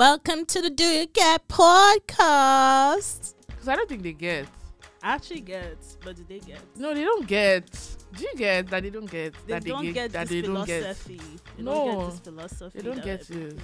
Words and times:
Welcome 0.00 0.44
to 0.52 0.60
the 0.60 0.68
Do 0.68 0.84
You 0.84 1.06
Get 1.06 1.48
podcast. 1.48 3.32
Because 3.46 3.66
I 3.68 3.76
don't 3.76 3.88
think 3.88 4.02
they 4.02 4.12
get. 4.12 4.46
I 5.02 5.14
actually 5.14 5.40
get, 5.40 5.78
but 6.04 6.16
do 6.16 6.24
they 6.28 6.40
get? 6.40 6.58
No, 6.76 6.92
they 6.92 7.02
don't 7.02 7.26
get. 7.26 7.64
Do 8.14 8.22
you 8.24 8.34
get 8.36 8.68
that 8.68 8.82
they 8.82 8.90
don't 8.90 9.10
get 9.10 9.32
They 9.46 9.54
that 9.54 9.64
don't 9.64 9.86
they 9.86 9.92
get 9.92 10.12
that 10.12 10.28
they 10.28 10.42
don't 10.42 10.66
get? 10.66 10.82
philosophy. 10.82 11.20
They 11.56 11.62
No, 11.62 11.72
don't 11.72 11.98
get 11.98 12.10
this 12.10 12.20
philosophy. 12.20 12.78
they 12.78 12.84
don't 12.84 13.02
get 13.04 13.26
we're- 13.30 13.46
it. 13.46 13.58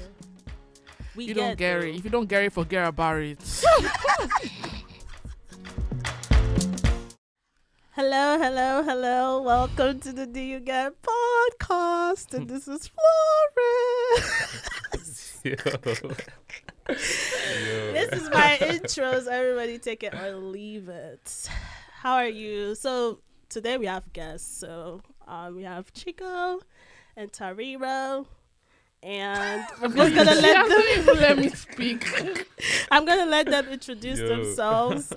We 1.14 1.24
You 1.26 1.34
get 1.34 1.40
don't 1.40 1.58
get 1.58 1.80
though. 1.80 1.86
it. 1.86 1.94
If 1.96 2.04
you 2.04 2.10
don't 2.10 2.26
get 2.28 2.42
it, 2.44 2.52
forget 2.54 2.88
about 2.88 3.18
it. 3.20 3.38
Hello, 7.94 8.38
hello, 8.38 8.82
hello. 8.82 9.42
Welcome 9.42 10.00
to 10.00 10.12
the 10.14 10.24
Do 10.26 10.40
You 10.40 10.60
Get 10.60 10.94
podcast. 11.02 12.32
And 12.32 12.48
this 12.48 12.66
is 12.66 12.88
Florence. 12.88 14.68
Yo. 15.44 15.54
this 16.86 18.12
is 18.12 18.30
my 18.30 18.58
intros. 18.60 19.26
Everybody 19.26 19.78
take 19.78 20.04
it 20.04 20.14
or 20.14 20.36
leave 20.36 20.88
it. 20.88 21.48
How 21.94 22.14
are 22.14 22.28
you? 22.28 22.76
So 22.76 23.18
today 23.48 23.76
we 23.76 23.86
have 23.86 24.12
guests. 24.12 24.58
So 24.58 25.02
um, 25.26 25.56
we 25.56 25.64
have 25.64 25.92
Chigo 25.92 26.60
and 27.16 27.32
Tariro. 27.32 28.26
And 29.02 29.64
I'm 29.82 29.96
just 29.96 30.14
gonna 30.14 30.34
let 30.34 31.04
them 31.06 31.16
let 31.16 31.38
me 31.38 31.48
speak. 31.48 32.06
I'm 32.92 33.04
gonna 33.04 33.26
let 33.26 33.46
them 33.46 33.66
introduce 33.66 34.20
Yo. 34.20 34.28
themselves. 34.28 35.12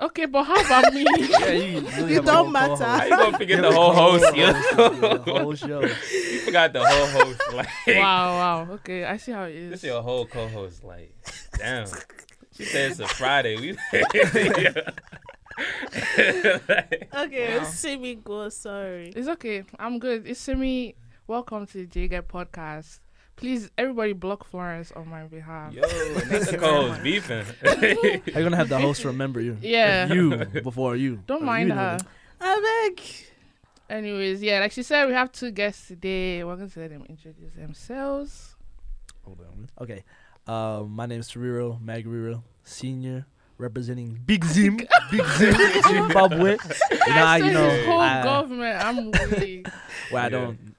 Okay, 0.00 0.26
but 0.26 0.44
how 0.44 0.54
about 0.64 0.92
me? 0.94 1.04
Yeah, 1.18 1.50
you, 1.50 1.80
really 1.80 2.12
You 2.14 2.22
don't 2.22 2.52
matter. 2.52 2.84
How 2.84 3.04
you 3.04 3.10
gonna 3.10 3.38
forget 3.38 3.56
You 3.56 3.62
the 3.62 3.72
whole 3.72 3.92
host, 3.92 4.36
yo? 4.36 4.52
co-host, 4.52 5.24
The 5.24 5.32
whole 5.32 5.54
show. 5.54 5.80
You 6.12 6.38
forgot 6.44 6.72
the 6.72 6.84
whole 6.86 7.06
host. 7.24 7.40
Like, 7.52 7.68
wow, 7.88 8.28
wow. 8.66 8.68
Okay, 8.74 9.04
I 9.04 9.16
see 9.16 9.32
how 9.32 9.42
it 9.44 9.54
is. 9.56 9.70
this 9.70 9.80
is 9.80 9.84
your 9.90 10.02
whole 10.02 10.24
co-host. 10.26 10.84
Like, 10.84 11.12
damn. 11.58 11.86
She 12.56 12.64
said 12.64 12.92
it's 12.92 13.00
a 13.00 13.08
Friday. 13.08 13.56
We. 13.56 13.76
Okay, 17.14 17.58
Wow. 17.58 17.64
see 17.64 17.96
me 17.96 18.14
go. 18.14 18.48
Sorry. 18.50 19.12
It's 19.16 19.28
okay. 19.28 19.64
I'm 19.78 19.98
good. 19.98 20.26
It's 20.26 20.38
Simi. 20.40 20.94
Welcome 21.26 21.66
to 21.66 21.78
the 21.78 21.86
Do 21.86 22.00
You 22.00 22.08
Get 22.08 22.28
podcast. 22.28 23.00
Please, 23.38 23.70
everybody, 23.78 24.12
block 24.12 24.44
Florence 24.44 24.90
on 24.92 25.08
my 25.08 25.22
behalf. 25.24 25.72
Yo, 25.72 25.82
that's 25.82 26.50
the 26.50 26.58
co-host 26.58 27.02
beefing. 27.02 27.44
Are 27.64 27.86
you 27.86 28.18
gonna 28.44 28.56
have 28.56 28.68
the 28.68 28.78
host 28.80 29.04
remember 29.04 29.40
you? 29.40 29.56
Yeah. 29.60 30.12
You 30.12 30.44
before 30.62 30.96
you. 30.96 31.22
Don't 31.26 31.42
Or 31.42 31.46
mind 31.46 31.68
you 31.68 31.74
her. 31.76 31.98
I 32.40 32.90
beg. 32.96 33.04
Anyways, 33.88 34.42
yeah, 34.42 34.58
like 34.60 34.72
she 34.72 34.82
said, 34.82 35.06
we 35.06 35.12
have 35.14 35.30
two 35.32 35.50
guests 35.52 35.86
today. 35.88 36.42
We're 36.44 36.56
going 36.56 36.68
to 36.68 36.80
let 36.80 36.90
them 36.90 37.04
introduce 37.08 37.52
themselves. 37.54 38.56
Hold 39.24 39.40
on. 39.40 39.70
Okay. 39.80 40.04
Um, 40.46 40.90
my 40.90 41.06
name 41.06 41.20
is 41.20 41.28
Tariro 41.30 41.80
Magariro, 41.80 42.42
senior, 42.64 43.24
representing 43.56 44.18
Big 44.26 44.44
Zim, 44.44 44.76
Big 45.10 45.24
Zim, 45.36 45.54
Zimbabwe. 45.86 46.56
You 46.90 46.96
know, 46.98 47.04
how 47.14 47.36
you 47.36 47.52
know, 47.52 47.84
whole 47.86 48.00
I, 48.00 48.22
government, 48.24 48.84
I'm 48.84 49.10
really. 49.12 49.64
well, 50.12 50.22
I 50.22 50.26
Yeah. 50.26 50.28
don't. 50.28 50.74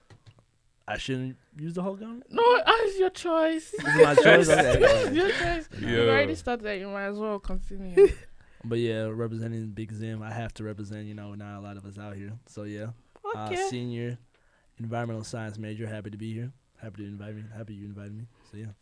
I 0.87 0.97
shouldn't 0.97 1.35
use 1.59 1.73
the 1.73 1.81
whole 1.83 1.95
gun. 1.95 2.23
no, 2.29 2.41
it's 2.67 2.99
your 2.99 3.09
choice. 3.09 3.71
This 3.71 3.95
is 3.95 4.01
my 4.03 4.15
choice. 4.15 4.49
Okay, 4.59 4.77
it's 4.81 5.07
okay. 5.07 5.15
your 5.15 5.29
choice. 5.29 5.69
Yo. 5.79 5.87
You 5.89 6.09
already 6.09 6.35
started. 6.35 6.79
You 6.79 6.87
might 6.89 7.05
as 7.07 7.17
well 7.17 7.39
continue. 7.39 8.09
But 8.65 8.79
yeah, 8.79 9.03
representing 9.03 9.67
Big 9.69 9.93
Zim, 9.93 10.21
I 10.21 10.33
have 10.33 10.53
to 10.55 10.65
represent. 10.65 11.05
You 11.05 11.13
know, 11.15 11.33
not 11.33 11.59
a 11.59 11.61
lot 11.61 11.77
of 11.77 11.85
us 11.85 11.97
out 11.97 12.15
here. 12.17 12.33
So 12.47 12.63
yeah, 12.63 12.87
uh, 13.33 13.55
senior, 13.69 14.17
environmental 14.77 15.23
science 15.23 15.57
major. 15.57 15.87
Happy 15.87 16.09
to 16.09 16.17
be 16.17 16.33
here. 16.33 16.51
Happy 16.81 17.03
to 17.03 17.07
invite 17.07 17.35
me. 17.35 17.43
Happy 17.55 17.73
you 17.73 17.85
invited 17.85 18.13
me. 18.17 18.25
So 18.51 18.57
yeah. 18.57 18.73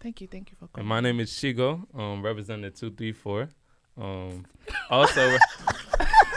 thank 0.00 0.22
you, 0.22 0.28
thank 0.28 0.50
you 0.50 0.56
for 0.58 0.64
And 0.64 0.72
coming. 0.72 0.88
my 0.88 1.00
name 1.00 1.20
is 1.20 1.34
Chigo, 1.38 1.86
um, 1.94 2.22
representing 2.22 2.72
two 2.72 2.90
three 2.90 3.12
four. 3.12 3.50
Um, 3.98 4.46
also, 4.90 5.36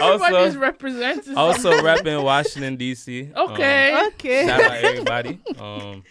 Everybody's 0.00 0.36
also- 0.36 0.58
represented. 0.58 1.34
also 1.36 1.72
repping 1.82 2.22
Washington 2.22 2.76
D.C. 2.76 3.30
Um, 3.34 3.50
okay. 3.52 4.06
Okay. 4.08 4.46
shout 4.46 4.60
out 4.62 4.70
everybody. 4.84 5.40
Um, 5.58 6.02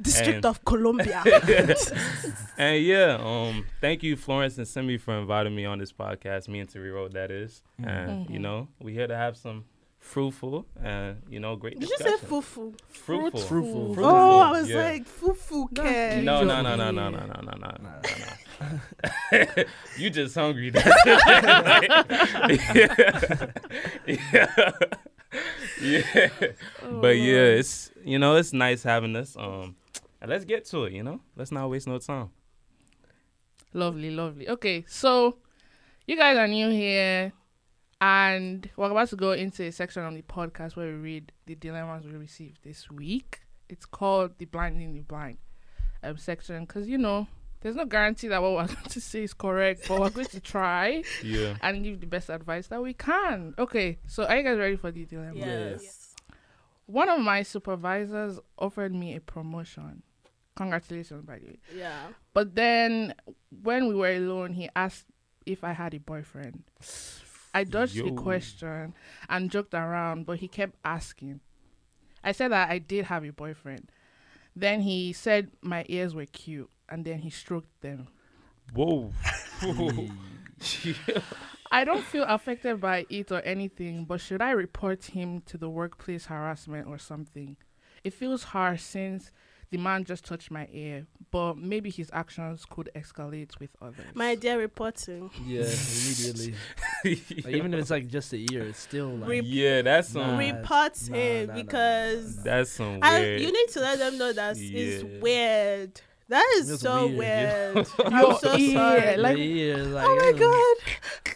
District 0.00 0.36
and- 0.36 0.46
of 0.46 0.64
Columbia. 0.64 1.22
and 2.58 2.82
yeah, 2.84 3.18
um, 3.20 3.64
thank 3.80 4.02
you, 4.02 4.16
Florence 4.16 4.58
and 4.58 4.66
Simi, 4.66 4.96
for 4.98 5.18
inviting 5.18 5.54
me 5.54 5.64
on 5.64 5.78
this 5.78 5.92
podcast. 5.92 6.48
Me 6.48 6.60
and 6.60 6.68
Tariro, 6.68 7.12
that 7.12 7.30
is. 7.30 7.62
And 7.82 8.28
you 8.30 8.38
Mhm. 8.38 8.42
know, 8.42 8.68
we 8.80 8.92
here 8.92 9.06
to 9.06 9.16
have 9.16 9.36
some 9.36 9.64
fruitful 10.08 10.64
and 10.82 11.22
you 11.28 11.38
know 11.38 11.54
great. 11.56 11.78
Did 11.78 11.88
you 11.90 11.96
say 11.98 12.16
fufu? 12.16 12.74
Fruitful. 12.88 13.40
Fruitful. 13.40 13.94
Fruitful, 13.94 14.04
Oh, 14.04 14.40
I 14.40 14.50
was 14.52 14.68
yeah. 14.70 14.82
like 14.82 15.06
fufu. 15.06 15.74
Care. 15.74 16.22
No, 16.22 16.42
no, 16.44 16.62
no, 16.62 16.76
no, 16.76 16.90
no, 16.90 17.10
no, 17.10 17.20
no, 17.26 17.40
no, 17.42 17.52
no, 17.56 17.70
no, 17.80 18.00
no. 19.32 19.64
you 19.98 20.10
just 20.10 20.34
hungry. 20.34 20.72
yeah. 20.74 20.82
yeah. 24.06 24.72
yeah. 25.82 26.28
Oh, 26.82 27.00
But 27.00 27.16
yeah, 27.18 27.58
it's 27.60 27.90
you 28.04 28.18
know 28.18 28.36
it's 28.36 28.52
nice 28.52 28.82
having 28.82 29.14
us. 29.16 29.36
Um, 29.36 29.76
and 30.20 30.30
let's 30.30 30.44
get 30.44 30.64
to 30.66 30.84
it. 30.84 30.92
You 30.94 31.02
know, 31.02 31.20
let's 31.36 31.52
not 31.52 31.68
waste 31.70 31.86
no 31.86 31.98
time. 31.98 32.30
Lovely, 33.74 34.10
lovely. 34.10 34.48
Okay, 34.48 34.84
so 34.88 35.36
you 36.06 36.16
guys 36.16 36.36
are 36.38 36.48
new 36.48 36.70
here, 36.70 37.32
and 38.00 38.68
we're 38.76 38.90
about 38.90 39.08
to 39.08 39.16
go 39.16 39.32
into 39.32 39.64
a 39.64 39.72
section 39.72 40.02
on 40.04 40.14
the 40.14 40.22
podcast 40.22 40.76
where 40.76 40.86
we 40.86 40.92
read 40.98 41.32
the 41.46 41.54
dilemmas 41.54 42.04
we 42.04 42.12
received 42.12 42.58
this 42.64 42.90
week. 42.90 43.40
It's 43.68 43.84
called 43.86 44.32
the 44.38 44.44
blinding 44.46 44.92
the 44.94 45.00
blind 45.00 45.38
um, 46.02 46.16
section 46.16 46.60
because 46.64 46.88
you 46.88 46.96
know 46.98 47.26
there's 47.60 47.74
no 47.74 47.84
guarantee 47.84 48.28
that 48.28 48.40
what 48.40 48.52
we're 48.52 48.66
going 48.74 48.88
to 48.88 49.00
say 49.00 49.24
is 49.24 49.34
correct, 49.34 49.86
but 49.88 50.00
we're 50.00 50.10
going 50.10 50.26
to 50.28 50.40
try 50.40 51.02
Yeah. 51.24 51.56
and 51.60 51.82
give 51.82 52.00
the 52.00 52.06
best 52.06 52.30
advice 52.30 52.68
that 52.68 52.80
we 52.82 52.94
can. 52.94 53.54
Okay, 53.58 53.98
so 54.06 54.24
are 54.24 54.36
you 54.36 54.42
guys 54.44 54.58
ready 54.58 54.76
for 54.76 54.90
the 54.92 55.04
dilemma? 55.04 55.34
Yes. 55.38 56.14
One 56.86 57.08
of 57.08 57.20
my 57.20 57.42
supervisors 57.42 58.38
offered 58.58 58.94
me 58.94 59.14
a 59.16 59.20
promotion. 59.20 60.02
Congratulations, 60.56 61.24
by 61.26 61.38
the 61.40 61.46
way. 61.46 61.58
Yeah. 61.76 61.98
But 62.32 62.54
then 62.54 63.14
when 63.62 63.88
we 63.88 63.94
were 63.94 64.12
alone, 64.12 64.52
he 64.54 64.70
asked 64.74 65.04
if 65.44 65.62
I 65.64 65.72
had 65.72 65.94
a 65.94 65.98
boyfriend. 66.00 66.62
I 67.58 67.64
dodged 67.64 67.96
the 67.96 68.12
question 68.12 68.94
and 69.28 69.50
joked 69.50 69.74
around, 69.74 70.26
but 70.26 70.38
he 70.38 70.46
kept 70.46 70.76
asking. 70.84 71.40
I 72.22 72.30
said 72.30 72.52
that 72.52 72.70
I 72.70 72.78
did 72.78 73.06
have 73.06 73.24
a 73.24 73.32
boyfriend. 73.32 73.90
Then 74.54 74.82
he 74.82 75.12
said 75.12 75.50
my 75.60 75.84
ears 75.88 76.14
were 76.14 76.26
cute, 76.26 76.70
and 76.88 77.04
then 77.04 77.18
he 77.18 77.30
stroked 77.30 77.80
them. 77.80 78.06
Whoa. 78.74 79.12
I 81.72 81.84
don't 81.84 82.04
feel 82.04 82.22
affected 82.28 82.80
by 82.80 83.06
it 83.10 83.32
or 83.32 83.40
anything, 83.40 84.04
but 84.04 84.20
should 84.20 84.40
I 84.40 84.52
report 84.52 85.06
him 85.06 85.40
to 85.46 85.58
the 85.58 85.68
workplace 85.68 86.26
harassment 86.26 86.86
or 86.86 86.98
something? 86.98 87.56
It 88.04 88.14
feels 88.14 88.44
harsh 88.44 88.82
since 88.82 89.32
the 89.70 89.78
man 89.78 90.04
just 90.04 90.24
touched 90.24 90.50
my 90.50 90.66
ear, 90.72 91.06
but 91.30 91.56
maybe 91.58 91.90
his 91.90 92.08
actions 92.12 92.64
could 92.68 92.88
escalate 92.96 93.58
with 93.60 93.70
others. 93.82 94.06
My 94.14 94.34
dear 94.34 94.58
reporting. 94.58 95.30
Yeah, 95.46 95.62
immediately. 95.62 96.54
Like, 97.04 97.46
even 97.54 97.74
if 97.74 97.80
it's 97.80 97.90
like 97.90 98.08
just 98.08 98.32
a 98.32 98.36
ear, 98.52 98.62
it's 98.68 98.78
still 98.80 99.08
like. 99.08 99.28
Re- 99.28 99.40
yeah, 99.40 99.82
that's 99.82 100.08
some. 100.08 100.22
Nah. 100.22 100.38
Report 100.38 100.92
nah, 101.10 101.16
him 101.16 101.46
nah, 101.48 101.52
nah, 101.54 101.62
because 101.62 102.36
nah, 102.36 102.42
nah. 102.42 102.44
That's 102.44 102.70
some 102.70 102.98
I, 103.02 103.34
you 103.36 103.52
need 103.52 103.68
to 103.72 103.80
let 103.80 103.98
them 103.98 104.16
know 104.18 104.32
that 104.32 104.56
Yeah. 104.56 104.78
it's 104.80 105.22
weird. 105.22 106.00
That 106.30 106.46
is 106.58 106.68
It's 106.70 106.82
so 106.82 107.06
weird, 107.06 107.74
weird. 107.74 107.86
I'm 108.04 108.36
so 108.36 108.54
ear, 108.56 108.74
sorry. 108.74 109.16
like- 109.16 109.36
the 109.36 109.42
ear, 109.60 109.76
like, 109.78 110.06
oh 110.06 110.16
my 110.16 110.32
god. 110.38 110.76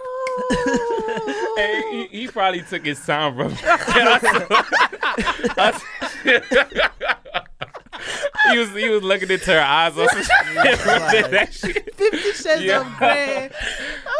Oh. 0.04 1.54
Hey, 1.56 2.06
he, 2.10 2.20
he 2.22 2.28
probably 2.28 2.62
took 2.62 2.84
his 2.84 3.04
time, 3.04 3.36
bro. 3.36 3.48
he 8.52 8.58
was 8.58 8.70
he 8.74 8.88
was 8.88 9.02
looking 9.02 9.30
into 9.30 9.52
her 9.52 9.60
eyes. 9.60 9.96
or 9.96 10.08
some 10.08 10.22
shit. 10.22 11.94
Fifty 11.96 12.32
Shades 12.32 12.62
Yeah. 12.62 12.80
of 12.80 12.96
Grey. 12.98 13.50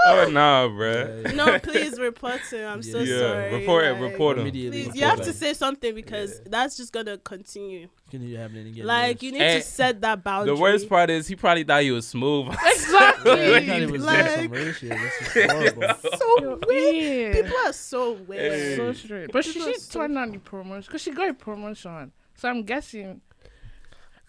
Oh 0.05 0.29
no, 0.29 0.69
bro. 0.75 1.23
yeah, 1.27 1.31
No, 1.33 1.59
please 1.61 1.97
report 2.01 2.41
him. 2.51 2.67
I'm 2.69 2.83
so 2.83 2.99
Yeah. 2.99 3.15
Yeah, 3.15 3.21
sorry. 3.21 3.55
report 3.55 3.85
it, 3.85 3.93
like, 3.93 4.01
report 4.11 4.37
him. 4.37 4.43
Immediately. 4.43 4.85
Please, 4.87 4.97
you 4.97 5.05
have 5.07 5.21
to 5.23 5.33
say 5.33 5.55
something 5.55 5.95
because 5.95 6.33
Yeah. 6.41 6.49
that's 6.51 6.77
just 6.77 6.93
gonna 6.93 7.19
continue. 7.19 7.89
Continue 8.11 8.37
happening 8.37 8.67
again. 8.67 8.85
Like 8.85 9.23
yes. 9.23 9.23
you 9.23 9.33
need 9.39 9.43
And 9.43 9.63
to 9.63 9.69
set 9.69 10.01
that 10.01 10.25
boundary. 10.25 10.57
The 10.57 10.61
worst 10.61 10.89
part 10.89 11.09
is 11.09 11.29
he 11.29 11.37
probably 11.37 11.63
thought 11.63 11.83
he 11.83 11.93
was 11.93 12.07
smooth. 12.09 12.47
Yeah, 12.49 12.57
I 12.61 12.73
Exactly. 12.73 13.31
thought 13.31 13.83
it 13.83 13.91
was 13.93 14.05
like- 14.05 14.19
like, 14.25 14.31
some 14.41 14.51
weird 14.51 14.77
shit. 14.77 14.91
This 14.91 15.37
is 15.37 15.51
horrible. 15.53 15.95
so 16.19 16.41
Your 16.41 16.59
weird. 16.67 16.95
ear. 17.37 17.43
People 17.45 17.59
are 17.65 17.73
so 17.73 18.13
weird. 18.13 18.53
Hey. 18.53 18.77
so 18.77 18.93
straight. 18.93 19.31
But 19.33 19.45
she 19.45 19.53
People 19.53 19.69
are 19.69 19.73
should 19.75 19.83
so- 19.83 20.01
turn 20.01 20.15
down 20.15 20.33
the 20.33 20.39
promotion 20.39 20.83
because 20.89 21.03
she 21.03 21.13
got 21.13 21.29
a 21.31 21.35
promotion. 21.35 22.11
So 22.35 22.49
I'm 22.49 22.65
guessing. 22.65 23.21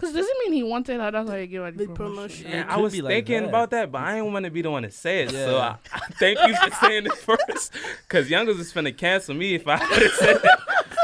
Because 0.04 0.16
does 0.16 0.28
it 0.28 0.38
mean 0.44 0.54
he 0.54 0.64
wanted 0.64 1.00
her? 1.00 1.12
That's 1.12 1.30
why 1.30 1.42
he 1.42 1.48
gave 1.48 1.62
her 1.62 1.72
the, 1.72 1.86
The 1.86 1.94
promotion. 1.94 2.46
promotion. 2.46 2.52
Yeah, 2.52 2.66
I 2.68 2.76
could 2.76 2.84
was 2.84 2.94
be 2.94 3.02
like 3.02 3.10
thinking 3.14 3.42
that. 3.44 3.50
about 3.50 3.70
that, 3.72 3.92
but 3.92 4.02
I 4.02 4.16
didn't 4.16 4.34
want 4.34 4.46
to 4.46 4.52
be 4.52 4.62
the 4.62 4.72
one 4.72 4.84
to 4.84 4.92
say 4.92 5.24
it. 5.24 5.32
So 5.32 5.58
I, 5.60 5.78
I 5.94 6.00
thank 6.20 6.40
you 6.48 6.56
for 6.56 6.72
saying 6.76 7.06
it 7.06 7.14
first, 7.14 7.74
because 8.08 8.30
Youngers 8.30 8.60
is 8.60 8.72
finna 8.74 8.96
cancel 8.98 9.36
me 9.36 9.56
if 9.56 9.68
I 9.68 9.78
would 9.90 10.02
have 10.02 10.12
said 10.14 10.38
that. 10.44 10.60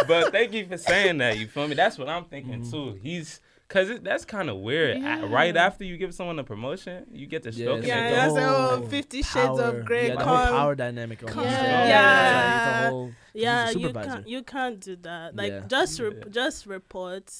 But 0.08 0.32
thank 0.32 0.54
you 0.54 0.66
for 0.68 0.78
saying 0.78 1.18
that. 1.20 1.38
You 1.38 1.48
feel 1.48 1.68
me? 1.68 1.76
That's 1.76 1.98
what 1.98 2.10
I'm 2.10 2.26
thinking 2.26 2.62
Mhm. 2.64 2.72
too. 2.72 3.00
He's 3.02 3.40
Cause 3.68 3.88
it, 3.92 4.04
that's 4.04 4.26
kind 4.26 4.50
of 4.50 4.58
weird. 4.58 4.98
A- 4.98 5.00
Yeah. 5.00 5.26
Right 5.32 5.56
after 5.56 5.84
you 5.84 5.96
give 5.98 6.12
someone 6.16 6.40
a 6.40 6.44
promotion, 6.44 7.06
you 7.12 7.28
get 7.28 7.44
to 7.44 7.52
Yeah, 7.52 7.66
stroke 7.66 7.78
it's 7.78 7.86
it. 7.86 7.90
Yeah, 7.90 8.00
like 8.02 8.10
the 8.10 8.16
that's 8.16 8.34
whole 8.50 8.84
oh, 8.84 8.88
Fifty 8.88 9.18
Shades 9.22 9.46
power- 9.46 9.62
of 9.62 9.86
Grey. 9.86 10.08
Yeah, 10.08 10.16
the 10.16 10.26
whole 10.26 10.38
power 10.48 10.74
dynamic. 10.74 11.20
come- 11.20 11.38
almost. 11.38 11.56
Yeah. 11.56 11.88
Yeah. 11.88 12.82
It's 12.86 12.90
whole, 12.90 13.12
yeah, 13.36 13.70
you 13.70 13.94
can't 13.94 14.28
you 14.28 14.42
can't 14.42 14.80
do 14.80 14.96
that. 15.04 15.36
Like 15.36 15.52
Yeah. 15.52 15.60
just 15.68 16.00
rep- 16.00 16.14
Yeah. 16.18 16.32
just 16.32 16.66
report. 16.66 17.32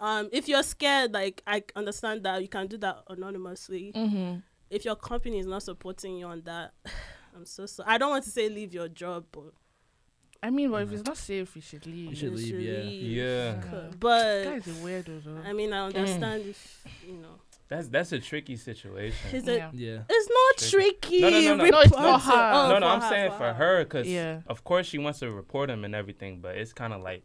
Um, 0.00 0.28
if 0.32 0.48
you're 0.48 0.62
scared, 0.62 1.12
like 1.12 1.42
I 1.46 1.62
understand 1.74 2.22
that 2.24 2.40
you 2.42 2.48
can 2.48 2.66
do 2.68 2.76
that 2.78 2.98
anonymously. 3.08 3.92
Mm-hmm. 3.94 4.38
If 4.70 4.84
your 4.84 4.96
company 4.96 5.38
is 5.38 5.46
not 5.46 5.62
supporting 5.62 6.18
you 6.18 6.26
on 6.26 6.42
that, 6.44 6.72
I'm 7.36 7.46
so 7.46 7.66
sorry. 7.66 7.88
I 7.90 7.98
don't 7.98 8.10
want 8.10 8.24
to 8.24 8.30
say 8.30 8.48
leave 8.48 8.72
your 8.74 8.88
job, 8.88 9.24
but 9.32 9.52
I 10.42 10.50
mean, 10.50 10.70
but 10.70 10.82
if 10.82 10.92
it's 10.92 11.04
not 11.04 11.16
safe, 11.16 11.56
you 11.56 11.62
should 11.62 11.84
leave. 11.86 12.10
You 12.10 12.14
should 12.16 12.34
leave, 12.34 12.60
yeah. 12.60 12.82
Yeah. 12.82 13.60
Co- 13.60 13.86
This 13.86 13.94
But 13.98 14.44
guy's 14.44 14.66
a 14.68 14.70
weirdo, 14.70 15.24
though. 15.24 15.40
I 15.44 15.52
mean, 15.52 15.72
I 15.72 15.86
understand 15.86 16.46
if 16.46 16.84
you 17.06 17.14
know. 17.14 17.40
That's 17.68 17.88
that's 17.88 18.12
a 18.12 18.18
tricky 18.20 18.56
situation. 18.56 19.34
Is 19.36 19.46
it? 19.48 19.58
yeah. 19.58 19.70
Yeah. 19.74 19.98
It's 20.08 20.28
not 20.30 20.70
tricky. 20.70 21.20
No, 21.20 21.28
no, 21.30 21.40
no, 21.40 21.54
no. 21.56 21.64
No, 21.66 21.80
it's 21.80 21.90
for 21.90 21.96
Report 21.98 22.20
it. 22.20 22.24
her. 22.24 22.52
Oh, 22.54 22.68
no, 22.70 22.78
no, 22.78 22.86
I'm 22.86 23.00
saying 23.10 23.32
for 23.32 23.52
her, 23.52 23.84
cause 23.84 24.06
Yeah. 24.06 24.40
of 24.46 24.64
course 24.64 24.86
she 24.86 24.96
wants 24.98 25.18
to 25.18 25.30
report 25.30 25.68
him 25.70 25.84
and 25.84 25.94
everything, 25.94 26.40
but 26.40 26.56
it's 26.56 26.72
kind 26.72 26.92
of 26.94 27.02
like 27.02 27.24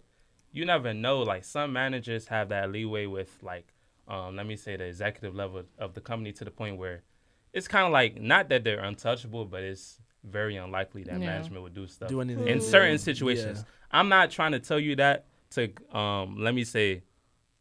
you 0.53 0.63
never 0.65 0.93
know. 0.93 1.19
Like 1.19 1.43
some 1.43 1.73
managers 1.73 2.27
have 2.27 2.49
that 2.49 2.71
leeway 2.71 3.05
with 3.07 3.37
like, 3.41 3.73
um, 4.07 4.35
let 4.37 4.45
me 4.45 4.55
say 4.55 4.77
the 4.77 4.85
executive 4.85 5.35
level 5.35 5.63
of 5.77 5.93
the 5.93 6.01
company 6.01 6.31
to 6.33 6.45
the 6.45 6.51
point 6.51 6.77
where 6.77 7.03
it's 7.51 7.67
kind 7.67 7.85
of 7.85 7.91
like 7.91 8.19
not 8.21 8.47
that 8.49 8.63
they're 8.63 8.79
untouchable, 8.79 9.45
but 9.45 9.61
it's 9.63 9.99
very 10.23 10.55
unlikely 10.55 11.03
that 11.03 11.19
Yeah. 11.19 11.25
management 11.25 11.63
would 11.63 11.73
do 11.73 11.87
stuff 11.87 12.09
Do 12.09 12.21
anything. 12.21 12.47
in 12.47 12.61
certain 12.61 12.97
situations. 12.97 13.65
I'm 13.91 14.07
not 14.09 14.31
trying 14.31 14.53
to 14.53 14.59
tell 14.59 14.79
you 14.79 14.95
that 14.97 15.25
to 15.51 15.71
um 15.95 16.37
let 16.37 16.55
me 16.55 16.63
say 16.63 17.03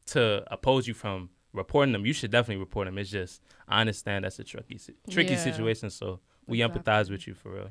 to 0.07 0.45
oppose 0.53 0.87
you 0.87 0.95
from 0.95 1.31
reporting 1.53 1.93
them. 1.93 2.07
You 2.07 2.13
should 2.13 2.31
definitely 2.31 2.61
report 2.61 2.87
them. 2.87 2.99
It's 2.99 3.11
just 3.11 3.43
I 3.69 3.81
understand 3.81 4.25
that's 4.25 4.39
a 4.39 4.45
tricky 4.45 4.79
tricky 5.11 5.35
Yeah. 5.35 5.41
situation, 5.41 5.91
so 5.91 6.21
we 6.47 6.63
Exactly. 6.63 6.83
empathize 6.93 7.11
with 7.11 7.27
you 7.27 7.35
for 7.35 7.53
real. 7.53 7.71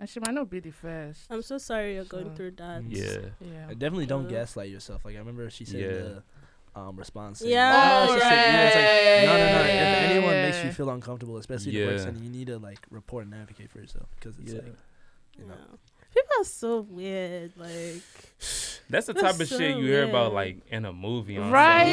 And 0.00 0.08
she 0.08 0.20
might 0.20 0.34
not 0.34 0.48
be 0.48 0.60
the 0.60 0.70
first. 0.70 1.22
I'm 1.28 1.42
so 1.42 1.58
sorry 1.58 1.94
you're 1.96 2.04
going 2.04 2.34
through 2.36 2.52
that. 2.52 2.84
Yeah. 2.88 3.18
Yeah. 3.40 3.66
I 3.68 3.74
definitely 3.74 4.06
don't 4.06 4.26
Uh, 4.26 4.30
gaslight 4.30 4.70
yourself. 4.70 5.04
Like 5.04 5.16
I 5.16 5.18
remember 5.18 5.50
she 5.50 5.64
said 5.64 5.80
Yeah. 5.80 5.88
the 5.88 6.22
um 6.76 6.96
response. 6.96 7.40
saying, 7.40 7.52
Yeah, 7.52 8.06
oh, 8.08 8.14
she 8.14 8.20
said- 8.20 8.30
yeah, 8.30 8.42
yeah, 8.52 8.66
it's 8.66 8.76
like, 8.76 9.26
no, 9.26 9.32
no, 9.32 9.38
no. 9.62 9.66
yeah, 9.68 10.04
If 10.04 10.10
anyone 10.10 10.34
makes 10.34 10.64
you 10.64 10.70
feel 10.72 10.90
uncomfortable, 10.90 11.36
especially 11.38 11.72
the 11.72 11.86
work 11.86 11.98
Yeah. 11.98 12.22
you 12.22 12.30
need 12.30 12.46
to 12.46 12.58
like 12.58 12.78
report 12.90 13.24
and 13.24 13.34
advocate 13.34 13.70
for 13.70 13.78
yourself 13.80 14.06
because 14.20 14.38
it's 14.38 14.52
Yeah. 14.52 14.60
like, 14.60 14.74
you 15.38 15.46
know, 15.46 15.54
Yeah. 15.54 15.76
People 16.14 16.40
are 16.40 16.44
so 16.44 16.80
weird. 16.82 17.52
Like 17.56 18.02
That's 18.90 19.06
the 19.06 19.12
That's 19.12 19.20
type 19.20 19.40
of 19.40 19.48
so 19.48 19.58
shit 19.58 19.76
you 19.76 19.84
hear 19.84 20.04
about 20.08 20.32
like 20.32 20.60
in 20.70 20.84
a 20.84 20.92
movie. 20.92 21.38
Right. 21.38 21.92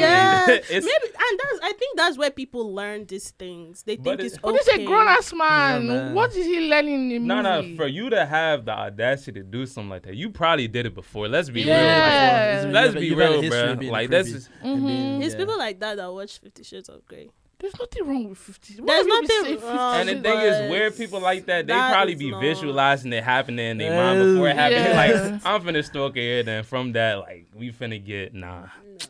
yeah, 0.70 0.76
it's, 0.76 0.86
maybe, 0.86 1.14
and 1.30 1.38
that's 1.42 1.60
I 1.62 1.72
think 1.78 1.96
that's 1.96 2.18
where 2.18 2.30
people 2.30 2.74
learn 2.74 3.06
these 3.06 3.30
things. 3.30 3.82
They 3.82 3.96
But 3.96 4.04
think 4.04 4.20
it- 4.20 4.26
it's 4.26 4.38
But 4.38 4.48
okay. 4.50 4.58
this 4.58 4.68
is 4.68 4.74
a 4.80 4.84
grown 4.84 5.08
ass 5.08 5.32
man. 5.32 5.86
man. 5.88 6.14
What 6.14 6.30
is 6.34 6.46
he 6.46 6.68
learning 6.68 7.10
in 7.10 7.22
the 7.26 7.34
no, 7.34 7.42
no. 7.42 7.76
For 7.76 7.86
you 7.86 8.10
to 8.10 8.24
have 8.26 8.64
the 8.64 8.72
audacity 8.72 9.40
to 9.40 9.46
do 9.46 9.66
something 9.66 9.90
like 9.90 10.02
that, 10.04 10.14
you 10.16 10.30
probably 10.30 10.68
did 10.68 10.86
it 10.86 10.94
before. 10.94 11.28
Let's 11.28 11.50
be 11.50 11.62
Yeah. 11.62 12.56
real. 12.58 12.66
You 12.68 12.72
Let's 12.72 12.92
have- 12.92 13.00
be 13.00 13.06
you've 13.06 13.18
had 13.18 13.32
a 13.32 13.40
real, 13.40 13.76
bro. 13.76 13.88
Like 13.90 14.06
a 14.06 14.10
that's 14.10 14.28
creepy. 14.28 14.38
just, 14.38 14.50
and 14.62 14.86
being- 14.86 14.96
Mhm. 15.20 15.24
It's 15.24 15.34
yeah. 15.34 15.40
people 15.40 15.58
like 15.58 15.80
that 15.80 15.96
that 15.96 16.12
watch 16.12 16.38
Fifty 16.38 16.62
Shades 16.64 16.88
of 16.88 17.04
Grey. 17.06 17.30
There's 17.58 17.78
nothing 17.78 18.06
wrong 18.06 18.28
with 18.28 18.38
50. 18.38 18.82
Why 18.82 18.86
There's 18.86 19.06
would 19.06 19.12
you 19.12 19.20
be 19.20 19.26
nothing 19.26 19.44
saying 19.44 19.54
50? 19.60 19.66
wrong. 19.66 19.94
and 20.00 20.08
the 20.10 20.14
thing 20.22 20.38
is, 20.40 20.60
but 20.60 20.70
weird 20.70 20.96
people 20.96 21.20
like 21.20 21.46
that, 21.46 21.66
they 21.66 21.72
that 21.72 21.92
probably 21.92 22.14
be 22.14 22.30
not- 22.30 22.40
visualizing 22.42 23.12
it 23.14 23.24
happening 23.24 23.70
in 23.70 23.78
their 23.78 23.96
mind 23.96 24.34
before 24.34 24.48
it 24.48 24.56
happens. 24.56 24.86
Yeah. 24.86 25.32
Like 25.32 25.42
I'm 25.46 25.62
finna 25.62 25.84
stalk 25.84 26.16
her, 26.16 26.42
then 26.42 26.64
from 26.64 26.92
that, 26.92 27.18
like 27.20 27.46
we 27.54 27.72
finna 27.72 28.04
get 28.04 28.34
nah, 28.34 28.66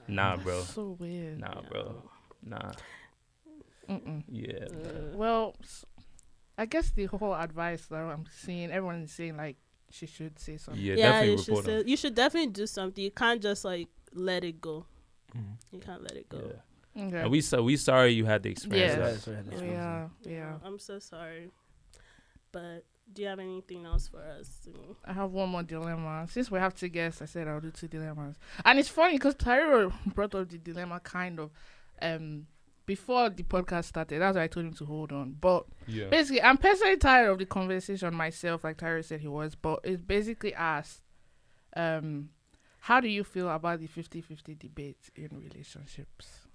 nah, 0.06 0.36
bro, 0.36 0.62
So 0.62 0.96
weird. 1.00 1.40
nah, 1.40 1.60
bro, 1.68 2.02
nah, 2.44 2.70
Mm-mm. 3.88 4.22
yeah. 4.30 4.66
bro. 4.72 4.92
Well, 5.14 5.56
I 6.58 6.66
guess 6.66 6.90
the 6.90 7.06
whole 7.06 7.34
advice 7.34 7.86
that 7.86 7.96
I'm 7.96 8.26
seeing, 8.30 8.70
everyone's 8.70 9.10
is 9.10 9.16
saying 9.16 9.36
like 9.36 9.56
she 9.90 10.06
should 10.06 10.38
say 10.38 10.56
something. 10.56 10.82
Yeah, 10.82 10.94
Yeah, 10.94 11.10
definitely 11.12 11.30
you 11.32 11.38
should 11.38 11.48
report 11.48 11.64
say, 11.66 11.76
them. 11.78 11.88
you 11.88 11.96
should 11.96 12.14
definitely 12.14 12.52
do 12.52 12.66
something. 12.66 13.02
You 13.02 13.10
can't 13.10 13.42
just 13.42 13.64
like 13.64 13.88
let 14.12 14.44
it 14.44 14.60
go. 14.60 14.86
Mhm. 15.36 15.42
You 15.72 15.78
can't 15.80 16.02
let 16.02 16.12
it 16.12 16.28
go. 16.28 16.38
Yeah. 16.38 16.60
Okay. 16.98 17.18
And 17.20 17.30
we 17.30 17.40
so 17.40 17.62
we 17.62 17.76
sorry 17.76 18.12
you 18.12 18.24
had 18.24 18.42
the 18.42 18.50
experience. 18.50 18.92
Yeah. 18.92 18.98
that. 18.98 19.12
That's 19.12 19.26
what 19.26 19.32
I 19.32 19.36
had 19.36 19.50
to 19.50 19.56
Oh, 19.56 19.64
yeah, 19.64 20.08
yeah. 20.22 20.52
I'm 20.64 20.78
so 20.78 20.98
sorry. 20.98 21.50
But 22.52 22.84
do 23.12 23.22
you 23.22 23.28
have 23.28 23.38
anything 23.38 23.84
else 23.84 24.08
for 24.08 24.22
us? 24.22 24.66
I 25.04 25.12
have 25.12 25.30
one 25.30 25.50
more 25.50 25.62
dilemma. 25.62 26.26
Since 26.30 26.50
we 26.50 26.58
have 26.58 26.74
two 26.74 26.88
guests, 26.88 27.20
I 27.22 27.26
said 27.26 27.48
I'll 27.48 27.60
do 27.60 27.70
two 27.70 27.88
dilemmas. 27.88 28.36
And 28.64 28.78
it's 28.78 28.88
funny 28.88 29.14
because 29.14 29.34
Tyro 29.34 29.92
brought 30.06 30.34
up 30.34 30.48
the 30.48 30.58
dilemma 30.58 31.00
kind 31.00 31.38
of 31.38 31.50
um 32.00 32.46
before 32.86 33.28
the 33.30 33.42
podcast 33.42 33.86
started. 33.86 34.20
That's 34.20 34.36
why 34.36 34.44
I 34.44 34.46
told 34.46 34.66
him 34.66 34.72
to 34.74 34.84
hold 34.84 35.12
on. 35.12 35.36
But 35.40 35.66
Yeah. 35.86 36.06
basically, 36.08 36.40
I'm 36.40 36.56
personally 36.56 36.96
tired 36.96 37.30
of 37.30 37.38
the 37.38 37.44
conversation 37.46 38.14
myself, 38.14 38.62
like 38.64 38.76
Tyro 38.78 39.02
said 39.02 39.20
he 39.20 39.28
was. 39.28 39.54
But 39.56 39.80
it's 39.84 40.00
basically 40.00 40.54
asked, 40.54 41.02
um, 41.76 42.30
how 42.80 43.00
do 43.00 43.08
you 43.08 43.24
feel 43.24 43.50
about 43.50 43.80
the 43.80 43.86
50 43.88 44.20
50 44.20 44.54
debate 44.54 45.10
in 45.16 45.28
relationships? 45.32 46.45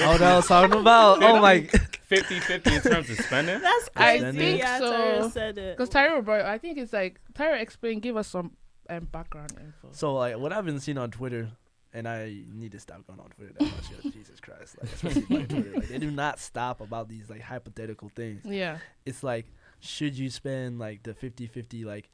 Oh, 0.00 0.18
that 0.18 0.36
was 0.36 0.46
talking 0.46 0.78
about. 0.78 1.22
Oh 1.22 1.40
my. 1.40 1.60
50-50 1.60 2.66
in 2.66 2.92
terms 2.92 3.10
of 3.10 3.18
spending. 3.20 3.60
That's 3.62 3.88
crazy. 3.88 4.16
I 4.16 4.18
crazy. 4.18 4.38
think 4.38 4.58
yeah, 4.58 4.78
so. 4.78 4.92
Tyra 4.92 5.32
said 5.32 5.58
it. 5.58 5.76
Because 5.76 5.88
Tyro 5.88 6.20
brought, 6.20 6.42
I 6.42 6.58
think 6.58 6.76
it's 6.78 6.92
like, 6.92 7.20
Tyro 7.34 7.56
explain, 7.56 8.00
give 8.00 8.16
us 8.16 8.28
some 8.28 8.52
um, 8.90 9.08
background 9.10 9.52
info. 9.58 9.88
So 9.92 10.14
like 10.14 10.36
what 10.36 10.52
I've 10.52 10.64
been 10.64 10.80
seeing 10.80 10.98
on 10.98 11.10
Twitter, 11.10 11.50
and 11.94 12.08
I 12.08 12.36
need 12.52 12.72
to 12.72 12.80
stop 12.80 13.06
going 13.06 13.20
on 13.20 13.30
Twitter 13.30 13.52
that 13.58 13.64
much. 13.64 14.04
yo, 14.04 14.10
Jesus 14.10 14.40
Christ, 14.40 14.76
like 14.80 14.92
especially 14.92 15.26
my 15.28 15.44
Twitter, 15.44 15.72
like 15.74 15.88
they 15.88 15.98
do 15.98 16.10
not 16.10 16.38
stop 16.38 16.80
about 16.80 17.08
these 17.08 17.30
like 17.30 17.40
hypothetical 17.40 18.10
things. 18.14 18.44
Yeah. 18.44 18.78
It's 19.06 19.22
like, 19.22 19.46
should 19.80 20.16
you 20.16 20.30
spend 20.30 20.78
like 20.78 21.02
the 21.02 21.14
50-50, 21.14 21.84
like? 21.84 22.08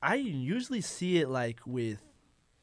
I 0.00 0.14
usually 0.14 0.80
see 0.80 1.18
it 1.18 1.28
like 1.28 1.58
with 1.66 1.98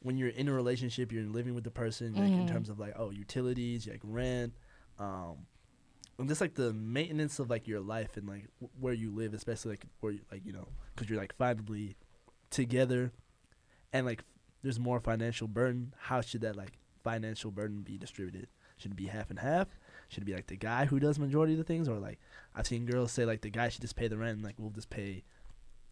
when 0.06 0.18
you're 0.18 0.30
in 0.30 0.48
a 0.48 0.54
relationship, 0.54 1.12
you're 1.12 1.24
living 1.24 1.56
with 1.56 1.64
the 1.64 1.72
person, 1.72 2.14
like 2.14 2.36
in 2.38 2.46
Mhm. 2.46 2.48
terms 2.48 2.70
of 2.70 2.80
like 2.80 2.94
oh 2.96 3.10
utilities, 3.10 3.88
like 3.88 4.02
rent, 4.04 4.54
um, 5.00 5.48
and 6.20 6.28
just 6.30 6.40
like 6.42 6.54
the 6.54 6.72
maintenance 6.74 7.40
of 7.40 7.50
like 7.50 7.68
your 7.68 7.80
life 7.82 8.16
and 8.16 8.28
like 8.28 8.46
w- 8.62 8.70
where 8.80 8.94
you 8.94 9.10
live, 9.12 9.34
especially 9.34 9.72
like 9.72 9.86
where 10.02 10.14
you, 10.14 10.22
like 10.32 10.46
you 10.46 10.54
know 10.54 10.68
because 10.94 11.10
you're 11.10 11.20
like 11.20 11.36
finally 11.38 11.96
together, 12.52 13.12
and 13.92 14.06
like 14.06 14.24
there's 14.62 14.80
more 14.80 15.00
financial 15.00 15.48
burden. 15.48 15.94
How 15.98 16.22
should 16.22 16.42
that 16.42 16.56
like 16.56 16.78
financial 17.04 17.52
burden 17.52 17.82
be 17.82 17.98
distributed? 17.98 18.48
Should 18.78 18.92
it 18.92 18.96
be 18.98 19.08
half 19.08 19.30
and 19.30 19.40
half? 19.40 19.68
Should 20.10 20.24
it 20.24 20.26
be 20.28 20.34
like 20.36 20.48
the 20.48 20.56
guy 20.58 20.86
who 20.86 21.00
does 21.00 21.18
majority 21.18 21.54
of 21.54 21.58
the 21.58 21.64
things, 21.64 21.90
or 21.90 21.98
like 21.98 22.20
I've 22.54 22.68
seen 22.68 22.86
girls 22.86 23.12
say 23.12 23.26
like 23.26 23.42
the 23.42 23.50
guy 23.50 23.70
should 23.70 23.82
just 23.82 23.96
pay 23.96 24.08
the 24.08 24.18
rent, 24.18 24.36
and 24.36 24.44
like 24.44 24.56
we'll 24.60 24.70
just 24.70 24.90
pay, 24.90 25.24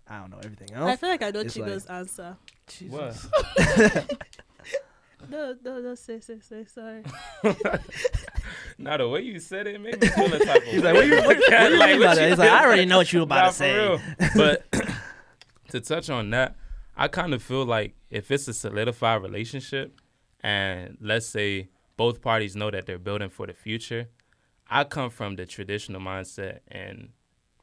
I 0.08 0.20
don't 0.20 0.32
know 0.32 0.40
everything 0.44 0.72
else. 0.74 0.90
I 0.90 0.96
feel 0.96 1.10
like 1.10 1.24
I 1.24 1.32
know 1.32 1.40
it's 1.42 1.54
Chigo's 1.54 1.86
answer. 1.86 2.38
Jesus. 2.68 3.28
What? 3.30 4.12
No, 5.30 5.56
no, 5.64 5.80
no, 5.80 5.96
say, 5.96 6.20
say, 6.20 6.40
say, 6.40 6.66
sorry. 6.66 7.04
Now 8.78 8.98
the 8.98 9.08
way 9.08 9.22
you 9.22 9.40
said 9.40 9.68
it 9.68 9.80
made 9.80 10.02
me 10.02 10.08
feel 10.08 10.34
a 10.34 10.40
type 10.40 10.58
of 10.58 10.64
He's 10.64 10.84
like, 10.84 10.94
what 10.96 11.06
you, 11.06 11.16
what, 11.16 11.28
what 11.28 11.38
you 11.38 11.50
Like, 11.78 12.00
by 12.00 12.06
what 12.08 12.16
that? 12.16 12.24
you 12.24 12.30
He's 12.30 12.38
like, 12.38 12.50
I 12.50 12.66
already 12.66 12.86
know 12.86 12.98
what 12.98 13.14
you 13.14 13.22
about 13.22 13.48
to 13.50 13.54
say. 13.54 14.00
But 14.36 14.66
to 15.70 15.80
touch 15.80 16.10
on 16.10 16.30
that, 16.32 16.56
I 16.98 17.08
kind 17.08 17.34
of 17.34 17.42
feel 17.42 17.66
like 17.66 17.96
if 18.10 18.32
it's 18.32 18.48
a 18.48 18.54
solidified 18.54 19.22
relationship, 19.22 20.00
and 20.42 20.98
let's 21.00 21.26
say 21.26 21.70
both 21.96 22.22
parties 22.22 22.56
know 22.56 22.70
that 22.72 22.86
they're 22.86 23.00
building 23.00 23.30
for 23.30 23.48
the 23.48 23.54
future, 23.54 24.10
I 24.70 24.84
come 24.84 25.10
from 25.10 25.36
the 25.36 25.46
traditional 25.46 26.02
mindset 26.02 26.60
and 26.68 27.10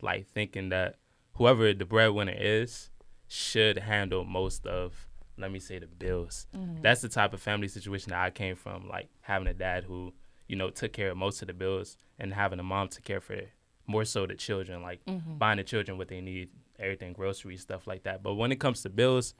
like 0.00 0.26
thinking 0.28 0.70
that 0.70 0.97
whoever 1.34 1.72
the 1.72 1.84
breadwinner 1.84 2.34
is 2.37 2.90
should 3.28 3.78
handle 3.78 4.25
most 4.25 4.66
of, 4.66 5.08
let 5.37 5.50
me 5.52 5.58
say, 5.58 5.78
the 5.78 5.87
bills. 5.87 6.46
Mhm. 6.54 6.82
That's 6.82 7.00
the 7.00 7.08
type 7.08 7.32
of 7.32 7.40
family 7.40 7.68
situation 7.68 8.10
that 8.10 8.20
I 8.20 8.30
came 8.30 8.56
from, 8.56 8.88
like 8.88 9.08
having 9.22 9.49
a 9.49 9.54
dad 9.54 9.84
who, 9.84 10.12
you 10.49 10.56
know, 10.56 10.70
took 10.70 10.92
care 10.92 11.10
of 11.10 11.16
most 11.16 11.40
of 11.42 11.49
the 11.49 11.54
bills 11.54 11.96
and 12.18 12.34
having 12.34 12.58
a 12.58 12.62
mom 12.64 12.88
to 12.88 13.00
care 13.02 13.20
for 13.20 13.38
more 13.87 14.04
so 14.04 14.26
the 14.26 14.34
children, 14.34 14.82
like 14.82 15.04
Mhm. 15.06 15.38
buying 15.38 15.56
the 15.58 15.64
children 15.64 15.96
what 15.99 16.08
they 16.08 16.20
need, 16.20 16.50
everything, 16.78 17.12
groceries, 17.12 17.60
stuff 17.62 17.87
like 17.87 18.02
that. 18.04 18.22
But 18.22 18.34
when 18.34 18.52
it 18.52 18.60
comes 18.60 18.82
to 18.82 18.90
bills, 18.90 19.34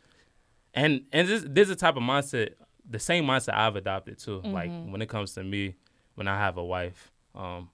and 0.75 1.05
and 1.13 1.27
this, 1.29 1.43
this 1.47 1.69
is 1.69 1.77
the 1.77 1.77
type 1.77 1.97
of 1.97 2.03
mindset, 2.03 2.55
the 2.89 2.99
same 2.99 3.25
mindset 3.25 3.55
I've 3.55 3.77
adopted 3.77 4.19
too. 4.19 4.41
Like 4.45 4.71
Mhm. 4.71 4.91
when 4.93 5.03
it 5.03 5.09
comes 5.09 5.35
to 5.35 5.43
me, 5.45 5.75
when 6.15 6.29
I 6.29 6.37
have 6.39 6.57
a 6.59 6.65
wife, 6.65 7.13
um, 7.35 7.71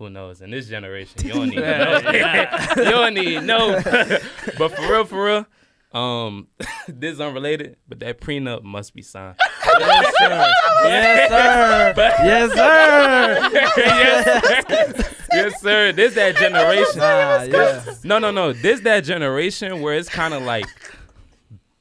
who 0.00 0.08
knows? 0.08 0.40
In 0.40 0.50
this 0.50 0.66
generation, 0.66 1.26
you 1.26 1.32
don't 1.34 1.50
need 1.50 1.60
no, 1.60 1.98
you 2.76 2.84
don't 2.84 3.14
need 3.14 3.42
no. 3.42 3.72
but 4.58 4.68
for 4.74 4.80
real, 4.90 5.04
for 5.04 5.24
real, 5.26 5.46
um, 5.92 6.48
this 6.88 7.14
is 7.14 7.20
unrelated, 7.20 7.76
but 7.86 8.00
that 8.00 8.18
prenup 8.18 8.62
must 8.62 8.94
be 8.94 9.02
signed. 9.02 9.36
yes, 9.78 10.14
sir. 10.18 10.52
Yes, 10.84 11.28
sir. 11.30 11.92
But- 11.94 12.14
yes, 12.24 12.50
sir. 12.54 13.50
yes, 13.52 14.24
sir. 14.24 15.10
yes, 15.32 15.60
sir. 15.60 15.92
This 15.92 16.14
that 16.14 16.36
generation. 16.36 16.98
Nah, 16.98 17.42
yeah. 17.42 17.94
No, 18.02 18.18
no, 18.18 18.30
no. 18.30 18.54
This 18.54 18.80
that 18.80 19.04
generation 19.04 19.82
where 19.82 19.94
it's 19.94 20.08
kind 20.08 20.32
of 20.32 20.42
like 20.42 20.64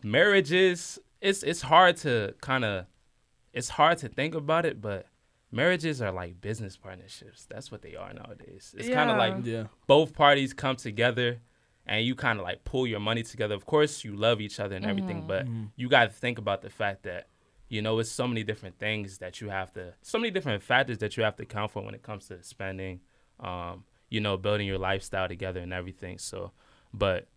marriages. 0.03 0.99
It's 1.21 1.41
it's 1.43 1.61
hard 1.61 1.95
to 1.97 2.35
kind 2.41 2.65
of 2.65 2.85
it's 3.53 3.69
hard 3.69 3.97
to 3.99 4.09
think 4.09 4.35
about 4.35 4.65
it, 4.65 4.81
but 4.81 5.05
marriages 5.51 6.01
are 6.01 6.11
like 6.11 6.39
business 6.41 6.77
partnerships. 6.77 7.45
That's 7.49 7.71
what 7.71 7.81
they 7.81 7.95
are 7.95 8.13
nowadays. 8.13 8.75
It's 8.77 8.89
kind 8.89 9.09
of 9.09 9.17
like 9.17 9.35
Yeah. 9.45 9.65
both 9.87 10.13
parties 10.13 10.53
come 10.53 10.75
together 10.75 11.41
and 11.85 12.05
you 12.05 12.15
kind 12.15 12.39
of 12.39 12.43
like 12.45 12.63
pull 12.63 12.85
your 12.85 12.99
money 12.99 13.23
together. 13.23 13.55
Of 13.55 13.65
course, 13.65 14.03
you 14.03 14.15
love 14.15 14.41
each 14.41 14.59
other 14.59 14.75
and 14.75 14.85
everything, 14.85 15.25
but 15.25 15.47
Mhm. 15.47 15.71
you 15.75 15.89
got 15.89 16.03
to 16.05 16.09
think 16.11 16.37
about 16.37 16.61
the 16.61 16.69
fact 16.69 17.03
that 17.03 17.27
you 17.67 17.81
know 17.81 17.97
it's 17.99 18.11
so 18.11 18.27
many 18.27 18.43
different 18.43 18.77
things 18.79 19.17
that 19.19 19.41
you 19.41 19.49
have 19.49 19.71
to, 19.73 19.93
so 20.01 20.17
many 20.17 20.31
different 20.31 20.61
factors 20.63 20.97
that 20.99 21.17
you 21.17 21.23
have 21.23 21.35
to 21.37 21.43
account 21.43 21.71
for 21.71 21.83
when 21.83 21.93
it 21.95 22.03
comes 22.03 22.27
to 22.27 22.41
spending, 22.43 23.01
um, 23.39 23.85
you 24.09 24.19
know, 24.19 24.37
building 24.37 24.67
your 24.67 24.77
lifestyle 24.79 25.27
together 25.27 25.59
and 25.61 25.73
everything. 25.73 26.17
So, 26.17 26.51
but 26.93 27.27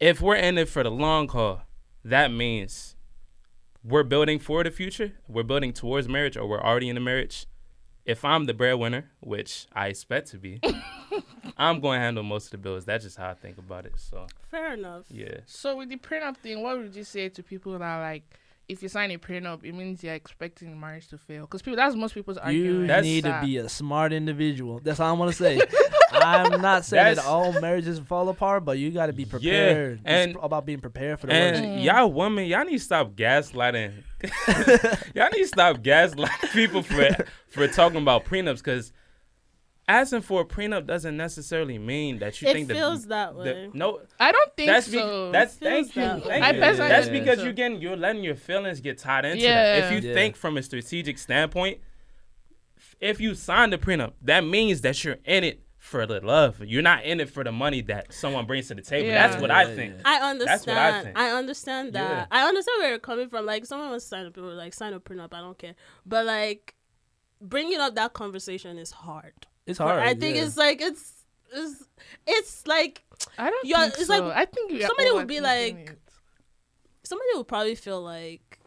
if 0.00 0.20
we're 0.20 0.34
in 0.36 0.58
it 0.58 0.68
for 0.68 0.82
the 0.82 0.90
long 0.90 1.28
haul, 1.28 1.62
that 2.04 2.32
means 2.32 2.93
we're 3.84 4.02
building 4.02 4.38
for 4.38 4.64
the 4.64 4.70
future. 4.70 5.12
We're 5.28 5.42
building 5.42 5.72
towards 5.72 6.08
marriage, 6.08 6.36
or 6.36 6.46
we're 6.46 6.62
already 6.62 6.88
in 6.88 6.96
a 6.96 7.00
marriage. 7.00 7.46
If 8.04 8.24
I'm 8.24 8.44
the 8.44 8.52
breadwinner, 8.54 9.10
which 9.20 9.66
I 9.72 9.86
expect 9.88 10.30
to 10.32 10.38
be, 10.38 10.60
I'm 11.56 11.80
going 11.80 11.98
to 11.98 12.02
handle 12.04 12.22
most 12.22 12.46
of 12.46 12.50
the 12.52 12.58
bills. 12.58 12.84
That's 12.84 13.04
just 13.04 13.16
how 13.16 13.30
I 13.30 13.34
think 13.34 13.56
about 13.58 13.86
it. 13.86 13.94
So, 13.96 14.26
Fair 14.50 14.74
enough. 14.74 15.04
yeah. 15.08 15.38
So 15.46 15.76
with 15.76 15.88
the 15.88 15.96
prenup 15.96 16.36
thing, 16.36 16.62
what 16.62 16.76
would 16.78 16.94
you 16.94 17.04
say 17.04 17.28
to 17.30 17.42
people 17.42 17.72
that 17.72 17.82
are 17.82 18.00
like, 18.00 18.24
if 18.68 18.82
you 18.82 18.88
sign 18.88 19.10
a 19.10 19.18
prenup, 19.18 19.62
it 19.64 19.72
means 19.74 20.02
you're 20.02 20.14
expecting 20.14 20.70
the 20.70 20.76
marriage 20.76 21.08
to 21.08 21.18
fail? 21.18 21.42
Because 21.42 21.62
people, 21.62 21.76
that's 21.76 21.94
most 21.94 22.14
people's 22.14 22.36
You 22.36 22.42
argument. 22.42 23.04
You 23.06 23.12
need 23.12 23.24
to 23.24 23.40
be 23.42 23.56
a 23.58 23.68
smart 23.68 24.12
individual. 24.12 24.80
That's 24.82 25.00
all 25.00 25.12
I'm 25.12 25.18
gonna 25.18 25.32
say. 25.32 25.60
I'm 26.12 26.60
not 26.62 26.84
saying 26.84 27.16
that 27.16 27.24
all 27.24 27.52
marriages 27.60 27.98
fall 27.98 28.28
apart, 28.28 28.64
but 28.64 28.78
you 28.78 28.90
got 28.92 29.06
to 29.06 29.12
be 29.12 29.24
prepared. 29.24 29.42
Yeah, 29.42 29.66
prepared. 29.74 30.00
and- 30.04 30.30
it's 30.30 30.38
about 30.42 30.64
being 30.64 30.80
prepared 30.80 31.18
for 31.20 31.26
the. 31.26 31.32
And 31.34 31.66
Mm. 31.80 31.84
y'all 31.84 32.10
women, 32.12 32.46
y'all 32.46 32.64
need 32.64 32.78
to 32.78 32.84
stop 32.84 33.12
gaslighting. 33.14 33.92
y'all 35.14 35.28
need 35.30 35.42
to 35.42 35.46
stop 35.48 35.78
gaslighting 35.78 36.52
people 36.52 36.82
for 36.82 37.08
for 37.48 37.66
talking 37.68 38.00
about 38.00 38.24
prenups 38.24 38.58
because 38.58 38.92
asking 39.86 40.22
for 40.22 40.40
a 40.40 40.44
prenup 40.44 40.86
doesn't 40.86 41.16
necessarily 41.16 41.78
mean 41.78 42.18
that 42.20 42.40
you 42.40 42.46
think 42.50 42.68
that 42.68 42.74
It 42.74 42.76
think 42.76 42.86
feels 42.86 43.02
the, 43.02 43.08
that 43.08 43.32
the- 43.34 43.38
way. 43.40 43.70
no 43.74 44.00
I 44.18 44.32
don't 44.32 44.56
think 44.56 44.68
that's 44.70 44.88
be, 44.88 44.98
so. 44.98 45.30
that's 45.32 45.56
It 45.56 45.60
thank 45.60 45.94
you, 45.96 46.02
that 46.02 46.16
way. 46.22 46.28
thank 46.28 46.44
I 46.44 46.50
you. 46.52 46.60
personally 46.60 46.88
that's 46.88 47.08
because 47.08 47.38
so. 47.38 47.44
you're 47.44 47.52
getting 47.52 47.80
you're 47.80 47.96
letting 47.96 48.24
your 48.24 48.34
feelings 48.36 48.80
get 48.80 48.98
tied 48.98 49.24
into 49.24 49.42
Yeah. 49.44 49.80
that. 49.80 49.92
If 49.92 50.02
you 50.04 50.08
Yeah. 50.08 50.14
think 50.14 50.36
from 50.36 50.56
a 50.56 50.62
strategic 50.62 51.18
standpoint, 51.18 51.80
if 53.00 53.20
you 53.20 53.34
sign 53.34 53.70
the 53.70 53.78
prenup, 53.78 54.12
that 54.22 54.40
means 54.44 54.80
that 54.82 55.02
you're 55.04 55.18
in 55.24 55.44
it 55.44 55.60
for 55.78 56.06
the 56.06 56.18
love. 56.20 56.62
You're 56.64 56.80
not 56.82 57.04
in 57.04 57.20
it 57.20 57.28
for 57.28 57.44
the 57.44 57.52
money 57.52 57.82
that 57.82 58.12
someone 58.14 58.46
brings 58.46 58.68
to 58.68 58.74
the 58.74 58.80
table. 58.80 59.08
Yeah. 59.08 59.28
That's 59.28 59.40
what 59.40 59.50
I 59.50 59.74
think. 59.76 59.96
I 60.06 60.30
understand. 60.30 60.48
That's 60.48 60.66
what 60.66 60.76
I 60.78 61.02
think. 61.02 61.18
understand 61.18 61.92
that. 61.92 62.10
Yeah. 62.10 62.26
I 62.30 62.48
understand 62.48 62.76
where 62.80 62.88
you're 62.88 62.98
coming 62.98 63.28
from. 63.28 63.44
Like 63.44 63.66
someone 63.66 63.90
was 63.90 64.06
signing 64.06 64.28
up, 64.28 64.34
people 64.34 64.54
like 64.54 64.72
sign 64.72 64.94
a 64.94 65.00
prenup. 65.00 65.34
I 65.34 65.40
don't 65.40 65.58
care. 65.58 65.74
But 66.06 66.24
like 66.24 66.74
bringing 67.40 67.80
up 67.80 67.94
that 67.96 68.14
conversation 68.14 68.78
is 68.78 68.92
hard. 68.92 69.46
It's 69.66 69.78
hard. 69.78 69.98
I 70.02 70.14
think 70.14 70.36
yeah. 70.36 70.44
it's 70.44 70.56
like 70.56 70.80
it's 70.80 71.12
it's 71.52 71.84
it's 72.26 72.66
like 72.66 73.02
I 73.38 73.50
don't 73.50 73.66
Yeah, 73.66 73.82
think 73.82 73.94
it's 73.98 74.06
so. 74.06 74.18
like 74.26 74.36
I 74.36 74.44
think 74.44 74.82
somebody 74.82 75.10
would 75.12 75.26
be 75.26 75.40
like- 75.40 75.90
it. 75.90 75.98
somebody 77.02 77.28
would 77.34 77.48
probably 77.48 77.74
feel 77.74 78.00
like 78.02 78.58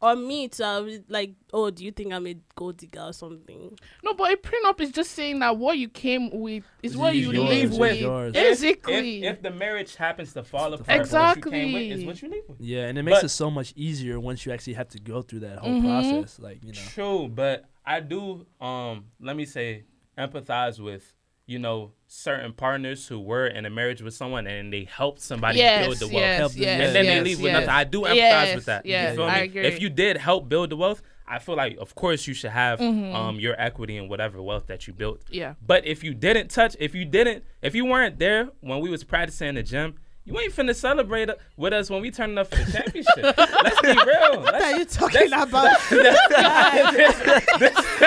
or 0.00 0.16
me 0.16 0.48
too. 0.48 0.62
I 0.64 0.80
would 0.80 1.04
like, 1.08 1.34
oh, 1.54 1.70
do 1.70 1.82
you 1.82 1.90
think 1.90 2.12
I'm 2.12 2.26
a 2.26 2.36
gold 2.56 2.76
digger 2.76 3.00
or 3.00 3.12
something? 3.14 3.78
no, 4.02 4.12
but 4.12 4.32
a 4.34 4.36
prenup 4.36 4.78
is 4.80 4.90
just 4.90 5.12
saying 5.12 5.38
that 5.38 5.56
what 5.56 5.78
you 5.78 5.88
came 5.88 6.28
with 6.30 6.64
is 6.82 6.92
Is 6.92 6.96
what 6.98 7.14
you 7.16 7.32
yours, 7.32 7.48
live 7.48 7.72
is 7.72 7.78
with. 7.78 8.00
yours. 8.00 8.32
Basically, 8.34 9.24
If, 9.24 9.36
if 9.36 9.42
the 9.42 9.50
marriage 9.50 9.96
happens 9.96 10.34
to 10.34 10.42
fall 10.42 10.74
apart, 10.74 11.00
Exactly. 11.00 11.50
what 11.52 11.56
you 11.58 11.64
came 11.64 11.72
with 11.72 11.98
is 12.00 12.04
what 12.04 12.20
you 12.22 12.28
leave 12.28 12.42
with. 12.48 12.60
Yeah, 12.60 12.86
and 12.88 12.98
it 12.98 13.02
makes 13.02 13.18
But- 13.18 13.24
it 13.26 13.28
so 13.30 13.50
much 13.50 13.72
easier 13.76 14.20
once 14.20 14.44
you 14.44 14.52
actually 14.52 14.74
have 14.74 14.88
to 14.88 14.98
go 14.98 15.22
through 15.22 15.40
that 15.40 15.58
whole 15.60 15.80
Mhm. 15.80 15.82
process. 15.84 16.38
Like 16.38 16.58
you 16.62 16.72
know, 16.72 16.80
True, 16.88 17.28
but 17.28 17.64
I 17.86 18.00
do 18.00 18.44
um 18.60 19.06
let 19.20 19.36
me 19.36 19.46
say 19.46 19.84
empathize 20.18 20.78
with 20.80 21.12
you 21.46 21.58
know 21.58 21.92
certain 22.06 22.52
partners 22.54 23.06
who 23.08 23.20
were 23.20 23.46
in 23.46 23.66
a 23.66 23.70
marriage 23.70 24.00
with 24.00 24.14
someone 24.14 24.46
and 24.46 24.72
they 24.72 24.84
helped 24.84 25.20
somebody 25.20 25.58
yes, 25.58 25.86
build 25.86 25.98
the 25.98 26.06
wealth. 26.06 26.14
yes, 26.22 26.38
Help 26.38 26.52
them. 26.52 26.62
yes, 26.62 26.80
and 26.86 26.96
then 26.96 27.04
yes, 27.04 27.14
they 27.18 27.24
leave 27.24 27.38
with 27.38 27.52
yes. 27.52 27.54
nothing. 27.54 27.68
I 27.68 27.84
do 27.84 28.00
empathize 28.02 28.14
Yes, 28.16 28.54
with 28.56 28.64
that. 28.66 28.86
yes, 28.86 29.10
you 29.10 29.16
feel 29.16 29.24
I 29.26 29.40
me? 29.40 29.44
agree. 29.44 29.66
If 29.66 29.80
you 29.82 29.90
did 29.90 30.16
help 30.16 30.48
build 30.48 30.70
the 30.70 30.76
wealth, 30.76 31.02
I 31.26 31.38
feel 31.38 31.54
like 31.56 31.76
of 31.78 31.94
course 31.94 32.26
you 32.26 32.32
should 32.34 32.50
have 32.50 32.78
Mhm. 32.80 33.14
um 33.14 33.40
your 33.40 33.54
equity 33.60 33.96
in 33.98 34.08
whatever 34.08 34.40
wealth 34.42 34.66
that 34.68 34.86
you 34.86 34.94
built. 34.94 35.22
yeah, 35.30 35.54
But 35.66 35.86
if 35.86 36.02
you 36.02 36.14
didn't 36.14 36.48
touch, 36.48 36.76
if 36.80 36.94
you 36.94 37.04
didn't, 37.04 37.44
if 37.60 37.74
you 37.74 37.84
weren't 37.84 38.18
there 38.18 38.48
when 38.60 38.80
we 38.80 38.88
was 38.88 39.04
practicing 39.04 39.48
in 39.48 39.54
the 39.56 39.62
gym, 39.62 39.96
you 40.26 40.38
ain't 40.40 40.52
finna 40.54 40.74
celebrate 40.74 41.28
with 41.56 41.72
us 41.72 41.90
when 41.90 42.00
we 42.00 42.10
turning 42.10 42.38
up 42.38 42.48
for 42.48 42.56
the 42.56 42.72
championship. 42.72 43.36
Let's 43.36 43.80
be 43.82 43.88
real. 43.88 44.40
What 44.44 44.54
are 44.54 44.76
you 44.78 44.84
talking 44.84 45.30
that's- 45.30 45.48
about? 45.48 45.68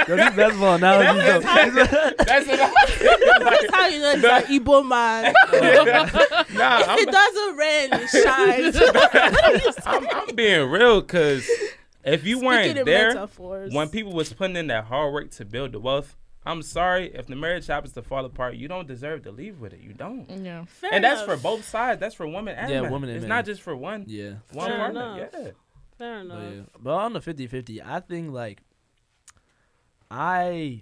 that's, 0.07 0.35
that's 0.35 0.55
my 0.57 0.75
analogy. 0.75 1.19
though. 1.19 1.39
That's 1.39 2.47
what 2.47 2.57
That's 3.39 3.75
how 3.75 3.87
you 3.87 3.99
know 3.99 4.11
it's 4.11 4.23
an 4.23 4.59
Igbo 4.59 4.87
man. 4.87 5.33
Nah, 6.53 6.79
if 6.81 6.89
I'm, 6.89 6.99
it 6.99 7.11
doesn't 7.11 7.55
rain, 7.57 7.89
it 7.93 8.07
shines. 9.67 9.77
I'm, 9.85 10.07
I'm 10.09 10.35
being 10.35 10.69
real 10.69 11.01
because 11.01 11.47
if 12.03 12.25
you 12.25 12.37
Speaking 12.37 12.45
weren't 12.47 12.85
there 12.85 13.13
metaphors. 13.13 13.73
when 13.73 13.89
people 13.89 14.13
was 14.13 14.33
putting 14.33 14.55
in 14.55 14.67
that 14.67 14.85
hard 14.85 15.13
work 15.13 15.31
to 15.31 15.45
build 15.45 15.71
the 15.73 15.79
wealth, 15.79 16.15
I'm 16.47 16.61
sorry 16.61 17.13
if 17.13 17.27
the 17.27 17.35
marriage 17.35 17.67
happens 17.67 17.93
to 17.93 18.01
fall 18.01 18.23
apart, 18.25 18.55
you 18.55 18.67
don't 18.67 18.87
deserve 18.87 19.23
to 19.23 19.31
leave 19.31 19.59
with 19.59 19.73
it. 19.73 19.81
You 19.81 19.93
don't. 19.93 20.29
yeah. 20.29 20.65
Fair 20.65 20.93
and 20.93 21.03
that's 21.03 21.21
enough. 21.23 21.37
for 21.37 21.43
both 21.43 21.65
sides. 21.65 21.99
That's 21.99 22.15
for 22.15 22.27
women 22.27 22.55
and 22.55 22.69
Yeah, 22.71 22.81
men. 22.81 22.91
women 22.91 23.09
and 23.09 23.17
it's 23.17 23.23
men. 23.23 23.29
not 23.29 23.45
just 23.45 23.61
for 23.61 23.75
one 23.75 24.05
Yeah. 24.07 24.35
one 24.53 24.69
Fair 24.69 24.77
partner. 24.77 25.01
enough. 25.01 25.29
Yeah. 25.33 25.51
Fair 25.97 26.23
But, 26.23 26.35
enough. 26.35 26.53
yeah. 26.53 26.61
but 26.79 26.93
on 26.93 27.13
the 27.13 27.19
50-50, 27.21 27.81
I 27.85 27.99
think 27.99 28.31
like 28.31 28.61
I 30.09 30.81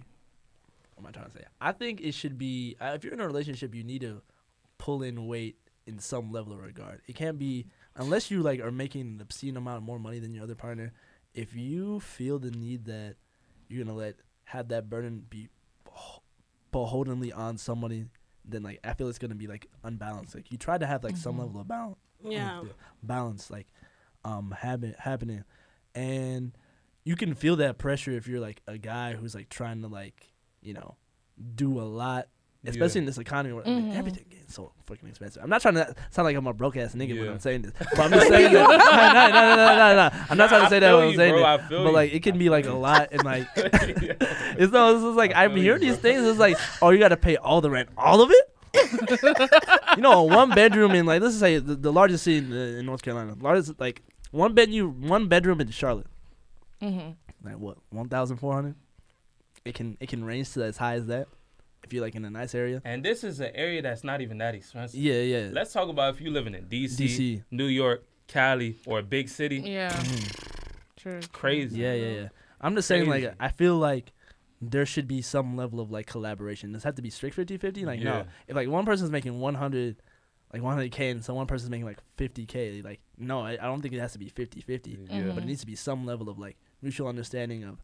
what 0.95 1.03
am 1.03 1.07
I 1.07 1.11
trying 1.11 1.25
to 1.25 1.31
say? 1.39 1.43
I 1.59 1.71
think 1.71 2.01
it 2.01 2.13
should 2.13 2.37
be 2.37 2.75
uh, 2.79 2.93
if 2.95 3.03
you're 3.03 3.13
in 3.13 3.19
a 3.19 3.27
relationship, 3.27 3.75
you 3.75 3.83
need 3.83 4.01
to 4.01 4.21
pull 4.77 5.03
in 5.03 5.27
weight 5.27 5.57
in 5.87 5.99
some 5.99 6.31
level 6.31 6.53
of 6.53 6.61
regard. 6.61 7.01
It 7.07 7.15
can't 7.15 7.37
be 7.39 7.65
unless 7.95 8.29
you 8.31 8.41
like 8.41 8.59
are 8.61 8.71
making 8.71 9.01
an 9.01 9.21
obscene 9.21 9.57
amount 9.57 9.77
of 9.77 9.83
more 9.83 9.99
money 9.99 10.19
than 10.19 10.33
your 10.33 10.43
other 10.43 10.55
partner. 10.55 10.93
If 11.33 11.55
you 11.55 11.99
feel 11.99 12.39
the 12.39 12.51
need 12.51 12.85
that 12.85 13.15
you're 13.67 13.83
gonna 13.83 13.97
let 13.97 14.15
have 14.45 14.67
that 14.69 14.89
burden 14.89 15.25
be 15.29 15.47
beh- 15.47 15.49
beholdenly 16.71 17.31
on 17.31 17.57
somebody, 17.57 18.05
then 18.43 18.63
like 18.63 18.79
I 18.83 18.93
feel 18.93 19.07
it's 19.07 19.17
gonna 19.19 19.35
be 19.35 19.47
like 19.47 19.67
unbalanced. 19.83 20.35
Like 20.35 20.51
you 20.51 20.57
try 20.57 20.77
to 20.77 20.85
have 20.85 21.03
like 21.03 21.17
some 21.17 21.35
Mhm. 21.35 21.39
level 21.39 21.61
of 21.61 21.67
balance 21.67 21.97
yeah. 22.21 22.61
balance 23.03 23.49
like 23.51 23.67
um 24.23 24.51
happen 24.51 24.95
happening 24.97 25.43
and 25.93 26.57
you 27.03 27.15
can 27.15 27.35
feel 27.35 27.55
that 27.57 27.77
pressure 27.77 28.11
if 28.11 28.27
you're 28.27 28.39
like 28.39 28.61
a 28.67 28.77
guy 28.77 29.13
who's 29.13 29.35
like 29.35 29.49
trying 29.49 29.81
to 29.81 29.87
like 29.87 30.33
you 30.61 30.73
know 30.73 30.95
do 31.55 31.79
a 31.79 31.83
lot 31.83 32.27
especially 32.67 32.99
in 32.99 33.05
this 33.05 33.17
economy 33.17 33.53
where 33.53 33.65
I 33.67 33.69
mean, 33.69 33.91
everything 33.93 34.25
getting 34.29 34.47
so 34.47 34.71
fucking 34.85 35.07
expensive. 35.09 35.41
I'm 35.43 35.49
not 35.49 35.61
trying 35.61 35.75
to 35.75 35.93
sound 36.11 36.25
like 36.25 36.35
I'm 36.35 36.47
a 36.47 36.53
broke 36.53 36.77
ass 36.77 36.93
nigga 36.95 37.17
when 37.19 37.29
I'm 37.29 37.39
saying 37.39 37.63
this, 37.63 37.71
but 37.79 37.99
I'm 37.99 38.11
just 38.11 38.27
saying 38.27 38.53
that. 38.53 38.67
No, 38.69 38.77
no, 38.77 39.29
no, 39.29 39.55
no, 39.55 39.55
no, 39.55 39.75
no, 39.75 39.95
no. 40.09 40.25
I'm 40.29 40.37
not 40.37 40.49
trying 40.49 40.61
to 40.61 40.67
I 40.67 40.69
say 40.69 40.79
that 40.79 40.89
feel 40.89 40.97
when 40.97 41.05
I'm 41.07 41.11
you, 41.11 41.17
saying 41.17 41.33
bro, 41.33 41.41
it. 41.41 41.45
I 41.45 41.57
feel 41.69 41.83
But 41.83 41.93
like, 41.93 42.13
it 42.13 42.23
can 42.23 42.37
be 42.37 42.49
like 42.49 42.65
a 42.65 42.73
lot, 42.73 43.09
and 43.11 43.23
like, 43.23 43.47
it's 43.55 44.71
no, 44.71 44.93
it's 44.95 45.03
just 45.03 45.17
like 45.17 45.33
I 45.35 45.45
I'm 45.45 45.53
feel 45.53 45.63
you, 45.63 45.79
these 45.79 45.97
bro. 45.97 46.01
things. 46.11 46.23
It's 46.27 46.39
like, 46.39 46.57
oh, 46.81 46.89
you 46.91 46.99
got 46.99 47.09
to 47.09 47.17
pay 47.17 47.37
all 47.37 47.61
the 47.61 47.69
rent, 47.69 47.89
all 47.97 48.21
of 48.21 48.31
it. 48.31 48.51
you 49.95 50.01
know, 50.01 50.23
one 50.23 50.49
bedroom 50.49 50.91
in 50.91 51.05
like 51.05 51.21
let's 51.21 51.37
say 51.39 51.59
the, 51.59 51.75
the 51.75 51.93
largest 51.93 52.23
city 52.25 52.39
in, 52.39 52.51
uh, 52.51 52.79
in 52.79 52.85
North 52.85 53.01
Carolina, 53.01 53.33
largest 53.39 53.79
like 53.79 54.01
one 54.31 54.53
bed 54.53 54.69
you 54.69 54.89
one 54.89 55.27
bedroom 55.27 55.61
in 55.61 55.69
Charlotte, 55.69 56.07
Mm-hmm. 56.81 57.11
like 57.47 57.57
what 57.57 57.77
one 57.89 58.09
thousand 58.09 58.37
four 58.37 58.53
hundred. 58.53 58.75
It 59.63 59.75
can 59.75 59.97
it 60.01 60.09
can 60.09 60.25
range 60.25 60.51
to 60.53 60.63
as 60.63 60.75
high 60.77 60.95
as 60.95 61.07
that 61.07 61.27
if 61.85 61.93
you're 61.93 62.03
like 62.03 62.15
in 62.15 62.25
a 62.25 62.29
nice 62.29 62.53
area. 62.55 62.81
And 62.83 63.03
this 63.03 63.23
is 63.23 63.39
an 63.39 63.51
area 63.55 63.81
that's 63.81 64.03
not 64.03 64.19
even 64.21 64.37
that 64.39 64.55
expensive. 64.55 64.99
Yeah, 64.99 65.21
yeah. 65.21 65.49
Let's 65.51 65.71
talk 65.71 65.87
about 65.87 66.15
if 66.15 66.21
you're 66.21 66.33
living 66.33 66.55
in 66.55 66.65
DC, 66.65 66.97
DC. 66.97 67.43
New 67.51 67.67
York, 67.67 68.03
Cali, 68.27 68.75
or 68.85 68.99
a 68.99 69.03
big 69.03 69.29
city. 69.29 69.57
Yeah, 69.59 69.91
Mhm. 69.93 70.63
true. 70.97 71.19
Crazy. 71.31 71.79
Yeah, 71.79 71.93
yeah, 71.93 72.11
yeah. 72.21 72.27
I'm 72.59 72.75
just 72.75 72.87
saying, 72.87 73.07
like, 73.07 73.33
I 73.39 73.49
feel 73.49 73.77
like 73.77 74.11
there 74.61 74.85
should 74.85 75.07
be 75.07 75.21
some 75.21 75.55
level 75.55 75.79
of 75.79 75.91
like 75.91 76.07
collaboration. 76.07 76.71
Does 76.71 76.81
it 76.83 76.85
have 76.85 76.95
to 76.95 77.01
be 77.01 77.09
strict 77.11 77.35
50 77.35 77.57
50? 77.57 77.85
Like, 77.85 77.99
Yeah. 77.99 78.03
no. 78.05 78.25
If 78.47 78.55
like 78.55 78.67
one 78.67 78.85
person's 78.85 79.11
making 79.11 79.39
100, 79.39 79.97
like 80.53 80.61
100K, 80.63 81.11
and 81.11 81.23
so 81.23 81.33
one 81.35 81.45
person's 81.45 81.69
making 81.69 81.85
like 81.85 81.99
50K, 82.17 82.81
like, 82.83 83.01
no, 83.17 83.41
I, 83.41 83.51
I 83.51 83.65
don't 83.67 83.81
think 83.81 83.93
it 83.93 83.99
has 83.99 84.13
to 84.13 84.19
be 84.19 84.29
50 84.29 84.61
50. 84.61 84.91
Yeah. 84.91 85.21
Mhm. 85.21 85.35
But 85.35 85.43
it 85.43 85.47
needs 85.47 85.59
to 85.61 85.67
be 85.67 85.75
some 85.75 86.05
level 86.05 86.29
of 86.29 86.39
like 86.39 86.57
mutual 86.81 87.07
understanding 87.07 87.63
of 87.63 87.83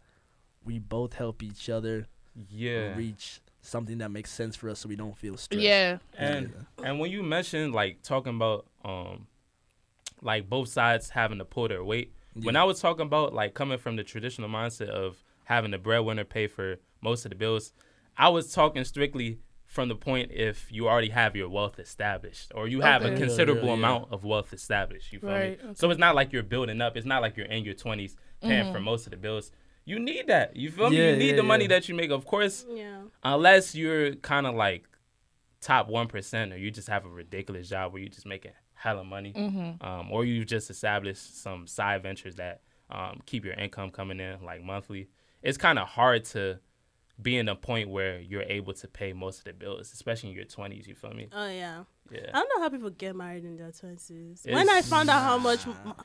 we 0.63 0.79
both 0.79 1.13
help 1.13 1.43
each 1.43 1.69
other 1.69 2.07
Yeah. 2.49 2.95
reach 2.95 3.41
something 3.61 3.99
that 3.99 4.09
makes 4.11 4.31
sense 4.31 4.55
for 4.55 4.69
us 4.69 4.79
so 4.79 4.89
we 4.89 4.95
don't 4.95 5.17
feel 5.17 5.37
stressed. 5.37 5.63
Yeah, 5.63 5.97
And 6.17 6.53
and 6.83 6.99
when 6.99 7.11
you 7.11 7.23
mentioned 7.23 7.73
like 7.73 8.01
talking 8.01 8.35
about 8.35 8.65
um 8.83 9.27
like 10.21 10.49
both 10.49 10.69
sides 10.69 11.09
having 11.09 11.37
to 11.39 11.45
pull 11.45 11.67
their 11.67 11.83
weight, 11.83 12.13
when 12.35 12.55
I 12.55 12.63
was 12.63 12.79
talking 12.79 13.05
about 13.05 13.33
like 13.33 13.53
coming 13.53 13.77
from 13.77 13.95
the 13.95 14.03
traditional 14.03 14.49
mindset 14.49 14.89
of 14.89 15.23
having 15.45 15.71
the 15.71 15.77
breadwinner 15.77 16.23
pay 16.23 16.47
for 16.47 16.77
most 17.01 17.25
of 17.25 17.29
the 17.31 17.35
bills, 17.35 17.73
I 18.17 18.29
was 18.29 18.51
talking 18.53 18.83
strictly 18.83 19.39
from 19.65 19.87
the 19.87 19.95
point 19.95 20.31
if 20.31 20.69
you 20.71 20.87
already 20.89 21.09
have 21.09 21.35
your 21.35 21.47
wealth 21.49 21.79
established 21.79 22.51
or 22.53 22.67
you 22.67 22.81
have 22.81 23.03
Okay. 23.03 23.13
a 23.13 23.17
considerable 23.17 23.63
yeah, 23.69 23.73
yeah. 23.73 23.77
amount 23.79 24.11
of 24.11 24.23
wealth 24.25 24.53
established. 24.53 25.13
You 25.13 25.19
feel 25.19 25.29
Right, 25.29 25.41
me? 25.63 25.69
okay. 25.69 25.73
So 25.75 25.89
it's 25.89 25.99
not 25.99 26.13
like 26.13 26.33
you're 26.33 26.43
building 26.43 26.81
up. 26.81 26.97
It's 26.97 27.05
not 27.05 27.21
like 27.21 27.37
you're 27.37 27.45
in 27.47 27.63
your 27.63 27.73
twenties 27.73 28.15
paying 28.41 28.71
for 28.71 28.79
Mhm. 28.79 28.83
most 28.83 29.07
of 29.07 29.11
the 29.11 29.17
bills. 29.17 29.51
You 29.85 29.99
need 29.99 30.27
that. 30.27 30.55
You 30.55 30.69
feel 30.71 30.89
me? 30.89 30.97
Yeah, 30.97 31.11
You 31.11 31.15
need 31.17 31.29
yeah, 31.31 31.35
the 31.37 31.43
money 31.43 31.63
yeah. 31.65 31.69
that 31.69 31.89
you 31.89 31.95
make. 31.95 32.11
Of 32.11 32.25
course, 32.25 32.65
Yeah. 32.69 33.01
unless 33.23 33.73
you're 33.75 34.15
kind 34.15 34.45
of 34.47 34.55
like 34.55 34.87
top 35.59 35.87
one 35.89 36.07
percent, 36.07 36.53
or 36.53 36.57
you 36.57 36.71
just 36.71 36.87
have 36.87 37.05
a 37.05 37.09
ridiculous 37.09 37.69
job 37.69 37.93
where 37.93 38.01
you're 38.01 38.09
just 38.09 38.25
making 38.25 38.51
hella 38.73 39.03
money, 39.03 39.33
Mm-hmm. 39.33 39.85
um, 39.85 40.11
or 40.11 40.25
you 40.25 40.43
just 40.45 40.69
established 40.69 41.41
some 41.41 41.67
side 41.67 42.03
ventures 42.03 42.35
that 42.35 42.61
um, 42.89 43.21
keep 43.25 43.45
your 43.45 43.53
income 43.55 43.89
coming 43.91 44.19
in 44.19 44.43
like 44.43 44.63
monthly. 44.63 45.07
It's 45.41 45.57
kind 45.57 45.79
of 45.79 45.87
hard 45.87 46.25
to 46.25 46.59
be 47.21 47.37
in 47.37 47.47
a 47.49 47.55
point 47.55 47.89
where 47.89 48.19
you're 48.19 48.41
able 48.43 48.73
to 48.73 48.87
pay 48.87 49.13
most 49.13 49.39
of 49.39 49.43
the 49.45 49.53
bills, 49.53 49.91
especially 49.93 50.29
in 50.29 50.35
your 50.35 50.45
twenties. 50.45 50.87
You 50.87 50.95
feel 50.95 51.13
me? 51.13 51.27
Oh 51.31 51.47
yeah. 51.47 51.83
I 52.13 52.31
don't 52.31 52.49
know 52.55 52.61
how 52.63 52.69
people 52.69 52.89
get 52.89 53.15
married 53.15 53.45
in 53.45 53.57
their 53.57 53.71
twenties. 53.71 54.45
When 54.47 54.69
I 54.69 54.81
found 54.81 55.09
out 55.09 55.23
how 55.23 55.37
much 55.37 55.61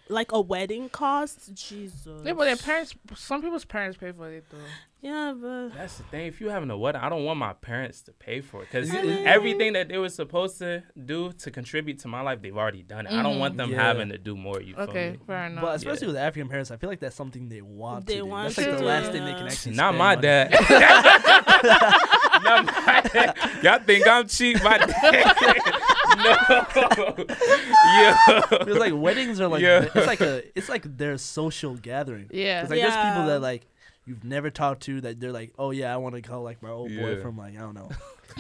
like 0.09 0.33
a 0.33 0.41
wedding 0.41 0.89
costs, 0.89 1.49
Jesus. 1.55 2.23
Yeah, 2.25 2.33
but 2.35 2.45
their 2.45 2.57
parents, 2.57 2.95
some 3.15 3.43
people's 3.43 3.65
parents 3.65 3.97
pay 3.99 4.13
for 4.13 4.31
it 4.31 4.45
though. 4.51 4.59
Yeah, 5.03 5.35
but 5.41 5.69
That's 5.75 5.99
the 5.99 6.03
thing. 6.05 6.27
If 6.27 6.41
you 6.41 6.49
having 6.49 6.71
a 6.71 6.77
wedding, 6.77 7.01
I 7.01 7.09
don't 7.09 7.25
want 7.25 7.39
my 7.39 7.53
parents 7.53 8.01
to 8.03 8.13
pay 8.13 8.41
for 8.41 8.63
it 8.63 8.69
because 8.73 8.91
I 8.93 9.03
mean- 9.03 9.27
everything 9.27 9.75
that 9.75 9.89
they 9.89 9.99
were 9.99 10.09
supposed 10.09 10.59
to 10.59 10.83
do 11.05 11.33
to 11.33 11.51
contribute 11.51 12.01
to 12.01 12.09
my 12.09 12.23
life, 12.23 12.43
they've 12.43 12.57
already 12.57 12.83
done 12.83 13.07
it. 13.07 13.13
I 13.13 13.23
don't 13.23 13.39
want 13.39 13.53
mm-hmm. 13.53 13.59
them 13.59 13.71
Yeah. 13.71 13.83
having 13.83 14.09
to 14.09 14.19
do 14.19 14.35
more. 14.37 14.61
You 14.61 14.75
feel 14.75 14.85
Okay, 14.85 15.11
me? 15.13 15.19
fair 15.27 15.47
enough. 15.47 15.63
But 15.63 15.77
especially 15.77 16.07
Yeah. 16.09 16.13
with 16.15 16.17
African 16.23 16.49
parents, 16.49 16.71
I 16.73 16.77
feel 16.77 16.89
like 16.91 16.99
that's 17.01 17.15
something 17.15 17.49
they 17.49 17.61
want. 17.63 18.07
They 18.07 18.15
to 18.15 18.21
do. 18.21 18.27
want 18.27 18.49
That's 18.49 18.59
like 18.59 18.67
to 18.69 18.83
the 18.83 18.85
last 18.85 19.07
do, 19.07 19.13
thing 19.13 19.25
they 19.27 19.35
can 19.35 19.47
actually. 19.47 19.77
Not 19.77 19.95
spend 19.95 19.99
my 19.99 20.15
money. 20.17 20.23
dad. 20.23 20.51
Not 22.43 22.65
my 22.67 23.01
dad. 23.13 23.37
Y'all 23.63 23.79
think 23.81 24.07
I'm 24.09 24.27
cheap? 24.29 24.63
My 24.65 24.79
dad. 24.79 25.73
no. 26.17 27.15
Yeah. 27.27 28.17
It's 28.51 28.79
like 28.79 28.93
weddings 28.95 29.41
are 29.41 29.49
like 29.49 29.63
Yeah. 29.63 29.87
it's 29.95 30.07
like 30.07 30.21
a 30.21 30.43
it's 30.59 30.69
like 30.69 30.97
their 30.97 31.19
social 31.19 31.75
gathering. 31.75 32.29
yeah. 32.33 32.63
It's 32.63 32.71
like 32.71 32.81
there's 32.81 32.95
people 32.97 33.27
that 33.27 33.41
like 33.41 33.67
you've 34.05 34.25
never 34.25 34.51
talked 34.51 34.83
to 34.85 35.01
that 35.03 35.19
they're 35.21 35.33
like, 35.33 35.53
oh 35.59 35.71
yeah, 35.73 35.93
I 35.93 35.97
want 35.97 36.15
to 36.15 36.23
call 36.23 36.43
like 36.43 36.63
my 36.63 36.71
old 36.71 36.95
boy 36.95 37.21
from 37.21 37.37
like 37.37 37.57
I 37.57 37.61
don't 37.61 37.75
know. 37.75 37.89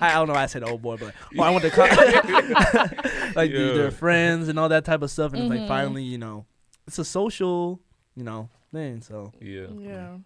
I, 0.00 0.12
I 0.12 0.14
don't 0.14 0.28
know. 0.28 0.34
why 0.34 0.42
I 0.44 0.46
said 0.46 0.62
old 0.64 0.80
boy, 0.82 0.96
but 0.96 1.12
oh, 1.38 1.42
I 1.42 1.50
want 1.50 1.62
to 1.64 1.70
call 1.78 1.86
like 3.36 3.50
Yeah. 3.50 3.72
their 3.74 3.90
friends 3.90 4.48
and 4.48 4.58
all 4.58 4.68
that 4.70 4.84
type 4.84 5.02
of 5.02 5.10
stuff, 5.10 5.32
and 5.34 5.42
it's 5.42 5.52
Mhm. 5.52 5.58
like 5.60 5.68
finally, 5.68 6.02
you 6.02 6.18
know, 6.18 6.46
it's 6.86 6.98
a 6.98 7.04
social, 7.04 7.80
you 8.14 8.24
know, 8.24 8.48
thing. 8.72 9.02
So 9.02 9.32
Yeah. 9.40 9.66
yeah. 9.78 10.16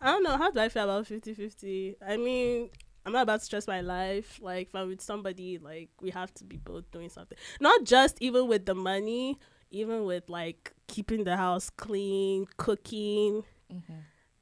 I 0.00 0.12
don't 0.12 0.22
know. 0.22 0.36
How 0.36 0.50
do 0.52 0.60
I 0.60 0.68
feel 0.68 0.84
about 0.84 1.06
50 1.08 1.34
50? 1.34 1.96
I 2.06 2.16
mean, 2.16 2.70
I'm 3.08 3.12
not 3.14 3.22
about 3.22 3.40
to 3.40 3.44
stress 3.46 3.66
my 3.66 3.80
life. 3.80 4.38
Like, 4.42 4.68
if 4.68 4.74
I'm 4.74 4.88
with 4.88 5.00
somebody, 5.00 5.56
like, 5.58 5.88
we 6.00 6.10
have 6.10 6.32
to 6.34 6.44
be 6.44 6.58
both 6.58 6.90
doing 6.90 7.08
something. 7.08 7.38
Not 7.60 7.84
just 7.84 8.18
even 8.20 8.48
with 8.48 8.66
the 8.66 8.74
money, 8.74 9.38
even 9.70 10.04
with, 10.04 10.28
like, 10.28 10.74
keeping 10.88 11.24
the 11.24 11.36
house 11.36 11.70
clean, 11.70 12.46
cooking. 12.58 13.44
Mm-hmm. 13.72 13.92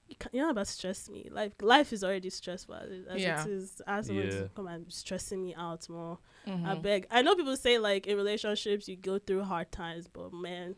You 0.09 0.17
can't- 0.19 0.35
You're 0.35 0.45
not 0.47 0.53
about 0.53 0.67
to 0.67 0.73
stress 0.73 1.09
me. 1.09 1.29
Like, 1.31 1.63
life 1.63 1.93
is 1.93 2.03
already 2.05 2.31
stressful 2.31 2.75
as 2.75 2.91
as 3.09 3.21
Yeah. 3.23 3.43
it 3.45 3.49
is. 3.51 3.83
As 3.87 4.07
someone 4.07 4.27
Yeah. 4.27 4.41
to 4.43 4.49
come 4.55 4.67
and 4.67 4.93
stressing 4.93 5.43
me 5.45 5.55
out 5.55 5.89
more. 5.89 6.19
I 6.47 6.51
Mm-hmm. 6.51 6.81
beg. 6.83 7.07
I 7.11 7.23
know 7.23 7.35
people 7.37 7.57
say, 7.57 7.79
like, 7.79 8.07
in 8.07 8.17
relationships, 8.17 8.89
you 8.89 8.97
go 8.97 9.19
through 9.19 9.43
hard 9.45 9.71
times, 9.73 10.07
but 10.09 10.33
man, 10.33 10.75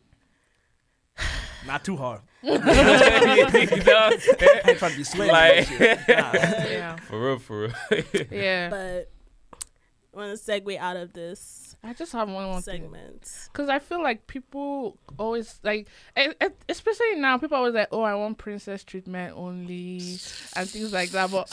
not 1.67 1.85
too 1.85 1.97
hard. 1.97 2.21
you 2.43 2.51
know 2.53 2.59
what 2.59 2.69
I'm 2.69 4.21
saying? 4.21 4.61
I 4.65 4.71
ain't 4.71 4.79
trying 4.79 4.93
to 4.93 4.97
be 4.97 5.05
sweaty. 5.05 5.31
Like, 5.33 5.71
Nah. 5.81 6.33
Yeah. 6.69 6.97
for 6.97 7.21
real, 7.21 7.39
for 7.39 7.61
real. 7.63 8.05
Yeah. 8.31 8.71
but 8.71 9.11
I 10.15 10.17
want 10.17 10.39
to 10.39 10.45
segue 10.51 10.79
out 10.79 10.97
of 10.97 11.13
this 11.13 11.69
I 11.83 11.93
just 11.93 12.13
have 12.13 12.29
one 12.29 12.45
more 12.45 12.61
segment. 12.61 13.49
Cause 13.53 13.69
I 13.69 13.79
feel 13.79 14.03
like 14.03 14.27
people 14.27 14.99
always 15.17 15.61
like, 15.63 15.87
especially 16.69 17.15
now, 17.17 17.39
people 17.39 17.57
always 17.57 17.73
like, 17.75 17.89
"Oh, 17.93 18.03
I 18.03 18.17
want 18.17 18.37
princess 18.37 18.83
treatment 18.83 19.35
only," 19.37 19.99
and 20.57 20.69
things 20.69 20.93
like 20.93 21.11
that. 21.11 21.31
But 21.31 21.49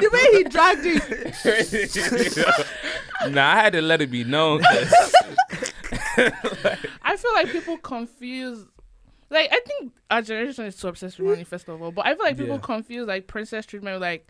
the 0.00 0.10
way 0.12 0.38
he 0.38 0.44
dragged 0.44 0.80
it. 0.84 1.34
nah, 3.32 3.52
I 3.52 3.56
had 3.56 3.74
to 3.74 3.82
let 3.82 4.00
it 4.00 4.10
be 4.10 4.24
known. 4.24 4.62
'Cause- 6.16 6.76
I 7.02 7.16
feel 7.16 7.32
like 7.34 7.50
people 7.52 7.78
confuse. 7.78 8.66
Like 9.30 9.48
I 9.50 9.60
think 9.66 9.92
our 10.10 10.22
generation 10.22 10.66
is 10.66 10.76
so 10.76 10.88
obsessed 10.90 11.18
with 11.18 11.28
money, 11.28 11.44
first 11.44 11.68
of 11.68 11.80
all. 11.80 11.90
But 11.92 12.06
I 12.06 12.14
feel 12.14 12.24
like 12.24 12.36
people 12.36 12.56
Yeah. 12.56 12.60
confuse 12.62 13.06
like 13.08 13.26
princess 13.26 13.64
treatment 13.66 13.94
with 13.94 14.02
like, 14.02 14.28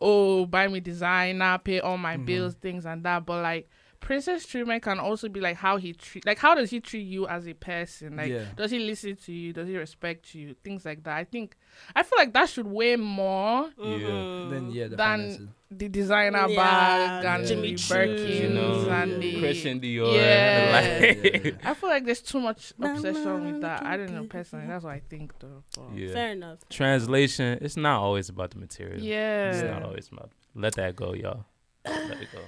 oh, 0.00 0.44
buy 0.46 0.68
me 0.68 0.80
designer, 0.80 1.58
pay 1.62 1.80
all 1.80 1.96
my 1.98 2.16
Mhm. 2.16 2.26
bills, 2.26 2.54
things 2.54 2.84
and 2.84 3.02
that. 3.04 3.24
But 3.24 3.42
like 3.42 3.68
princess 4.02 4.44
treatment 4.44 4.82
can 4.82 4.98
also 4.98 5.28
be 5.28 5.40
like 5.40 5.56
how 5.56 5.76
he 5.78 5.92
treat, 5.94 6.26
like 6.26 6.38
how 6.38 6.54
does 6.54 6.68
he 6.70 6.80
treat 6.80 7.04
you 7.06 7.26
as 7.28 7.46
a 7.46 7.54
person? 7.54 8.16
Like 8.16 8.30
Yeah. 8.30 8.44
does 8.56 8.70
he 8.70 8.80
listen 8.80 9.16
to 9.16 9.32
you? 9.32 9.52
Does 9.54 9.68
he 9.68 9.76
respect 9.78 10.34
you? 10.34 10.54
Things 10.62 10.84
like 10.84 11.02
that. 11.04 11.16
I 11.16 11.24
think 11.24 11.56
I 11.96 12.02
feel 12.02 12.18
like 12.18 12.32
that 12.34 12.48
should 12.50 12.66
weigh 12.66 12.96
more 12.96 13.70
Mhm. 13.78 14.50
Then 14.50 14.70
yeah, 14.72 14.88
the 14.88 14.96
Than- 14.96 15.20
finances. 15.20 15.48
the 15.70 15.88
designer 15.88 16.46
Yeah, 16.48 16.56
bag 16.56 17.24
and 17.24 17.46
Jimmy 17.46 17.70
the 17.70 17.76
Choo, 17.78 17.94
Birkins 17.94 18.40
you 18.42 18.48
know, 18.50 18.90
and 18.90 19.22
the 19.22 19.38
Christian 19.40 19.80
Dior. 19.80 20.14
Yeah. 20.14 20.90
Yeah, 21.00 21.40
yeah. 21.44 21.50
I 21.64 21.74
feel 21.74 21.88
like 21.88 22.04
there's 22.04 22.20
too 22.20 22.40
much 22.40 22.72
obsession 22.78 23.52
with 23.52 23.60
that. 23.62 23.82
I 23.86 23.96
don't 23.96 24.10
know 24.12 24.18
okay. 24.20 24.28
personally. 24.28 24.66
That's 24.66 24.84
what 24.84 24.92
I 24.94 25.02
think 25.08 25.32
though. 25.38 25.62
but- 25.76 25.96
yeah. 25.96 26.12
Fair 26.12 26.32
enough. 26.32 26.58
Translation, 26.68 27.58
it's 27.62 27.76
not 27.76 28.00
always 28.02 28.28
about 28.28 28.50
the 28.50 28.58
material. 28.58 29.00
Yeah. 29.00 29.52
It's 29.52 29.62
not 29.62 29.82
always 29.84 30.08
about. 30.12 30.30
Let 30.54 30.74
that 30.74 30.96
go, 30.96 31.14
y'all. 31.14 31.46
Let 31.86 32.20
it 32.20 32.28
go. 32.32 32.40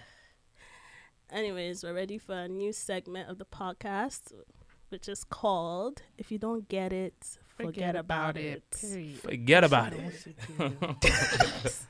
Anyways, 1.34 1.82
we're 1.82 1.92
ready 1.94 2.16
for 2.16 2.32
a 2.32 2.46
new 2.46 2.72
segment 2.72 3.28
of 3.28 3.38
the 3.38 3.44
podcast, 3.44 4.32
which 4.90 5.08
is 5.08 5.24
called 5.24 6.02
"If 6.16 6.30
You 6.30 6.38
Don't 6.38 6.68
Get 6.68 6.92
It, 6.92 7.38
Forget, 7.56 7.96
About, 7.96 8.36
It." 8.36 8.62
Period. 8.80 9.18
Forget 9.18 9.64
about 9.64 9.94
it. 9.94 10.14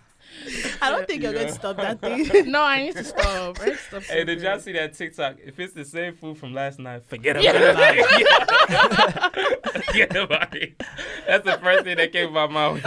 I 0.81 0.91
don't 0.91 1.07
think 1.07 1.23
you're 1.23 1.35
going 1.35 1.49
to 1.49 1.53
stop 1.53 1.77
that 1.77 2.01
thing. 2.01 2.51
no, 2.51 2.63
I 2.63 2.85
need 2.85 2.97
to 2.97 3.05
stop. 3.05 3.61
I 3.61 3.67
need 3.67 3.73
to 3.73 3.77
stop 3.77 4.03
Hey, 4.05 4.25
did 4.25 4.41
y'all 4.41 4.59
see 4.59 4.73
that 4.73 4.95
TikTok? 4.95 5.37
If 5.45 5.61
it's 5.61 5.75
the 5.75 5.85
same 5.85 6.15
food 6.15 6.39
from 6.39 6.55
last 6.55 6.79
night, 6.79 7.05
forget 7.05 7.37
about 7.37 7.45
Yeah. 7.45 7.93
it. 8.01 9.85
forget 9.85 10.17
about 10.17 10.57
it. 10.57 10.83
That's 11.27 11.45
the 11.45 11.59
first 11.59 11.85
thing 11.85 11.99
that 11.99 12.13
came 12.13 12.29
to 12.29 12.33
my 12.33 12.47
mind 12.47 12.83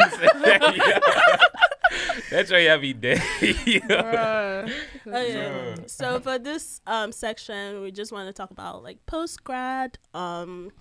That's 2.29 2.51
why 2.51 2.59
y'all 2.59 2.79
be 2.79 2.89
yeah. 2.89 3.79
Bruh. 3.79 4.71
Oh, 5.05 5.21
yeah. 5.21 5.25
Yeah. 5.25 5.75
So 5.87 6.19
for 6.19 6.37
this 6.39 6.81
um 6.87 7.11
section, 7.11 7.81
we 7.81 7.91
just 7.91 8.11
want 8.11 8.27
to 8.27 8.33
talk 8.33 8.51
about 8.51 8.83
like 8.83 9.05
post 9.05 9.43
grad, 9.43 9.97
um, 10.13 10.71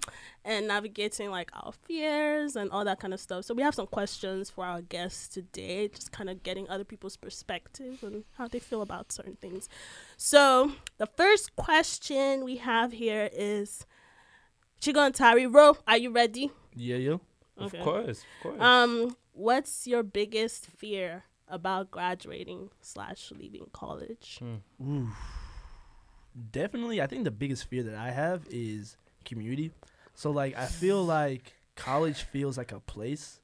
and 0.45 0.69
navigating 0.69 1.31
like 1.31 1.51
our 1.55 1.73
fears 1.73 2.55
and 2.57 2.71
all 2.71 2.85
that 2.85 3.01
kind 3.01 3.13
of 3.13 3.21
stuff. 3.21 3.45
So 3.45 3.53
we 3.53 3.63
have 3.63 3.75
some 3.75 3.87
questions 3.87 4.49
for 4.49 4.65
our 4.65 4.81
guests 4.81 5.29
today, 5.29 5.89
just 5.89 6.13
kind 6.13 6.31
of 6.31 6.43
getting 6.43 6.69
other 6.69 6.85
people's 6.85 7.17
perspective 7.17 8.03
and 8.03 8.25
how 8.39 8.47
they 8.47 8.61
feel 8.61 8.81
about 8.81 9.11
certain 9.13 9.37
things. 9.37 9.69
So 10.17 10.73
the 10.99 11.07
first 11.07 11.57
question 11.57 12.45
we 12.45 12.59
have 12.59 12.93
here 12.93 13.29
is, 13.33 13.85
Chigo 14.81 15.01
and 15.01 15.15
Tariro, 15.15 15.77
are 15.87 15.99
you 15.99 16.11
ready? 16.11 16.53
Yeah, 16.75 16.97
yo. 16.97 17.21
Of 17.57 17.73
course, 17.81 18.21
of 18.23 18.43
course. 18.43 18.61
Um, 18.61 19.17
what's 19.33 19.87
your 19.87 20.03
biggest 20.03 20.67
fear 20.67 21.25
about 21.49 21.91
graduating 21.91 22.71
slash 22.81 23.33
leaving 23.37 23.67
college? 23.73 24.41
Ooh. 24.83 25.09
Definitely, 26.53 27.01
I 27.01 27.07
think 27.07 27.25
the 27.25 27.31
biggest 27.31 27.65
fear 27.69 27.83
that 27.85 27.95
I 27.95 28.11
have 28.11 28.47
is 28.51 28.97
community. 29.25 29.73
So 30.15 30.31
like, 30.31 30.57
I 30.57 30.67
feel 30.67 31.03
like 31.19 31.55
college 31.77 32.23
feels 32.23 32.59
like 32.59 32.73
a 32.73 32.81
place, 32.81 33.41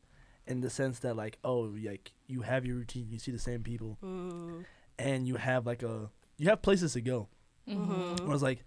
in 0.46 0.60
the 0.60 0.68
sense 0.70 0.98
that 1.00 1.16
like, 1.16 1.38
oh, 1.44 1.72
like 1.82 2.12
you 2.26 2.42
have 2.42 2.66
your 2.66 2.76
routine, 2.76 3.06
you 3.10 3.18
see 3.18 3.30
the 3.32 3.38
same 3.38 3.62
people, 3.62 3.96
Mm, 4.02 4.64
and 4.98 5.26
you 5.26 5.36
have 5.36 5.66
like 5.66 5.82
a 5.82 6.10
you 6.36 6.48
have 6.48 6.60
places 6.60 6.92
to 6.94 7.00
go. 7.00 7.28
mhm. 7.68 8.26
I 8.26 8.28
was 8.28 8.42
like, 8.42 8.64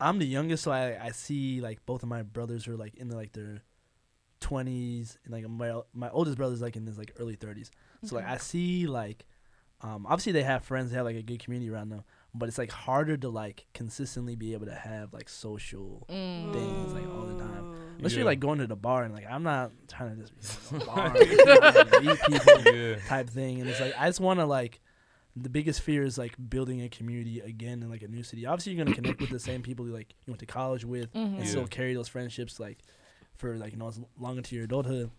I'm 0.00 0.18
the 0.18 0.26
youngest, 0.26 0.64
so 0.64 0.72
I 0.72 0.98
I 1.06 1.10
see 1.12 1.60
like 1.62 1.86
both 1.86 2.02
of 2.02 2.08
my 2.08 2.22
brothers 2.22 2.68
are 2.68 2.76
like 2.76 2.94
in 2.96 3.08
the, 3.08 3.16
like 3.16 3.32
their 3.32 3.62
twenties, 4.44 5.18
and 5.24 5.32
like 5.32 5.48
my 5.48 5.80
my 5.92 6.10
oldest 6.10 6.36
brother's 6.36 6.60
like 6.62 6.76
in 6.76 6.86
his 6.86 6.98
like 6.98 7.12
early 7.18 7.34
thirties. 7.36 7.70
So 8.04 8.16
like 8.16 8.26
I 8.26 8.36
see 8.36 8.86
like, 8.86 9.24
um, 9.80 10.06
obviously 10.06 10.32
they 10.32 10.42
have 10.42 10.62
friends, 10.64 10.90
they 10.90 10.96
have 10.96 11.06
like 11.06 11.16
a 11.16 11.22
good 11.22 11.42
community 11.42 11.70
around 11.70 11.88
them, 11.88 12.04
but 12.34 12.48
it's 12.48 12.58
like 12.58 12.70
harder 12.70 13.16
to 13.16 13.28
like 13.30 13.66
consistently 13.74 14.36
be 14.36 14.52
able 14.52 14.66
to 14.66 14.74
have 14.74 15.12
like 15.12 15.28
social 15.28 16.04
Mm. 16.10 16.52
things, 16.52 16.92
like, 16.92 17.06
all 17.08 17.26
the 17.26 17.38
time. 17.42 17.74
Unless 17.98 18.12
Yeah. 18.12 18.18
you're 18.18 18.26
like 18.26 18.40
going 18.40 18.58
to 18.58 18.66
the 18.66 18.76
bar 18.76 19.04
and 19.04 19.14
like 19.14 19.26
I'm 19.28 19.42
not 19.42 19.72
trying 19.88 20.16
to 20.16 20.22
just 20.22 20.70
be 20.70 20.76
at 20.76 20.80
the 20.80 20.86
bar 20.94 21.06
and, 21.16 21.90
like, 21.92 22.02
meet 22.04 22.20
people 22.62 22.74
yeah. 22.74 22.96
type 23.08 23.30
thing, 23.30 23.60
and 23.60 23.68
it's 23.70 23.80
like 23.80 23.94
I 23.98 24.06
just 24.08 24.20
want 24.20 24.40
to 24.40 24.46
like. 24.46 24.80
The 25.36 25.48
biggest 25.50 25.80
fear 25.80 26.04
is 26.04 26.16
like 26.16 26.36
building 26.48 26.80
a 26.82 26.88
community 26.88 27.40
again 27.40 27.82
in 27.82 27.90
like 27.90 28.02
a 28.02 28.06
new 28.06 28.22
city. 28.22 28.46
Obviously, 28.46 28.72
you're 28.74 28.84
gonna 28.84 28.94
connect 28.94 29.20
with 29.20 29.30
the 29.30 29.40
same 29.40 29.62
people 29.62 29.84
you 29.84 29.92
like 29.92 30.14
you 30.24 30.30
went 30.30 30.38
to 30.38 30.46
college 30.46 30.84
with, 30.84 31.12
Mhm. 31.12 31.24
and 31.24 31.38
Yeah. 31.40 31.44
still 31.46 31.66
carry 31.66 31.92
those 31.92 32.06
friendships 32.06 32.60
like 32.60 32.78
for 33.36 33.56
like 33.56 33.72
you 33.72 33.78
know 33.78 33.88
as 33.88 34.00
long 34.18 34.36
into 34.36 34.54
your 34.54 34.64
adulthood. 34.64 35.10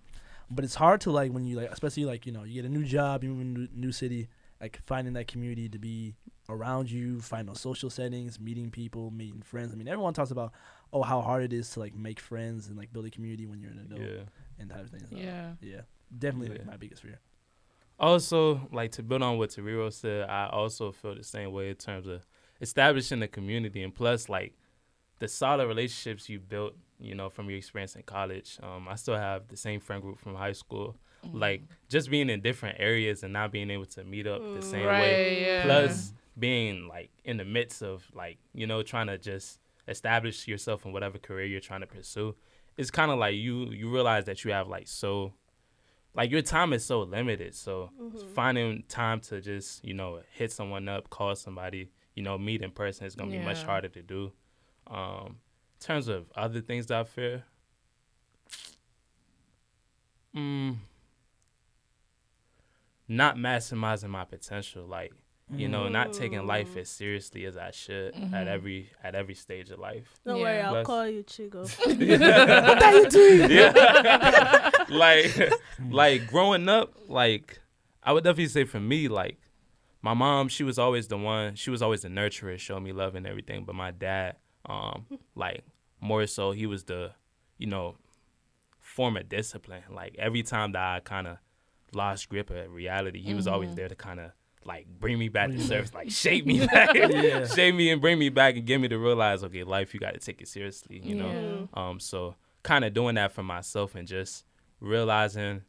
But 0.50 0.64
it's 0.64 0.76
hard 0.76 1.02
to 1.02 1.12
like 1.12 1.32
when 1.32 1.46
you 1.46 1.58
like, 1.58 1.72
especially 1.72 2.06
like 2.06 2.26
you 2.26 2.32
know 2.32 2.44
you 2.44 2.54
get 2.54 2.66
a 2.66 2.70
new 2.74 2.84
job, 2.86 3.24
you 3.24 3.30
move 3.32 3.42
in 3.42 3.48
a 3.48 3.60
new- 3.60 3.70
new 3.88 3.92
city, 3.92 4.28
like 4.62 4.80
finding 4.86 5.14
that 5.14 5.28
community 5.28 5.68
to 5.70 5.80
be 5.80 6.16
around 6.48 6.92
you, 6.92 7.20
find 7.22 7.48
those 7.50 7.60
social 7.60 7.90
settings, 7.90 8.40
meeting 8.40 8.70
people, 8.70 9.10
meeting 9.10 9.42
friends. 9.42 9.72
I 9.74 9.76
mean, 9.76 9.88
everyone 9.88 10.14
talks 10.14 10.30
about, 10.30 10.52
oh 10.94 11.02
how 11.02 11.20
hard 11.22 11.44
it 11.44 11.52
is 11.52 11.72
to 11.72 11.80
like 11.80 11.96
make 11.96 12.20
friends 12.20 12.68
and 12.68 12.78
like 12.78 12.94
build 12.94 13.06
a 13.06 13.10
community 13.10 13.48
when 13.48 13.60
you're 13.60 13.72
an 13.72 13.80
adult 13.80 14.02
Yeah. 14.02 14.24
and 14.60 14.70
type 14.70 14.84
of 14.84 14.90
things. 14.92 15.10
So, 15.10 15.16
Yeah. 15.18 15.54
yeah, 15.62 15.82
definitely 16.16 16.50
like, 16.50 16.60
Yeah. 16.60 16.66
my 16.66 16.78
biggest 16.78 17.02
fear. 17.02 17.20
Also, 17.98 18.68
like 18.72 18.92
to 18.92 19.04
build 19.04 19.24
on 19.24 19.38
what 19.38 19.50
Tariro 19.52 19.92
said, 19.92 20.30
I 20.30 20.48
also 20.50 20.92
feel 20.92 21.16
the 21.16 21.24
same 21.24 21.52
way 21.52 21.70
in 21.70 21.76
terms 21.76 22.06
of 22.08 22.28
establishing 22.62 23.22
a 23.24 23.28
community, 23.28 23.82
and 23.82 23.94
plus, 23.96 24.28
like 24.30 24.54
the 25.20 25.28
solid 25.28 25.68
relationships 25.68 26.30
you 26.30 26.40
built, 26.40 26.74
you 27.00 27.16
know, 27.16 27.30
from 27.30 27.50
your 27.50 27.58
experience 27.58 27.96
in 27.96 28.04
college. 28.04 28.58
Um, 28.62 28.88
I 28.90 28.96
still 28.96 29.16
have 29.16 29.48
the 29.48 29.58
same 29.58 29.80
friend 29.80 30.02
group 30.02 30.20
from 30.20 30.36
high 30.36 30.52
school. 30.52 30.96
Mm-hmm. 31.26 31.40
Like 31.40 31.64
just 31.90 32.10
being 32.10 32.30
in 32.30 32.42
different 32.42 32.78
areas 32.80 33.24
and 33.24 33.34
not 33.34 33.52
being 33.52 33.72
able 33.72 33.86
to 33.86 34.04
meet 34.04 34.28
up 34.28 34.42
the 34.54 34.62
same 34.62 34.86
right. 34.86 35.02
way. 35.02 35.42
Yeah. 35.42 35.64
Plus, 35.64 36.14
being 36.38 36.88
like 36.88 37.10
in 37.24 37.38
the 37.38 37.46
midst 37.46 37.82
of 37.82 38.06
like 38.14 38.38
you 38.54 38.68
know 38.68 38.84
trying 38.84 39.08
to 39.08 39.18
just 39.18 39.60
establish 39.88 40.48
yourself 40.48 40.86
in 40.86 40.92
whatever 40.92 41.18
career 41.18 41.46
you're 41.46 41.60
trying 41.60 41.82
to 41.82 41.88
pursue. 41.88 42.36
It's 42.78 42.92
kind 42.92 43.12
of 43.12 43.18
like 43.18 43.36
you 43.36 43.72
you 43.72 43.90
realize 43.90 44.26
that 44.26 44.44
you 44.44 44.52
have 44.52 44.68
like 44.68 44.88
so 44.88 45.34
like 46.14 46.32
your 46.32 46.42
time 46.42 46.74
is 46.74 46.84
so 46.84 47.02
limited. 47.02 47.56
So 47.56 47.90
finding 48.34 48.84
time 48.88 49.22
to 49.22 49.42
just 49.42 49.84
you 49.86 49.94
know 49.94 50.22
hit 50.32 50.52
someone 50.52 50.90
up, 50.90 51.10
call 51.10 51.36
somebody, 51.36 51.90
you 52.16 52.24
know, 52.24 52.38
meet 52.38 52.62
in 52.62 52.72
person 52.72 53.06
is 53.06 53.16
gonna 53.16 53.32
be 53.32 53.40
much 53.40 53.64
harder 53.64 53.90
to 53.90 54.02
do. 54.02 54.32
Um, 54.88 55.38
in 55.80 55.86
terms 55.88 56.08
of 56.08 56.26
other 56.36 56.62
things 56.62 56.86
that 56.88 57.00
I 57.00 57.04
fear, 57.04 57.44
mm, 60.36 60.76
not 63.08 63.38
maximizing 63.38 64.10
my 64.10 64.26
potential, 64.26 64.86
like 64.86 65.14
you 65.56 65.68
know, 65.70 65.88
not 65.88 66.12
taking 66.12 66.46
life 66.48 66.76
as 66.76 66.90
seriously 66.90 67.46
as 67.46 67.56
I 67.56 67.70
should 67.70 68.16
at 68.34 68.48
every 68.48 68.90
at 69.04 69.14
every 69.14 69.36
stage 69.36 69.70
of 69.70 69.78
life. 69.80 70.12
Don't 70.26 70.38
Yeah. 70.38 70.44
worry, 70.44 70.60
I'll 70.62 70.72
Bless. 70.74 70.86
call 70.88 71.08
you 71.08 71.22
Chigo. 71.24 71.66
what 71.86 72.84
are 72.84 72.94
you 72.94 73.10
doing? 73.10 73.52
Yeah. 73.52 74.72
like 74.90 75.52
like 75.92 76.26
growing 76.28 76.68
up, 76.68 76.94
like 77.08 77.60
I 78.02 78.12
would 78.12 78.24
definitely 78.24 78.48
say 78.48 78.64
for 78.64 78.80
me, 78.80 79.08
like 79.08 79.38
my 80.02 80.16
mom, 80.16 80.48
she 80.50 80.64
was 80.64 80.80
always 80.80 81.08
the 81.10 81.18
one, 81.18 81.54
she 81.56 81.70
was 81.70 81.82
always 81.84 82.02
the 82.02 82.10
nurturer, 82.10 82.58
show 82.58 82.80
me 82.80 82.92
love 82.92 83.14
and 83.14 83.28
everything. 83.28 83.66
But 83.66 83.76
my 83.76 83.92
dad, 83.92 84.38
um, 84.68 85.06
like 85.36 85.64
more 86.02 86.26
so 86.28 86.52
he 86.52 86.66
was 86.66 86.84
the, 86.86 87.12
you 87.58 87.68
know, 87.68 87.96
form 88.80 89.18
of 89.18 89.28
discipline. 89.30 89.84
Like 89.90 90.16
every 90.18 90.44
time 90.44 90.74
that 90.74 90.82
I 90.82 91.00
kinda 91.00 91.40
lost 91.94 92.30
grip 92.30 92.50
of 92.50 92.72
reality, 92.72 93.22
he 93.22 93.34
was 93.34 93.48
always 93.48 93.74
there 93.76 93.88
to 93.88 93.96
kinda 93.96 94.34
like 94.64 94.88
bring 95.00 95.20
me 95.20 95.30
back 95.30 95.52
to 95.52 95.60
service, 95.62 95.94
like 95.94 96.10
shape 96.10 96.46
me 96.46 96.66
back, 96.74 96.96
Yeah. 96.96 97.46
shape 97.48 97.76
me 97.76 97.92
and 97.92 98.02
bring 98.02 98.18
me 98.18 98.30
back 98.30 98.56
and 98.56 98.66
get 98.66 98.80
me 98.82 98.88
to 98.88 98.98
realize, 98.98 99.44
okay, 99.44 99.64
life, 99.64 99.94
you 99.94 100.00
got 100.00 100.14
to 100.16 100.20
take 100.20 100.42
it 100.42 100.48
seriously, 100.48 101.00
you 101.04 101.16
know. 101.16 101.32
Yeah. 101.76 101.90
Um, 101.90 102.00
so 102.00 102.36
kind 102.64 102.84
of 102.84 102.94
doing 102.94 103.16
that 103.16 103.32
for 103.32 103.44
myself 103.44 103.94
and 103.96 104.08
just 104.08 104.44
realizing 104.80 105.62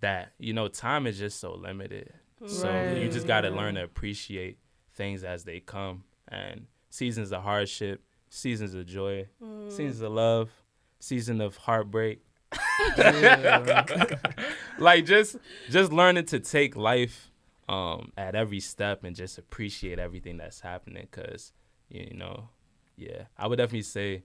that 0.00 0.32
you 0.38 0.52
know 0.52 0.66
time 0.68 1.06
is 1.06 1.18
just 1.18 1.38
so 1.40 1.54
limited. 1.54 2.12
So 2.46 2.86
you 2.86 3.08
just 3.08 3.26
got 3.26 3.42
to 3.42 3.50
learn 3.50 3.76
to 3.76 3.84
appreciate 3.84 4.58
things 4.94 5.22
as 5.24 5.44
they 5.44 5.60
come 5.60 6.02
and 6.28 6.66
seasons 6.90 7.32
of 7.32 7.42
hardship, 7.44 8.02
seasons 8.32 8.72
of 8.74 8.86
joy, 8.86 9.28
mm. 9.42 9.70
seasons 9.70 10.00
of 10.00 10.12
love, 10.12 10.50
season 10.98 11.40
of 11.40 11.56
heartbreak. 11.56 12.22
like 14.78 15.04
just 15.06 15.36
just 15.70 15.92
learning 15.92 16.24
to 16.24 16.38
take 16.40 16.76
life 16.76 17.30
um 17.68 18.12
at 18.18 18.34
every 18.34 18.60
step 18.60 19.04
and 19.04 19.16
just 19.16 19.38
appreciate 19.38 19.98
everything 19.98 20.36
that's 20.36 20.60
happening 20.60 21.06
cuz 21.10 21.52
you 21.88 22.12
know 22.14 22.50
yeah 22.96 23.22
i 23.38 23.46
would 23.46 23.56
definitely 23.56 23.80
say 23.80 24.22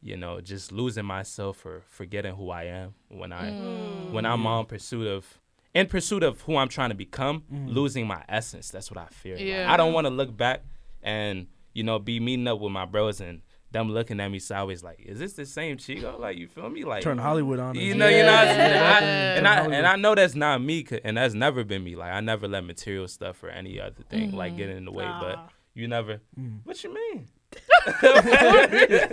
you 0.00 0.16
know 0.16 0.40
just 0.40 0.72
losing 0.72 1.04
myself 1.04 1.64
or 1.64 1.82
forgetting 1.88 2.34
who 2.34 2.50
i 2.50 2.64
am 2.64 2.94
when 3.08 3.32
i 3.32 3.50
mm. 3.50 4.10
when 4.10 4.26
i'm 4.26 4.44
on 4.44 4.66
pursuit 4.66 5.06
of 5.06 5.38
in 5.72 5.86
pursuit 5.86 6.24
of 6.24 6.40
who 6.40 6.56
i'm 6.56 6.68
trying 6.68 6.90
to 6.90 6.96
become 6.96 7.42
mm-hmm. 7.42 7.68
losing 7.68 8.06
my 8.06 8.24
essence. 8.28 8.70
That's 8.70 8.90
what 8.90 8.98
i 8.98 9.06
fear. 9.06 9.36
Like, 9.36 9.44
Yeah. 9.44 9.72
i 9.72 9.76
don't 9.76 9.92
want 9.92 10.06
to 10.06 10.10
look 10.10 10.36
back 10.36 10.64
and 11.02 11.46
you 11.72 11.82
know 11.82 11.98
be 11.98 12.20
meeting 12.20 12.46
up 12.48 12.60
with 12.60 12.72
my 12.72 12.84
bros 12.84 13.20
and 13.20 13.42
them 13.70 13.90
looking 13.90 14.20
at 14.20 14.28
me 14.30 14.38
sideways 14.38 14.82
like 14.82 15.00
is 15.00 15.18
this 15.18 15.32
the 15.32 15.46
same 15.46 15.78
Chigo 15.78 16.18
like 16.18 16.36
you 16.36 16.46
feel 16.46 16.68
me 16.68 16.84
like 16.84 17.02
Turn 17.02 17.16
Hollywood 17.16 17.58
on. 17.58 17.74
you 17.74 17.92
and- 17.92 18.00
know, 18.00 18.08
you 18.08 18.18
know, 18.22 18.26
what 18.32 18.48
I'm 18.48 18.54
saying? 18.54 18.74
Yeah. 18.74 18.92
I- 18.92 19.04
and 19.38 19.48
I 19.48 19.64
and 19.78 19.86
I 19.86 19.96
know 19.96 20.14
that's 20.14 20.34
not 20.34 20.60
me, 20.62 20.86
and 21.04 21.16
that's 21.16 21.32
never 21.34 21.64
been 21.64 21.82
me. 21.82 21.96
Like 21.96 22.12
I 22.12 22.20
never 22.20 22.46
let 22.46 22.64
material 22.64 23.08
stuff 23.08 23.42
or 23.42 23.48
any 23.48 23.80
other 23.80 24.02
thing 24.10 24.32
like 24.32 24.56
get 24.58 24.68
in 24.68 24.84
the 24.84 24.92
way. 24.92 25.06
Ah. 25.06 25.20
But 25.20 25.48
you 25.74 25.88
never. 25.88 26.20
What 26.64 26.84
you 26.84 26.92
mean? 26.94 27.28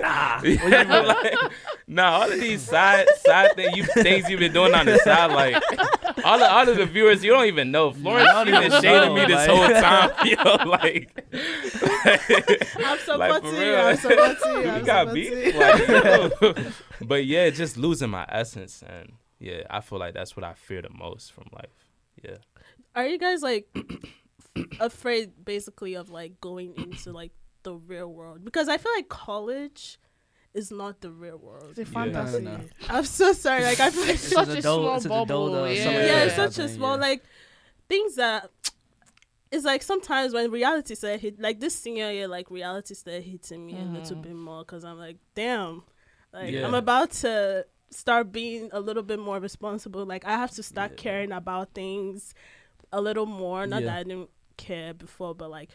Ah, 0.03 0.39
like, 0.43 1.51
nah, 1.88 2.12
all 2.12 2.32
of 2.32 2.39
these 2.39 2.62
side 2.62 3.08
side 3.25 3.55
thing, 3.55 3.73
you 3.75 3.84
things 3.84 4.29
you've 4.29 4.39
been 4.39 4.53
doing 4.53 4.73
on 4.73 4.86
the 4.86 4.97
side, 4.99 5.32
like 5.32 5.62
all 6.25 6.36
of, 6.41 6.51
all 6.51 6.69
of 6.69 6.77
the 6.77 6.86
viewers, 6.86 7.23
you 7.23 7.32
don't 7.32 7.45
even 7.47 7.71
know. 7.71 7.91
Florence, 7.91 8.29
don't 8.32 8.45
been 8.45 8.55
even 8.55 8.71
shading 8.82 8.91
know, 8.91 9.15
me 9.15 9.25
this 9.25 9.47
like- 9.47 9.49
whole 9.49 9.67
time, 9.69 10.12
yo. 10.27 10.69
Like, 10.69 11.10
I'm 12.77 12.79
like 12.86 12.99
supporting 13.01 13.41
for 13.41 13.55
you. 13.55 13.60
real, 13.62 13.79
I'm 13.79 13.97
supporting 13.97 14.38
you. 14.51 14.60
we 14.62 14.69
I'm 14.69 14.86
got 14.86 15.08
supporting 15.08 15.34
beef. 15.34 15.53
you. 15.53 15.60
Like, 15.60 16.73
but 17.08 17.25
yeah, 17.25 17.49
just 17.49 17.77
losing 17.77 18.10
my 18.10 18.25
essence, 18.29 18.84
and 18.88 19.13
yeah, 19.39 19.63
I 19.69 19.82
feel 19.82 19.99
like 19.99 20.13
that's 20.13 20.36
what 20.36 20.43
I 20.43 20.53
fear 20.53 20.82
the 20.82 20.89
most 20.89 21.32
from 21.32 21.45
life. 21.53 21.69
Yeah. 22.23 22.38
Are 22.95 23.08
you 23.08 23.17
guys 23.17 23.41
like 23.41 23.67
afraid 24.79 25.32
basically 25.45 25.95
of 25.95 26.10
like 26.10 26.39
going 26.41 26.73
into 26.75 27.12
like 27.13 27.32
the 27.63 27.74
real 27.76 28.08
world? 28.12 28.43
Because 28.45 28.67
I 28.69 28.78
feel 28.78 28.91
like 28.95 29.10
college 29.10 30.00
is 30.54 30.72
not 30.72 31.02
the 31.02 31.12
real 31.12 31.38
world. 31.38 31.69
It's 31.78 31.80
a 31.80 31.86
fantasy. 31.86 32.41
No, 32.41 32.52
no, 32.52 32.58
no. 32.58 32.63
I'm 32.89 33.06
so 33.06 33.34
sorry. 33.34 33.63
Like 33.63 33.80
I 33.80 33.89
feel 33.91 34.06
like 34.06 34.17
Such 34.17 34.48
a 34.48 34.58
adult- 34.58 34.63
small 34.63 34.95
it's 34.95 35.06
an 35.06 35.12
adult, 35.12 35.28
bubble. 35.28 35.54
uh, 35.56 35.65
yeah. 35.67 35.84
yeah, 35.91 36.06
Yeah. 36.06 36.24
it's 36.24 36.36
such 36.36 36.58
a 36.60 36.67
small 36.69 36.95
yeah. 36.95 37.02
like 37.02 37.24
things 37.88 38.15
that 38.15 38.50
it's 39.52 39.65
like 39.65 39.82
sometimes 39.82 40.34
when 40.34 40.52
reality 40.52 40.93
started 40.95 41.19
hit 41.22 41.39
like 41.39 41.60
this 41.60 41.74
senior 41.76 42.12
year 42.12 42.28
like 42.28 42.52
reality 42.52 42.93
started 42.93 43.24
hitting 43.24 43.65
me 43.65 43.74
a 43.80 43.84
little 43.84 44.15
bit 44.17 44.36
more 44.36 44.60
because 44.63 44.84
i'm 44.84 45.00
like 45.00 45.17
damn 45.34 45.82
like 46.32 46.52
Yeah. 46.52 46.67
i'm 46.67 46.76
about 46.76 47.10
to 47.24 47.65
start 47.89 48.32
being 48.32 48.69
a 48.72 48.80
little 48.80 49.02
bit 49.02 49.17
more 49.17 49.39
responsible 49.39 50.06
like 50.06 50.24
i 50.26 50.34
have 50.38 50.52
to 50.52 50.62
start 50.62 50.91
Yeah. 50.91 50.98
caring 50.98 51.32
about 51.32 51.74
things 51.74 52.36
a 52.93 53.02
little 53.02 53.26
more 53.26 53.65
not 53.65 53.82
Yeah. 53.82 53.88
that 53.88 53.98
i 54.02 54.04
didn't 54.04 54.30
care 54.58 54.93
before 54.93 55.34
but 55.34 55.50
like 55.50 55.69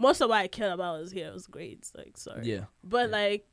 most 0.00 0.20
of 0.20 0.28
what 0.30 0.38
i 0.38 0.48
cared 0.48 0.72
about 0.72 1.00
was 1.00 1.12
here 1.12 1.28
it 1.28 1.32
was 1.32 1.46
grades 1.46 1.92
like 1.96 2.16
sorry 2.16 2.42
Yeah. 2.44 2.64
but 2.82 3.10
like 3.10 3.46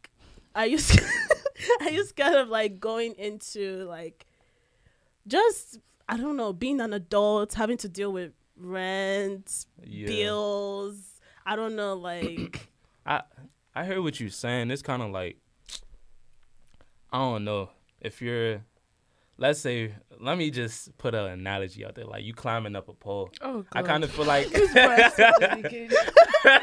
I 0.56 0.66
used 0.66 1.00
I 1.82 1.90
used 1.90 2.16
kind 2.16 2.34
of 2.36 2.50
like 2.50 2.80
going 2.80 3.14
into 3.20 3.86
like 3.86 4.26
just 5.28 5.78
I 6.10 6.18
don't 6.18 6.36
know, 6.38 6.52
being 6.54 6.80
an 6.82 6.94
adult, 6.94 7.54
having 7.54 7.78
to 7.78 7.90
deal 7.90 8.12
with 8.14 8.32
rent, 8.56 9.66
Yeah. 9.84 10.08
bills. 10.08 11.20
I 11.46 11.56
don't 11.56 11.76
know, 11.76 11.94
like 11.96 12.70
I 13.06 13.22
I 13.76 13.86
hear 13.86 14.02
what 14.02 14.20
you're 14.20 14.30
saying. 14.32 14.72
It's 14.72 14.82
kind 14.82 15.04
of 15.04 15.12
like 15.12 15.38
I 17.12 17.20
don't 17.20 17.44
know 17.44 17.70
if 18.02 18.22
you're. 18.22 18.64
Let's 19.40 19.60
say, 19.60 19.94
let 20.20 20.36
me 20.38 20.50
just 20.50 20.98
put 20.98 21.14
an 21.14 21.26
analogy 21.26 21.86
out 21.86 21.94
there. 21.94 22.06
Like 22.06 22.24
you 22.24 22.34
climbing 22.34 22.76
up 22.76 22.90
a 22.90 22.94
pole. 22.94 23.30
Oh, 23.42 23.58
God. 23.58 23.66
I 23.74 23.84
kind 23.84 24.04
of 24.04 24.10
feel 24.12 24.26
like, 24.26 24.48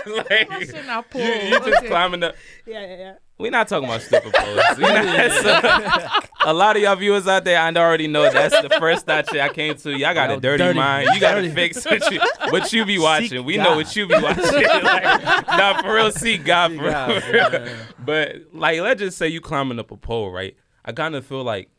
like 0.06 0.48
What's 0.50 0.70
in 0.70 0.88
our 0.88 1.02
pool? 1.02 1.20
you, 1.20 1.26
you 1.32 1.50
just 1.60 1.68
Okay. 1.78 1.86
climbing 1.88 2.22
up. 2.22 2.34
yeah, 2.66 2.80
yeah, 2.86 2.96
yeah. 2.96 3.14
We're 3.38 3.50
not 3.50 3.66
talking 3.68 3.88
about 3.88 4.00
stupid 4.02 4.32
poles. 4.32 4.76
We 4.76 4.82
not- 4.84 5.32
so, 5.32 6.50
a 6.50 6.52
lot 6.54 6.76
of 6.76 6.82
y'all 6.82 6.94
viewers 6.96 7.26
out 7.26 7.44
there, 7.44 7.60
I 7.60 7.72
already 7.72 8.06
know 8.06 8.30
that's 8.30 8.60
the 8.60 8.70
first 8.78 9.06
thought 9.06 9.28
shit 9.28 9.40
I 9.40 9.48
came 9.48 9.74
to. 9.76 9.90
Y'all 9.90 10.14
got 10.14 10.30
a 10.30 10.36
dirty, 10.38 10.62
dirty. 10.62 10.78
mind. 10.78 11.08
You 11.14 11.20
got 11.20 11.34
to 11.34 11.50
fix 11.52 11.84
what 11.84 12.10
you, 12.12 12.20
what 12.50 12.72
you 12.72 12.84
be 12.84 12.98
watching. 12.98 13.28
Seek 13.30 13.44
we 13.46 13.56
know 13.56 13.74
what 13.76 13.94
you 13.96 14.06
be 14.06 14.14
watching. 14.14 14.44
like, 14.84 15.46
nah, 15.48 15.82
for 15.82 15.94
real, 15.94 16.12
seek 16.12 16.44
God. 16.44 16.76
For 16.76 16.84
Yeah, 16.84 17.06
real. 17.08 17.22
yeah, 17.34 17.64
yeah. 17.66 17.76
But 18.04 18.36
like, 18.52 18.80
let's 18.80 19.00
just 19.00 19.18
say 19.18 19.28
you 19.28 19.40
climbing 19.40 19.78
up 19.80 19.90
a 19.90 19.96
pole, 19.96 20.30
right? 20.30 20.56
I 20.84 20.92
kind 20.92 21.14
of 21.16 21.26
feel 21.26 21.42
like 21.42 21.70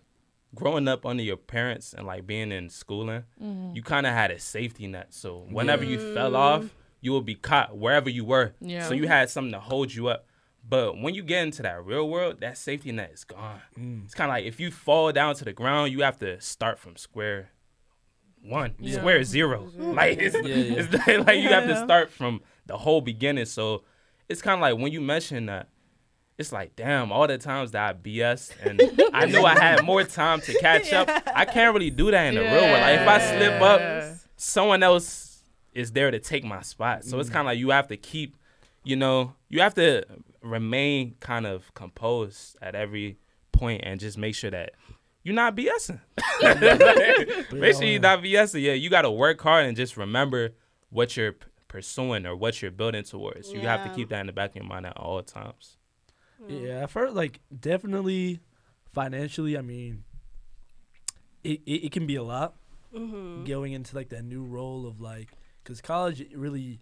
growing 0.56 0.88
up 0.88 1.06
under 1.06 1.22
your 1.22 1.38
parents 1.38 1.94
and 1.94 2.08
like 2.08 2.26
being 2.26 2.52
in 2.52 2.70
schooling, 2.70 3.24
mm-hmm. 3.42 3.76
you 3.76 3.84
kind 3.84 4.08
of 4.08 4.14
had 4.14 4.32
a 4.32 4.40
safety 4.40 4.88
net. 4.88 5.14
So 5.14 5.46
whenever 5.50 5.84
you 5.84 6.14
fell 6.14 6.36
off, 6.36 6.74
you 7.02 7.14
would 7.14 7.26
be 7.26 7.36
caught 7.36 7.78
wherever 7.78 8.10
you 8.10 8.26
were. 8.26 8.54
Yeah. 8.60 8.88
So 8.88 8.94
you 8.94 9.08
had 9.08 9.30
something 9.30 9.52
to 9.52 9.60
hold 9.60 9.94
you 9.94 10.08
up. 10.08 10.26
But 10.68 11.00
when 11.00 11.14
you 11.14 11.22
get 11.22 11.44
into 11.44 11.62
that 11.62 11.86
real 11.86 12.10
world, 12.10 12.42
that 12.42 12.58
safety 12.58 12.92
net 12.92 13.12
is 13.14 13.24
gone. 13.24 13.62
Mm. 13.78 14.06
It's 14.06 14.16
kind 14.16 14.32
of 14.32 14.36
like 14.36 14.46
if 14.46 14.60
you 14.60 14.72
fall 14.72 15.12
down 15.12 15.36
to 15.36 15.46
the 15.46 15.54
ground, 15.54 15.92
you 15.92 16.02
have 16.02 16.18
to 16.20 16.42
start 16.42 16.80
from 16.80 16.96
square 16.96 17.50
one, 18.42 18.74
Yeah. 18.80 18.98
square 18.98 19.24
zero. 19.24 19.70
Like 19.78 20.18
it's, 20.20 20.36
Yeah, 20.36 20.56
yeah. 20.56 20.82
it's 20.82 21.08
like 21.28 21.40
you 21.40 21.50
have 21.50 21.68
to 21.68 21.78
start 21.84 22.12
from 22.12 22.42
the 22.66 22.78
whole 22.78 23.02
beginning. 23.02 23.46
So 23.46 23.84
it's 24.28 24.42
kind 24.42 24.56
of 24.56 24.62
like 24.62 24.78
when 24.82 24.92
you 24.92 25.02
mention 25.02 25.46
that, 25.48 25.70
it's 26.38 26.52
like 26.52 26.76
damn, 26.76 27.12
all 27.12 27.28
the 27.28 27.38
times 27.38 27.72
that 27.72 27.96
I 27.96 27.98
BS 27.98 28.52
and 28.62 28.82
I 29.14 29.26
knew 29.26 29.44
I 29.44 29.58
had 29.58 29.84
more 29.84 30.04
time 30.04 30.42
to 30.42 30.54
catch 30.60 30.92
up. 30.94 31.10
I 31.28 31.46
can't 31.46 31.74
really 31.74 31.90
do 31.90 32.12
that 32.12 32.28
in 32.28 32.36
the 32.36 32.42
real 32.42 32.52
world. 32.52 32.82
Like 32.82 33.00
if 33.00 33.08
I 33.08 33.20
slip 33.20 33.62
up, 33.62 34.18
someone 34.36 34.84
else 34.84 35.42
is 35.74 35.92
there 35.92 36.10
to 36.10 36.20
take 36.20 36.44
my 36.44 36.62
spot. 36.62 37.04
So 37.04 37.20
it's 37.20 37.30
mm. 37.30 37.34
kind 37.34 37.48
of 37.48 37.52
like 37.52 37.60
you 37.60 37.70
have 37.70 37.88
to 37.90 37.98
keep, 37.98 38.38
you 38.84 38.96
know, 38.96 39.34
you 39.50 39.62
have 39.62 39.76
to 39.76 40.06
remain 40.42 41.16
kind 41.20 41.46
of 41.46 41.72
composed 41.74 42.58
at 42.62 42.76
every 42.76 43.18
point 43.52 43.82
and 43.84 44.00
just 44.00 44.18
make 44.18 44.36
sure 44.36 44.52
that 44.52 44.72
you're 45.24 45.36
not 45.36 45.56
BSing. 45.56 46.00
make 47.52 47.76
sure 47.76 47.84
you're 47.84 48.00
not 48.00 48.22
BSing. 48.22 48.62
Yeah, 48.62 48.74
you 48.74 48.90
got 48.90 49.02
to 49.02 49.12
work 49.12 49.42
hard 49.42 49.66
and 49.66 49.76
just 49.76 49.98
remember 49.98 50.52
what 50.90 51.18
you're 51.18 51.36
pursuing 51.68 52.26
or 52.26 52.36
what 52.36 52.62
you're 52.62 52.72
building 52.72 53.04
towards. 53.04 53.52
You 53.52 53.62
have 53.62 53.84
to 53.84 53.90
keep 53.94 54.10
that 54.10 54.22
in 54.22 54.28
the 54.28 54.34
back 54.34 54.52
of 54.52 54.56
your 54.58 54.66
mind 54.66 54.86
at 54.86 54.96
all 54.98 55.22
times. 55.24 55.78
Yeah, 56.48 56.84
at 56.84 56.90
first, 56.90 57.14
like 57.16 57.40
definitely 57.58 58.40
financially. 58.94 59.58
I 59.58 59.62
mean, 59.62 60.04
it, 61.44 61.62
it, 61.66 61.86
it 61.86 61.92
can 61.92 62.06
be 62.08 62.16
a 62.16 62.24
lot 62.24 62.56
Mm-hmm. 62.96 63.44
going 63.44 63.74
into 63.74 63.94
like 63.94 64.08
that 64.10 64.24
new 64.24 64.42
role 64.46 64.88
of 64.88 65.02
like 65.02 65.28
because 65.62 65.82
college 65.82 66.24
really, 66.34 66.80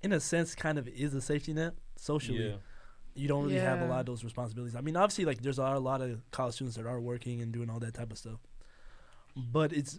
in 0.00 0.12
a 0.12 0.20
sense, 0.20 0.54
kind 0.54 0.78
of 0.78 0.86
is 0.86 1.12
a 1.12 1.20
safety 1.20 1.52
net 1.52 1.74
socially. 1.96 2.50
Yeah. 2.50 2.54
You 3.16 3.26
don't 3.26 3.42
really 3.46 3.58
have 3.58 3.80
a 3.80 3.86
lot 3.86 3.98
of 4.00 4.06
those 4.06 4.22
responsibilities. 4.22 4.76
I 4.76 4.80
mean, 4.80 4.94
obviously, 4.96 5.24
like 5.24 5.42
there's 5.42 5.58
a 5.58 5.62
lot, 5.62 5.74
a 5.76 5.80
lot 5.80 6.00
of 6.02 6.22
college 6.30 6.54
students 6.54 6.76
that 6.76 6.86
are 6.86 7.00
working 7.00 7.40
and 7.42 7.50
doing 7.50 7.68
all 7.68 7.80
that 7.80 7.94
type 7.94 8.12
of 8.12 8.18
stuff, 8.18 8.38
but 9.36 9.72
it's 9.72 9.98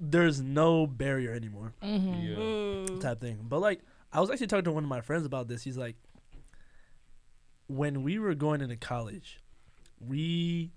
there's 0.00 0.40
no 0.40 0.86
barrier 0.86 1.34
anymore 1.34 1.74
Mm-hmm. 1.82 2.14
Yeah. 2.22 2.36
Mm. 2.36 3.00
type 3.00 3.20
thing. 3.20 3.40
But 3.42 3.60
like, 3.60 3.80
I 4.12 4.20
was 4.22 4.30
actually 4.30 4.46
talking 4.46 4.64
to 4.64 4.72
one 4.72 4.84
of 4.84 4.88
my 4.88 5.02
friends 5.02 5.26
about 5.26 5.48
this. 5.48 5.62
He's 5.62 5.76
like, 5.76 5.96
when 7.68 8.02
we 8.02 8.18
were 8.18 8.34
going 8.34 8.60
into 8.60 8.76
college, 8.76 9.40
we 10.00 10.72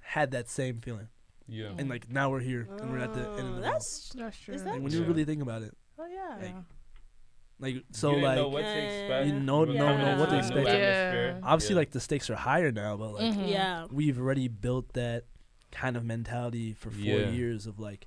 had 0.00 0.30
that 0.30 0.48
same 0.48 0.80
feeling, 0.80 1.08
Yeah. 1.48 1.72
and 1.76 1.88
like 1.88 2.08
now 2.10 2.30
we're 2.30 2.40
here 2.40 2.68
and 2.80 2.90
we're 2.92 2.98
at 2.98 3.12
the 3.14 3.20
end 3.20 3.28
of 3.28 3.34
Oh, 3.38 3.46
the 3.46 3.52
road. 3.54 3.62
That's 3.64 4.10
That's 4.10 4.38
true. 4.38 4.54
Is 4.54 4.64
that 4.64 4.74
Like, 4.74 4.82
when 4.82 4.92
you 4.92 5.00
Yeah. 5.00 5.06
really 5.06 5.24
think 5.24 5.42
about 5.42 5.62
it, 5.62 5.76
oh 5.98 6.06
yeah. 6.06 6.38
Like, 6.40 6.54
like 7.58 7.84
so 7.92 8.10
you 8.10 8.14
didn't 8.16 8.28
like 8.28 8.36
know 8.36 8.48
what 8.48 8.62
to 8.62 8.84
expect. 8.84 9.26
You 9.26 9.32
know- 9.40 9.62
You 9.64 9.68
were 9.72 9.74
know- 9.78 10.14
know 10.14 10.20
what 10.20 10.28
to 10.30 10.38
expect. 10.38 10.68
atmosphere. 10.68 11.40
obviously 11.42 11.74
Yeah. 11.74 11.78
like 11.80 11.90
the 11.90 12.00
stakes 12.00 12.28
are 12.30 12.36
higher 12.36 12.70
now, 12.70 12.96
but 12.96 13.14
like 13.14 13.34
Mhm. 13.34 13.48
yeah. 13.48 13.86
we've 13.90 14.18
already 14.18 14.48
built 14.48 14.92
that 14.92 15.24
kind 15.72 15.96
of 15.96 16.04
mentality 16.04 16.72
for 16.74 16.90
four 16.90 17.00
Yeah. 17.00 17.30
years 17.30 17.66
of 17.66 17.78
like 17.80 18.06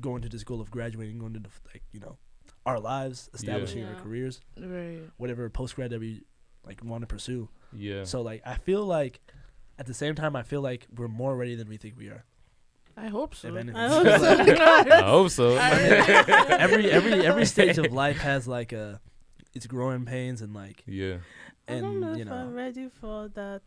going 0.00 0.22
to 0.22 0.28
this 0.28 0.42
goal 0.44 0.60
of 0.60 0.70
graduating, 0.70 1.18
going 1.18 1.34
to 1.34 1.40
the, 1.40 1.50
like 1.72 1.82
you 1.92 2.00
know 2.00 2.18
our 2.66 2.80
lives, 2.80 3.30
establishing 3.32 3.80
Yeah. 3.80 3.94
our 3.94 4.00
careers, 4.00 4.40
Right. 4.58 5.02
whatever 5.16 5.48
post 5.50 5.76
grad 5.76 5.90
that 5.90 6.00
we 6.00 6.24
like 6.64 6.82
want 6.84 7.02
to 7.02 7.06
pursue. 7.06 7.48
Yeah. 7.72 8.04
So 8.04 8.22
like 8.22 8.42
I 8.44 8.54
feel 8.56 8.84
like 8.84 9.20
at 9.78 9.86
the 9.86 9.94
same 9.94 10.14
time 10.14 10.36
I 10.36 10.42
feel 10.42 10.60
like 10.60 10.86
we're 10.94 11.08
more 11.08 11.36
ready 11.36 11.54
than 11.54 11.68
we 11.68 11.76
think 11.76 11.96
we 11.96 12.08
are. 12.08 12.24
I 12.96 13.08
hope 13.08 13.34
so. 13.34 13.56
I 13.56 13.88
hope 13.88 14.04
Like, 14.04 14.90
I 14.90 15.08
hope 15.08 15.30
so. 15.30 15.56
every 15.56 16.90
every 16.90 17.26
every 17.26 17.46
stage 17.46 17.78
of 17.78 17.92
life 17.92 18.18
has 18.18 18.48
like 18.48 18.72
a 18.72 19.00
its 19.54 19.66
growing 19.66 20.04
pains 20.04 20.42
and 20.42 20.54
like 20.54 20.82
yeah. 20.86 21.18
I 21.68 21.80
don't 21.80 22.00
know 22.00 22.08
and 22.08 22.18
you 22.18 22.24
if 22.24 22.32
I'm 22.32 22.54
ready 22.54 22.88
for 22.88 23.28
that. 23.28 23.62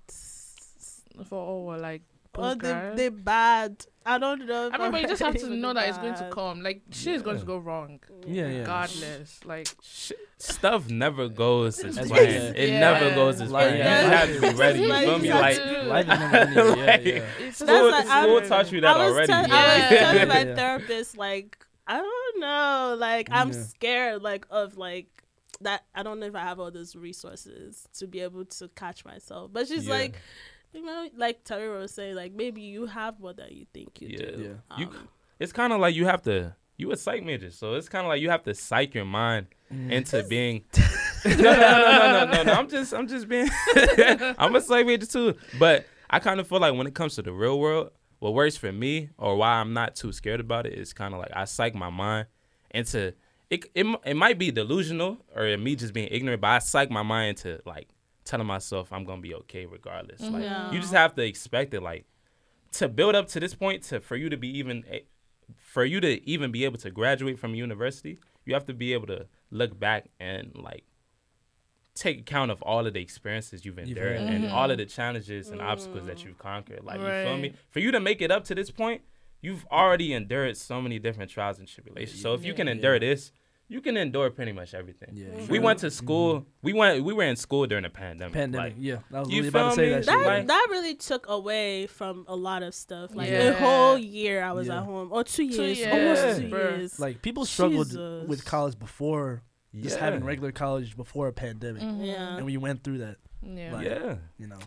For 1.28 1.38
all 1.40 1.78
like 1.78 2.04
Or 2.36 2.56
the 2.56 2.66
postgrad. 2.68 2.96
the 2.98 3.10
bad. 3.10 3.86
I 4.06 4.18
don't 4.18 4.48
know. 4.48 4.70
I 4.74 4.78
mean, 4.80 4.92
but 4.94 5.02
you 5.02 5.08
just 5.08 5.22
have 5.22 5.36
to 5.36 5.50
know 5.56 5.70
the 5.70 5.74
that 5.76 5.90
it's 5.90 5.98
going 6.00 6.16
to 6.16 6.30
come. 6.32 6.62
Like 6.64 6.82
shit 6.92 7.16
is 7.16 7.22
going 7.22 7.40
to 7.40 7.46
go 7.46 7.58
wrong, 7.58 8.00
Yeah, 8.26 8.48
yeah. 8.48 8.60
regardless. 8.60 9.40
Like 9.46 9.68
Sh- 9.84 10.14
stuff 10.40 10.90
never 10.90 11.28
goes 11.30 11.80
as 11.84 11.98
As 11.98 12.08
planned. 12.08 12.28
planned. 12.30 12.56
It 12.58 12.80
never 12.80 13.14
goes 13.14 13.40
as 13.42 13.52
Like, 13.52 13.68
planned. 13.76 13.78
yeah. 13.80 14.02
You 14.04 14.10
have 14.10 14.34
to 14.34 14.42
be 14.54 14.58
ready. 14.60 14.80
You 14.82 14.94
feel 14.94 15.20
me? 15.20 15.26
you 15.28 15.32
have 15.34 15.42
Like 15.42 15.58
to- 15.58 15.84
life 15.84 16.06
is 16.10 16.20
never 16.20 16.46
linear. 16.46 16.76
Yeah, 16.78 16.86
Like- 16.86 17.06
yeah. 17.06 17.52
school, 17.52 17.92
like, 17.92 18.06
school 18.08 18.42
taught 18.42 18.72
you 18.72 18.82
that 18.82 18.98
I 18.98 19.06
already. 19.06 19.28
tell- 19.28 19.46
I 19.52 19.90
was 19.92 20.00
telling 20.00 20.28
my 20.28 20.42
Yeah. 20.46 20.56
therapist 20.56 21.18
like 21.18 21.58
I 21.86 21.98
don't 21.98 22.40
know, 22.40 22.96
like 22.98 23.28
I'm 23.32 23.52
scared 23.54 24.22
like 24.24 24.46
of 24.50 24.78
like 24.78 25.08
that. 25.62 25.84
I 25.94 26.02
don't 26.02 26.20
know 26.20 26.26
if 26.28 26.36
I 26.36 26.40
have 26.40 26.60
all 26.60 26.72
those 26.72 26.96
resources 26.96 27.88
to 28.00 28.08
be 28.08 28.22
able 28.22 28.46
to 28.46 28.68
catch 28.70 29.04
myself. 29.06 29.52
But 29.54 29.68
she's 29.68 29.86
Yeah. 29.86 29.94
like, 29.94 30.16
you 30.74 30.84
know, 30.86 31.10
like 31.18 31.44
Tariro 31.44 31.80
was 31.80 31.94
saying, 31.94 32.16
like 32.16 32.34
maybe 32.34 32.62
you 32.62 32.86
have 32.86 33.20
more 33.20 33.34
than 33.34 33.48
you 33.52 33.66
think 33.74 34.02
you 34.02 34.10
Yeah. 34.10 34.18
do. 34.18 34.42
Yeah. 34.72 34.78
You- 34.78 34.88
Um, 34.88 35.08
it's 35.40 35.52
kind 35.52 35.74
of 35.74 35.80
like 35.80 35.96
you 35.96 36.06
have 36.06 36.22
to. 36.24 36.56
You 36.78 36.92
a 36.92 36.98
psych 36.98 37.24
major, 37.24 37.52
so 37.52 37.76
it's 37.76 37.88
kind 37.90 38.06
of 38.06 38.10
like 38.10 38.22
you 38.22 38.30
have 38.32 38.42
to 38.44 38.56
psych 38.56 38.96
your 38.96 39.06
mind 39.06 39.48
into 39.70 40.24
being. 40.24 40.64
no, 41.26 41.36
no, 41.36 41.42
no, 41.44 41.52
no, 41.52 42.26
no, 42.26 42.32
no, 42.34 42.44
no. 42.44 42.54
I'm 42.54 42.68
just, 42.68 42.92
I'm 42.94 43.08
just 43.08 43.28
being. 43.28 43.50
I'm 44.40 44.56
a 44.56 44.62
psych 44.62 44.86
major 44.88 45.06
too, 45.06 45.36
but 45.60 45.86
I 46.10 46.18
kind 46.20 46.40
of 46.40 46.48
feel 46.48 46.60
like 46.60 46.74
when 46.74 46.88
it 46.88 46.96
comes 46.96 47.16
to 47.16 47.22
the 47.22 47.32
real 47.32 47.60
world, 47.60 47.92
what 48.20 48.34
works 48.34 48.58
for 48.58 48.72
me 48.72 49.10
or 49.20 49.36
why 49.36 49.54
I'm 49.60 49.74
not 49.74 49.96
too 49.96 50.12
scared 50.12 50.40
about 50.40 50.66
it 50.66 50.74
is 50.74 50.92
kind 50.94 51.14
of 51.14 51.20
like 51.20 51.32
I 51.36 51.46
psych 51.46 51.76
my 51.76 51.90
mind 51.92 52.28
into. 52.72 53.14
It, 53.52 53.66
it, 53.76 53.86
it 54.06 54.16
might 54.16 54.40
be 54.40 54.50
delusional 54.50 55.18
or 55.36 55.56
me 55.58 55.76
just 55.76 55.94
being 55.94 56.08
ignorant, 56.10 56.42
but 56.42 56.48
I 56.48 56.60
psych 56.60 56.90
my 56.90 57.04
mind 57.04 57.30
into 57.38 57.62
like 57.66 57.90
telling 58.32 58.48
myself 58.48 58.92
I'm 58.94 59.04
gonna 59.06 59.22
be 59.22 59.36
okay 59.36 59.66
regardless. 59.66 60.22
Like 60.22 60.44
Yeah. 60.44 60.72
you 60.72 60.80
just 60.80 60.94
have 60.94 61.14
to 61.16 61.24
expect 61.24 61.74
it. 61.74 61.82
Like 61.82 62.06
to 62.74 62.88
build 62.88 63.16
up 63.16 63.28
to 63.30 63.40
this 63.40 63.54
point, 63.54 63.84
to 63.90 64.00
for 64.00 64.16
you 64.16 64.30
to 64.30 64.38
be 64.38 64.50
even, 64.58 64.86
a- 64.90 65.06
for 65.58 65.84
you 65.86 66.00
to 66.00 66.12
even 66.30 66.52
be 66.52 66.64
able 66.66 66.78
to 66.80 66.90
graduate 66.92 67.38
from 67.40 67.54
university, 67.56 68.20
you 68.46 68.54
have 68.54 68.66
to 68.66 68.74
be 68.74 68.94
able 68.94 69.08
to 69.08 69.28
look 69.52 69.78
back 69.80 70.06
and 70.20 70.52
like 70.56 70.86
take 71.94 72.20
account 72.22 72.50
of 72.52 72.62
all 72.62 72.88
of 72.88 72.94
the 72.94 73.02
experiences 73.02 73.66
you've 73.66 73.78
You've 73.78 73.90
endured 73.90 74.22
and 74.30 74.46
Mhm. 74.46 74.52
all 74.54 74.72
of 74.72 74.78
the 74.78 74.86
challenges 74.86 75.52
and 75.52 75.62
obstacles 75.62 76.06
that 76.06 76.24
you've 76.24 76.38
conquered. 76.38 76.84
Like 76.84 77.00
you 77.02 77.06
feel 77.24 77.38
me? 77.38 77.54
For 77.70 77.80
you 77.80 77.92
to 77.92 78.00
make 78.00 78.22
it 78.22 78.32
up 78.32 78.46
to 78.46 78.56
this 78.56 78.72
point, 78.72 79.02
you've 79.42 79.66
already 79.72 80.14
endured 80.14 80.56
so 80.56 80.82
many 80.82 81.00
different 81.00 81.30
trials 81.30 81.60
and 81.60 81.68
tribulations. 81.68 82.22
So 82.22 82.34
if 82.34 82.46
you 82.46 82.54
can 82.54 82.68
Yeah. 82.68 82.74
endure 82.74 82.98
this, 83.00 83.34
you 83.72 83.80
can 83.82 83.96
endure 83.96 84.30
pretty 84.30 84.52
much 84.52 84.74
everything. 84.74 85.10
Yeah, 85.14 85.28
We 85.50 85.60
went 85.60 85.80
to 85.80 85.90
school. 85.90 86.46
We 86.62 86.74
went. 86.74 87.04
We 87.04 87.14
were 87.14 87.24
in 87.24 87.36
school 87.38 87.66
during 87.68 87.84
the 87.84 87.90
pandemic. 87.90 88.34
pandemic. 88.34 88.74
Like, 88.74 88.84
yeah, 88.84 88.98
I 89.14 89.20
was 89.22 89.30
you 89.30 89.38
really 89.38 89.48
about 89.48 89.70
to 89.70 89.76
say 89.76 89.86
me? 89.88 89.94
that. 89.94 90.06
that 90.06 90.18
shit. 90.18 90.26
like- 90.28 90.48
that 90.48 90.68
really 90.70 90.96
took 90.96 91.28
away 91.30 91.88
from 91.88 92.26
a 92.28 92.36
lot 92.36 92.64
of 92.64 92.76
stuff. 92.76 93.16
Like 93.16 93.30
Yeah. 93.30 93.50
a 93.50 93.54
whole 93.54 93.98
year 93.98 94.44
I 94.44 94.52
was 94.52 94.68
Yeah. 94.68 94.80
at 94.80 94.84
home, 94.84 95.08
or 95.12 95.24
two 95.24 95.50
Two 95.50 95.64
years, 95.64 95.88
almost 95.92 96.24
years, 96.24 96.38
two 96.40 96.44
bruh. 96.50 96.78
years. 96.78 97.00
Like 97.00 97.22
people 97.22 97.46
struggled 97.46 97.88
Jesus. 97.88 98.28
with 98.28 98.44
college 98.46 98.78
before 98.78 99.42
just 99.74 99.98
having 99.98 100.24
regular 100.26 100.52
college 100.52 100.98
before 100.98 101.30
a 101.30 101.34
pandemic, 101.34 101.82
Mhm. 101.82 102.06
Yeah. 102.06 102.36
and 102.38 102.46
we 102.46 102.58
went 102.58 102.84
through 102.84 102.98
that. 103.00 103.18
Yeah. 103.42 103.74
Like, 103.74 103.86
Yeah. 103.88 104.16
You 104.38 104.48
know, 104.48 104.60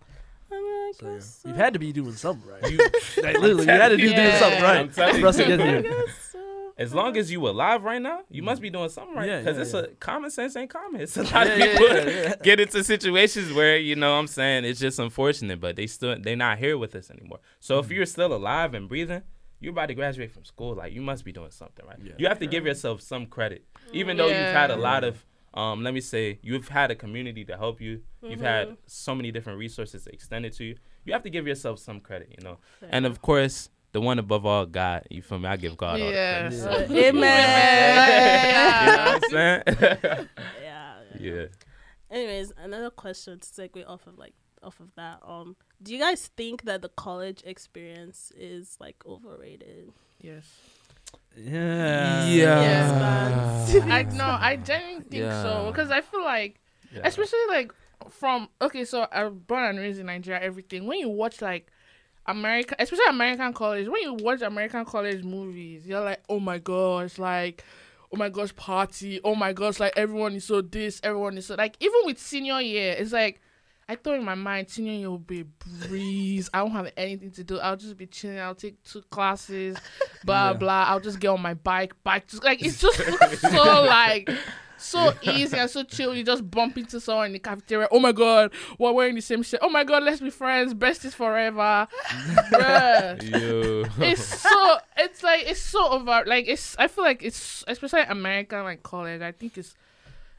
I 0.51 0.55
mean, 0.57 0.65
I 0.65 0.93
so 0.99 1.07
yeah. 1.09 1.15
guess 1.15 1.43
we've 1.45 1.57
had 1.57 1.73
to 1.75 1.79
be 1.79 1.93
doing 1.93 2.13
something 2.15 2.49
right. 2.49 2.73
You, 2.73 2.79
like 3.23 3.39
literally, 3.39 3.67
we 3.67 3.73
had 3.73 3.89
to 3.91 3.97
do 3.99 4.03
doing 4.05 4.17
Yeah. 4.17 4.39
something 4.41 4.65
I'm 4.65 4.87
right 4.89 4.93
for 5.21 5.27
us 5.27 5.37
to 5.37 5.43
you. 5.43 5.49
get 5.57 5.61
I 5.61 5.81
here. 5.83 6.05
Guess 6.77 6.79
so. 6.79 6.83
as 6.85 6.95
long 6.95 7.17
as 7.17 7.31
you 7.31 7.45
are 7.47 7.51
alive 7.51 7.83
right 7.85 8.01
now, 8.03 8.21
you 8.31 8.43
must 8.43 8.61
be 8.63 8.71
doing 8.71 8.89
something 8.89 9.15
right. 9.17 9.29
Yeah, 9.29 9.39
Because 9.41 9.57
yeah, 9.57 9.63
it's 9.63 9.73
yeah. 9.75 9.81
a 9.81 9.87
common 9.97 10.31
sense 10.31 10.57
ain't 10.57 10.71
common. 10.71 11.01
It's 11.05 11.17
a 11.17 11.23
lot 11.23 11.47
Yeah, 11.47 11.53
of 11.55 11.79
people 11.79 11.89
yeah, 11.97 12.09
yeah. 12.09 12.35
get 12.43 12.61
into 12.61 12.83
situations 12.85 13.53
where 13.53 13.77
you 13.79 13.97
know 13.97 14.11
what 14.13 14.19
I'm 14.19 14.27
saying 14.27 14.65
it's 14.65 14.81
just 14.81 14.99
unfortunate, 14.99 15.61
but 15.61 15.77
they 15.77 15.87
still 15.87 16.17
they're 16.21 16.37
not 16.37 16.59
here 16.59 16.77
with 16.79 16.95
us 16.95 17.11
anymore. 17.11 17.41
So 17.61 17.75
Mm-hmm. 17.81 17.85
if 17.93 17.97
you're 17.97 18.07
still 18.07 18.33
alive 18.35 18.75
and 18.75 18.89
breathing, 18.89 19.23
you're 19.61 19.73
about 19.73 19.87
to 19.87 19.95
graduate 19.95 20.31
from 20.33 20.45
school. 20.45 20.75
Like 20.75 20.93
you 20.93 21.01
must 21.01 21.25
be 21.25 21.33
doing 21.33 21.51
something 21.51 21.87
right. 21.87 21.99
Yeah. 22.03 22.13
You 22.19 22.27
have 22.29 22.39
to 22.41 22.47
give 22.47 22.67
yourself 22.67 23.01
some 23.01 23.27
credit, 23.27 23.65
even 23.93 24.17
though 24.17 24.27
you've 24.27 24.37
had 24.63 24.71
a 24.71 24.77
lot 24.77 25.05
of. 25.05 25.25
Um, 25.55 25.85
let 25.85 25.95
me 25.95 26.01
say 26.01 26.41
you've 26.43 26.67
had 26.69 26.91
a 26.91 26.97
community 26.97 27.45
to 27.45 27.57
help 27.57 27.81
you. 27.81 28.01
You've 28.23 28.41
had 28.41 28.71
Mhm. 28.71 28.77
so 28.87 29.15
many 29.15 29.31
different 29.31 29.61
resources 29.61 30.09
extended 30.09 30.53
to 30.55 30.65
you. 30.65 30.75
You 31.05 31.13
have 31.13 31.23
to 31.23 31.31
give 31.31 31.47
yourself 31.47 31.79
some 31.79 32.01
credit, 32.01 32.29
you 32.37 32.43
know. 32.43 32.59
Fair. 32.81 32.89
And 32.91 33.07
of 33.07 33.23
course, 33.23 33.71
the 33.95 34.01
one 34.01 34.19
above 34.19 34.45
all, 34.45 34.67
God. 34.67 35.05
You 35.09 35.23
feel 35.23 35.39
me? 35.39 35.49
I 35.49 35.57
give 35.57 35.77
God 35.77 36.01
all 36.01 36.07
the 36.07 36.13
Yeah. 36.13 36.41
credit. 36.51 36.59
Yeah. 36.59 36.65
so- 36.65 36.71
Uh, 36.71 36.87
You 36.95 37.13
know 37.13 37.21
what 37.21 37.29
I'm 38.05 38.11
saying? 38.11 38.83
You 38.87 38.93
know 38.93 39.07
what 39.07 39.25
I'm 39.25 39.31
saying? 39.31 40.29
yeah, 40.63 40.95
yeah. 41.19 41.47
Anyways, 42.11 42.53
another 42.59 42.91
question 42.91 43.39
to 43.41 43.47
segue 43.49 43.89
off 43.89 44.07
of 44.07 44.19
like 44.19 44.35
off 44.63 44.79
of 44.81 44.95
that. 44.97 45.21
Um, 45.27 45.57
do 45.83 45.93
you 45.93 45.99
guys 46.01 46.29
think 46.37 46.63
that 46.65 46.83
the 46.83 46.89
college 46.91 47.43
experience 47.47 48.31
is 48.37 48.77
like 48.81 48.97
overrated? 49.07 49.91
Yes. 50.21 50.45
Yeah. 51.37 52.27
Yes, 52.29 52.91
man. 52.91 53.83
I 53.93 54.03
no, 54.05 54.25
I 54.25 54.57
genuinely 54.57 55.05
think 55.09 55.31
so 55.33 55.69
because 55.71 55.91
I 55.91 56.01
feel 56.01 56.25
like, 56.25 56.61
Yeah. 56.95 57.03
especially 57.05 57.39
like 57.49 57.73
from 58.11 58.49
okay, 58.61 58.85
so 58.85 59.07
I'm 59.13 59.39
born 59.39 59.65
and 59.65 59.79
raised 59.79 60.01
in 60.01 60.07
Nigeria. 60.07 60.41
Everything 60.41 60.87
when 60.87 60.99
you 60.99 61.09
watch 61.09 61.41
like 61.43 61.71
America, 62.27 62.75
especially 62.79 63.05
American 63.09 63.53
college, 63.53 63.89
when 63.89 64.03
you 64.03 64.15
watch 64.15 64.43
American 64.43 64.85
college 64.85 65.23
movies, 65.25 65.87
you're 65.87 66.01
like, 66.01 66.23
oh 66.29 66.41
my 66.41 66.59
gosh, 66.59 67.19
like. 67.19 67.65
Oh 68.13 68.17
my 68.17 68.29
gosh, 68.29 68.55
party! 68.55 69.21
Oh 69.25 69.35
my 69.35 69.53
gosh, 69.53 69.81
like 69.81 69.95
everyone 69.97 70.35
is 70.37 70.45
so 70.45 70.61
this, 70.61 71.01
everyone 71.03 71.37
is 71.37 71.47
so 71.47 71.57
like. 71.57 71.75
Even 71.81 71.99
with 72.05 72.21
senior 72.21 72.61
year, 72.61 72.95
it's 72.97 73.11
like 73.11 73.41
I 73.89 73.97
thought 73.97 74.15
in 74.15 74.25
my 74.25 74.37
mind 74.37 74.71
senior 74.71 74.93
year 74.93 75.11
will 75.11 75.19
be 75.19 75.41
a 75.41 75.45
breeze. 75.89 76.49
I 76.55 76.63
won't 76.63 76.75
have 76.75 76.93
anything 76.97 77.33
to 77.33 77.43
do. 77.43 77.59
I'll 77.59 77.77
just 77.77 77.97
be 77.97 78.07
chilling. 78.07 78.39
I'll 78.39 78.55
take 78.55 78.81
two 78.85 79.03
classes, 79.11 79.77
blah 80.25 80.51
Yeah. 80.51 80.57
blah. 80.59 80.85
I'll 80.87 81.01
just 81.01 81.19
get 81.19 81.27
on 81.29 81.43
my 81.43 81.55
bike, 81.55 81.95
bike. 82.05 82.29
Just 82.29 82.45
like 82.45 82.65
it's 82.65 82.81
just 82.81 82.99
so 83.41 83.83
like 83.83 84.31
so 84.85 85.13
easy 85.23 85.57
and 85.57 85.71
so 85.71 85.83
chill. 85.83 86.15
You 86.15 86.25
just 86.25 86.49
bump 86.51 86.79
into 86.79 87.01
someone 87.01 87.27
in 87.27 87.33
the 87.33 87.39
cafeteria. 87.39 87.89
Oh 87.91 88.01
my 88.01 88.13
god, 88.13 88.53
we're 88.79 88.93
wearing 88.93 89.15
the 89.15 89.21
same 89.21 89.43
shirt. 89.43 89.61
Oh 89.63 89.69
my 89.69 89.85
god, 89.85 90.03
let's 90.03 90.21
be 90.21 90.31
friends. 90.31 90.75
Besties 90.75 91.15
forever. 91.15 91.89
Bruh. 92.51 93.91
It's 94.01 94.25
so 94.25 94.77
it's 94.97 95.23
like 95.23 95.47
it's 95.47 95.61
so 95.61 95.89
over 95.89 96.25
like 96.27 96.47
it's 96.49 96.77
I 96.79 96.89
feel 96.89 97.05
like 97.05 97.23
it's 97.23 97.65
especially 97.67 98.03
American 98.03 98.65
like 98.65 98.83
college, 98.83 99.23
I 99.23 99.33
think 99.33 99.59
it's 99.59 99.75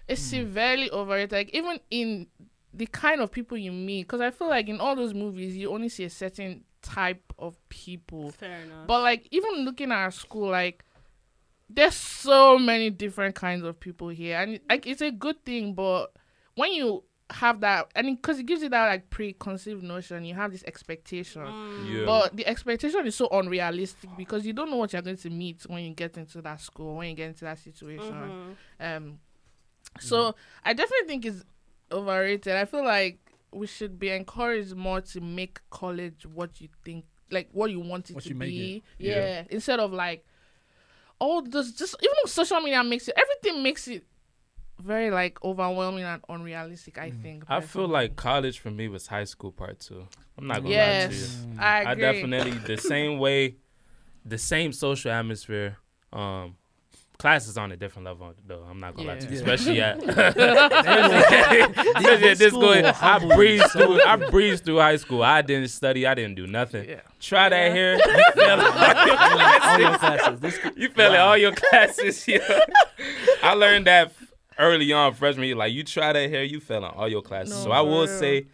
it's 0.08 0.21
hmm. 0.21 0.38
severely 0.38 0.91
overrated. 0.91 1.31
Like 1.31 1.49
even 1.53 1.79
in 1.89 2.27
the 2.75 2.86
kind 2.88 3.21
of 3.21 3.31
people 3.31 3.58
you 3.58 3.71
meet. 3.71 4.03
Because 4.03 4.21
I 4.21 4.31
feel 4.31 4.49
like 4.49 4.67
in 4.67 4.79
all 4.79 4.95
those 4.95 5.13
movies, 5.13 5.55
you 5.55 5.71
only 5.71 5.89
see 5.89 6.03
a 6.03 6.10
certain 6.10 6.63
type 6.81 7.34
of 7.39 7.58
people. 7.69 8.31
Fair 8.31 8.62
enough. 8.62 8.88
But 8.88 9.01
like 9.01 9.27
even 9.31 9.65
looking 9.65 9.91
at 9.91 9.97
our 9.97 10.12
school, 10.12 10.49
like 10.49 10.84
there's 11.69 11.95
so 11.95 12.58
many 12.60 12.89
different 12.89 13.36
kinds 13.36 13.63
of 13.63 13.80
people 13.80 14.10
here, 14.10 14.38
and 14.38 14.60
like 14.69 14.86
it's 14.88 15.01
a 15.01 15.12
good 15.12 15.43
thing. 15.45 15.73
But 15.73 16.08
when 16.56 16.73
you 16.73 17.04
have 17.32 17.60
that, 17.62 17.88
and 17.95 18.15
because 18.21 18.38
it 18.38 18.45
gives 18.45 18.62
you 18.62 18.69
that 18.69 18.88
like 18.88 19.10
preconceived 19.10 19.82
notion, 19.84 20.25
you 20.25 20.36
have 20.36 20.51
this 20.51 20.63
expectation. 20.65 21.41
Mm. 21.41 21.91
Yeah. 21.99 22.06
But 22.06 22.36
the 22.38 22.45
expectation 22.45 23.06
is 23.08 23.15
so 23.15 23.28
unrealistic 23.32 24.10
because 24.17 24.45
you 24.45 24.54
don't 24.54 24.69
know 24.69 24.78
what 24.78 24.93
you're 24.93 25.01
going 25.01 25.17
to 25.17 25.30
meet 25.30 25.63
when 25.67 25.84
you 25.84 25.93
get 25.93 26.17
into 26.17 26.41
that 26.43 26.62
school, 26.62 26.95
when 26.95 27.10
you 27.10 27.15
get 27.15 27.30
into 27.30 27.45
that 27.45 27.58
situation. 27.60 28.56
Mhm. 28.80 28.97
Um, 28.97 29.19
so 29.99 30.36
I 30.63 30.73
definitely 30.73 31.08
think 31.08 31.25
it's 31.25 31.43
overrated. 31.91 32.54
I 32.56 32.65
feel 32.65 32.84
like 32.86 33.19
we 33.51 33.67
should 33.67 33.97
be 33.97 34.10
encouraged 34.10 34.75
more 34.75 35.01
to 35.01 35.21
make 35.21 35.60
college 35.69 36.25
what 36.25 36.60
you 36.62 36.67
think, 36.84 37.06
like 37.32 37.49
what 37.54 37.71
you 37.71 37.80
want 37.80 38.10
it 38.10 38.15
What 38.15 38.23
to 38.23 38.30
you 38.30 38.36
be. 38.36 38.75
it. 38.78 38.84
Yeah. 39.04 39.15
Yeah. 39.15 39.43
instead 39.49 39.80
of 39.80 39.93
like 39.93 40.25
all 41.19 41.41
this, 41.41 41.71
just 41.73 41.95
even 42.01 42.13
though 42.23 42.30
social 42.30 42.60
media 42.62 42.84
makes 42.84 43.08
it, 43.08 43.15
everything 43.17 43.63
makes 43.63 43.88
it 43.88 44.04
very 44.82 45.10
like 45.12 45.43
overwhelming 45.43 46.04
and 46.04 46.21
unrealistic. 46.30 46.97
I 46.97 47.12
think. 47.12 47.43
I 47.47 47.62
feel 47.62 47.88
like 47.88 48.15
college 48.15 48.60
for 48.60 48.71
me 48.71 48.88
was 48.88 49.08
high 49.08 49.23
school 49.23 49.51
part 49.51 49.80
two. 49.80 50.08
I'm 50.38 50.47
not 50.47 50.63
gonna 50.63 50.75
lie 50.75 51.08
to 51.08 51.13
you. 51.13 51.21
yes, 51.21 51.45
I 51.60 51.91
I 51.91 51.95
definitely 51.95 52.51
the 52.51 52.78
same 52.78 53.19
way, 53.19 53.56
the 54.25 54.38
same 54.38 54.73
social 54.73 55.12
atmosphere. 55.12 55.78
Um, 56.12 56.56
classes 57.17 57.58
on 57.58 57.71
a 57.71 57.78
different 57.78 58.06
level 58.06 58.34
though. 58.45 58.63
I'm 58.69 58.80
not 58.80 58.95
gonna 58.95 59.08
lie 59.10 59.17
to 59.19 59.25
you, 59.25 59.32
Yeah. 59.32 59.38
especially 59.38 59.82
at 59.82 59.99
This- 60.06 61.88
especially 61.95 62.30
at 62.30 62.38
this 62.38 62.49
school. 62.54 62.73
I 63.01 63.36
breezed 63.36 63.71
through. 63.71 64.01
I 64.01 64.15
breezed 64.15 64.65
through 64.65 64.78
high 64.80 64.97
school. 64.97 65.23
I 65.23 65.41
didn't 65.41 65.69
study. 65.69 66.06
I 66.06 66.13
didn't 66.13 66.36
do 66.36 66.47
nothing. 66.47 66.88
Yeah. 66.89 67.01
Try 67.19 67.49
that 67.49 67.67
Yeah. 67.67 67.73
here. 67.73 67.97
You 68.06 68.34
fail 68.34 68.60
all 68.62 69.80
your 69.80 69.97
classes. 69.97 70.39
This, 70.41 70.60
You 70.78 70.89
fail 70.89 71.08
in 71.13 71.19
Wow. 71.19 71.28
all 71.28 71.38
your 71.38 71.51
classes. 71.54 72.28
Yeah. 72.28 72.60
I 73.43 73.54
learned 73.54 73.88
that 73.88 74.13
early 74.60 74.91
on 74.93 75.13
freshman 75.13 75.45
year. 75.47 75.56
Like 75.56 75.73
you 75.73 75.84
try 75.84 76.13
that 76.13 76.30
here, 76.30 76.43
you 76.43 76.60
fail 76.60 76.78
in 76.80 76.84
all 76.86 77.08
your 77.10 77.21
classes. 77.21 77.54
No, 77.58 77.63
so 77.65 77.71
I 77.71 77.82
will 77.82 78.06
real. 78.06 78.19
say, 78.19 78.45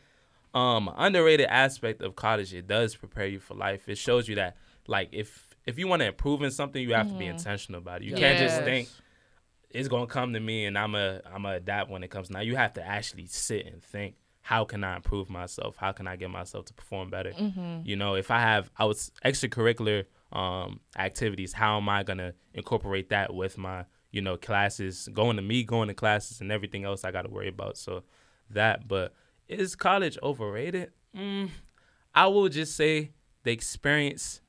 um, 0.53 0.91
underrated 0.97 1.47
aspect 1.47 2.01
of 2.01 2.15
college, 2.15 2.53
it 2.53 2.67
does 2.67 2.95
prepare 2.95 3.27
you 3.27 3.39
for 3.39 3.53
life. 3.55 3.87
It 3.87 3.97
shows 3.97 4.27
you 4.27 4.35
that 4.35 4.55
like 4.87 5.09
if 5.11 5.50
if 5.65 5.77
you 5.77 5.87
want 5.87 6.01
to 6.01 6.07
improve 6.07 6.41
in 6.41 6.51
something, 6.51 6.81
you 6.81 6.93
have 6.93 7.07
to 7.09 7.15
be 7.15 7.25
Mhm. 7.25 7.31
intentional 7.31 7.79
about 7.81 8.01
it. 8.01 8.05
You 8.05 8.11
Yeah. 8.13 8.19
can't 8.19 8.39
just 8.39 8.63
think 8.63 8.89
it's 9.69 9.87
gonna 9.87 10.07
come 10.07 10.33
to 10.33 10.39
me 10.39 10.65
and 10.65 10.77
I'm 10.77 10.95
a 10.95 11.21
I'm 11.25 11.45
a 11.45 11.53
adapt 11.53 11.89
when 11.89 12.03
it 12.03 12.09
comes. 12.09 12.29
Now 12.29 12.41
you 12.41 12.55
have 12.55 12.73
to 12.73 12.83
actually 12.85 13.27
sit 13.27 13.65
and 13.65 13.81
think. 13.83 14.15
How 14.43 14.65
can 14.65 14.83
I 14.83 14.95
improve 14.95 15.29
myself? 15.29 15.75
How 15.77 15.91
can 15.91 16.07
I 16.07 16.15
get 16.15 16.31
myself 16.31 16.65
to 16.65 16.73
perform 16.73 17.09
better? 17.11 17.33
Mhm. 17.33 17.85
You 17.85 17.95
know, 17.95 18.15
if 18.15 18.31
I 18.31 18.39
have 18.41 18.71
I 18.77 18.85
was 18.85 19.11
extracurricular 19.23 20.05
um 20.31 20.79
activities, 20.97 21.53
how 21.53 21.77
am 21.77 21.87
I 21.89 22.03
gonna 22.03 22.33
incorporate 22.53 23.09
that 23.09 23.33
with 23.33 23.57
my, 23.57 23.85
you 24.11 24.21
know, 24.21 24.37
classes, 24.37 25.07
going 25.13 25.35
to 25.35 25.41
me, 25.43 25.63
going 25.63 25.87
to 25.89 25.93
classes 25.93 26.41
and 26.41 26.51
everything 26.51 26.83
else 26.85 27.03
I 27.05 27.11
gotta 27.11 27.29
worry 27.29 27.49
about. 27.49 27.77
So 27.77 28.03
that, 28.49 28.87
but 28.87 29.13
is 29.47 29.75
college 29.75 30.17
overrated? 30.23 30.91
Mm, 31.15 31.49
I 32.15 32.27
will 32.27 32.49
just 32.49 32.75
say 32.75 33.11
the 33.43 33.51
experience 33.51 34.41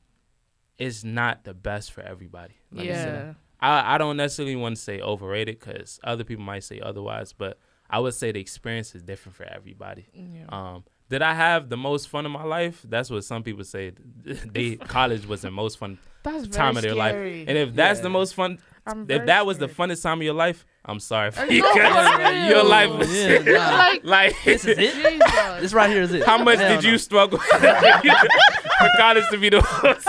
is 0.82 1.04
not 1.04 1.44
the 1.44 1.54
best 1.54 1.92
for 1.92 2.02
everybody. 2.02 2.54
Like 2.70 2.86
I 2.86 2.90
yeah. 2.90 3.32
I, 3.60 3.94
I 3.94 3.98
don't 3.98 4.16
necessarily 4.16 4.56
want 4.56 4.76
to 4.76 4.82
say 4.82 5.00
overrated 5.00 5.58
because 5.60 6.00
other 6.02 6.24
people 6.24 6.44
might 6.44 6.64
say 6.64 6.80
otherwise, 6.80 7.32
but 7.32 7.58
I 7.88 7.98
would 8.00 8.14
say 8.14 8.32
the 8.32 8.40
experience 8.40 8.94
is 8.94 9.02
different 9.02 9.36
for 9.36 9.44
everybody. 9.44 10.06
yeah. 10.14 10.46
Um, 10.48 10.84
did 11.10 11.20
I 11.20 11.34
have 11.34 11.68
the 11.68 11.76
most 11.76 12.08
fun 12.08 12.24
in 12.24 12.32
my 12.32 12.42
life? 12.44 12.80
That's 12.88 13.10
what 13.10 13.22
some 13.24 13.42
people 13.42 13.64
say. 13.64 13.92
They 14.24 14.76
college 14.76 15.26
was 15.26 15.42
the 15.42 15.50
most 15.50 15.78
fun 15.78 15.98
That's 16.24 16.48
time 16.48 16.76
of 16.76 16.82
very 16.82 16.94
their 16.94 16.94
life. 17.04 17.14
And 17.48 17.58
if 17.58 17.74
that's 17.74 17.98
Yeah. 17.98 18.04
the 18.04 18.10
most 18.10 18.34
fun, 18.34 18.58
I'm 18.86 19.06
if 19.10 19.26
that 19.26 19.44
was 19.44 19.58
the 19.58 19.68
funnest 19.68 20.02
time 20.02 20.18
of 20.20 20.24
your 20.24 20.34
life, 20.46 20.64
I'm 20.84 21.00
sorry 21.00 21.30
for 21.32 21.44
you. 21.52 21.60
no, 21.62 21.72
'cause 21.74 22.14
for 22.16 22.32
your 22.52 22.64
life 22.64 22.90
was 22.98 23.12
Yeah, 23.14 23.38
nah. 23.38 23.76
like 23.76 24.00
like. 24.04 24.36
This 24.44 24.64
is 24.64 24.78
it. 24.78 24.94
Jesus. 24.94 25.60
This 25.60 25.72
right 25.74 25.90
here 25.90 26.02
is 26.02 26.12
it. 26.14 26.24
How 26.24 26.38
much 26.42 26.58
Hell 26.58 26.76
did 26.76 26.84
no. 26.84 26.90
you 26.92 26.98
struggle 26.98 27.38
for 27.38 28.88
college 28.98 29.24
to 29.30 29.38
be 29.38 29.50
the 29.50 29.60
most, 29.82 30.08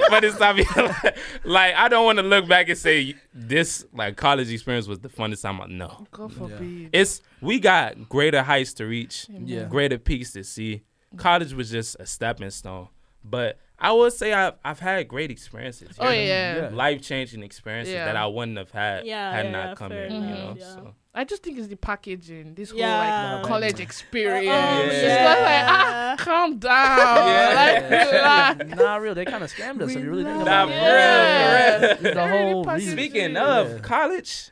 the 0.00 0.06
funnest 0.10 0.38
time 0.38 0.58
of 0.58 0.76
your? 0.76 1.12
Like, 1.44 1.74
I 1.74 1.88
don't 1.88 2.04
want 2.04 2.18
to 2.18 2.22
look 2.24 2.48
back 2.48 2.68
and 2.68 2.78
say 2.78 3.14
this 3.34 3.84
like 3.92 4.16
college 4.16 4.50
experience 4.50 4.86
was 4.86 5.00
the 5.00 5.08
funnest 5.08 5.42
time. 5.42 5.60
No, 5.76 6.06
God 6.10 6.32
forbid. 6.32 6.90
it's 6.92 7.22
we 7.40 7.58
got 7.60 8.08
greater 8.08 8.42
heights 8.42 8.72
to 8.74 8.86
reach. 8.86 9.26
Yeah. 9.28 9.64
greater 9.64 9.98
peaks 9.98 10.32
to 10.32 10.44
see. 10.44 10.82
College 11.16 11.54
was 11.54 11.70
just 11.70 11.96
a 11.98 12.06
stepping 12.06 12.50
stone. 12.50 12.88
But 13.24 13.58
I 13.80 13.92
would 13.92 14.12
say 14.12 14.32
I've, 14.32 14.54
I've 14.64 14.80
had 14.80 15.06
great 15.06 15.30
experiences. 15.30 15.96
Oh 16.00 16.10
yeah. 16.10 16.56
Yeah. 16.56 16.70
Life 16.72 17.00
changing 17.02 17.42
experiences 17.44 17.94
Yeah. 17.94 18.06
that 18.06 18.16
I 18.16 18.26
wouldn't 18.26 18.58
have 18.58 18.70
had 18.72 19.06
Yeah, 19.06 19.30
had 19.32 19.44
yeah, 19.46 19.50
not 19.52 19.68
yeah, 19.68 19.74
come 19.76 19.90
fair 19.90 20.04
in, 20.06 20.12
you 20.14 20.20
know. 20.20 20.54
yeah. 20.58 20.64
So 20.64 20.94
I 21.14 21.24
just 21.24 21.42
think 21.44 21.58
it's 21.58 21.68
the 21.68 21.76
packaging. 21.76 22.54
This 22.54 22.70
whole 22.70 22.80
like 22.80 23.42
college 23.44 23.78
experience. 23.80 24.48
Oh, 24.50 24.82
It's 24.84 25.02
yeah. 25.02 25.24
like 25.28 25.70
ah, 25.70 26.14
calm 26.18 26.58
down. 26.58 27.28
Yeah. 27.28 28.54
Like, 28.58 28.58
relax. 28.60 28.76
Nah, 28.80 28.96
real. 28.96 29.14
They 29.14 29.24
kind 29.24 29.44
of 29.44 29.52
scammed 29.52 29.80
us. 29.82 29.90
If 29.90 30.02
you 30.02 30.10
really 30.10 30.24
think 30.24 30.42
about 30.42 30.68
it. 30.68 30.72
real, 30.72 30.82
Yeah. 30.82 31.76
real. 31.80 31.90
It's 31.90 32.02
the 32.02 32.28
whole 32.28 32.64
packaging. 32.64 32.96
reason. 32.96 32.98
Speaking 32.98 33.32
Yeah. 33.34 33.58
of 33.60 33.82
college, 33.82 34.50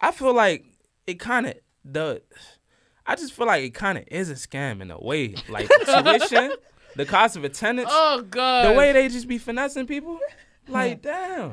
I 0.00 0.10
feel 0.10 0.34
like 0.34 0.64
it 1.06 1.20
kind 1.20 1.46
of 1.46 1.54
the. 1.84 2.22
I 3.06 3.16
just 3.16 3.32
feel 3.32 3.46
like 3.46 3.62
it 3.64 3.70
kind 3.74 3.98
of 3.98 4.04
is 4.08 4.30
a 4.30 4.34
scam 4.34 4.80
in 4.82 4.90
a 4.90 4.98
way. 5.00 5.34
Like 5.48 5.68
tuition, 5.86 6.52
the 6.96 7.04
cost 7.06 7.36
of 7.36 7.44
attendance, 7.44 7.88
Oh 7.90 8.22
god. 8.28 8.68
the 8.70 8.76
way 8.78 8.92
they 8.92 9.08
just 9.08 9.28
be 9.28 9.38
finessing 9.38 9.86
people. 9.86 10.18
Like 10.68 11.02
damn, 11.10 11.52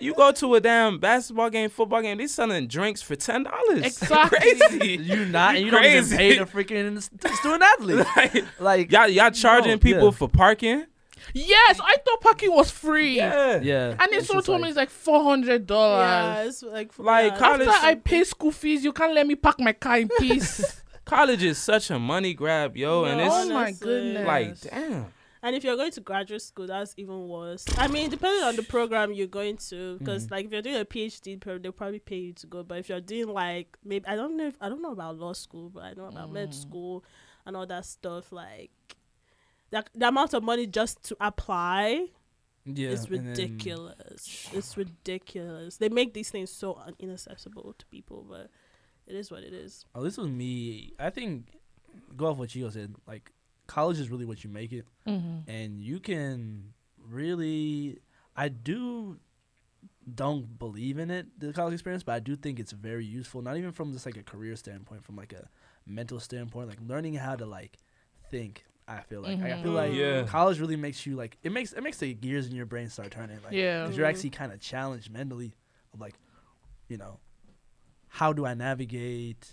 you 0.00 0.14
go 0.14 0.32
to 0.32 0.54
a 0.56 0.60
damn 0.60 0.98
basketball 0.98 1.50
game, 1.50 1.70
football 1.70 2.02
game, 2.02 2.18
they 2.18 2.26
selling 2.26 2.66
drinks 2.68 3.02
for 3.02 3.16
ten 3.16 3.44
dollars. 3.44 3.82
Exactly. 3.84 4.38
crazy. 4.38 4.96
You 5.02 5.24
not, 5.26 5.50
and 5.56 5.60
You 5.60 5.64
you 5.66 5.70
don't 5.70 5.84
even 5.84 5.94
crazy. 6.04 6.16
pay 6.16 6.38
the 6.38 6.44
freaking 6.44 7.02
st- 7.02 7.34
student 7.36 7.62
athlete. 7.62 8.06
like, 8.16 8.44
Like, 8.60 8.92
y'all, 8.92 9.08
y'all 9.08 9.30
charging 9.30 9.72
No, 9.72 9.78
people 9.78 10.04
yeah. 10.06 10.10
for 10.10 10.28
parking. 10.28 10.86
Yes, 11.34 11.78
I 11.82 11.96
thought 12.06 12.20
parking 12.22 12.52
was 12.54 12.70
free. 12.70 13.16
Yeah, 13.16 13.60
yeah. 13.60 13.88
And 13.90 13.98
then 14.00 14.14
it's 14.14 14.28
someone 14.28 14.38
just 14.40 14.46
told 14.46 14.60
me 14.62 14.68
it's 14.68 14.76
like 14.76 14.88
four 14.88 15.22
hundred 15.24 15.66
dollars. 15.66 16.06
Yeah, 16.06 16.34
dollars. 16.34 16.48
it's 16.48 16.62
like 16.62 16.98
Like, 16.98 17.32
yeah. 17.32 17.38
college- 17.38 17.68
After 17.68 17.86
I 17.86 17.94
pay 17.96 18.24
school 18.24 18.50
fees, 18.52 18.82
you 18.84 18.92
can't 18.92 19.12
let 19.14 19.26
me 19.26 19.34
park 19.34 19.60
my 19.60 19.72
car 19.72 19.98
in 19.98 20.08
peace. 20.18 20.82
College 21.08 21.42
is 21.42 21.58
such 21.58 21.90
a 21.90 21.98
money 21.98 22.34
grab, 22.34 22.76
yo, 22.76 23.04
and 23.04 23.20
it's 23.20 23.34
oh 23.34 23.48
my 23.48 23.72
goodness. 23.72 24.26
like 24.26 24.60
damn. 24.60 25.06
And 25.40 25.54
if 25.54 25.62
you're 25.62 25.76
going 25.76 25.92
to 25.92 26.00
graduate 26.00 26.42
school, 26.42 26.66
that's 26.66 26.94
even 26.96 27.28
worse. 27.28 27.64
I 27.78 27.86
mean, 27.86 28.10
depending 28.10 28.42
on 28.42 28.56
the 28.56 28.62
program 28.64 29.12
you're 29.12 29.28
going 29.28 29.56
to, 29.68 29.96
because 29.98 30.24
Mm-hmm. 30.24 30.34
like 30.34 30.46
if 30.46 30.52
you're 30.52 30.62
doing 30.62 30.76
a 30.80 30.84
PhD 30.84 31.40
program, 31.40 31.62
they'll 31.62 31.72
probably 31.72 32.00
pay 32.00 32.16
you 32.16 32.32
to 32.34 32.46
go. 32.48 32.62
But 32.64 32.78
if 32.78 32.88
you're 32.88 33.00
doing 33.00 33.28
like 33.28 33.78
maybe 33.84 34.04
I 34.06 34.16
don't 34.16 34.36
know 34.36 34.48
if 34.48 34.56
I 34.60 34.68
don't 34.68 34.82
know 34.82 34.92
about 34.92 35.16
law 35.16 35.32
school, 35.34 35.70
but 35.70 35.84
I 35.84 35.92
know 35.94 36.06
about 36.06 36.32
med 36.32 36.50
Mm. 36.50 36.54
school 36.54 37.04
and 37.46 37.56
all 37.56 37.66
that 37.66 37.86
stuff. 37.86 38.32
Like 38.32 38.70
the, 39.70 39.84
the 39.94 40.08
amount 40.08 40.34
of 40.34 40.42
money 40.42 40.66
just 40.66 41.02
to 41.04 41.16
apply 41.20 42.06
yeah, 42.66 42.88
is 42.90 43.04
and 43.04 43.14
then- 43.14 43.26
ridiculous. 43.28 44.48
It's 44.52 44.76
ridiculous. 44.76 45.76
They 45.76 45.88
make 45.88 46.14
these 46.14 46.30
things 46.30 46.50
so 46.50 46.78
inaccessible 46.98 47.74
to 47.78 47.86
people, 47.86 48.26
but 48.28 48.50
it 49.08 49.16
is 49.16 49.30
what 49.30 49.42
it 49.42 49.52
is. 49.52 49.84
At 49.94 50.02
least 50.02 50.18
with 50.18 50.28
me, 50.30 50.92
I 50.98 51.10
think 51.10 51.46
go 52.16 52.26
off 52.26 52.36
what 52.38 52.50
Chigo 52.50 52.70
said. 52.70 52.94
Like 53.06 53.32
college 53.66 53.98
is 53.98 54.10
really 54.10 54.24
what 54.24 54.44
you 54.44 54.50
make 54.50 54.72
it, 54.72 54.86
mm-hmm. 55.06 55.50
and 55.50 55.80
you 55.80 55.98
can 56.00 56.72
really. 57.08 57.98
I 58.36 58.48
do 58.48 59.18
don't 60.14 60.58
believe 60.58 60.98
in 60.98 61.10
it 61.10 61.26
the 61.38 61.52
college 61.52 61.74
experience, 61.74 62.02
but 62.02 62.12
I 62.12 62.20
do 62.20 62.36
think 62.36 62.58
it's 62.60 62.72
very 62.72 63.04
useful. 63.04 63.42
Not 63.42 63.56
even 63.56 63.72
from 63.72 63.92
just 63.92 64.06
like 64.06 64.16
a 64.16 64.22
career 64.22 64.56
standpoint, 64.56 65.04
from 65.04 65.16
like 65.16 65.32
a 65.32 65.48
mental 65.86 66.20
standpoint, 66.20 66.68
like 66.68 66.78
learning 66.86 67.14
how 67.14 67.36
to 67.36 67.46
like 67.46 67.78
think. 68.30 68.64
I 68.86 69.00
feel 69.02 69.20
like 69.20 69.42
I 69.42 69.60
feel 69.62 69.72
Mhm. 69.72 69.74
like 69.74 69.92
Yeah. 69.92 70.22
college 70.24 70.60
really 70.60 70.76
makes 70.76 71.04
you 71.04 71.14
like 71.14 71.36
it 71.42 71.52
makes 71.52 71.72
it 71.74 71.82
makes 71.82 71.98
the 71.98 72.14
gears 72.14 72.46
in 72.46 72.54
your 72.54 72.64
brain 72.64 72.88
start 72.88 73.10
turning. 73.10 73.38
Like, 73.42 73.52
Yeah. 73.52 73.82
because 73.82 73.96
you're 73.98 74.06
actually 74.06 74.30
kind 74.30 74.50
of 74.50 74.60
challenged 74.60 75.10
mentally 75.10 75.52
of 75.92 76.00
like, 76.00 76.14
you 76.88 76.96
know, 76.96 77.20
how 78.18 78.32
do 78.32 78.44
I 78.44 78.54
navigate 78.54 79.52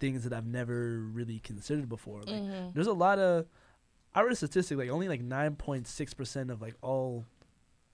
things 0.00 0.24
that 0.24 0.32
I've 0.32 0.46
never 0.46 0.98
really 1.12 1.38
considered 1.38 1.88
before? 1.88 2.18
Like, 2.20 2.28
Mm-hmm. 2.34 2.70
there's 2.74 2.86
a 2.88 2.92
lot 2.92 3.18
of 3.18 3.46
I 4.14 4.22
read 4.22 4.32
a 4.32 4.36
statistic 4.36 4.78
like 4.78 4.90
only 4.90 5.08
like 5.08 5.20
nine 5.20 5.54
point 5.56 5.86
six 5.86 6.14
percent 6.14 6.50
of 6.50 6.60
like 6.62 6.74
all 6.82 7.24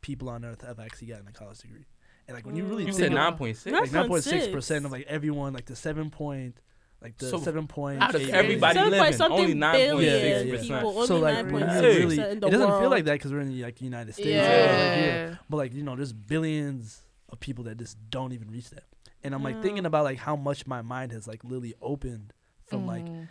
people 0.02 0.28
on 0.30 0.44
Earth 0.44 0.62
have 0.62 0.78
actually 0.80 1.08
gotten 1.08 1.26
a 1.28 1.32
college 1.32 1.58
degree, 1.58 1.86
and 2.28 2.34
like 2.36 2.46
when 2.46 2.56
you 2.56 2.64
really. 2.64 2.82
You 2.84 2.92
think 2.92 2.98
said 2.98 3.12
about- 3.12 3.30
nine 3.30 3.36
point 3.38 3.56
six. 3.56 3.72
Nine- 3.72 3.82
like 3.82 3.92
nine 3.92 4.08
point 4.08 4.24
six 4.24 4.46
percent 4.48 4.84
of 4.86 4.92
like 4.92 5.06
everyone 5.06 5.52
like 5.52 5.66
the 5.66 5.76
seven 5.76 6.08
point 6.10 6.56
like 7.02 7.16
the 7.16 7.28
So, 7.30 7.38
seven 7.38 7.66
point 7.66 8.02
out 8.02 8.14
of 8.14 8.20
everybody 8.28 8.74
Seven 8.74 8.90
living, 8.92 9.18
point 9.18 9.30
only 9.32 9.54
9.6%. 9.54 10.02
Yeah, 10.02 10.40
yeah. 10.42 10.60
people, 10.60 10.88
only 10.90 11.06
so 11.06 11.16
like 11.18 11.34
nine 11.34 11.52
when 11.52 11.62
point 11.66 11.72
you 11.82 11.88
really, 11.88 12.18
it 12.18 12.40
doesn't 12.40 12.60
world. 12.68 12.82
feel 12.82 12.90
like 12.90 13.04
that 13.06 13.12
because 13.14 13.32
we're 13.32 13.40
in 13.40 13.48
the 13.48 13.62
like 13.62 13.80
United 13.80 14.12
States, 14.12 14.28
or 14.28 14.32
whatever. 14.32 15.00
Yeah. 15.00 15.34
But 15.48 15.56
like 15.56 15.72
you 15.74 15.82
know, 15.82 15.96
there's 15.96 16.12
billions 16.12 17.00
of 17.30 17.40
people 17.40 17.64
that 17.64 17.78
just 17.78 17.96
don't 18.10 18.32
even 18.34 18.50
reach 18.50 18.68
that. 18.70 18.84
And 19.22 19.34
I'm 19.34 19.42
like 19.42 19.56
Yeah. 19.56 19.62
thinking 19.62 19.86
about 19.86 20.04
like 20.04 20.18
how 20.18 20.36
much 20.36 20.66
my 20.66 20.82
mind 20.82 21.12
has 21.12 21.26
like 21.28 21.44
literally 21.44 21.74
opened 21.82 22.32
from 22.66 22.86
like 22.86 23.06
Mhm. 23.08 23.28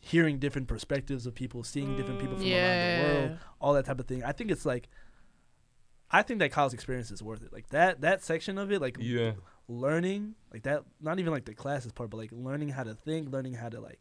hearing 0.00 0.38
different 0.38 0.68
perspectives 0.68 1.26
of 1.26 1.34
people, 1.34 1.64
seeing 1.64 1.94
different 1.94 2.20
people 2.20 2.36
from 2.36 2.52
around 2.52 2.80
the 2.96 3.00
world, 3.00 3.38
all 3.60 3.74
that 3.74 3.84
type 3.86 3.98
of 3.98 4.06
thing. 4.06 4.22
I 4.22 4.32
think 4.32 4.50
it's 4.50 4.64
like, 4.64 4.88
I 6.10 6.22
think 6.22 6.38
that 6.40 6.52
college 6.52 6.72
experience 6.72 7.10
is 7.10 7.22
worth 7.22 7.42
it. 7.42 7.52
Like 7.52 7.68
that 7.70 8.00
that 8.00 8.22
section 8.22 8.58
of 8.58 8.70
it, 8.72 8.80
like 8.80 8.96
Yeah. 8.98 9.32
learning, 9.68 10.34
like 10.52 10.62
that. 10.62 10.84
Not 11.00 11.18
even 11.18 11.32
like 11.32 11.44
the 11.44 11.54
classes 11.54 11.92
part, 11.92 12.10
but 12.10 12.16
like 12.16 12.30
learning 12.32 12.70
how 12.70 12.84
to 12.84 12.94
think, 12.94 13.30
learning 13.32 13.54
how 13.54 13.68
to 13.68 13.80
like 13.80 14.00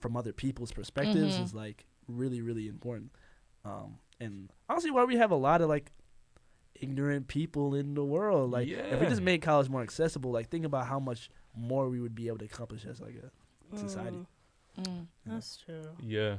from 0.00 0.16
other 0.16 0.32
people's 0.32 0.72
perspectives 0.72 1.38
Mhm. 1.38 1.44
is 1.44 1.54
like 1.54 1.84
really 2.08 2.40
really 2.40 2.66
important. 2.68 3.12
Um, 3.64 3.98
and 4.18 4.50
honestly, 4.68 4.90
why 4.90 5.04
we 5.04 5.16
have 5.16 5.30
a 5.30 5.36
lot 5.36 5.60
of 5.60 5.68
like 5.68 5.92
ignorant 6.80 7.28
people 7.28 7.74
in 7.74 7.94
the 7.94 8.04
world. 8.04 8.50
Like 8.50 8.68
if 8.68 9.00
we 9.00 9.06
just 9.06 9.22
made 9.22 9.42
college 9.42 9.68
more 9.68 9.82
accessible, 9.82 10.30
like 10.30 10.48
think 10.48 10.64
about 10.64 10.86
how 10.86 10.98
much 11.00 11.30
more 11.56 11.88
we 11.88 12.00
would 12.00 12.14
be 12.14 12.28
able 12.28 12.38
to 12.38 12.44
accomplish 12.44 12.84
as 12.86 13.00
like 13.00 13.14
a 13.16 13.76
society. 13.78 14.16
Mm, 14.16 14.26
Mm. 14.84 15.06
that's 15.26 15.56
true. 15.56 15.82
Yeah. 16.00 16.36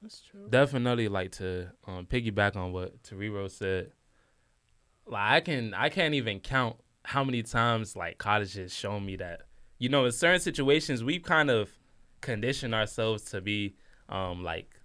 That's 0.00 0.22
true. 0.22 0.46
Definitely 0.48 1.08
like 1.08 1.32
to 1.32 1.68
um, 1.86 2.06
piggyback 2.06 2.56
on 2.56 2.72
what 2.72 3.02
Tariro 3.02 3.50
said. 3.50 3.92
Like 5.06 5.30
I 5.32 5.40
can 5.40 5.74
I 5.74 5.90
can't 5.90 6.14
even 6.14 6.40
count 6.40 6.76
how 7.04 7.22
many 7.24 7.42
times 7.42 7.96
like 7.96 8.16
college 8.16 8.54
has 8.54 8.72
shown 8.74 9.04
me 9.04 9.16
that 9.16 9.42
you 9.78 9.88
know 9.90 10.06
in 10.06 10.12
certain 10.12 10.40
situations 10.40 11.02
we've 11.04 11.22
kind 11.22 11.50
of 11.50 11.70
conditioned 12.22 12.74
ourselves 12.74 13.24
to 13.24 13.40
be 13.40 13.74
um 14.08 14.42
like 14.42 14.79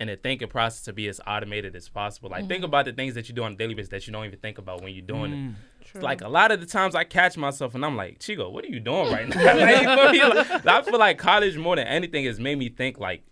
in 0.00 0.08
the 0.08 0.16
thinking 0.16 0.48
process 0.48 0.82
to 0.82 0.92
be 0.92 1.08
as 1.08 1.20
automated 1.26 1.76
as 1.76 1.88
possible. 1.88 2.30
Like 2.30 2.48
think 2.48 2.64
about 2.64 2.86
the 2.86 2.92
things 2.92 3.14
that 3.14 3.28
you 3.28 3.34
do 3.34 3.44
on 3.44 3.52
a 3.52 3.56
daily 3.56 3.74
basis 3.74 3.90
that 3.90 4.06
you 4.06 4.12
don't 4.12 4.24
even 4.24 4.38
think 4.38 4.58
about 4.58 4.82
when 4.82 4.92
you're 4.92 5.06
doing 5.06 5.32
it. 5.32 5.36
Mm. 5.36 5.54
True. 5.84 6.00
Like 6.00 6.22
a 6.22 6.28
lot 6.28 6.50
of 6.50 6.60
the 6.60 6.66
times 6.66 6.94
I 6.94 7.04
catch 7.04 7.36
myself 7.36 7.74
and 7.74 7.84
I'm 7.84 7.96
like, 7.96 8.18
Chigo, 8.18 8.48
what 8.50 8.64
are 8.64 8.68
you 8.68 8.80
doing 8.80 9.12
right 9.12 9.28
now? 9.28 9.44
like, 9.56 9.82
you 9.82 10.18
feel 10.18 10.34
me? 10.34 10.34
Like, 10.50 10.66
I 10.66 10.82
feel 10.82 10.98
like 10.98 11.18
college 11.18 11.56
more 11.56 11.76
than 11.76 11.86
anything 11.86 12.24
has 12.24 12.40
made 12.40 12.58
me 12.58 12.68
think 12.68 12.98
like, 12.98 13.24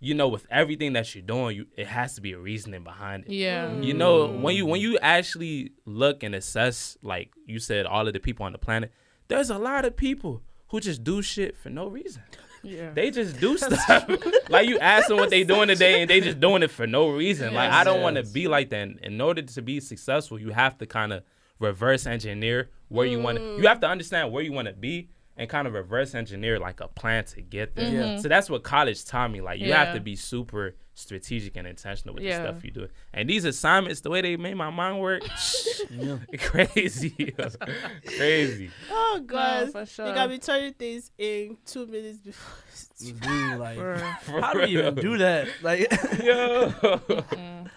you 0.00 0.14
know, 0.14 0.28
with 0.28 0.46
everything 0.50 0.92
that 0.92 1.12
you're 1.14 1.22
doing, 1.22 1.56
you 1.56 1.66
it 1.76 1.86
has 1.86 2.14
to 2.14 2.20
be 2.20 2.32
a 2.32 2.38
reasoning 2.38 2.84
behind 2.84 3.24
it. 3.24 3.32
yeah. 3.32 3.72
You 3.80 3.94
know, 3.94 4.28
when 4.28 4.54
you 4.54 4.66
when 4.66 4.80
you 4.80 4.98
actually 4.98 5.72
look 5.86 6.22
and 6.22 6.34
assess, 6.34 6.96
like 7.02 7.32
you 7.46 7.58
said, 7.58 7.86
all 7.86 8.06
of 8.06 8.12
the 8.12 8.20
people 8.20 8.46
on 8.46 8.52
the 8.52 8.58
planet, 8.58 8.92
there's 9.28 9.50
a 9.50 9.58
lot 9.58 9.84
of 9.84 9.96
people 9.96 10.42
who 10.68 10.80
just 10.80 11.02
do 11.02 11.22
shit 11.22 11.56
for 11.56 11.70
no 11.70 11.88
reason. 11.88 12.22
Yeah. 12.62 12.90
They 12.92 13.10
just 13.10 13.38
do 13.40 13.56
stuff. 13.56 14.08
like 14.48 14.68
you 14.68 14.78
ask 14.78 15.08
them 15.08 15.16
what 15.18 15.30
they 15.30 15.44
doing 15.44 15.68
today, 15.68 16.00
and 16.02 16.10
they 16.10 16.20
just 16.20 16.40
doing 16.40 16.62
it 16.62 16.70
for 16.70 16.86
no 16.86 17.08
reason. 17.10 17.54
like 17.54 17.70
I 17.70 17.84
don't 17.84 18.02
want 18.02 18.16
to 18.16 18.24
be 18.24 18.48
like 18.48 18.70
that. 18.70 18.80
And 18.80 18.98
in 19.02 19.20
order 19.20 19.42
to 19.42 19.62
be 19.62 19.80
successful, 19.80 20.38
you 20.38 20.50
have 20.50 20.78
to 20.78 20.86
kind 20.86 21.12
of 21.12 21.22
reverse 21.58 22.06
engineer 22.06 22.70
where 22.88 23.06
you 23.06 23.20
want 23.20 23.38
to. 23.38 23.56
You 23.58 23.66
have 23.68 23.80
to 23.80 23.88
understand 23.88 24.32
where 24.32 24.42
you 24.42 24.52
want 24.52 24.68
to 24.68 24.74
be. 24.74 25.10
And 25.40 25.48
kind 25.48 25.68
of 25.68 25.74
reverse 25.74 26.16
engineer 26.16 26.58
like 26.58 26.80
a 26.80 26.88
plan 26.88 27.24
to 27.26 27.40
get 27.40 27.76
there. 27.76 27.92
Yeah. 27.92 28.18
So 28.18 28.26
that's 28.26 28.50
what 28.50 28.64
college 28.64 29.04
taught 29.04 29.30
me. 29.30 29.40
Like 29.40 29.60
you 29.60 29.72
have 29.72 29.94
to 29.94 30.00
be 30.00 30.16
super 30.16 30.74
strategic 30.98 31.56
and 31.56 31.66
intentional 31.66 32.14
with 32.14 32.24
Yeah. 32.24 32.38
the 32.42 32.48
stuff 32.52 32.64
you 32.64 32.70
do. 32.72 32.88
And 33.14 33.28
these 33.30 33.44
assignments, 33.44 34.00
the 34.00 34.10
way 34.10 34.20
they 34.20 34.36
made 34.36 34.54
my 34.54 34.70
mind 34.70 35.00
work, 35.00 35.22
Yeah. 35.90 36.18
crazy, 36.38 37.10
crazy. 38.06 38.70
Oh 38.90 39.22
god, 39.24 39.70
for 39.72 39.86
sure. 39.86 40.08
you 40.08 40.14
got 40.14 40.28
me 40.28 40.38
turning 40.38 40.74
things 40.74 41.10
in 41.16 41.56
two 41.64 41.86
minutes 41.86 42.18
before. 42.18 42.64
Dude, 43.00 43.58
like, 43.58 43.78
Bruh. 43.78 44.00
how 44.40 44.52
do 44.54 44.68
you 44.68 44.80
even 44.80 44.94
do 44.96 45.18
that? 45.18 45.48
Like, 45.62 45.80
Yo. 46.22 46.68
Mm. 46.70 47.70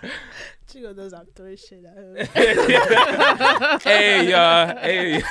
Chigo 0.72 0.94
knows 0.94 1.14
I'm 1.14 1.26
throwing 1.36 1.58
shit 1.58 1.84
at 1.86 1.98
him. 1.98 2.16
hey 3.84 4.30
y'all 4.32 4.78
hey 4.78 5.22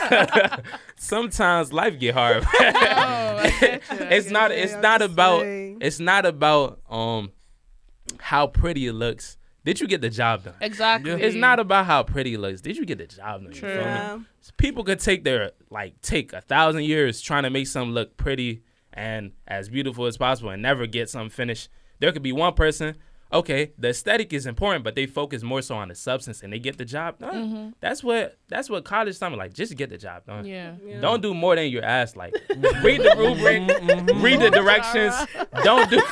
sometimes 0.97 1.73
life 1.73 1.99
get 1.99 2.15
hard 2.15 2.45
Oh, 2.45 2.57
I 2.61 3.57
get 3.61 3.83
you, 3.91 3.97
I 4.07 4.09
it's 4.11 4.27
get 4.27 4.33
not 4.33 4.51
you. 4.51 4.57
it's 4.59 4.75
I'm 4.75 4.83
not 4.83 5.01
just 5.01 5.13
about 5.13 5.43
it's 5.47 6.01
not 6.01 6.27
about 6.27 6.81
um 6.91 7.33
how 8.19 8.47
pretty 8.47 8.87
it 8.87 8.93
looks 8.93 9.37
did 9.65 9.79
you 9.81 9.87
get 9.87 10.01
the 10.01 10.09
job 10.11 10.45
done 10.45 10.55
Exactly. 10.61 11.11
it's 11.13 11.37
not 11.37 11.61
about 11.61 11.87
how 11.87 12.03
pretty 12.03 12.35
it 12.35 12.39
looks 12.41 12.61
did 12.61 12.77
you 12.77 12.85
get 12.87 12.99
the 12.99 13.07
job 13.07 13.43
done 13.43 13.53
you 13.53 13.61
True. 13.61 13.83
feel 13.83 14.19
me? 14.19 14.25
People 14.57 14.85
could 14.85 15.01
take 15.01 15.25
their 15.25 15.53
like 15.71 16.01
take 16.03 16.33
a 16.33 16.41
thousand 16.41 16.85
years 16.85 17.21
trying 17.21 17.43
to 17.45 17.51
make 17.51 17.67
something 17.67 17.93
look 17.93 18.17
pretty 18.17 18.63
and 18.93 19.33
as 19.47 19.69
beautiful 19.69 20.07
as 20.07 20.17
possible 20.17 20.51
and 20.51 20.63
never 20.63 20.87
get 20.87 21.09
something 21.09 21.31
finished 21.31 21.69
there 22.01 22.11
could 22.13 22.23
be 22.23 22.33
one 22.33 22.55
person 22.55 22.97
okay 23.33 23.73
the 23.79 23.89
aesthetic 23.89 24.33
is 24.33 24.47
important 24.47 24.83
but 24.85 24.95
they 24.95 25.07
focus 25.07 25.43
more 25.43 25.63
so 25.63 25.75
on 25.77 25.89
the 25.89 25.95
substance 25.95 26.43
and 26.43 26.53
they 26.53 26.59
get 26.59 26.77
the 26.79 26.85
job 26.85 27.19
done 27.19 27.35
mm-hmm. 27.35 27.69
that's 27.81 28.03
what 28.03 28.37
that's 28.49 28.69
what 28.69 28.85
college 28.85 29.19
time 29.19 29.35
like 29.37 29.53
just 29.53 29.77
get 29.77 29.89
the 29.91 29.99
job 29.99 30.25
done 30.27 30.45
Yeah. 30.45 30.75
Yeah. 30.85 31.01
don't 31.01 31.21
do 31.23 31.33
more 31.35 31.55
than 31.57 31.71
you're 31.71 31.85
asked. 31.85 32.17
Like, 32.17 32.35
read 32.83 33.01
the 33.03 33.15
rubric, 33.17 33.63
mm-hmm. 33.63 34.23
read 34.23 34.41
the 34.41 34.51
directions. 34.51 35.15
Mm-hmm. 35.15 35.63
Don't 35.63 35.91
do, 35.91 36.03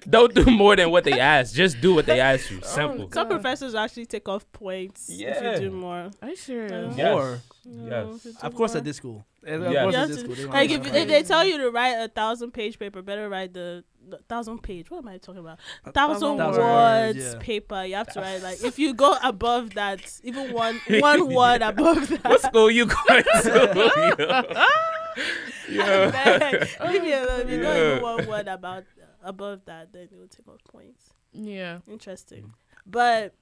don't 0.08 0.34
do 0.34 0.44
more 0.50 0.76
than 0.76 0.90
what 0.90 1.04
they 1.04 1.18
ask. 1.18 1.54
Just 1.54 1.80
do 1.80 1.94
what 1.94 2.06
they 2.06 2.20
ask 2.20 2.50
you. 2.50 2.60
Oh, 2.64 2.66
Simple. 2.66 3.10
Some 3.12 3.28
professors 3.28 3.74
actually 3.74 4.06
take 4.06 4.28
off 4.28 4.50
points 4.52 5.08
if 5.10 5.42
you 5.60 5.68
do 5.68 5.70
more. 5.70 6.10
Are 6.22 6.28
you 6.28 6.36
serious? 6.36 6.96
Yes. 6.96 7.12
More. 7.12 7.40
Yeah, 7.64 8.04
Yes. 8.04 8.26
if 8.26 8.40
do 8.40 8.46
of 8.46 8.54
course, 8.54 8.72
more. 8.72 8.78
at 8.78 8.84
this 8.84 8.96
school. 8.96 9.26
Of 9.46 9.60
Yes. 9.72 9.82
course, 9.82 9.94
You 9.94 10.00
at 10.00 10.08
this 10.08 10.20
school. 10.20 10.34
they 10.34 10.44
like 10.46 10.70
if, 10.70 10.86
if 10.86 11.08
they 11.08 11.22
tell 11.22 11.44
you 11.44 11.58
to 11.58 11.70
write 11.70 11.96
a 12.06 12.08
thousand 12.08 12.52
page 12.52 12.78
paper, 12.78 13.02
better 13.02 13.28
write 13.28 13.52
the, 13.54 13.84
the 13.93 13.93
thousand 14.28 14.62
page. 14.62 14.90
What 14.90 14.98
am 14.98 15.08
I 15.08 15.18
talking 15.18 15.40
about? 15.40 15.58
Thousand, 15.92 16.38
thousand 16.38 16.62
words 16.62 17.16
words, 17.16 17.34
yeah. 17.34 17.38
paper. 17.40 17.84
You 17.84 17.94
have 17.96 18.12
to 18.14 18.20
write 18.20 18.42
like 18.42 18.62
if 18.62 18.78
you 18.78 18.94
go 18.94 19.16
above 19.22 19.74
that, 19.74 20.00
even 20.22 20.52
one 20.52 20.80
one 20.88 21.32
word 21.32 21.62
above 21.62 22.08
that. 22.08 22.24
What 22.24 22.42
school 22.42 22.70
you 22.70 22.86
going 22.86 23.24
to? 23.24 24.66
Yo. 25.68 26.10
Beg. 26.10 26.68
Leave 26.86 27.02
me 27.02 27.12
alone. 27.12 27.40
If 27.40 27.50
you 27.50 27.62
go 27.62 27.72
Yeah. 27.74 27.90
even 27.92 28.02
one 28.02 28.26
word 28.26 28.48
about 28.48 28.84
above 29.22 29.64
that, 29.66 29.92
then 29.92 30.02
it 30.02 30.12
will 30.12 30.28
take 30.28 30.46
off 30.48 30.62
points. 30.70 31.10
Yeah. 31.32 31.78
Interesting. 31.88 32.52
But 32.86 33.34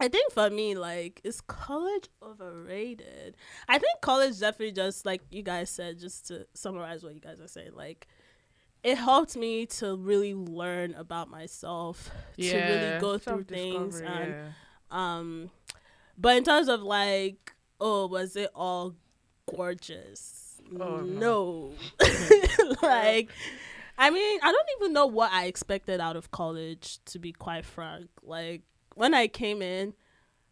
I 0.00 0.08
think 0.08 0.32
for 0.32 0.50
me, 0.50 0.74
like, 0.74 1.20
is 1.24 1.40
college 1.40 2.08
overrated? 2.22 3.36
I 3.68 3.78
think 3.78 4.00
college 4.02 4.38
definitely 4.40 4.72
just 4.72 5.06
like 5.06 5.22
you 5.30 5.42
guys 5.42 5.70
said, 5.70 5.98
just 5.98 6.26
to 6.28 6.46
summarize 6.54 7.02
what 7.02 7.14
you 7.14 7.20
guys 7.20 7.40
are 7.40 7.48
saying, 7.48 7.72
like 7.74 8.06
it 8.86 8.96
helped 8.96 9.36
me 9.36 9.66
to 9.66 9.96
really 9.96 10.32
learn 10.32 10.94
about 10.94 11.28
myself, 11.28 12.08
Yeah. 12.36 12.52
to 12.52 12.56
really 12.72 13.00
go 13.00 13.18
through 13.18 13.42
things 13.44 14.00
and 14.00 14.30
yeah. 14.30 14.48
um 14.92 15.50
but 16.16 16.36
in 16.36 16.44
terms 16.44 16.68
of 16.68 16.82
like, 16.82 17.52
oh, 17.80 18.06
was 18.06 18.36
it 18.36 18.48
all 18.54 18.94
gorgeous? 19.54 20.62
Oh, 20.80 21.00
no. 21.00 21.72
like 22.82 23.30
I 23.98 24.10
mean, 24.10 24.40
I 24.42 24.52
don't 24.52 24.68
even 24.78 24.92
know 24.92 25.06
what 25.06 25.32
I 25.32 25.46
expected 25.46 26.00
out 26.00 26.14
of 26.14 26.30
college 26.30 27.00
to 27.06 27.18
be 27.18 27.32
quite 27.32 27.64
frank. 27.64 28.08
Like 28.22 28.62
when 28.94 29.14
I 29.14 29.26
came 29.26 29.62
in, 29.62 29.94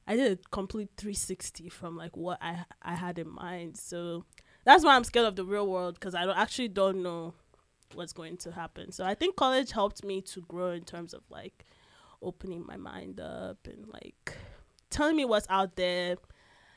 I 0.08 0.16
did 0.16 0.32
a 0.32 0.48
complete 0.50 0.90
360 0.96 1.68
from 1.68 1.96
like 1.96 2.16
what 2.16 2.38
I 2.42 2.64
I 2.82 2.96
had 2.96 3.20
in 3.20 3.32
mind. 3.32 3.76
So 3.76 4.24
that's 4.64 4.84
why 4.84 4.96
I'm 4.96 5.04
scared 5.04 5.26
of 5.26 5.36
the 5.36 5.44
real 5.44 5.68
world 5.68 5.94
because 5.94 6.16
I 6.16 6.24
don't, 6.26 6.36
actually 6.36 6.68
don't 6.68 7.00
know 7.04 7.34
what's 7.94 8.12
going 8.12 8.36
to 8.38 8.52
happen. 8.52 8.92
So 8.92 9.04
I 9.04 9.14
think 9.14 9.36
college 9.36 9.72
helped 9.72 10.04
me 10.04 10.20
to 10.22 10.40
grow 10.42 10.70
in 10.70 10.84
terms 10.84 11.14
of 11.14 11.22
like 11.30 11.64
opening 12.22 12.64
my 12.66 12.76
mind 12.76 13.20
up 13.20 13.58
and 13.66 13.86
like 13.88 14.36
telling 14.90 15.16
me 15.16 15.24
what's 15.24 15.46
out 15.50 15.76
there. 15.76 16.16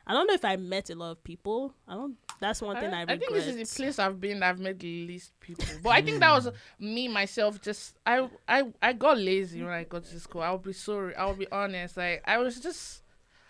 I 0.05 0.13
don't 0.13 0.27
know 0.27 0.33
if 0.33 0.45
I 0.45 0.55
met 0.55 0.89
a 0.89 0.95
lot 0.95 1.11
of 1.11 1.23
people. 1.23 1.73
I 1.87 1.95
don't. 1.95 2.15
That's 2.39 2.61
one 2.61 2.77
thing 2.77 2.93
I, 2.93 2.99
I, 2.99 3.01
regret. 3.01 3.19
think 3.19 3.33
this 3.33 3.47
is 3.47 3.55
the 3.55 3.83
place 3.83 3.99
I've 3.99 4.21
been 4.21 4.41
I've 4.41 4.59
met 4.59 4.79
the 4.79 5.05
least 5.05 5.37
people. 5.39 5.65
But 5.83 5.89
I 5.89 6.01
think 6.01 6.19
that 6.19 6.31
was 6.31 6.45
hmm. 6.45 6.93
me 6.93 7.07
myself. 7.07 7.61
Just 7.61 7.97
I 8.05 8.29
I 8.47 8.71
I 8.81 8.93
got 8.93 9.17
lazy 9.17 9.61
when 9.61 9.73
I 9.73 9.83
got 9.83 10.05
to 10.05 10.19
school. 10.19 10.43
I'll 10.43 10.59
be 10.59 10.71
sorry. 10.71 11.15
I'll 11.15 11.33
be 11.33 11.47
honest. 11.51 11.97
Like 11.97 12.21
I 12.25 12.37
was 12.37 12.59
just 12.59 13.03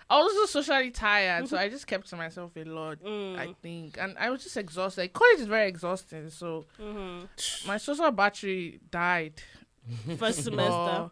I 0.09 0.19
was 0.21 0.33
just 0.33 0.53
socially 0.53 0.91
tired, 0.91 1.47
so 1.49 1.57
I 1.57 1.67
just 1.67 1.85
kept 1.85 2.07
to 2.09 2.15
myself 2.15 2.51
a 2.55 2.63
lot. 2.63 3.03
Mm. 3.03 3.37
I 3.37 3.53
think, 3.61 3.97
and 3.99 4.15
I 4.17 4.29
was 4.29 4.41
just 4.43 4.55
exhausted. 4.55 5.01
Like, 5.01 5.13
college 5.13 5.39
is 5.39 5.47
very 5.47 5.67
exhausting, 5.67 6.29
so 6.29 6.65
Mm-hmm. 6.81 7.67
my 7.67 7.77
social 7.77 8.11
battery 8.11 8.79
died. 8.89 9.41
First 10.17 10.43
semester. 10.43 11.11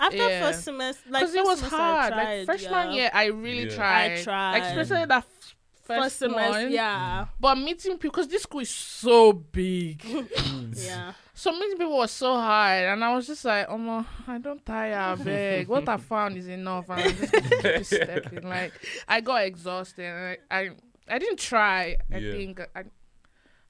After 0.00 0.16
yeah. 0.16 0.40
first 0.42 0.64
semester, 0.64 1.08
like 1.08 1.22
because 1.22 1.34
it 1.36 1.46
first 1.46 1.62
was 1.62 1.70
hard. 1.70 2.12
tried, 2.12 2.36
like 2.38 2.46
freshman 2.46 2.88
yeah. 2.88 2.94
year, 2.94 3.10
I 3.14 3.26
really 3.26 3.68
Yeah. 3.68 3.76
tried. 3.76 4.12
I 4.18 4.22
tried. 4.22 4.52
Like 4.52 4.62
especially 4.64 5.06
that 5.06 5.18
f- 5.18 5.53
first, 5.84 6.02
First 6.02 6.18
semester, 6.18 6.62
one. 6.64 6.72
yeah, 6.72 7.26
But 7.38 7.56
meeting 7.58 7.92
people, 7.98 8.10
because 8.10 8.28
this 8.28 8.42
school 8.42 8.60
is 8.60 8.70
so 8.70 9.32
big. 9.32 10.04
yeah. 10.76 11.12
So 11.34 11.52
meeting 11.52 11.78
people 11.78 11.96
was 11.96 12.10
so 12.12 12.34
hard, 12.36 12.84
and 12.84 13.04
I 13.04 13.14
was 13.14 13.26
just 13.26 13.44
like, 13.44 13.66
"Oh 13.68 13.76
my, 13.78 14.04
I 14.26 14.38
don't 14.38 14.64
tire, 14.64 15.16
beg. 15.16 15.68
what 15.68 15.88
I 15.88 15.96
found 15.96 16.36
is 16.36 16.46
enough." 16.46 16.88
And 16.88 17.00
I'm 17.00 17.60
just 17.60 17.90
stepping. 17.94 18.48
Like 18.48 18.72
I 19.08 19.20
got 19.20 19.42
exhausted, 19.44 20.04
and 20.04 20.38
I, 20.50 20.56
I, 20.60 20.70
I 21.08 21.18
didn't 21.18 21.38
try. 21.40 21.96
I 22.12 22.18
Yeah. 22.18 22.32
think 22.32 22.60
I, 22.60 22.80
I 22.80 22.82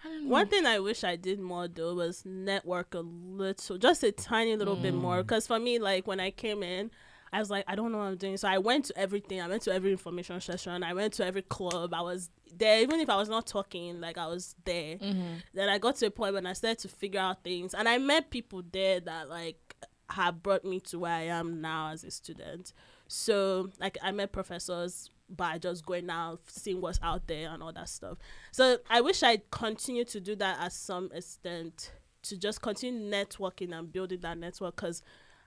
don't 0.05 0.25
know. 0.25 0.31
One 0.31 0.49
thing 0.49 0.67
I 0.67 0.79
wish 0.79 1.05
I 1.05 1.17
did 1.17 1.41
more 1.41 1.67
though 1.67 1.95
was 1.95 2.23
network 2.27 2.95
a 2.95 3.01
little, 3.01 3.79
just 3.79 4.03
a 4.05 4.13
tiny 4.13 4.57
little 4.57 4.77
bit 4.77 4.93
mm. 4.95 4.99
more. 5.01 5.23
Because 5.23 5.47
for 5.47 5.59
me, 5.59 5.79
like 5.79 6.07
when 6.07 6.21
I 6.21 6.31
came 6.31 6.63
in, 6.63 6.91
I 7.35 7.41
was 7.41 7.51
like, 7.51 7.65
I 7.67 7.75
don't 7.75 7.91
know 7.91 7.99
what 7.99 8.05
I'm 8.05 8.17
doing. 8.17 8.37
So 8.37 8.47
I 8.47 8.59
went 8.59 8.85
to 8.87 8.97
everything. 8.97 9.41
I 9.41 9.49
went 9.49 9.63
to 9.63 9.75
every 9.75 9.91
information 9.91 10.41
session. 10.41 10.85
I 10.85 10.95
went 10.95 11.15
to 11.15 11.27
every 11.27 11.43
club. 11.43 11.93
I 11.93 12.01
was 12.01 12.31
there, 12.57 12.81
even 12.81 13.01
if 13.01 13.11
I 13.11 13.17
was 13.17 13.29
not 13.29 13.45
talking, 13.45 14.01
like 14.01 14.17
I 14.17 14.29
was 14.29 14.55
there. 14.65 14.99
Mm-hmm. 14.99 15.35
Then 15.53 15.69
I 15.69 15.79
got 15.79 15.97
to 15.97 16.07
a 16.07 16.11
point 16.13 16.35
when 16.35 16.47
I 16.47 16.53
started 16.53 16.79
to 16.81 16.89
figure 16.89 17.21
out 17.21 17.43
things, 17.43 17.75
and 17.75 17.89
I 17.89 17.99
met 17.99 18.31
people 18.31 18.63
there 18.71 19.01
that 19.01 19.29
like 19.29 19.75
have 20.11 20.45
brought 20.45 20.65
me 20.65 20.79
to 20.79 21.01
where 21.01 21.13
I 21.13 21.23
am 21.23 21.61
now 21.61 21.91
as 21.91 22.05
a 22.05 22.11
student. 22.13 22.73
So 23.09 23.71
like 23.81 23.99
I 24.01 24.13
met 24.13 24.31
professors 24.31 25.11
by 25.29 25.59
just 25.59 25.85
going 25.85 26.09
out, 26.11 26.41
seeing 26.47 26.81
what's 26.81 27.01
out 27.03 27.27
there 27.27 27.51
and 27.51 27.65
all 27.65 27.73
that 27.73 27.89
stuff. 27.89 28.19
So 28.53 28.79
I 28.89 29.01
wish 29.01 29.25
I'd 29.25 29.51
continue 29.51 30.05
to 30.05 30.21
do 30.21 30.37
that 30.37 30.61
at 30.61 30.73
some 30.73 31.11
extent 31.13 31.91
to 32.23 32.37
just 32.37 32.63
continue 32.63 33.11
networking 33.11 33.77
and 33.77 33.93
building 33.93 34.21
that 34.21 34.39
network 34.39 34.77
because 34.77 35.03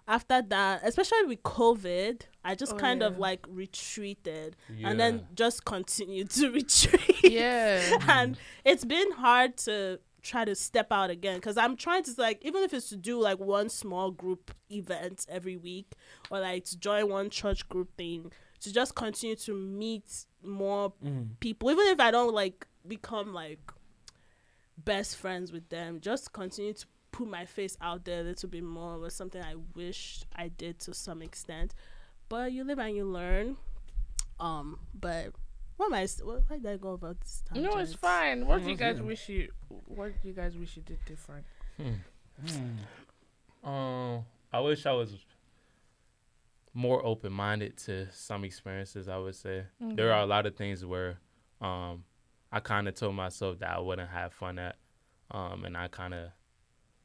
after 0.08 0.42
that, 0.42 0.82
especially 0.84 1.26
with 1.26 1.44
COVID, 1.44 2.22
I 2.46 2.56
just 2.56 2.74
Oh, 2.74 2.78
kind 2.78 3.04
of 3.04 3.18
like 3.20 3.46
retreated 3.50 4.56
Yeah. 4.74 4.90
and 4.90 5.00
then 5.00 5.28
just 5.36 5.66
continued 5.66 6.30
to 6.32 6.50
retreat. 6.60 7.24
Yeah. 7.24 7.82
and 8.08 8.38
it's 8.64 8.86
been 8.86 9.12
hard 9.14 9.58
to 9.58 10.00
try 10.22 10.44
to 10.46 10.56
step 10.56 10.88
out 10.92 11.10
again 11.10 11.36
because 11.36 11.58
I'm 11.58 11.78
trying 11.78 12.04
to 12.04 12.12
like 12.18 12.44
even 12.44 12.64
if 12.64 12.74
it's 12.74 12.90
to 12.90 12.98
do 12.98 13.20
like 13.22 13.40
one 13.40 13.70
small 13.70 14.12
group 14.12 14.54
event 14.70 15.26
every 15.30 15.56
week 15.58 15.94
or 16.30 16.40
like 16.42 16.66
to 16.66 16.78
join 16.78 17.10
one 17.10 17.30
church 17.30 17.68
group 17.70 17.96
thing 17.98 18.32
to 18.60 18.74
just 18.74 18.96
continue 18.96 19.36
to 19.38 19.54
meet 19.54 20.26
more 20.44 20.92
Mm. 21.04 21.40
people 21.40 21.72
even 21.72 21.88
if 21.88 22.00
I 22.00 22.12
don't 22.12 22.34
like 22.34 22.68
become 22.88 23.34
like 23.34 23.72
best 24.78 25.16
friends 25.18 25.52
with 25.52 25.70
them 25.70 26.00
just 26.02 26.34
continue 26.34 26.74
to 26.74 26.86
put 27.18 27.28
my 27.28 27.46
face 27.46 27.76
out 27.82 28.06
there 28.06 28.22
a 28.22 28.24
little 28.24 28.50
bit 28.50 28.64
more 28.64 29.00
was 29.00 29.14
something 29.14 29.42
I 29.42 29.56
wish 29.76 30.24
I 30.36 30.48
did 30.50 30.80
to 30.82 30.94
some 30.94 31.22
extent 31.22 31.74
but 32.30 32.52
you 32.52 32.64
live 32.64 32.80
and 32.80 32.96
you 32.96 33.06
learn 33.06 33.58
um 34.40 34.80
but 34.94 35.28
what 35.78 35.88
am 35.88 35.94
I 35.94 36.04
s- 36.04 36.22
what, 36.24 36.44
why 36.48 36.58
did 36.58 36.68
I 36.72 36.78
go 36.78 36.94
about 36.94 37.20
this 37.22 37.44
time 37.48 37.62
no, 37.64 37.78
it's 37.78 37.94
fine. 37.94 38.46
What 38.48 38.64
do 38.64 38.70
you 38.70 38.76
Mhm. 38.76 38.80
guys 38.80 38.98
Yeah. 38.98 39.04
wish 39.04 39.30
you? 39.30 39.52
What 39.86 40.22
do 40.22 40.28
you 40.28 40.34
guys 40.34 40.56
wish 40.58 40.76
you 40.78 40.84
did 40.84 41.00
different? 41.06 41.46
hmm 41.78 42.78
Um, 43.64 44.26
I 44.52 44.60
wish 44.60 44.86
I 44.86 44.92
was 44.94 45.14
more 46.74 47.04
open 47.06 47.32
minded 47.34 47.78
to 47.78 48.08
some 48.12 48.44
experiences. 48.44 49.08
I 49.08 49.18
would 49.18 49.36
say 49.36 49.66
there 49.80 50.14
are 50.14 50.22
a 50.22 50.26
lot 50.26 50.46
of 50.46 50.56
things 50.56 50.86
where 50.86 51.18
um, 51.62 52.04
I 52.52 52.60
kind 52.60 52.88
of 52.88 52.94
told 52.96 53.16
myself 53.16 53.60
that 53.60 53.70
I 53.76 53.80
wouldn't 53.80 54.10
have 54.10 54.34
fun 54.34 54.60
at, 54.60 54.76
um, 55.32 55.66
and 55.66 55.76
I 55.76 55.88
kind 55.88 56.14
of 56.14 56.30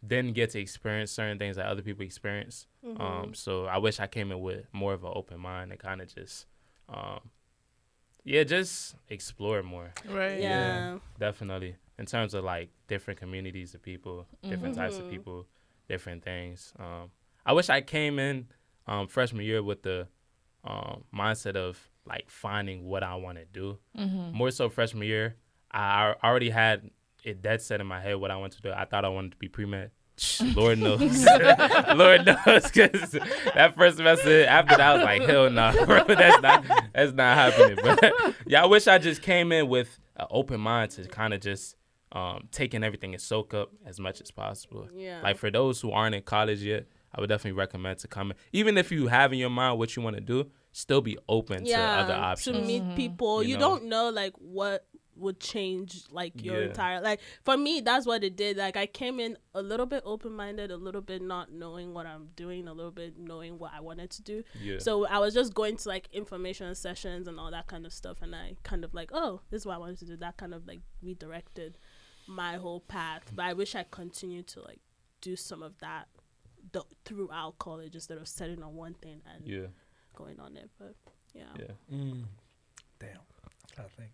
didn't 0.07 0.33
get 0.35 0.51
to 0.51 0.59
experience 0.61 1.11
certain 1.13 1.39
things 1.39 1.57
that 1.57 1.67
other 1.67 1.83
people 1.83 2.05
experience. 2.05 2.67
Mm-hmm. 2.85 3.01
Um, 3.01 3.35
so 3.35 3.67
I 3.67 3.79
wish 3.79 4.01
I 4.01 4.07
came 4.07 4.33
in 4.33 4.41
with 4.41 4.65
more 4.73 4.93
of 4.95 5.05
an 5.05 5.13
open 5.15 5.39
mind 5.41 5.71
and 5.71 5.81
kind 5.81 6.01
of 6.01 6.13
just, 6.13 6.47
um, 6.89 7.21
yeah, 8.25 8.43
just 8.45 8.97
explore 9.09 9.63
more. 9.63 9.93
Right. 10.09 10.41
yeah. 10.41 10.99
Definitely. 11.19 11.77
In 11.99 12.07
terms 12.07 12.35
of 12.35 12.43
like 12.45 12.71
different 12.89 13.21
communities 13.21 13.75
of 13.75 13.83
people, 13.83 14.27
different 14.49 14.75
types 14.75 14.97
of 14.99 15.05
Mhm. 15.05 15.11
people, 15.11 15.47
different 15.89 16.25
things. 16.25 16.73
Um, 16.79 17.11
I 17.47 17.53
wish 17.53 17.69
I 17.71 17.81
came 17.81 18.19
in 18.19 18.49
um, 18.87 19.07
freshman 19.09 19.45
year 19.45 19.63
with 19.63 19.83
the 19.83 20.09
um, 20.65 21.05
mindset 21.15 21.55
of 21.57 21.79
like 22.07 22.29
finding 22.31 22.85
what 22.85 23.03
I 23.05 23.15
want 23.17 23.39
to 23.39 23.45
do. 23.45 23.79
Mm-hmm. 23.97 24.37
More 24.37 24.51
so 24.51 24.69
freshman 24.69 25.07
year, 25.07 25.37
I 25.71 26.09
al- 26.09 26.17
already 26.23 26.51
had 26.51 26.91
it 27.23 27.43
dead 27.43 27.63
set 27.63 27.81
in 27.81 27.87
my 27.87 28.01
head 28.01 28.17
what 28.17 28.31
I 28.31 28.37
wanted 28.37 28.57
to 28.57 28.63
do. 28.63 28.73
I 28.73 28.85
thought 28.85 29.05
I 29.05 29.09
wanted 29.09 29.33
to 29.33 29.37
be 29.39 29.49
pre 29.49 29.67
med. 29.67 29.91
Lord 30.55 30.79
knows, 30.79 31.01
Lord 31.95 32.27
knows, 32.27 32.71
because 32.71 33.13
that 33.55 33.75
first 33.77 33.97
semester 33.97 34.45
after 34.45 34.77
that, 34.77 34.81
I 34.81 34.95
was 34.95 35.03
like, 35.03 35.23
hell 35.23 35.51
no, 35.51 35.73
bro, 35.87 36.05
that's 36.05 36.43
not 36.43 36.65
that's 36.95 37.13
not 37.13 37.37
happening. 37.37 37.79
But 37.83 38.13
yeah, 38.47 38.63
I 38.63 38.67
wish 38.67 38.87
I 38.87 38.99
just 38.99 39.23
came 39.23 39.53
in 39.53 39.69
with 39.69 39.99
an 40.17 40.27
open 40.31 40.61
mind 40.61 40.91
to 40.93 41.09
kind 41.09 41.33
of 41.33 41.41
just 41.41 41.77
um, 42.13 42.49
taking 42.53 42.85
everything 42.85 43.15
and 43.15 43.23
soak 43.23 43.55
up 43.55 43.71
as 43.87 43.99
much 43.99 44.21
as 44.21 44.31
possible. 44.31 44.87
Yeah. 44.95 45.21
Like 45.23 45.39
for 45.39 45.51
those 45.51 45.81
who 45.81 45.91
aren't 45.93 46.15
in 46.15 46.23
college 46.23 46.61
yet, 46.63 46.87
I 47.15 47.21
would 47.21 47.29
definitely 47.29 47.59
recommend 47.59 47.99
to 48.01 48.09
come 48.09 48.33
in. 48.33 48.37
Even 48.53 48.77
if 48.77 48.93
you 48.93 49.07
have 49.07 49.33
in 49.33 49.39
your 49.39 49.51
mind 49.51 49.79
what 49.79 49.97
you 49.97 50.03
want 50.03 50.17
to 50.17 50.23
do, 50.23 50.51
still 50.73 51.01
be 51.01 51.17
open 51.29 51.65
to 51.65 51.73
other 51.75 52.13
options. 52.15 52.57
to 52.57 52.63
options. 52.63 52.67
meet 52.67 52.97
people. 52.97 53.43
You 53.43 53.51
You, 53.51 53.55
know? 53.57 53.61
don't 53.79 53.85
know 53.85 54.11
like 54.11 54.35
what 54.37 54.87
would 55.17 55.39
change 55.39 56.05
like 56.11 56.43
your 56.43 56.61
Yeah. 56.61 56.67
entire 56.69 57.01
like 57.03 57.21
for 57.45 57.57
me 57.57 57.81
that's 57.81 58.07
what 58.07 58.25
it 58.25 58.35
did 58.37 58.57
like 58.57 58.77
i 58.79 58.87
came 58.87 59.21
in 59.21 59.37
a 59.55 59.61
little 59.61 59.85
bit 59.87 60.03
open-minded 60.07 60.71
a 60.71 60.77
little 60.77 61.03
bit 61.03 61.21
not 61.21 61.53
knowing 61.53 61.93
what 61.93 62.07
i'm 62.07 62.29
doing 62.35 62.67
a 62.67 62.73
little 62.73 62.91
bit 62.91 63.19
knowing 63.19 63.59
what 63.59 63.73
i 63.75 63.81
wanted 63.81 64.11
to 64.11 64.23
do 64.23 64.43
Yeah. 64.63 64.79
so 64.79 65.07
i 65.07 65.19
was 65.19 65.35
just 65.35 65.53
going 65.53 65.77
to 65.77 65.89
like 65.89 66.09
information 66.13 66.75
sessions 66.75 67.29
and 67.29 67.39
all 67.39 67.51
that 67.51 67.67
kind 67.67 67.85
of 67.85 67.93
stuff 67.93 68.19
and 68.23 68.35
i 68.35 68.57
kind 68.63 68.85
of 68.85 68.95
like 68.95 69.11
oh 69.13 69.43
this 69.51 69.63
is 69.63 69.67
what 69.67 69.75
i 69.75 69.79
wanted 69.79 69.99
to 69.99 70.05
do 70.07 70.17
that 70.17 70.39
kind 70.39 70.55
of 70.55 70.67
like 70.67 70.81
redirected 71.03 71.77
my 72.27 72.55
whole 72.57 72.81
path 72.81 73.31
but 73.35 73.45
i 73.45 73.53
wish 73.53 73.75
i 73.75 73.85
continued 73.91 74.47
to 74.47 74.63
like 74.63 74.81
do 75.21 75.37
some 75.37 75.63
of 75.63 75.79
that 75.81 76.09
th- 76.73 76.85
throughout 77.05 77.59
college 77.59 77.95
instead 77.95 78.17
of 78.17 78.27
setting 78.27 78.63
on 78.63 78.75
one 78.75 78.95
thing 78.95 79.21
and 79.35 79.47
yeah. 79.47 79.67
going 80.17 80.41
on 80.41 80.57
it 80.57 80.71
but 80.79 80.95
yeah 81.35 81.43
Yeah. 81.59 81.67
Mm. 81.95 82.25
Damn. 82.99 83.09
I'm 83.19 83.75
trying 83.75 83.89
to 83.89 83.95
think. 83.97 84.11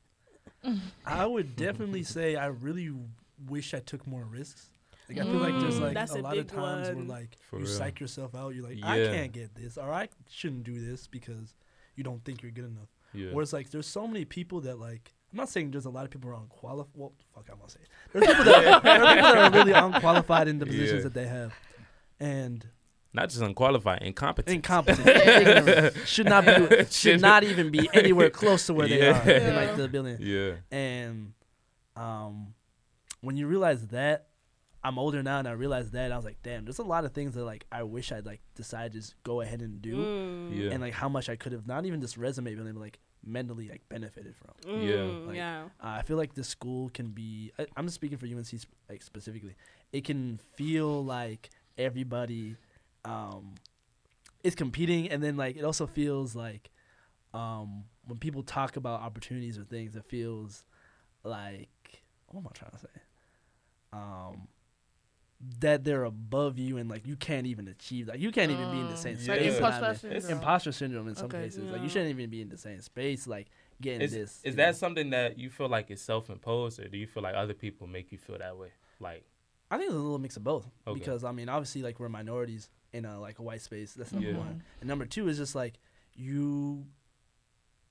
I 1.07 1.25
would 1.27 1.57
definitely 1.57 2.03
say 2.03 2.37
I 2.37 2.47
really 2.47 2.93
wish 3.49 3.75
I 3.75 3.79
took 3.81 4.07
more 4.07 4.25
risks. 4.25 4.69
Like 5.09 5.19
I 5.19 5.23
feel 5.23 5.35
like 5.35 5.59
there's 5.61 5.77
Mm. 5.77 5.81
like 5.81 5.95
That's 5.95 6.15
a 6.15 6.19
a 6.19 6.21
lot 6.21 6.37
of 6.37 6.47
big 6.49 6.55
times 6.57 6.89
where 6.89 7.05
like 7.05 7.37
For 7.49 7.59
you 7.59 7.65
real. 7.65 7.73
psych 7.75 7.99
yourself 8.01 8.35
out. 8.35 8.55
You're 8.55 8.69
like, 8.69 8.79
I 8.83 9.01
Yeah. 9.01 9.13
can't 9.13 9.33
get 9.33 9.55
this, 9.55 9.79
or 9.79 9.91
I 9.91 10.09
shouldn't 10.29 10.65
do 10.65 10.79
this 10.85 11.07
because 11.07 11.55
you 11.97 12.05
don't 12.05 12.23
think 12.25 12.43
you're 12.43 12.53
good 12.53 12.67
enough. 12.67 12.89
Yeah. 13.15 13.31
Whereas 13.33 13.53
like 13.55 13.71
there's 13.71 13.87
so 13.87 14.07
many 14.07 14.25
people 14.27 14.61
that 14.63 14.79
like 14.79 15.15
I'm 15.33 15.37
not 15.39 15.49
saying 15.49 15.71
there's 15.71 15.85
a 15.87 15.91
lot 15.91 16.05
of 16.05 16.11
people 16.11 16.31
who 16.31 16.37
are 16.37 16.41
unqualified. 16.41 16.93
Well, 16.95 17.13
fuck, 17.35 17.49
I'm 17.51 17.59
gonna 17.59 17.71
say 17.71 17.81
it. 17.83 17.89
There's 18.13 18.27
people 18.27 18.45
that, 18.45 18.83
there 18.83 19.03
are 19.03 19.15
people 19.15 19.33
that 19.33 19.53
are 19.53 19.59
really 19.59 19.73
unqualified 19.73 20.49
in 20.49 20.59
the 20.59 20.67
positions 20.67 20.99
Yeah. 20.99 21.03
that 21.05 21.15
they 21.15 21.27
have, 21.27 21.55
and 22.21 22.67
Not 23.13 23.31
just 23.31 23.41
unqualified, 23.43 24.03
incompetent. 24.03 24.55
incompetent, 24.55 25.07
ignorant, 25.09 25.97
should 26.07 26.27
not 26.27 26.45
be, 26.45 26.85
should 26.91 27.21
not 27.21 27.43
even 27.43 27.71
be 27.71 27.89
anywhere 27.95 28.29
close 28.31 28.67
to 28.67 28.75
where 28.75 28.87
they 28.87 29.09
are 29.09 29.23
in 29.31 29.43
Yeah. 29.43 29.57
like 29.57 29.77
the 29.77 29.89
building. 29.89 30.19
Yeah. 30.21 30.53
And 30.71 31.33
um, 31.97 32.55
when 33.23 33.37
you 33.37 33.47
realize 33.47 33.87
that, 33.89 34.27
I'm 34.85 34.99
older 34.99 35.23
now, 35.23 35.39
and 35.41 35.49
I 35.49 35.53
realize 35.53 35.91
that 35.93 36.13
I 36.13 36.17
was 36.17 36.25
like, 36.25 36.39
damn, 36.43 36.65
there's 36.65 36.79
a 36.79 36.85
lot 36.85 37.05
of 37.05 37.13
things 37.13 37.35
that 37.35 37.45
like 37.45 37.65
I 37.73 37.83
wish 37.83 38.13
I'd 38.13 38.25
like 38.27 38.41
decided 38.55 38.93
to 38.93 38.99
just 38.99 39.21
go 39.25 39.41
ahead 39.41 39.61
and 39.61 39.83
do, 39.83 39.97
Mm. 39.97 40.57
Yeah. 40.57 40.71
and 40.71 40.81
like 40.81 40.93
how 40.95 41.09
much 41.09 41.29
I 41.29 41.37
could 41.37 41.53
have 41.53 41.67
not 41.67 41.85
even 41.87 42.01
just 42.01 42.17
resume, 42.17 42.55
but 42.55 42.75
like 42.77 42.99
mentally 43.25 43.69
like 43.69 43.83
benefited 43.89 44.35
from. 44.37 44.81
Yeah. 44.83 44.95
Mm, 44.97 45.27
Like, 45.29 45.37
yeah. 45.37 45.63
Uh, 45.83 45.87
I 45.99 46.03
feel 46.03 46.17
like 46.17 46.35
this 46.35 46.49
school 46.49 46.91
can 46.91 47.09
be. 47.09 47.51
I, 47.59 47.67
I'm 47.77 47.87
just 47.87 47.97
speaking 47.97 48.19
for 48.19 48.27
UNC 48.27 48.47
sp- 48.47 48.71
like 48.89 49.03
specifically. 49.03 49.57
It 49.93 50.05
can 50.05 50.39
feel 50.55 51.05
like 51.05 51.51
everybody 51.77 52.57
um, 53.09 53.55
is 54.45 54.55
competing, 54.55 55.11
and 55.11 55.23
then 55.23 55.37
like 55.37 55.57
it 55.57 55.65
also 55.65 55.87
feels 55.87 56.35
like 56.35 56.71
um, 57.35 57.85
when 58.07 58.19
people 58.19 58.43
talk 58.43 58.77
about 58.77 59.01
opportunities 59.01 59.59
or 59.59 59.65
things, 59.65 59.97
it 59.97 60.05
feels 60.05 60.65
like 61.25 62.03
what 62.27 62.41
am 62.41 62.47
I 62.47 62.51
trying 62.55 62.71
to 62.73 62.79
say? 62.79 62.89
Um, 63.93 64.49
that 65.61 65.85
they're 65.85 66.05
above 66.05 66.59
you 66.59 66.79
and 66.79 66.91
like 66.91 67.07
you 67.07 67.17
can't 67.17 67.47
even 67.47 67.69
achieve 67.69 68.07
that. 68.07 68.19
You 68.19 68.33
can't 68.33 68.51
even 68.51 68.71
be 68.71 68.81
in 68.81 68.89
the 68.89 68.97
same 68.97 69.17
Mm, 69.17 69.21
space. 69.25 69.45
Yeah. 69.45 69.57
imposter 69.57 69.85
in. 69.85 69.91
It's 69.91 70.01
syndrome. 70.01 70.31
Imposter 70.31 70.73
syndrome 70.73 71.09
in 71.09 71.15
some 71.15 71.27
Okay. 71.27 71.43
cases. 71.45 71.71
Like 71.71 71.83
you 71.83 71.89
shouldn't 71.89 72.11
even 72.11 72.29
be 72.29 72.43
in 72.43 72.49
the 72.49 72.59
same 72.59 72.81
space. 72.81 73.27
Like 73.27 73.47
getting 73.81 74.01
Is, 74.03 74.13
this. 74.13 74.41
is 74.45 74.57
that 74.57 74.67
know? 74.67 74.73
something 74.73 75.11
that 75.11 75.39
you 75.39 75.49
feel 75.49 75.69
like 75.69 75.91
is 75.91 76.01
self 76.03 76.29
imposed 76.29 76.81
or 76.81 76.89
do 76.89 76.99
you 76.99 77.07
feel 77.07 77.23
like 77.23 77.37
other 77.37 77.55
people 77.55 77.87
make 77.87 78.11
you 78.11 78.19
feel 78.19 78.39
that 78.39 78.57
way? 78.57 78.73
Like 79.01 79.25
I 79.71 79.77
think 79.77 79.91
it's 79.91 79.97
a 79.97 80.01
little 80.01 80.19
mix 80.19 80.37
of 80.37 80.45
both. 80.45 80.67
Okay. 80.87 80.99
Because 80.99 81.23
I 81.25 81.31
mean, 81.33 81.49
obviously, 81.49 81.83
like 81.83 82.01
we're 82.01 82.09
minorities 82.09 82.69
in 82.93 83.05
a 83.05 83.21
like 83.21 83.39
a 83.39 83.43
white 83.43 83.61
space. 83.63 83.93
That's 83.95 84.13
number 84.13 84.31
Yeah. 84.31 84.39
one. 84.39 84.63
And 84.81 84.89
number 84.89 85.05
two 85.07 85.29
is 85.29 85.37
just 85.39 85.55
like 85.55 85.75
you, 86.15 86.87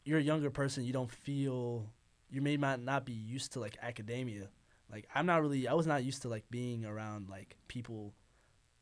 you're 0.04 0.20
a 0.20 0.24
younger 0.24 0.50
person. 0.50 0.84
You 0.86 0.94
don't 0.94 1.12
feel 1.12 1.90
you 2.30 2.42
may 2.42 2.58
not 2.58 2.82
not 2.82 3.06
be 3.06 3.14
used 3.14 3.54
to 3.54 3.60
like 3.60 3.78
academia. 3.82 4.50
Like 4.92 5.08
I'm 5.14 5.26
not 5.26 5.42
really. 5.42 5.68
I 5.68 5.74
was 5.74 5.88
not 5.88 6.04
used 6.04 6.22
to 6.24 6.30
like 6.30 6.46
being 6.50 6.86
around 6.86 7.30
like 7.30 7.58
people 7.68 8.14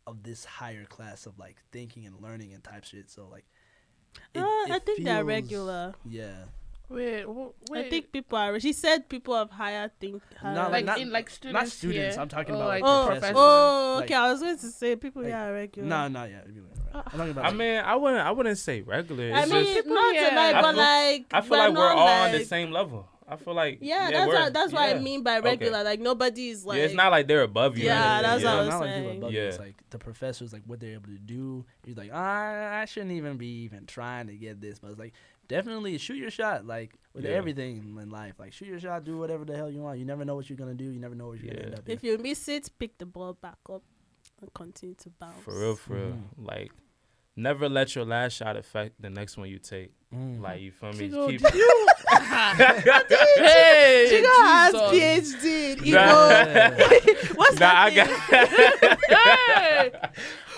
of 0.08 0.22
this 0.24 0.46
higher 0.46 0.86
class 0.86 1.26
of 1.26 1.38
like 1.40 1.58
thinking 1.72 2.06
and 2.06 2.20
learning 2.22 2.54
and 2.54 2.64
type 2.64 2.84
shit. 2.84 3.10
So 3.10 3.28
like, 3.28 3.46
it- 4.34 4.40
Uh, 4.40 4.66
it 4.68 4.72
I 4.72 4.80
think 4.80 5.04
they're 5.04 5.24
regular. 5.26 5.94
Yeah. 6.06 6.46
Wait, 6.88 7.26
wait. 7.28 7.86
I 7.86 7.90
think 7.90 8.12
people 8.12 8.38
are. 8.38 8.60
She 8.60 8.72
said 8.74 9.10
people 9.10 9.34
of 9.34 9.50
higher 9.50 9.92
think. 10.00 10.22
Higher 10.38 10.54
Not 10.56 10.72
like 10.72 10.86
not- 10.86 11.00
in 11.00 11.12
like 11.12 11.30
students. 11.30 11.54
not 11.62 11.68
students. 11.70 12.16
here, 12.16 12.22
I'm 12.22 12.30
talking 12.30 12.54
or, 12.54 12.58
about 12.58 12.68
like 12.68 12.84
oh, 12.86 13.06
professors. 13.08 13.36
oh, 13.38 13.94
Like- 13.98 14.06
okay. 14.06 14.14
I 14.14 14.32
was 14.32 14.42
going 14.42 14.58
to 14.58 14.68
say 14.68 14.96
people 14.96 15.24
like- 15.24 15.30
yeah 15.32 15.48
are 15.48 15.54
regular. 15.54 15.88
No, 15.88 16.08
not 16.08 16.30
yet. 16.30 16.46
I'm 16.94 17.02
talking 17.04 17.32
about. 17.32 17.46
I 17.46 17.48
like- 17.50 17.58
mean, 17.58 17.78
I 17.80 17.96
wouldn't 17.96 18.22
I 18.22 18.32
wouldn't 18.32 18.58
say 18.60 18.82
regular. 18.82 19.34
I 19.34 19.46
mean, 19.46 19.64
just, 19.66 19.74
people 19.74 19.96
not 19.96 20.14
here- 20.14 20.30
to 20.30 20.36
like, 20.36 20.56
I 20.56 20.62
but 20.62 20.72
feel- 20.74 20.78
like 20.84 21.26
I 21.34 21.42
feel 21.42 21.58
like 21.58 21.70
we're 21.70 21.76
not 21.96 21.98
all 21.98 22.08
on 22.08 22.32
the 22.34 22.46
same 22.46 22.72
level. 22.72 23.10
I 23.28 23.38
feel 23.38 23.56
like 23.56 23.80
Yeah, 23.82 24.12
that's 24.12 24.28
what 24.28 24.54
that's 24.54 24.72
what 24.72 24.84
I 24.84 25.00
mean 25.00 25.24
by 25.24 25.40
Okay. 25.40 25.50
regular. 25.50 25.84
Like 25.84 26.00
nobody's 26.00 26.64
like. 26.64 26.78
yeah, 26.78 26.84
it's 26.84 26.94
not 26.94 27.10
like 27.12 27.28
they're 27.28 27.42
above 27.42 27.76
you. 27.76 27.86
Yeah, 27.86 28.20
anything. 28.20 28.22
that's 28.22 28.44
yeah. 28.44 28.54
what 28.54 28.54
I 28.54 28.58
not 28.58 28.66
was 28.66 28.80
like 28.82 28.90
people 28.96 29.04
saying. 29.10 29.18
above 29.18 29.32
you, 29.34 29.42
It's 29.42 29.58
Yeah. 29.58 29.64
like 29.64 29.76
the 29.90 29.98
professors, 29.98 30.54
like 30.54 30.62
what 30.68 30.80
they're 30.80 30.94
able 30.94 31.08
to 31.08 31.18
do. 31.18 31.66
You're 31.88 31.96
like, 31.96 32.12
ah, 32.14 32.74
I 32.82 32.86
shouldn't 32.86 33.14
even 33.14 33.38
be 33.38 33.64
even 33.64 33.88
trying 33.88 34.28
to 34.28 34.36
get 34.36 34.62
this, 34.62 34.78
but 34.78 34.92
it's 34.92 35.00
like 35.00 35.14
definitely 35.48 35.98
shoot 35.98 36.16
your 36.18 36.32
shot. 36.32 36.66
Like 36.66 36.96
with 37.14 37.26
Yeah. 37.26 37.32
everything 37.32 37.98
in 38.02 38.10
life, 38.10 38.34
like 38.40 38.54
shoot 38.54 38.68
your 38.68 38.80
shot, 38.80 39.04
do 39.04 39.18
whatever 39.18 39.46
the 39.46 39.56
hell 39.56 39.70
you 39.72 39.82
want. 39.82 40.00
You 40.00 40.06
never 40.06 40.26
know 40.26 40.36
what 40.36 40.50
you're 40.50 40.58
gonna 40.58 40.74
do. 40.74 40.86
You 40.86 41.00
never 41.00 41.16
know 41.16 41.28
what 41.28 41.40
you're 41.40 41.48
Yeah. 41.48 41.54
gonna 41.54 41.66
end 41.68 41.80
up. 41.80 41.88
in. 41.90 41.94
If 41.96 42.04
you 42.04 42.18
miss 42.18 42.48
it, 42.48 42.70
pick 42.78 42.98
the 42.98 43.06
ball 43.06 43.34
back 43.34 43.58
up 43.72 43.84
and 44.42 44.54
continue 44.54 44.96
to 44.96 45.10
bounce. 45.10 45.44
For 45.44 45.58
real, 45.60 45.76
for 45.76 45.94
real. 45.94 46.06
Mhm. 46.12 46.24
Like, 46.38 46.72
never 47.36 47.68
let 47.70 47.96
your 47.96 48.06
last 48.06 48.34
shot 48.34 48.56
affect 48.58 49.02
the 49.02 49.10
next 49.10 49.38
one 49.38 49.50
you 49.50 49.60
take. 49.60 49.92
Mm. 50.14 50.40
Like, 50.42 50.62
you 50.62 50.72
feel 50.72 50.92
me? 50.94 50.98
Chigo, 51.10 51.28
Keep- 51.30 51.42
did 51.42 51.54
you? 51.56 51.88
hey, 53.38 54.08
Chigo 54.10 54.28
has 54.44 54.74
Jesus. 54.92 55.44
PhD 55.44 55.86
in 55.88 55.94
Nah. 55.94 56.42
Igbo. 56.42 57.36
What's 57.38 57.60
Nah, 57.60 57.74
I 57.76 57.90
that 57.90 57.96
got, 57.96 58.10
thing? 58.30 58.98
Hey, 59.16 59.92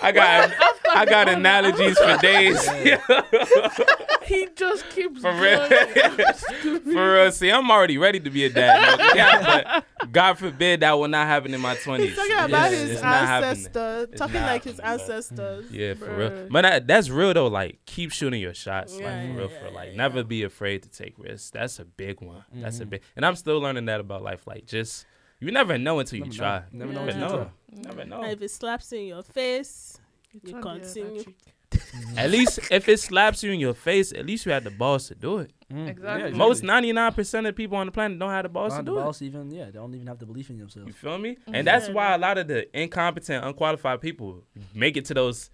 I 0.02 0.12
got, 0.12 0.52
I 0.94 1.04
got 1.04 1.28
analogies 1.28 1.98
for 1.98 2.16
days. 2.18 2.68
he 4.24 4.48
just 4.54 4.88
keeps 4.90 5.20
For 5.20 5.32
real. 5.34 5.64
For 6.92 7.14
real, 7.14 7.32
see, 7.32 7.50
I'm 7.50 7.70
already 7.70 7.98
ready 7.98 8.20
to 8.20 8.30
be 8.30 8.44
a 8.44 8.50
dad. 8.50 8.98
No 8.98 9.12
cap, 9.12 9.84
but 10.00 10.12
God 10.12 10.34
forbid 10.38 10.80
that 10.80 10.92
will 10.92 11.08
not 11.08 11.26
happen 11.26 11.54
in 11.54 11.60
my 11.60 11.74
twenties. 11.76 12.10
He's 12.10 12.16
talking 12.18 12.44
about 12.44 12.72
it's, 12.72 12.80
his 12.82 12.90
it's 12.92 13.02
not 13.02 13.44
ancestor, 13.44 14.06
It's 14.10 14.18
talking 14.18 14.34
not 14.40 14.46
like 14.46 14.64
his 14.64 14.78
happening, 14.80 15.06
bro. 15.06 15.14
ancestors. 15.16 15.70
Yeah, 15.70 15.94
for 15.94 16.06
Bruh. 16.06 16.18
real. 16.18 16.48
But 16.50 16.62
that, 16.62 16.86
that's 16.86 17.10
real 17.10 17.34
though. 17.34 17.46
Like, 17.48 17.78
keep 17.86 18.12
shooting 18.12 18.40
your 18.40 18.54
shots. 18.54 18.98
Yeah, 18.98 19.06
like, 19.06 19.32
for 19.32 19.38
real, 19.38 19.50
yeah, 19.50 19.58
for. 19.68 19.70
Like, 19.74 19.90
yeah, 19.90 19.96
never 19.96 20.24
be 20.24 20.42
afraid 20.42 20.82
to 20.84 20.88
take 20.88 21.14
risks. 21.18 21.50
That's 21.50 21.78
a 21.78 21.84
big 21.84 22.20
one. 22.20 22.44
That's 22.54 22.80
a 22.80 22.86
Mhm. 22.86 22.90
big. 22.90 23.02
And 23.16 23.24
I'm 23.26 23.36
still 23.36 23.58
learning 23.60 23.86
that 23.86 24.00
about 24.00 24.22
life. 24.22 24.46
Like, 24.46 24.66
just 24.66 25.06
you 25.40 25.50
never 25.52 25.78
know 25.78 25.98
until 25.98 26.18
you 26.18 26.24
Never 26.24 26.34
know. 26.36 26.38
try. 26.38 26.62
Never 26.72 26.92
know 26.92 27.04
Never 27.04 27.10
until 27.18 27.30
you 27.38 27.44
know. 27.44 27.50
Never 27.70 28.04
know. 28.04 28.22
And 28.22 28.32
if 28.32 28.42
it 28.42 28.50
slaps 28.50 28.92
you 28.92 28.98
in 29.00 29.06
your 29.06 29.22
face, 29.22 29.98
You 30.32 30.52
turn 30.52 30.62
continue. 30.62 31.24
At 32.16 32.30
least 32.30 32.60
if 32.70 32.88
it 32.88 32.98
slaps 32.98 33.42
you 33.42 33.52
in 33.52 33.60
your 33.60 33.74
face, 33.74 34.12
at 34.12 34.24
least 34.24 34.46
you 34.46 34.52
had 34.52 34.64
the 34.64 34.70
balls 34.70 35.08
to 35.08 35.14
do 35.14 35.38
it. 35.38 35.52
Mm. 35.70 35.88
Exactly. 35.88 36.32
Most 36.32 36.62
99% 36.62 37.46
of 37.48 37.54
people 37.54 37.76
on 37.76 37.86
the 37.86 37.92
planet 37.92 38.18
don't 38.18 38.30
have 38.30 38.44
the 38.44 38.48
balls 38.48 38.72
Not 38.72 38.78
to 38.78 38.84
the 38.84 38.90
do 38.92 38.98
it. 38.98 39.04
boss 39.04 39.20
even 39.22 39.50
yeah, 39.50 39.66
they 39.66 39.72
don't 39.72 39.94
even 39.94 40.06
have 40.06 40.18
the 40.18 40.24
belief 40.24 40.48
in 40.48 40.56
themselves. 40.58 40.76
You 40.88 40.92
themselves. 40.94 41.00
feel 41.00 41.18
me? 41.18 41.36
And 41.52 41.66
that's 41.66 41.88
why 41.90 42.14
a 42.14 42.18
lot 42.18 42.38
of 42.38 42.48
the 42.48 42.74
incompetent, 42.78 43.44
unqualified 43.44 44.00
people 44.00 44.44
make 44.74 44.96
it 44.96 45.04
to 45.06 45.14
those 45.14 45.50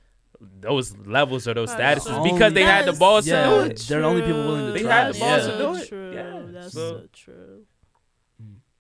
those 0.60 0.96
levels 0.98 1.48
or 1.48 1.54
those 1.54 1.70
Oh, 1.72 1.76
statuses 1.76 2.02
so 2.02 2.22
because 2.24 2.52
they 2.52 2.62
had 2.64 2.84
the 2.84 2.90
Yes. 2.92 2.98
balls 2.98 3.26
Yeah. 3.26 3.44
to 3.44 3.50
do 3.50 3.60
it. 3.70 3.78
They're 3.88 4.00
the 4.00 4.06
only 4.06 4.22
people 4.22 4.42
willing 4.46 4.66
to 4.66 4.72
They 4.72 4.80
true. 4.80 4.88
had 4.88 5.14
the 5.14 5.18
balls 5.18 5.42
so 5.44 5.50
to 5.50 5.58
do 5.58 5.74
it. 5.82 5.88
True. 5.88 6.12
Yeah. 6.14 6.42
That's 6.52 6.72
So- 6.74 6.90
so 7.00 7.06
true. 7.12 7.66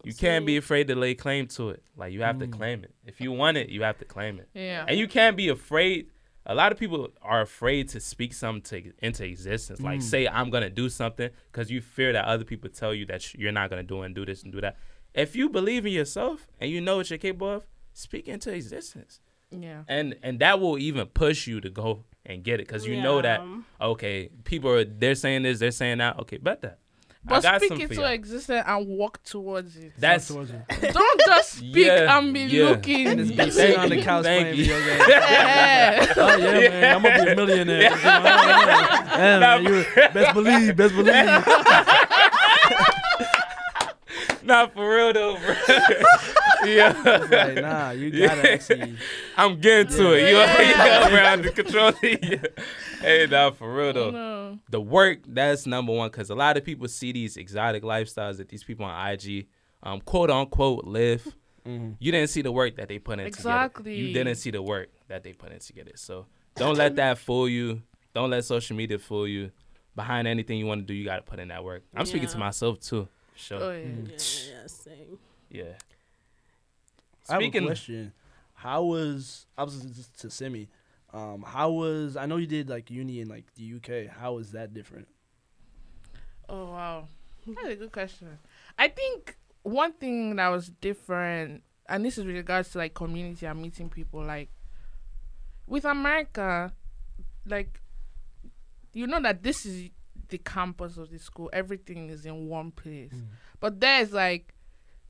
You 0.06 0.14
can't 0.14 0.44
be 0.46 0.56
afraid 0.56 0.88
to 0.88 0.94
lay 0.96 1.14
claim 1.14 1.46
to 1.48 1.70
it. 1.70 1.82
Like 1.96 2.12
you 2.12 2.22
have 2.22 2.38
to 2.38 2.46
Mm. 2.46 2.52
claim 2.52 2.84
it. 2.84 2.94
If 3.06 3.20
you 3.20 3.32
want 3.32 3.56
it, 3.56 3.68
you 3.70 3.82
have 3.82 3.98
to 3.98 4.04
claim 4.04 4.38
it. 4.38 4.48
Yeah. 4.54 4.84
And 4.88 4.98
you 4.98 5.08
can't 5.08 5.36
be 5.36 5.48
afraid. 5.48 6.10
A 6.46 6.54
lot 6.54 6.72
of 6.72 6.78
people 6.78 7.08
are 7.22 7.40
afraid 7.40 7.88
to 7.90 8.00
speak 8.00 8.34
something 8.34 8.82
to, 8.82 8.92
into 9.06 9.24
existence. 9.24 9.80
Like 9.80 10.00
Mm. 10.00 10.02
say 10.02 10.28
I'm 10.28 10.50
gonna 10.50 10.68
do 10.70 10.88
something 10.88 11.30
because 11.50 11.70
you 11.70 11.80
fear 11.80 12.12
that 12.12 12.24
other 12.26 12.44
people 12.44 12.68
tell 12.70 12.92
you 12.94 13.06
that 13.06 13.22
sh- 13.22 13.34
you're 13.38 13.52
not 13.52 13.70
gonna 13.70 13.82
do 13.82 14.02
it 14.02 14.06
and 14.06 14.14
do 14.14 14.26
this 14.26 14.42
and 14.42 14.52
do 14.52 14.60
that. 14.60 14.76
If 15.14 15.34
you 15.36 15.48
believe 15.48 15.86
in 15.86 15.92
yourself 15.92 16.48
and 16.60 16.70
you 16.70 16.80
know 16.80 16.96
what 16.98 17.08
you're 17.08 17.18
capable 17.18 17.50
of, 17.50 17.66
speak 17.92 18.28
into 18.28 18.52
existence. 18.52 19.20
yeah. 19.50 19.84
and 19.88 20.16
and 20.22 20.40
that 20.40 20.58
will 20.60 20.76
even 20.78 21.06
push 21.06 21.46
you 21.46 21.60
to 21.60 21.70
go 21.70 22.04
and 22.26 22.42
get 22.42 22.54
it 22.60 22.66
because 22.66 22.84
you 22.86 23.00
know 23.00 23.22
that 23.22 23.40
okay 23.80 24.28
people 24.42 24.68
are 24.70 24.84
they're 24.84 25.14
saying 25.14 25.42
this 25.44 25.60
they're 25.60 25.70
saying 25.70 25.98
that 25.98 26.18
okay 26.18 26.38
bet 26.38 26.60
that 26.62 26.78
But 27.26 27.42
got 27.42 27.60
speak 27.60 27.68
some 27.70 27.80
it 27.80 27.90
to 27.92 28.12
existence 28.12 28.64
and 28.66 28.86
walk 28.86 29.22
towards 29.24 29.76
it. 29.76 29.92
that's 29.98 30.28
Don't 30.28 31.20
just 31.24 31.52
speak 31.54 31.76
Yeah, 31.86 32.18
and 32.18 32.34
be 32.34 32.40
yeah. 32.40 32.64
looking. 32.64 33.06
And 33.06 33.18
be 33.36 33.50
sitting 33.50 33.76
Thank 33.76 33.78
on 33.78 33.88
the 33.88 33.96
you, 33.96 34.02
couch 34.02 34.24
thank 34.24 34.42
playing 34.42 34.58
you. 34.58 34.64
video 34.64 34.78
games. 34.84 35.04
Yeah. 35.08 36.12
oh 36.16 36.36
yeah, 36.36 36.68
man, 36.68 36.96
I'm 36.96 37.02
gonna 37.02 37.24
be 37.24 37.30
a 37.30 37.36
millionaire. 37.36 37.82
yeah, 37.82 39.38
man, 39.40 39.64
you 39.64 39.84
best 40.12 40.34
believe, 40.34 40.76
best 40.76 40.94
believe. 40.94 41.14
not 44.42 44.74
for 44.74 44.88
real 44.94 45.12
though 45.12 45.36
bro 45.38 45.54
yeah 46.66 46.92
like, 47.30 47.54
nah, 47.56 47.90
you 47.90 48.10
gotta 48.10 48.52
actually. 48.52 48.94
i'm 49.38 49.58
getting 49.60 49.90
to 49.94 50.12
it 50.12 50.28
you 50.30 50.36
Yeah. 50.36 50.60
yeah, 50.60 51.08
bro, 51.08 51.26
under 51.32 51.50
control 51.50 51.92
yeah. 52.02 52.36
Hey 53.04 53.26
nah 53.30 53.50
for 53.50 53.72
real 53.74 53.92
though 53.92 54.10
No. 54.10 54.58
the 54.70 54.80
work 54.80 55.18
that's 55.26 55.66
number 55.66 55.92
one 55.92 56.08
because 56.10 56.30
a 56.30 56.34
lot 56.34 56.56
of 56.56 56.64
people 56.64 56.88
see 56.88 57.12
these 57.12 57.36
exotic 57.36 57.82
lifestyles 57.82 58.36
that 58.38 58.48
these 58.48 58.64
people 58.64 58.84
on 58.86 59.10
ig 59.12 59.46
um 59.82 60.00
quote 60.00 60.30
unquote 60.30 60.84
live 60.84 61.26
Mhm. 61.66 61.96
you 61.98 62.12
didn't 62.12 62.28
see 62.28 62.42
the 62.42 62.52
work 62.52 62.76
that 62.76 62.88
they 62.88 62.98
put 62.98 63.18
in 63.20 63.26
Exactly. 63.26 63.92
together. 63.94 64.06
You 64.08 64.12
didn't 64.12 64.34
see 64.36 64.50
the 64.50 64.60
work 64.60 64.88
that 65.08 65.22
they 65.24 65.32
put 65.32 65.50
in 65.50 65.58
together. 65.60 65.92
So 65.94 66.26
don't 66.56 66.76
let 66.76 66.96
that 66.96 67.16
fool 67.16 67.48
you. 67.48 67.80
Don't 68.14 68.28
let 68.28 68.44
social 68.44 68.76
media 68.76 68.98
fool 68.98 69.26
you. 69.26 69.50
Behind 69.96 70.28
anything 70.28 70.58
you 70.58 70.66
want 70.66 70.82
to 70.82 70.86
do, 70.86 70.92
you 70.92 71.06
got 71.06 71.16
to 71.16 71.22
put 71.22 71.38
in 71.38 71.48
that 71.48 71.64
work. 71.64 71.82
I'm 71.96 72.04
speaking 72.04 72.28
to 72.28 72.36
myself 72.36 72.80
too. 72.80 73.08
Oh, 73.08 73.08
Sure. 73.34 73.58
yeah. 73.78 73.86
Mm. 73.86 74.08
Yeah, 74.10 74.12
yeah, 74.12 74.60
yeah, 74.60 74.66
same. 74.66 75.18
Yeah. 75.48 75.62
I 77.30 77.32
have 77.32 77.40
a 77.40 77.44
Speaking. 77.44 77.64
question. 77.66 78.12
How 78.52 78.82
was 78.84 79.46
I 79.56 79.62
was 79.64 79.80
just 79.80 80.20
to 80.20 80.28
Simi? 80.30 80.68
Um, 81.14 81.44
how 81.46 81.70
was 81.70 82.16
I 82.16 82.26
know 82.26 82.38
you 82.38 82.46
did 82.48 82.68
like 82.68 82.90
uni 82.90 83.20
in 83.20 83.28
like 83.28 83.44
the 83.54 83.74
UK? 83.76 84.12
How 84.12 84.32
was 84.32 84.50
that 84.50 84.74
different? 84.74 85.06
Oh 86.48 86.72
wow, 86.72 87.06
that's 87.46 87.68
a 87.68 87.76
good 87.76 87.92
question. 87.92 88.36
I 88.76 88.88
think 88.88 89.36
one 89.62 89.92
thing 89.92 90.34
that 90.36 90.48
was 90.48 90.70
different, 90.80 91.62
and 91.88 92.04
this 92.04 92.18
is 92.18 92.24
with 92.24 92.34
regards 92.34 92.70
to 92.70 92.78
like 92.78 92.94
community 92.94 93.46
and 93.46 93.62
meeting 93.62 93.88
people, 93.88 94.24
like 94.24 94.50
with 95.68 95.84
America, 95.84 96.72
like 97.46 97.80
you 98.92 99.06
know 99.06 99.22
that 99.22 99.44
this 99.44 99.64
is 99.64 99.90
the 100.30 100.38
campus 100.38 100.96
of 100.96 101.10
the 101.10 101.18
school. 101.18 101.48
Everything 101.52 102.10
is 102.10 102.26
in 102.26 102.48
one 102.48 102.72
place, 102.72 103.12
but 103.60 103.78
there's 103.78 104.12
like 104.12 104.52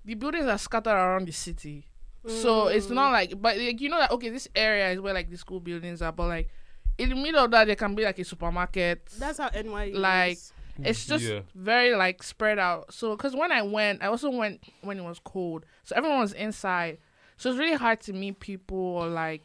the 0.05 0.13
buildings 0.13 0.45
are 0.45 0.59
scattered 0.59 0.91
around 0.91 1.27
the 1.29 1.33
city. 1.33 1.87
So 2.27 2.69
it's 2.69 2.87
Mm. 2.87 2.95
not 2.95 3.13
like, 3.13 3.41
but 3.41 3.57
like 3.59 3.81
you 3.81 3.89
know 3.89 3.99
that 3.99 4.11
okay, 4.13 4.31
this 4.31 4.49
area 4.55 4.91
is 4.93 5.01
where 5.01 5.13
like 5.15 5.31
the 5.31 5.37
school 5.37 5.61
buildings 5.61 6.01
are, 6.03 6.13
but 6.13 6.29
like 6.29 6.49
in 6.97 7.09
the 7.11 7.15
middle 7.17 7.45
of 7.45 7.51
that 7.51 7.67
there 7.67 7.77
can 7.77 7.95
be 7.95 8.05
like 8.05 8.19
a 8.19 8.25
supermarket. 8.25 9.07
That's 9.19 9.39
how 9.39 9.49
NYU 9.49 9.93
is. 9.93 9.99
Like, 9.99 10.33
is. 10.39 10.53
it's 10.85 11.07
just 11.07 11.25
Yeah. 11.25 11.41
very 11.55 11.95
like 11.95 12.23
spread 12.23 12.59
out. 12.59 12.93
So 12.95 13.17
because 13.17 13.35
when 13.37 13.53
I 13.53 13.63
went, 13.63 14.03
I 14.03 14.07
also 14.07 14.31
went 14.31 14.63
when 14.81 14.99
it 14.99 15.05
was 15.05 15.19
cold, 15.19 15.67
so 15.85 15.95
everyone 15.97 16.21
was 16.21 16.33
inside. 16.33 16.99
So 17.37 17.51
it's 17.51 17.59
really 17.59 17.77
hard 17.77 18.01
to 18.03 18.13
meet 18.13 18.39
people 18.41 18.77
or 18.79 19.09
like, 19.09 19.43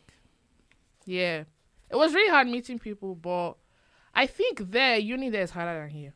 yeah, 1.06 1.44
it 1.90 1.96
was 1.96 2.14
really 2.14 2.30
hard 2.30 2.48
meeting 2.48 2.80
people. 2.80 3.16
But 3.16 3.54
I 4.14 4.26
think 4.28 4.72
there 4.72 4.98
uni 4.98 5.30
there 5.30 5.42
is 5.44 5.52
harder 5.52 5.80
than 5.82 5.90
here. 5.90 6.14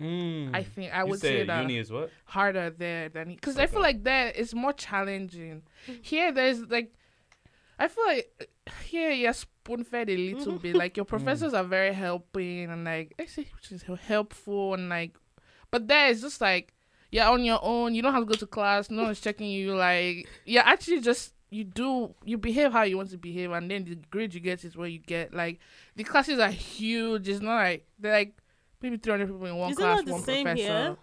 Mm. 0.00 0.54
I 0.54 0.62
think 0.62 0.94
I 0.94 1.02
You 1.04 1.10
would 1.10 1.20
say 1.20 1.44
that 1.44 1.62
uni 1.62 1.78
is 1.78 1.90
what? 1.90 2.10
harder 2.26 2.68
there 2.70 3.08
than 3.08 3.30
because 3.30 3.58
I 3.58 3.66
feel 3.66 3.80
like 3.80 4.04
there 4.04 4.30
it's 4.34 4.52
more 4.52 4.72
challenging. 4.74 5.62
Here 6.02 6.32
there's 6.32 6.60
like 6.66 6.92
I 7.78 7.88
feel 7.88 8.06
like 8.06 8.50
here 8.82 9.10
you're 9.10 9.32
spoon 9.32 9.84
fed 9.84 10.10
a 10.10 10.16
little 10.16 10.58
bit. 10.58 10.76
Like 10.76 10.96
your 10.96 11.04
professors 11.14 11.54
are 11.54 11.64
very 11.64 11.94
helping 11.94 12.70
and 12.70 12.84
like 12.84 13.14
I 13.18 13.24
say 13.24 13.46
which 13.54 13.72
is 13.72 13.84
helpful 14.06 14.74
and 14.74 14.88
like 14.90 15.16
but 15.70 15.88
there 15.88 16.10
it's 16.10 16.20
just 16.20 16.40
like 16.40 16.74
you're 17.10 17.24
on 17.24 17.44
your 17.44 17.60
own, 17.62 17.94
you 17.94 18.02
don't 18.02 18.12
have 18.12 18.22
to 18.22 18.26
go 18.26 18.34
to 18.34 18.46
class, 18.46 18.90
no 18.90 19.04
one's 19.04 19.20
checking 19.20 19.48
you, 19.48 19.74
like 19.74 20.28
you're 20.44 20.62
actually 20.62 21.00
just 21.00 21.32
you 21.48 21.64
do 21.64 22.14
you 22.24 22.36
behave 22.36 22.72
how 22.72 22.82
you 22.82 22.96
want 22.96 23.08
to 23.08 23.16
behave 23.16 23.52
and 23.52 23.70
then 23.70 23.84
the 23.84 23.94
grade 24.10 24.34
you 24.34 24.40
get 24.40 24.64
is 24.64 24.76
what 24.76 24.92
you 24.92 24.98
get. 24.98 25.32
Like 25.32 25.58
the 25.94 26.04
classes 26.04 26.38
are 26.38 26.50
huge, 26.50 27.28
it's 27.28 27.40
not 27.40 27.56
like 27.56 27.86
they're 27.98 28.12
like 28.12 28.36
maybe 28.86 28.96
three 28.98 29.10
hundred 29.12 29.26
people 29.28 29.46
in 29.46 29.56
one 29.56 29.70
Is 29.72 29.78
it 29.78 29.82
class, 29.82 30.02
the 30.04 30.12
one 30.12 30.22
same 30.22 30.44
professor. 30.44 30.62
here? 30.62 30.96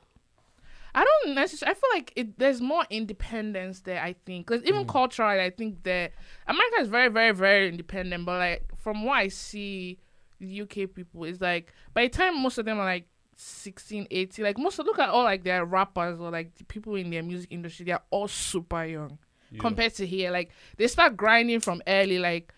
I 0.95 1.03
don't 1.23 1.33
necessarily. 1.35 1.71
I 1.71 1.79
feel 1.79 1.89
like 1.93 2.13
it, 2.15 2.37
there's 2.39 2.61
more 2.61 2.85
independence 2.89 3.81
there. 3.81 4.01
I 4.01 4.13
think 4.25 4.45
because 4.47 4.63
even 4.63 4.85
Mm. 4.85 4.89
culturally, 4.89 5.41
I 5.41 5.49
think 5.49 5.81
that 5.83 6.11
America 6.47 6.81
is 6.81 6.87
very, 6.87 7.09
very, 7.09 7.31
very 7.33 7.69
independent. 7.69 8.25
But 8.25 8.37
like 8.39 8.63
from 8.77 9.03
what 9.03 9.13
I 9.17 9.27
see, 9.29 9.97
UK 10.39 10.93
people 10.93 11.23
is 11.23 11.41
like 11.41 11.73
by 11.93 12.03
the 12.03 12.09
time 12.09 12.41
most 12.41 12.57
of 12.59 12.65
them 12.65 12.77
are 12.79 12.85
like 12.85 13.07
16, 13.35 14.07
18, 14.11 14.45
like 14.45 14.57
most 14.59 14.77
of 14.77 14.85
look 14.85 14.99
at 14.99 15.09
all 15.09 15.23
like 15.23 15.43
their 15.43 15.65
rappers 15.65 16.19
or 16.19 16.29
like 16.29 16.53
the 16.55 16.63
people 16.65 16.93
in 16.95 17.09
their 17.09 17.23
music 17.23 17.51
industry, 17.51 17.85
they 17.85 17.91
are 17.93 18.03
all 18.11 18.27
super 18.27 18.85
young 18.85 19.17
Yeah. 19.49 19.59
compared 19.61 19.95
to 19.95 20.05
here. 20.05 20.29
Like 20.29 20.51
they 20.77 20.85
start 20.87 21.17
grinding 21.17 21.59
from 21.61 21.81
early. 21.87 22.19
Like 22.19 22.53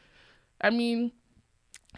I 0.60 0.72
mean. 0.72 1.14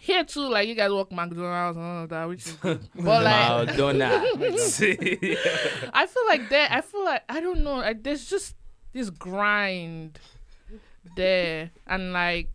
Here 0.01 0.23
too, 0.23 0.49
like 0.49 0.67
you 0.67 0.75
guys 0.75 0.91
work 0.91 1.11
McDonald's 1.11 1.77
and 1.77 1.85
all 1.85 2.03
of 2.03 2.09
that, 2.09 2.27
which 2.27 2.45
is 2.45 2.53
good. 2.53 2.87
But 2.95 3.23
like, 3.23 3.67
McDonald's. 3.67 4.81
I 4.81 6.07
feel 6.07 6.27
like 6.27 6.49
there. 6.49 6.67
I 6.69 6.81
feel 6.81 7.03
like 7.03 7.23
I 7.29 7.39
don't 7.39 7.63
know. 7.63 7.75
Like 7.77 8.03
there's 8.03 8.29
just 8.29 8.55
this 8.93 9.09
grind 9.09 10.19
there, 11.15 11.71
and 11.85 12.13
like 12.13 12.49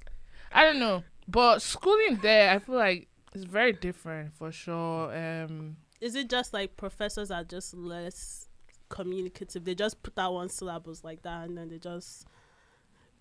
I 0.52 0.64
don't 0.64 0.78
know. 0.78 1.02
But 1.28 1.62
schooling 1.62 2.18
there, 2.22 2.50
I 2.50 2.58
feel 2.58 2.74
like 2.76 3.08
it's 3.34 3.44
very 3.44 3.72
different 3.72 4.34
for 4.34 4.52
sure. 4.52 5.14
Um, 5.16 5.76
Is 6.00 6.14
it 6.14 6.28
just 6.28 6.52
like 6.52 6.76
professors 6.76 7.30
are 7.30 7.44
just 7.44 7.74
less 7.74 8.48
communicative? 8.88 9.64
They 9.64 9.74
just 9.74 10.02
put 10.02 10.18
out 10.18 10.34
one 10.34 10.48
syllabus 10.48 11.04
like 11.04 11.22
that, 11.22 11.48
and 11.48 11.56
then 11.56 11.68
they 11.68 11.78
just 11.78 12.26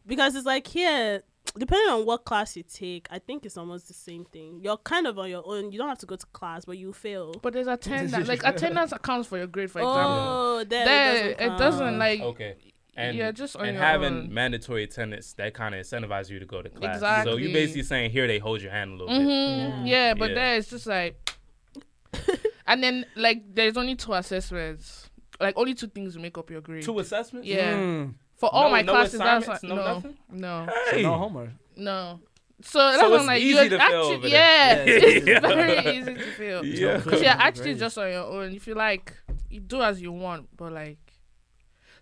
because 0.06 0.36
it's 0.36 0.46
like 0.46 0.68
here, 0.68 1.24
depending 1.58 1.90
on 1.90 2.06
what 2.06 2.24
class 2.26 2.56
you 2.56 2.64
take, 2.64 3.08
I 3.12 3.20
think 3.20 3.46
it's 3.46 3.58
almost 3.58 3.88
the 3.88 3.94
same 3.94 4.26
thing. 4.26 4.60
You're 4.64 4.78
kind 4.78 5.06
of 5.08 5.18
on 5.20 5.30
your 5.30 5.44
own. 5.46 5.72
You 5.72 5.78
don't 5.80 5.90
have 5.90 5.98
to 6.00 6.06
go 6.06 6.16
to 6.16 6.26
class, 6.28 6.66
but 6.66 6.78
you 6.78 6.94
fail. 6.94 7.34
But 7.42 7.54
there's 7.54 7.68
attendance. 7.68 8.28
like 8.34 8.44
attendance 8.46 8.92
accounts 8.92 9.28
for 9.28 9.38
your 9.38 9.48
grade, 9.48 9.70
for 9.72 9.80
example. 9.80 10.02
oh, 10.02 10.64
there, 10.68 10.86
There, 10.86 11.16
it 11.32 11.38
doesn't, 11.38 11.54
it 11.54 11.58
doesn't 11.58 12.00
like. 12.00 12.22
Okay. 12.22 12.56
And 12.96 13.16
Yeah, 13.18 13.32
just 13.32 13.56
on 13.56 13.66
and 13.66 13.76
your 13.76 13.84
having 13.86 14.14
own. 14.14 14.34
mandatory 14.34 14.84
attendance 14.84 15.34
that 15.34 15.54
kind 15.54 15.74
of 15.74 15.82
incentivizes 15.86 16.30
you 16.30 16.40
to 16.40 16.46
go 16.46 16.62
to 16.62 16.70
class. 16.70 16.96
Exactly. 16.98 17.32
So 17.32 17.38
Exactly. 17.38 17.48
you 17.48 17.54
basically 17.54 17.84
saying 17.84 18.12
here 18.12 18.28
they 18.28 18.38
hold 18.40 18.62
your 18.62 18.72
hand 18.72 18.92
a 18.92 18.94
little 19.04 19.08
bit. 19.08 19.22
Mhm, 19.28 19.88
yeah. 19.88 20.14
but 20.14 20.30
Yeah. 20.30 20.36
there 20.36 20.56
it's 20.58 20.70
just 20.70 20.88
like, 20.88 21.16
and 22.68 22.84
then 22.84 23.06
like 23.16 23.44
there's 23.56 23.78
only 23.78 23.96
two 23.96 24.14
assessments, 24.14 25.10
like 25.40 25.58
only 25.58 25.74
two 25.74 25.88
things 25.88 26.14
to 26.16 26.20
make 26.20 26.38
up 26.38 26.50
your 26.52 26.62
grade. 26.62 26.84
Two 26.84 27.00
assessments. 27.00 27.48
Yeah. 27.48 27.74
Mm. 27.78 28.14
For 28.42 28.50
all 28.54 28.66
No- 28.66 28.72
my 28.72 28.82
no 28.82 28.92
classes, 28.94 29.20
that's 29.20 29.48
like, 29.48 29.64
no 29.64 29.76
no, 29.76 29.86
nothing? 29.94 30.18
no, 30.32 30.68
So 30.92 30.98
no 31.02 31.18
homework. 31.18 31.50
no. 31.78 32.20
So 32.64 32.78
that's 32.80 33.02
what 33.02 33.22
I'm 33.22 33.26
like. 33.28 33.42
easy 33.42 33.54
You're 33.56 33.70
to 33.70 33.78
fail 33.80 34.12
actually, 34.12 34.32
yeah, 34.32 34.76
Yeah, 34.76 34.84
it's 34.86 35.28
it's 35.28 35.48
very 35.56 35.98
easy 35.98 36.14
to 36.14 36.32
fail. 36.34 36.66
Yeah. 36.66 36.98
Because 36.98 37.22
you're 37.22 37.30
actually 37.32 37.76
just 37.76 37.98
on 37.98 38.08
your 38.12 38.24
own. 38.26 38.54
If 38.54 38.68
you 38.68 38.76
like, 38.76 39.14
you 39.50 39.62
do 39.62 39.82
as 39.82 40.00
you 40.02 40.12
want, 40.12 40.48
but 40.58 40.72
like, 40.74 41.00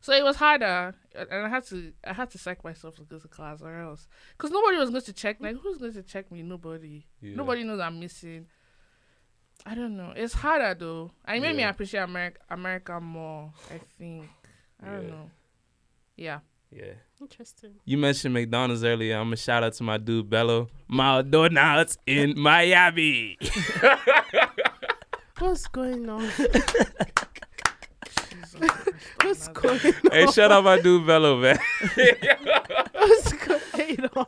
so 0.02 0.12
it 0.14 0.24
was 0.24 0.36
harder, 0.38 0.96
and 1.14 1.28
I 1.46 1.50
had 1.50 1.64
to, 1.68 1.94
I 2.06 2.14
had 2.14 2.30
to 2.32 2.38
psych 2.38 2.64
myself 2.64 2.96
to 2.98 3.04
go 3.04 3.20
to 3.20 3.28
class 3.30 3.62
or 3.62 3.74
else, 3.82 4.08
because 4.38 4.52
nobody 4.52 4.78
was 4.78 4.90
going 4.90 5.02
to 5.04 5.14
check. 5.14 5.38
Like, 5.40 5.56
who's 5.62 5.78
going 5.78 5.94
to 5.94 6.04
check 6.04 6.32
me? 6.32 6.42
Nobody. 6.42 7.06
Yeah. 7.22 7.36
Nobody 7.36 7.64
knows 7.66 7.80
I'm 7.82 8.00
missing. 8.00 8.48
I 9.66 9.76
don't 9.76 9.96
know. 9.98 10.14
It's 10.16 10.34
harder 10.34 10.74
though, 10.74 11.12
and 11.26 11.38
it 11.38 11.42
made 11.42 11.56
me 11.58 11.64
appreciate 11.64 12.02
America, 12.02 12.40
America 12.50 13.00
more. 13.02 13.52
I 13.74 13.80
think. 13.98 14.30
I 14.82 14.86
don't 14.92 15.04
Yeah. 15.04 15.10
know. 15.10 15.32
Yeah. 16.20 16.40
Yeah. 16.70 16.94
Interesting. 17.22 17.76
You 17.86 17.98
mentioned 17.98 18.34
McDonald's 18.34 18.84
earlier. 18.84 19.18
I'm 19.18 19.28
gonna 19.28 19.38
shout 19.38 19.64
out 19.64 19.74
to 19.76 19.84
my 19.84 19.98
dude 19.98 20.30
Bello. 20.30 20.68
McDonald's 20.90 21.98
in 22.06 22.38
Miami. 22.38 23.38
What's 25.40 25.68
going 25.68 26.10
on? 26.10 26.24
What's 29.24 29.48
going 29.48 29.80
on? 29.80 29.94
hey, 30.12 30.28
shout 30.28 30.52
out 30.52 30.66
my 30.66 30.82
dude 30.82 31.08
Bello, 31.08 31.38
man. 31.38 31.58
What's 32.94 33.32
going 33.32 34.10
on? 34.16 34.28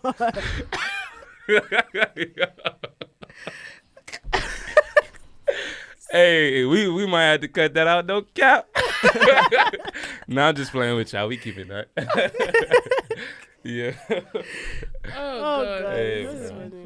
Hey, 6.11 6.65
we 6.65 6.87
we 6.89 7.05
might 7.07 7.25
have 7.25 7.41
to 7.41 7.47
cut 7.47 7.73
that 7.73 7.87
out. 7.87 8.05
No 8.05 8.21
cap. 8.21 8.67
nah, 10.27 10.49
I'm 10.49 10.55
just 10.55 10.71
playing 10.71 10.95
with 10.95 11.11
y'all. 11.13 11.27
We 11.27 11.37
keep 11.37 11.57
it 11.57 11.67
that. 11.69 11.87
yeah. 13.63 13.93
Oh, 14.09 14.21
Oh, 15.15 15.63
God. 15.63 15.81
God. 15.83 15.93
Hey, 15.93 16.25
this 16.25 16.35
is 16.35 16.51
funny. 16.51 16.85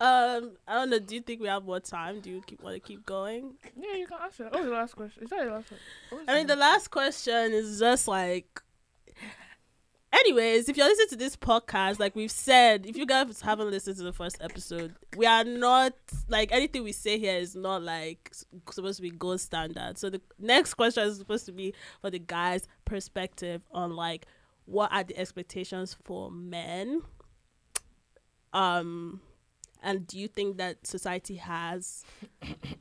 Um, 0.00 0.50
I 0.68 0.74
don't 0.74 0.90
know. 0.90 0.98
Do 0.98 1.14
you 1.14 1.20
think 1.20 1.40
we 1.40 1.46
have 1.46 1.64
more 1.64 1.80
time? 1.80 2.20
Do 2.20 2.28
you 2.28 2.42
keep 2.46 2.62
want 2.62 2.74
to 2.74 2.80
keep 2.80 3.06
going? 3.06 3.54
Yeah, 3.76 3.94
you 3.94 4.06
can 4.06 4.18
answer. 4.22 4.44
What 4.44 4.54
was 4.56 4.64
the 4.66 4.72
last 4.72 4.96
question? 4.96 5.22
Is 5.24 5.30
that 5.30 5.44
your 5.44 5.52
last 5.52 5.70
one? 5.70 6.20
I 6.28 6.34
mean, 6.34 6.46
the 6.46 6.54
the 6.54 6.60
last 6.60 6.90
question 6.90 7.52
is 7.52 7.78
just 7.78 8.08
like. 8.08 8.60
Anyways, 10.16 10.68
if 10.68 10.76
you're 10.76 10.86
listening 10.86 11.08
to 11.08 11.16
this 11.16 11.34
podcast, 11.36 11.98
like 11.98 12.14
we've 12.14 12.30
said, 12.30 12.86
if 12.86 12.96
you 12.96 13.04
guys 13.04 13.40
haven't 13.40 13.70
listened 13.70 13.96
to 13.96 14.04
the 14.04 14.12
first 14.12 14.36
episode, 14.40 14.94
we 15.16 15.26
are 15.26 15.42
not 15.42 15.92
like 16.28 16.52
anything 16.52 16.84
we 16.84 16.92
say 16.92 17.18
here 17.18 17.34
is 17.36 17.56
not 17.56 17.82
like 17.82 18.32
supposed 18.70 18.96
to 18.98 19.02
be 19.02 19.10
gold 19.10 19.40
standard. 19.40 19.98
So 19.98 20.10
the 20.10 20.20
next 20.38 20.74
question 20.74 21.02
is 21.02 21.18
supposed 21.18 21.46
to 21.46 21.52
be 21.52 21.74
for 22.00 22.10
the 22.10 22.20
guys' 22.20 22.68
perspective 22.84 23.62
on 23.72 23.96
like 23.96 24.26
what 24.66 24.92
are 24.92 25.02
the 25.02 25.18
expectations 25.18 25.96
for 26.04 26.30
men. 26.30 27.02
Um, 28.52 29.20
and 29.82 30.06
do 30.06 30.16
you 30.16 30.28
think 30.28 30.58
that 30.58 30.86
society 30.86 31.36
has 31.36 32.04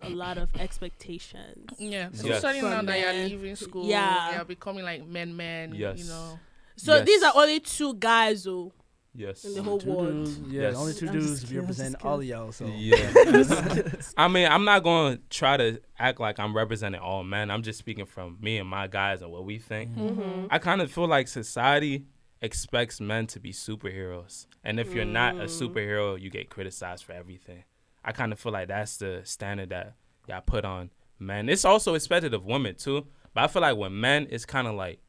a 0.03 0.09
lot 0.11 0.37
of 0.37 0.49
expectations? 0.59 1.65
Yeah, 1.79 2.09
so 2.13 2.27
Yes. 2.27 2.39
starting 2.39 2.61
now 2.61 2.83
that 2.83 2.99
you're 2.99 3.27
leaving 3.27 3.55
school, 3.55 3.85
Yeah. 3.87 4.35
you're 4.35 4.45
becoming 4.45 4.83
like 4.83 5.07
men, 5.07 5.35
men. 5.35 5.73
Yes. 5.73 5.97
You 5.97 6.05
know. 6.05 6.39
So 6.75 6.95
Yes. 6.95 7.05
these 7.05 7.23
are 7.23 7.31
only 7.35 7.59
two 7.59 7.93
guys, 7.95 8.43
though. 8.45 8.71
Yes. 9.15 9.45
In 9.45 9.53
the 9.53 9.61
whole 9.61 9.77
Two 9.77 9.91
world. 9.91 10.25
dudes, 10.25 10.39
yeah, 10.47 10.61
Yes. 10.63 10.75
only 10.75 10.93
two 10.93 11.07
I'm 11.07 11.13
dudes 11.13 11.41
kidding, 11.41 11.57
I'm 11.57 11.61
represent 11.61 11.95
all 12.03 12.19
of 12.19 12.25
y'all. 12.25 12.51
So 12.51 12.65
Yeah. 12.65 12.95
I 14.17 14.27
mean, 14.27 14.47
I'm 14.47 14.65
not 14.65 14.83
going 14.83 15.17
to 15.17 15.21
try 15.29 15.55
to 15.57 15.79
act 15.99 16.19
like 16.19 16.39
I'm 16.39 16.55
representing 16.55 16.99
all 16.99 17.23
men. 17.23 17.51
I'm 17.51 17.61
just 17.61 17.77
speaking 17.77 18.05
from 18.05 18.37
me 18.41 18.57
and 18.57 18.67
my 18.67 18.87
guys 18.87 19.21
and 19.21 19.31
what 19.31 19.45
we 19.45 19.59
think. 19.59 19.91
Mm-hmm. 19.95 20.47
I 20.49 20.57
kind 20.57 20.81
of 20.81 20.91
feel 20.91 21.07
like 21.07 21.27
society 21.27 22.05
expects 22.41 22.99
men 22.99 23.27
to 23.27 23.39
be 23.39 23.51
superheroes. 23.53 24.47
And 24.63 24.79
if 24.79 24.93
you're 24.95 25.05
not 25.05 25.35
a 25.35 25.43
Mm. 25.45 25.61
superhero, 25.73 26.19
you 26.19 26.29
get 26.31 26.49
criticized 26.49 27.03
for 27.03 27.13
everything. 27.13 27.63
I 28.03 28.11
kind 28.13 28.33
of 28.33 28.39
feel 28.39 28.51
like 28.51 28.67
that's 28.69 28.97
the 28.97 29.21
standard 29.25 29.69
that 29.69 29.93
y'all 30.27 30.41
put 30.41 30.65
on 30.65 30.89
men. 31.19 31.49
It's 31.49 31.65
also 31.65 31.93
expected 31.93 32.33
of 32.33 32.45
women 32.45 32.75
too. 32.75 33.05
But 33.35 33.43
I 33.43 33.47
feel 33.47 33.61
like 33.61 33.77
with 33.77 33.91
men, 33.91 34.27
it's 34.29 34.45
kind 34.45 34.67
of 34.67 34.73
like, 34.73 34.99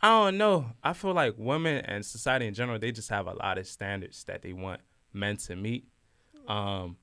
I 0.00 0.08
don't 0.08 0.38
know. 0.38 0.66
I 0.82 0.92
feel 0.92 1.12
like 1.12 1.34
women 1.36 1.84
and 1.84 2.04
society 2.04 2.46
in 2.46 2.54
general, 2.54 2.78
they 2.78 2.92
just 2.92 3.08
have 3.10 3.26
a 3.26 3.34
lot 3.34 3.58
of 3.58 3.66
standards 3.66 4.24
that 4.24 4.42
they 4.42 4.52
want 4.52 4.80
men 5.12 5.36
to 5.38 5.56
meet. 5.56 5.88
Um, 6.46 6.96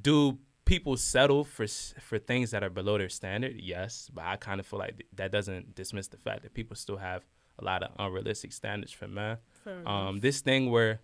do 0.00 0.38
people 0.64 0.96
settle 0.96 1.44
for 1.44 1.66
for 1.66 2.18
things 2.18 2.50
that 2.52 2.62
are 2.62 2.70
below 2.70 2.98
their 2.98 3.08
standard? 3.08 3.56
Yes, 3.60 4.10
but 4.14 4.24
I 4.24 4.36
kind 4.36 4.60
of 4.60 4.66
feel 4.66 4.78
like 4.78 4.96
th- 4.98 5.08
that 5.16 5.32
doesn't 5.32 5.74
dismiss 5.74 6.08
the 6.08 6.18
fact 6.18 6.42
that 6.42 6.54
people 6.54 6.76
still 6.76 6.98
have 6.98 7.24
a 7.58 7.64
lot 7.64 7.82
of 7.82 7.90
unrealistic 7.98 8.52
standards 8.52 8.92
for 8.92 9.08
men. 9.08 9.38
Um, 9.86 10.20
this 10.20 10.40
thing 10.40 10.70
where, 10.70 11.00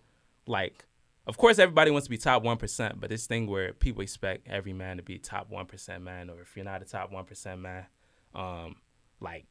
like, 0.47 0.85
of 1.27 1.37
course, 1.37 1.59
everybody 1.59 1.91
wants 1.91 2.05
to 2.05 2.11
be 2.11 2.17
top 2.17 2.43
one 2.43 2.57
percent, 2.57 3.01
but 3.01 3.09
this 3.09 3.27
thing 3.27 3.47
where 3.47 3.73
people 3.73 4.01
expect 4.01 4.47
every 4.47 4.73
man 4.73 4.97
to 4.97 5.03
be 5.03 5.17
top 5.17 5.49
one 5.49 5.65
percent 5.65 6.03
man, 6.03 6.29
or 6.29 6.41
if 6.41 6.55
you're 6.55 6.63
not 6.63 6.81
a 6.81 6.85
top 6.85 7.11
one 7.11 7.25
percent 7.25 7.59
man, 7.59 7.85
um, 8.33 8.75
like 9.19 9.45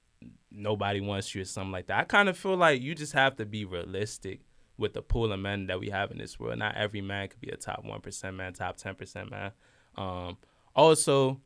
nobody 0.50 1.00
wants 1.00 1.34
you 1.34 1.42
or 1.42 1.44
something 1.44 1.72
like 1.72 1.86
that. 1.88 2.00
I 2.00 2.04
kind 2.04 2.28
of 2.28 2.36
feel 2.36 2.56
like 2.56 2.80
you 2.80 2.94
just 2.94 3.12
have 3.12 3.36
to 3.36 3.46
be 3.46 3.64
realistic 3.64 4.40
with 4.76 4.92
the 4.92 5.02
pool 5.02 5.32
of 5.32 5.40
men 5.40 5.66
that 5.66 5.78
we 5.78 5.90
have 5.90 6.10
in 6.10 6.18
this 6.18 6.38
world. 6.38 6.58
Not 6.58 6.76
every 6.76 7.00
man 7.00 7.28
could 7.28 7.40
be 7.40 7.50
a 7.50 7.56
top 7.56 7.84
one 7.84 8.00
percent 8.00 8.36
man, 8.36 8.52
top 8.52 8.76
ten 8.76 8.94
percent 8.94 9.30
man. 9.30 9.52
Um, 9.96 10.36
also, 10.74 11.40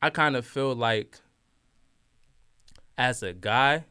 I 0.00 0.10
kind 0.10 0.36
of 0.36 0.46
feel 0.46 0.74
like 0.74 1.18
as 2.96 3.22
a 3.22 3.32
guy, 3.32 3.84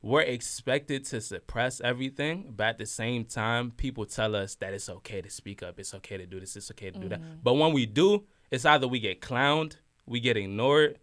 we're 0.00 0.22
expected 0.22 1.04
to 1.06 1.20
suppress 1.20 1.80
everything, 1.80 2.52
but 2.56 2.68
at 2.68 2.78
the 2.78 2.86
same 2.86 3.24
time, 3.24 3.72
people 3.72 4.06
tell 4.06 4.36
us 4.36 4.54
that 4.56 4.72
it's 4.72 4.88
okay 4.88 5.20
to 5.20 5.28
speak 5.28 5.62
up, 5.62 5.78
it's 5.80 5.92
okay 5.94 6.16
to 6.16 6.24
do 6.24 6.38
this, 6.38 6.54
it's 6.54 6.70
okay 6.70 6.90
to 6.90 6.98
do 6.98 7.08
that. 7.08 7.20
But 7.42 7.54
when 7.54 7.72
we 7.72 7.84
do, 7.84 8.24
it's 8.50 8.64
either 8.64 8.86
we 8.86 9.00
get 9.00 9.20
clowned, 9.20 9.76
we 10.06 10.20
get 10.20 10.36
ignored, 10.36 10.98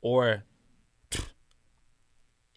or 0.00 0.44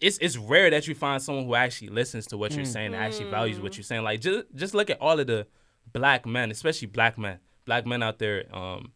it's 0.00 0.18
it's 0.18 0.36
rare 0.36 0.70
that 0.70 0.88
you 0.88 0.94
find 0.94 1.22
someone 1.22 1.46
who 1.46 1.54
actually 1.54 1.88
listens 1.88 2.26
to 2.26 2.36
what 2.36 2.52
you're 2.52 2.64
mm. 2.64 2.72
saying 2.72 2.94
and 2.94 2.96
actually 2.96 3.30
values 3.30 3.60
what 3.60 3.72
mm. 3.72 3.76
you're 3.76 3.84
saying. 3.84 4.02
Like 4.02 4.20
just 4.20 4.44
just 4.54 4.74
look 4.74 4.90
at 4.90 5.00
all 5.00 5.18
of 5.18 5.26
the 5.26 5.46
black 5.92 6.26
men, 6.26 6.50
especially 6.50 6.88
black 6.88 7.16
men, 7.18 7.38
black 7.64 7.86
men 7.86 8.02
out 8.02 8.18
there. 8.18 8.44
Um, 8.54 8.92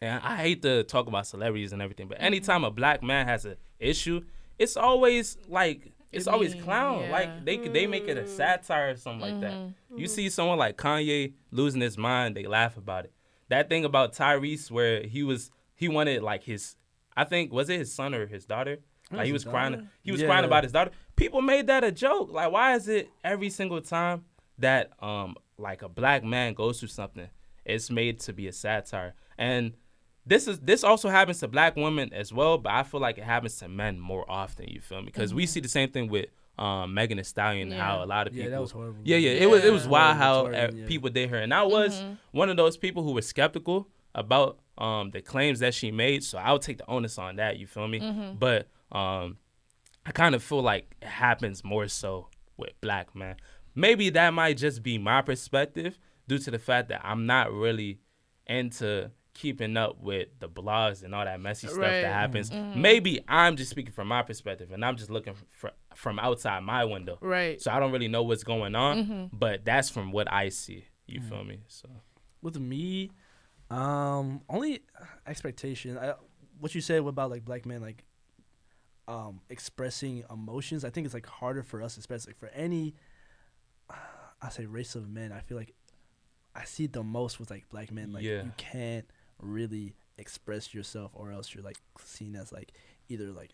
and 0.00 0.22
I 0.22 0.36
hate 0.36 0.62
to 0.62 0.84
talk 0.84 1.08
about 1.08 1.26
celebrities 1.26 1.72
and 1.72 1.82
everything, 1.82 2.08
but 2.08 2.18
mm-hmm. 2.18 2.26
anytime 2.26 2.64
a 2.64 2.70
black 2.70 3.02
man 3.02 3.26
has 3.26 3.44
an 3.44 3.56
issue, 3.78 4.22
it's 4.58 4.76
always 4.76 5.36
like 5.48 5.92
it's 6.12 6.26
It 6.26 6.30
always 6.32 6.54
mean, 6.54 6.62
clown. 6.62 7.02
yeah. 7.02 7.12
Like 7.12 7.44
they 7.44 7.56
they 7.68 7.86
make 7.86 8.08
it 8.08 8.16
a 8.16 8.22
mm-hmm. 8.22 8.36
satire 8.36 8.90
or 8.90 8.96
something 8.96 9.20
like 9.20 9.40
that. 9.40 9.52
Mm-hmm. 9.52 9.98
You 9.98 10.06
see 10.06 10.28
someone 10.28 10.58
like 10.58 10.76
Kanye 10.76 11.34
losing 11.50 11.80
his 11.80 11.98
mind, 11.98 12.36
they 12.36 12.44
laugh 12.44 12.76
about 12.76 13.04
it. 13.04 13.12
That 13.48 13.68
thing 13.68 13.84
about 13.84 14.14
Tyrese 14.14 14.70
where 14.70 15.02
he 15.02 15.22
was 15.22 15.50
he 15.74 15.88
wanted 15.88 16.22
like 16.22 16.44
his 16.44 16.76
I 17.20 17.24
think 17.24 17.52
was 17.52 17.68
it 17.68 17.78
his 17.78 17.92
son 17.92 18.14
or 18.14 18.26
his 18.26 18.44
daughter? 18.46 18.78
Like 19.12 19.26
he 19.26 19.32
was 19.32 19.44
crying 19.44 19.88
he 20.02 20.12
was 20.12 20.20
Yeah. 20.20 20.28
crying 20.28 20.44
about 20.44 20.62
his 20.64 20.72
daughter. 20.72 20.92
People 21.16 21.42
made 21.42 21.66
that 21.66 21.82
a 21.84 21.92
joke. 21.92 22.30
Like 22.32 22.50
why 22.52 22.74
is 22.74 22.86
it 22.88 23.08
every 23.24 23.50
single 23.50 23.80
time 23.80 24.24
that 24.58 24.92
um 25.02 25.34
like 25.58 25.82
a 25.82 25.88
black 25.88 26.22
man 26.24 26.54
goes 26.54 26.78
through 26.78 26.88
something, 26.88 27.28
it's 27.64 27.90
made 27.90 28.20
to 28.20 28.32
be 28.32 28.46
a 28.48 28.52
satire. 28.52 29.14
And 29.36 29.74
this 30.26 30.46
is 30.46 30.60
this 30.60 30.84
also 30.84 31.08
happens 31.08 31.40
to 31.40 31.48
black 31.48 31.76
women 31.76 32.12
as 32.12 32.32
well, 32.32 32.56
but 32.58 32.72
I 32.72 32.82
feel 32.84 33.00
like 33.00 33.18
it 33.18 33.24
happens 33.24 33.56
to 33.58 33.68
men 33.68 33.98
more 33.98 34.24
often. 34.30 34.68
You 34.68 34.80
feel 34.80 35.00
me? 35.00 35.06
Because 35.06 35.34
we 35.34 35.44
see 35.46 35.60
the 35.60 35.68
same 35.68 35.90
thing 35.90 36.08
with 36.08 36.26
um, 36.58 36.92
Megan 36.94 37.16
Thee 37.18 37.24
Stallion. 37.24 37.70
How 37.72 38.04
a 38.04 38.06
lot 38.06 38.26
of 38.26 38.34
Yeah, 38.34 38.44
people. 38.44 38.50
that 38.56 38.60
was 38.60 38.70
horrible. 38.70 39.00
Yeah, 39.02 39.16
yeah, 39.16 39.30
it 39.44 39.48
was 39.50 39.64
it 39.64 39.72
was 39.72 39.88
wild 39.88 40.16
how 40.18 40.34
uh, 40.46 40.50
Victorian, 40.50 40.86
people 40.88 41.10
did 41.10 41.30
her, 41.30 41.38
and 41.38 41.52
I 41.52 41.62
was 41.64 42.04
one 42.32 42.48
of 42.50 42.56
those 42.56 42.76
people 42.76 43.02
who 43.02 43.12
was 43.12 43.26
skeptical 43.26 43.88
about 44.14 44.58
um 44.80 45.10
the 45.10 45.20
claims 45.20 45.60
that 45.60 45.74
she 45.74 45.90
made. 45.90 46.24
So 46.24 46.38
I 46.38 46.52
would 46.52 46.62
take 46.62 46.78
the 46.78 46.88
onus 46.90 47.18
on 47.18 47.36
that. 47.36 47.58
You 47.58 47.66
feel 47.66 47.86
me? 47.88 48.34
But 48.38 48.68
um, 48.90 49.36
I 50.06 50.12
kind 50.12 50.34
of 50.34 50.42
feel 50.42 50.62
like 50.62 50.96
it 51.02 51.08
happens 51.08 51.62
more 51.62 51.86
so 51.88 52.28
with 52.56 52.70
black 52.80 53.14
men. 53.14 53.36
Maybe 53.74 54.10
that 54.10 54.30
might 54.34 54.56
just 54.56 54.82
be 54.82 54.98
my 54.98 55.22
perspective 55.22 55.98
due 56.26 56.38
to 56.38 56.50
the 56.50 56.58
fact 56.58 56.88
that 56.88 57.00
I'm 57.04 57.26
not 57.26 57.52
really 57.52 58.00
into 58.46 59.10
keeping 59.32 59.76
up 59.76 60.00
with 60.00 60.28
the 60.40 60.48
blogs 60.48 61.02
and 61.04 61.14
all 61.14 61.24
that 61.24 61.40
messy 61.40 61.66
stuff 61.68 61.78
Right. 61.78 62.02
that 62.02 62.12
happens. 62.12 62.50
Mhm. 62.50 62.76
Maybe 62.76 63.20
I'm 63.28 63.56
just 63.56 63.70
speaking 63.70 63.92
from 63.92 64.08
my 64.08 64.22
perspective 64.22 64.72
and 64.72 64.84
I'm 64.84 64.96
just 64.96 65.08
looking 65.08 65.34
fr- 65.50 65.68
from 65.94 66.18
outside 66.18 66.62
my 66.64 66.84
window. 66.84 67.16
Right. 67.20 67.60
So 67.60 67.70
I 67.70 67.78
don't 67.78 67.92
really 67.92 68.08
know 68.08 68.22
what's 68.24 68.42
going 68.44 68.74
on, 68.74 69.04
Mhm. 69.06 69.30
but 69.32 69.64
that's 69.64 69.88
from 69.88 70.10
what 70.12 70.30
I 70.32 70.48
see. 70.48 70.84
You 71.06 71.20
Mhm. 71.20 71.28
feel 71.28 71.44
me? 71.44 71.60
So 71.68 71.88
With 72.42 72.58
me, 72.58 73.10
um, 73.70 74.42
only 74.48 74.80
expectation. 75.26 75.96
I, 75.98 76.14
what 76.58 76.74
you 76.74 76.80
said 76.80 77.02
about 77.02 77.30
like 77.30 77.44
black 77.44 77.64
men 77.66 77.80
like 77.80 78.04
um 79.08 79.40
expressing 79.48 80.24
emotions. 80.30 80.84
I 80.84 80.90
think 80.90 81.04
it's 81.04 81.14
like 81.14 81.26
harder 81.26 81.62
for 81.62 81.82
us, 81.82 81.96
especially 81.96 82.34
for 82.34 82.48
any. 82.48 82.94
I 84.42 84.48
say 84.50 84.66
race 84.66 84.94
of 84.94 85.08
men. 85.08 85.32
I 85.32 85.40
feel 85.40 85.56
like 85.58 85.74
I 86.54 86.64
see 86.64 86.84
it 86.84 86.92
the 86.92 87.02
most 87.02 87.38
with 87.38 87.50
like 87.50 87.68
black 87.68 87.90
men. 87.92 88.12
Like 88.12 88.24
Yeah. 88.24 88.42
you 88.42 88.52
can't 88.56 89.06
really 89.40 89.94
express 90.18 90.72
yourself, 90.74 91.10
or 91.14 91.32
else 91.32 91.54
you're 91.54 91.64
like 91.64 91.78
seen 92.04 92.36
as 92.36 92.52
like 92.52 92.72
either 93.08 93.26
like 93.32 93.50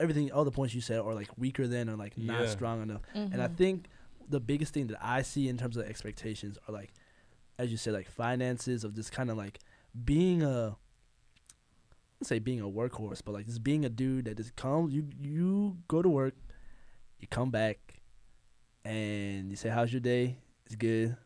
everything, 0.00 0.30
all 0.32 0.44
the 0.44 0.50
points 0.50 0.74
you 0.74 0.80
said, 0.80 1.00
or 1.00 1.14
like 1.14 1.28
weaker 1.36 1.66
than, 1.66 1.88
or 1.88 1.96
like 1.96 2.16
not 2.16 2.42
Yeah. 2.44 2.46
strong 2.50 2.82
enough. 2.82 3.02
And 3.14 3.42
I 3.42 3.48
Mhm. 3.48 3.56
think 3.56 3.88
the 4.28 4.40
biggest 4.40 4.72
thing 4.74 4.86
that 4.88 4.98
I 5.04 5.22
see 5.22 5.48
in 5.48 5.56
terms 5.56 5.76
of 5.76 5.84
expectations 5.86 6.58
are 6.68 6.72
like, 6.72 6.92
as 7.58 7.70
you 7.70 7.76
said, 7.76 7.92
like 7.94 8.08
finances 8.08 8.84
of 8.84 8.94
just 8.94 9.10
kind 9.12 9.30
of 9.30 9.36
like 9.36 9.58
being 10.04 10.42
a, 10.42 10.76
let's 12.20 12.28
say 12.28 12.38
being 12.38 12.60
a 12.60 12.64
workhorse, 12.68 13.20
but 13.24 13.32
like 13.32 13.46
just 13.46 13.62
being 13.64 13.84
a 13.84 13.88
dude 13.88 14.26
that 14.26 14.36
just 14.36 14.54
comes, 14.56 14.92
you 14.92 15.06
you 15.20 15.76
go 15.88 16.02
to 16.02 16.08
work, 16.08 16.34
you 17.18 17.26
come 17.28 17.50
back, 17.50 17.78
and 18.84 19.50
you 19.50 19.56
say, 19.56 19.68
"How's 19.68 19.92
your 19.92 20.00
day? 20.00 20.36
It's 20.66 20.74
good." 20.76 21.16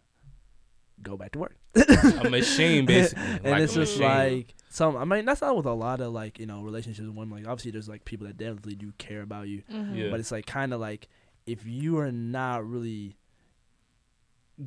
Go 1.03 1.17
back 1.17 1.33
to 1.33 1.41
work. 1.41 1.57
a 1.75 2.31
machine, 2.31 2.87
basically. 2.87 3.23
and 3.25 3.45
like 3.45 3.63
it's 3.63 3.75
just 3.75 3.99
machine. 3.99 4.37
like 4.37 4.55
some. 4.71 4.97
I 4.97 5.05
mean, 5.05 5.25
that's 5.25 5.41
not 5.41 5.57
with 5.57 5.67
a 5.67 5.73
lot 5.73 6.01
of 6.01 6.13
like 6.13 6.39
you 6.39 6.47
know 6.47 6.63
relationships. 6.63 7.07
With 7.07 7.17
women, 7.17 7.39
like 7.39 7.49
obviously, 7.49 7.73
there's 7.73 7.89
like 7.89 8.05
people 8.05 8.27
that 8.27 8.37
definitely 8.37 8.75
do 8.77 8.93
care 8.99 9.23
about 9.23 9.49
you, 9.49 9.63
Mhm. 9.73 9.97
Yeah. 9.97 10.11
but 10.11 10.21
it's 10.21 10.31
like 10.31 10.47
kind 10.47 10.73
of 10.73 10.81
like 10.81 11.09
if 11.47 11.67
you 11.67 11.99
are 11.99 12.13
not 12.13 12.65
really 12.69 13.17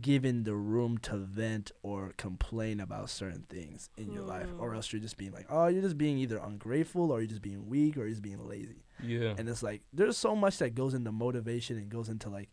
given 0.02 0.44
the 0.44 0.56
room 0.56 0.98
to 0.98 1.18
vent 1.18 1.72
or 1.84 2.14
complain 2.18 2.80
about 2.80 3.10
certain 3.10 3.44
things 3.50 3.90
in 3.98 4.12
your 4.12 4.24
life 4.24 4.50
or 4.60 4.72
Mm. 4.72 4.76
else 4.76 4.92
you're 4.94 5.02
just 5.02 5.18
being 5.18 5.32
like 5.32 5.46
oh 5.50 5.68
you're 5.68 5.82
just 5.82 5.98
being 5.98 6.18
either 6.18 6.38
ungrateful 6.38 7.12
or 7.12 7.20
you're 7.22 7.28
just 7.30 7.42
being 7.42 7.68
weak 7.68 7.96
or 7.96 8.02
you're 8.02 8.10
just 8.10 8.22
being 8.22 8.46
lazy 8.48 8.84
yeah. 9.04 9.34
and 9.38 9.48
it's 9.48 9.64
like 9.64 9.82
there's 9.94 10.18
so 10.18 10.36
much 10.36 10.58
that 10.58 10.76
goes 10.76 10.94
into 10.94 11.12
motivation 11.12 11.78
and 11.78 11.90
goes 11.90 12.10
into 12.10 12.30
like 12.30 12.50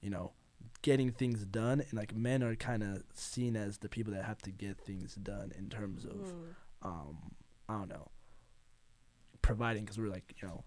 you 0.00 0.10
know 0.10 0.32
getting 0.82 1.10
things 1.10 1.44
done 1.46 1.80
and 1.80 1.92
like 1.94 2.14
men 2.14 2.42
are 2.42 2.54
kind 2.54 2.82
of 2.82 3.02
seen 3.14 3.56
as 3.56 3.78
the 3.78 3.88
people 3.88 4.12
that 4.12 4.24
have 4.24 4.38
to 4.42 4.50
get 4.50 4.78
things 4.78 5.14
done 5.16 5.52
in 5.58 5.68
terms 5.68 6.04
of 6.04 6.12
Mm. 6.12 6.54
um 6.82 7.16
I 7.68 7.78
don't 7.78 7.88
know 7.88 8.08
providing 9.42 9.84
because 9.84 9.98
we're 9.98 10.08
like 10.08 10.34
you 10.40 10.48
know 10.48 10.64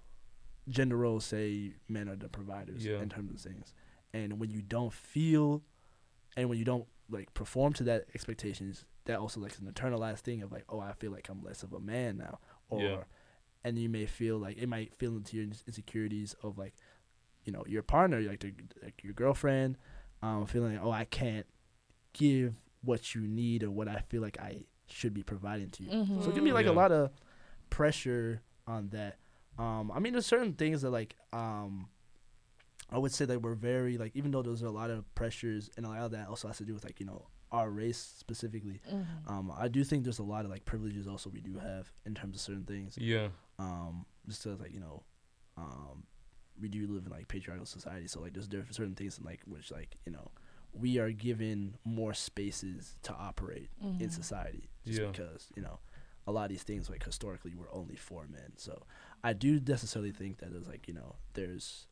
gender 0.67 0.97
roles 0.97 1.25
say 1.25 1.73
men 1.87 2.07
are 2.07 2.15
the 2.15 2.29
providers 2.29 2.85
Yeah. 2.85 3.01
in 3.01 3.09
terms 3.09 3.31
of 3.33 3.51
things 3.51 3.73
and 4.13 4.39
when 4.39 4.49
you 4.49 4.61
don't 4.61 4.93
feel 4.93 5.63
and 6.39 6.49
when 6.49 6.57
you 6.57 6.65
don't 6.65 6.85
like 7.09 7.33
perform 7.33 7.73
to 7.73 7.83
that 7.83 8.05
expectations 8.15 8.85
that 9.05 9.19
also 9.19 9.39
like 9.39 9.57
an 9.59 9.71
internalized 9.71 10.19
thing 10.19 10.41
of 10.43 10.51
like 10.51 10.63
oh 10.69 10.79
I 10.79 10.93
feel 10.93 11.11
like 11.11 11.27
I'm 11.29 11.41
less 11.43 11.63
of 11.63 11.73
a 11.73 11.79
man 11.79 12.17
now 12.17 12.39
or 12.69 12.81
Yeah. 12.81 13.03
and 13.63 13.77
you 13.77 13.89
may 13.89 14.05
feel 14.05 14.37
like 14.37 14.57
it 14.57 14.67
might 14.69 14.93
feel 14.95 15.15
into 15.17 15.35
your 15.37 15.45
insecurities 15.67 16.35
of 16.43 16.57
like 16.57 16.75
you 17.45 17.51
know 17.53 17.63
your 17.67 17.81
partner 17.83 18.19
like, 18.21 18.39
the, 18.41 18.53
like 18.83 19.03
your 19.03 19.13
girlfriend 19.13 19.77
um 20.21 20.45
feeling 20.45 20.73
like 20.75 20.83
oh 20.83 20.91
I 20.91 21.05
can't 21.05 21.47
give 22.13 22.55
what 22.83 23.13
you 23.15 23.21
need 23.21 23.63
or 23.63 23.71
what 23.71 23.87
I 23.87 23.99
feel 24.09 24.21
like 24.21 24.39
I 24.39 24.65
should 24.87 25.13
be 25.13 25.23
providing 25.23 25.69
to 25.71 25.83
you 25.83 25.89
Mhm. 25.89 26.23
so 26.23 26.29
it 26.29 26.33
can 26.35 26.43
be 26.43 26.51
like 26.51 26.65
Yeah. 26.65 26.71
a 26.71 26.79
lot 26.83 26.91
of 26.91 27.11
pressure 27.69 28.41
on 28.67 28.89
that. 28.89 29.17
Um, 29.57 29.91
I 29.91 29.99
mean, 29.99 30.13
there's 30.13 30.25
certain 30.25 30.53
things 30.53 30.81
that 30.83 30.89
like 30.91 31.15
um, 31.33 31.89
I 32.91 32.97
would 32.97 33.11
say 33.11 33.25
that 33.25 33.41
we're 33.41 33.55
very 33.55 33.97
like 33.97 34.15
even 34.15 34.31
though 34.31 34.41
there's 34.41 34.61
a 34.61 34.69
lot 34.69 34.89
of 34.89 35.03
pressures 35.15 35.69
and 35.77 35.85
a 35.85 35.89
lot 35.89 35.99
of 36.01 36.11
that 36.11 36.27
also 36.27 36.47
has 36.47 36.57
to 36.57 36.63
do 36.65 36.73
with 36.73 36.83
like 36.83 36.99
you 36.99 37.05
know 37.05 37.27
our 37.51 37.69
race 37.71 37.97
specifically. 38.17 38.79
Mhm. 38.91 39.05
Um, 39.29 39.51
I 39.55 39.67
do 39.67 39.83
think 39.83 40.03
there's 40.03 40.19
a 40.19 40.23
lot 40.23 40.45
of 40.45 40.51
like 40.51 40.65
privileges 40.65 41.07
also 41.07 41.29
we 41.31 41.41
do 41.41 41.57
have 41.57 41.91
in 42.05 42.13
terms 42.13 42.35
of 42.35 42.41
certain 42.41 42.63
things. 42.65 42.95
Yeah. 42.97 43.29
Um, 43.57 44.05
just 44.27 44.45
as 44.45 44.59
like 44.59 44.73
you 44.73 44.79
know, 44.79 45.03
um, 45.57 46.03
we 46.61 46.67
do 46.69 46.87
live 46.87 47.05
in 47.05 47.11
like 47.11 47.27
patriarchal 47.27 47.65
society, 47.65 48.07
so 48.07 48.21
like 48.21 48.33
there's 48.33 48.47
different 48.47 48.75
certain 48.75 48.95
things 48.95 49.17
in 49.17 49.23
like 49.25 49.41
which 49.45 49.71
like 49.71 49.97
you 50.05 50.11
know 50.11 50.31
we 50.73 50.99
are 50.99 51.11
given 51.11 51.75
more 51.83 52.13
spaces 52.13 52.95
to 53.01 53.13
operate 53.13 53.69
in 53.81 54.09
Mhm. 54.09 54.11
society 54.11 54.69
just 54.85 54.99
Yeah. 54.99 55.07
because 55.11 55.51
you 55.55 55.63
know 55.63 55.79
a 56.27 56.31
lot 56.31 56.43
of 56.43 56.49
these 56.51 56.61
things 56.61 56.91
like 56.91 57.03
historically 57.03 57.55
were 57.55 57.73
only 57.73 57.95
for 57.95 58.27
men 58.27 58.51
so 58.55 58.83
i 59.23 59.33
do 59.33 59.59
necessarily 59.59 60.11
think 60.11 60.37
that 60.37 60.51
there's 60.51 60.67
like 60.67 60.87
you 60.87 60.93
know 60.93 61.15
there's 61.33 61.87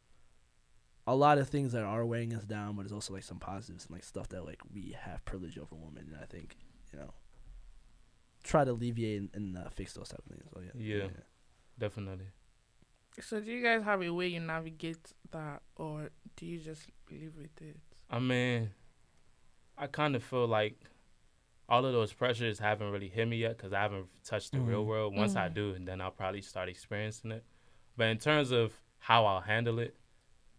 a 1.08 1.16
lot 1.16 1.38
of 1.38 1.48
things 1.50 1.72
that 1.72 1.84
are 1.84 2.06
weighing 2.06 2.34
us 2.34 2.44
down 2.44 2.76
but 2.76 2.84
it's 2.84 2.94
also 2.94 3.14
like 3.14 3.24
some 3.24 3.40
positives 3.40 3.86
and 3.86 3.94
like 3.96 4.04
stuff 4.04 4.28
that 4.30 4.44
like 4.46 4.60
we 4.74 4.96
have 5.00 5.24
privilege 5.26 5.58
over 5.58 5.74
women 5.76 6.06
and 6.12 6.22
i 6.22 6.26
think 6.26 6.56
you 6.94 7.00
know 7.00 7.14
try 8.44 8.64
to 8.64 8.72
alleviate 8.72 9.22
and, 9.22 9.30
and 9.34 9.58
uh, 9.58 9.70
fix 9.70 9.94
those 9.94 10.10
type 10.10 10.20
of 10.20 10.32
things 10.32 10.50
so 10.54 10.60
yeah 10.62 10.72
Yeah. 10.98 11.08
Definitely. 11.80 12.26
So 13.22 13.40
do 13.40 13.52
you 13.52 13.64
guys 13.64 13.84
have 13.84 14.02
a 14.02 14.12
way 14.12 14.28
you 14.28 14.40
navigate 14.40 15.14
that, 15.32 15.62
or 15.76 16.10
do 16.36 16.46
you 16.46 16.60
just 16.60 16.88
live 17.12 17.36
with 17.38 17.62
it? 17.62 17.78
I 18.10 18.18
mean, 18.20 18.72
I 19.78 19.86
kind 19.88 20.16
of 20.16 20.24
feel 20.24 20.48
like 20.48 20.80
all 21.70 21.86
of 21.86 21.94
those 21.94 22.14
pressures 22.14 22.58
haven't 22.60 22.92
really 22.92 23.10
hit 23.10 23.28
me 23.28 23.38
yet 23.38 23.58
because 23.58 23.74
I 23.74 23.82
haven't 23.82 24.08
touched 24.24 24.54
the 24.54 24.60
real 24.60 24.84
Mhm. 24.84 24.88
world. 24.88 25.16
Once 25.16 25.36
I 25.36 25.50
Mhm. 25.50 25.54
do, 25.54 25.74
and 25.74 25.88
then 25.88 26.02
I'll 26.02 26.12
probably 26.12 26.42
start 26.42 26.68
experiencing 26.70 27.32
it. 27.32 27.44
But 27.96 28.08
in 28.08 28.18
terms 28.18 28.52
of 28.52 28.80
how 29.00 29.26
I'll 29.26 29.42
handle 29.42 29.78
it, 29.80 29.96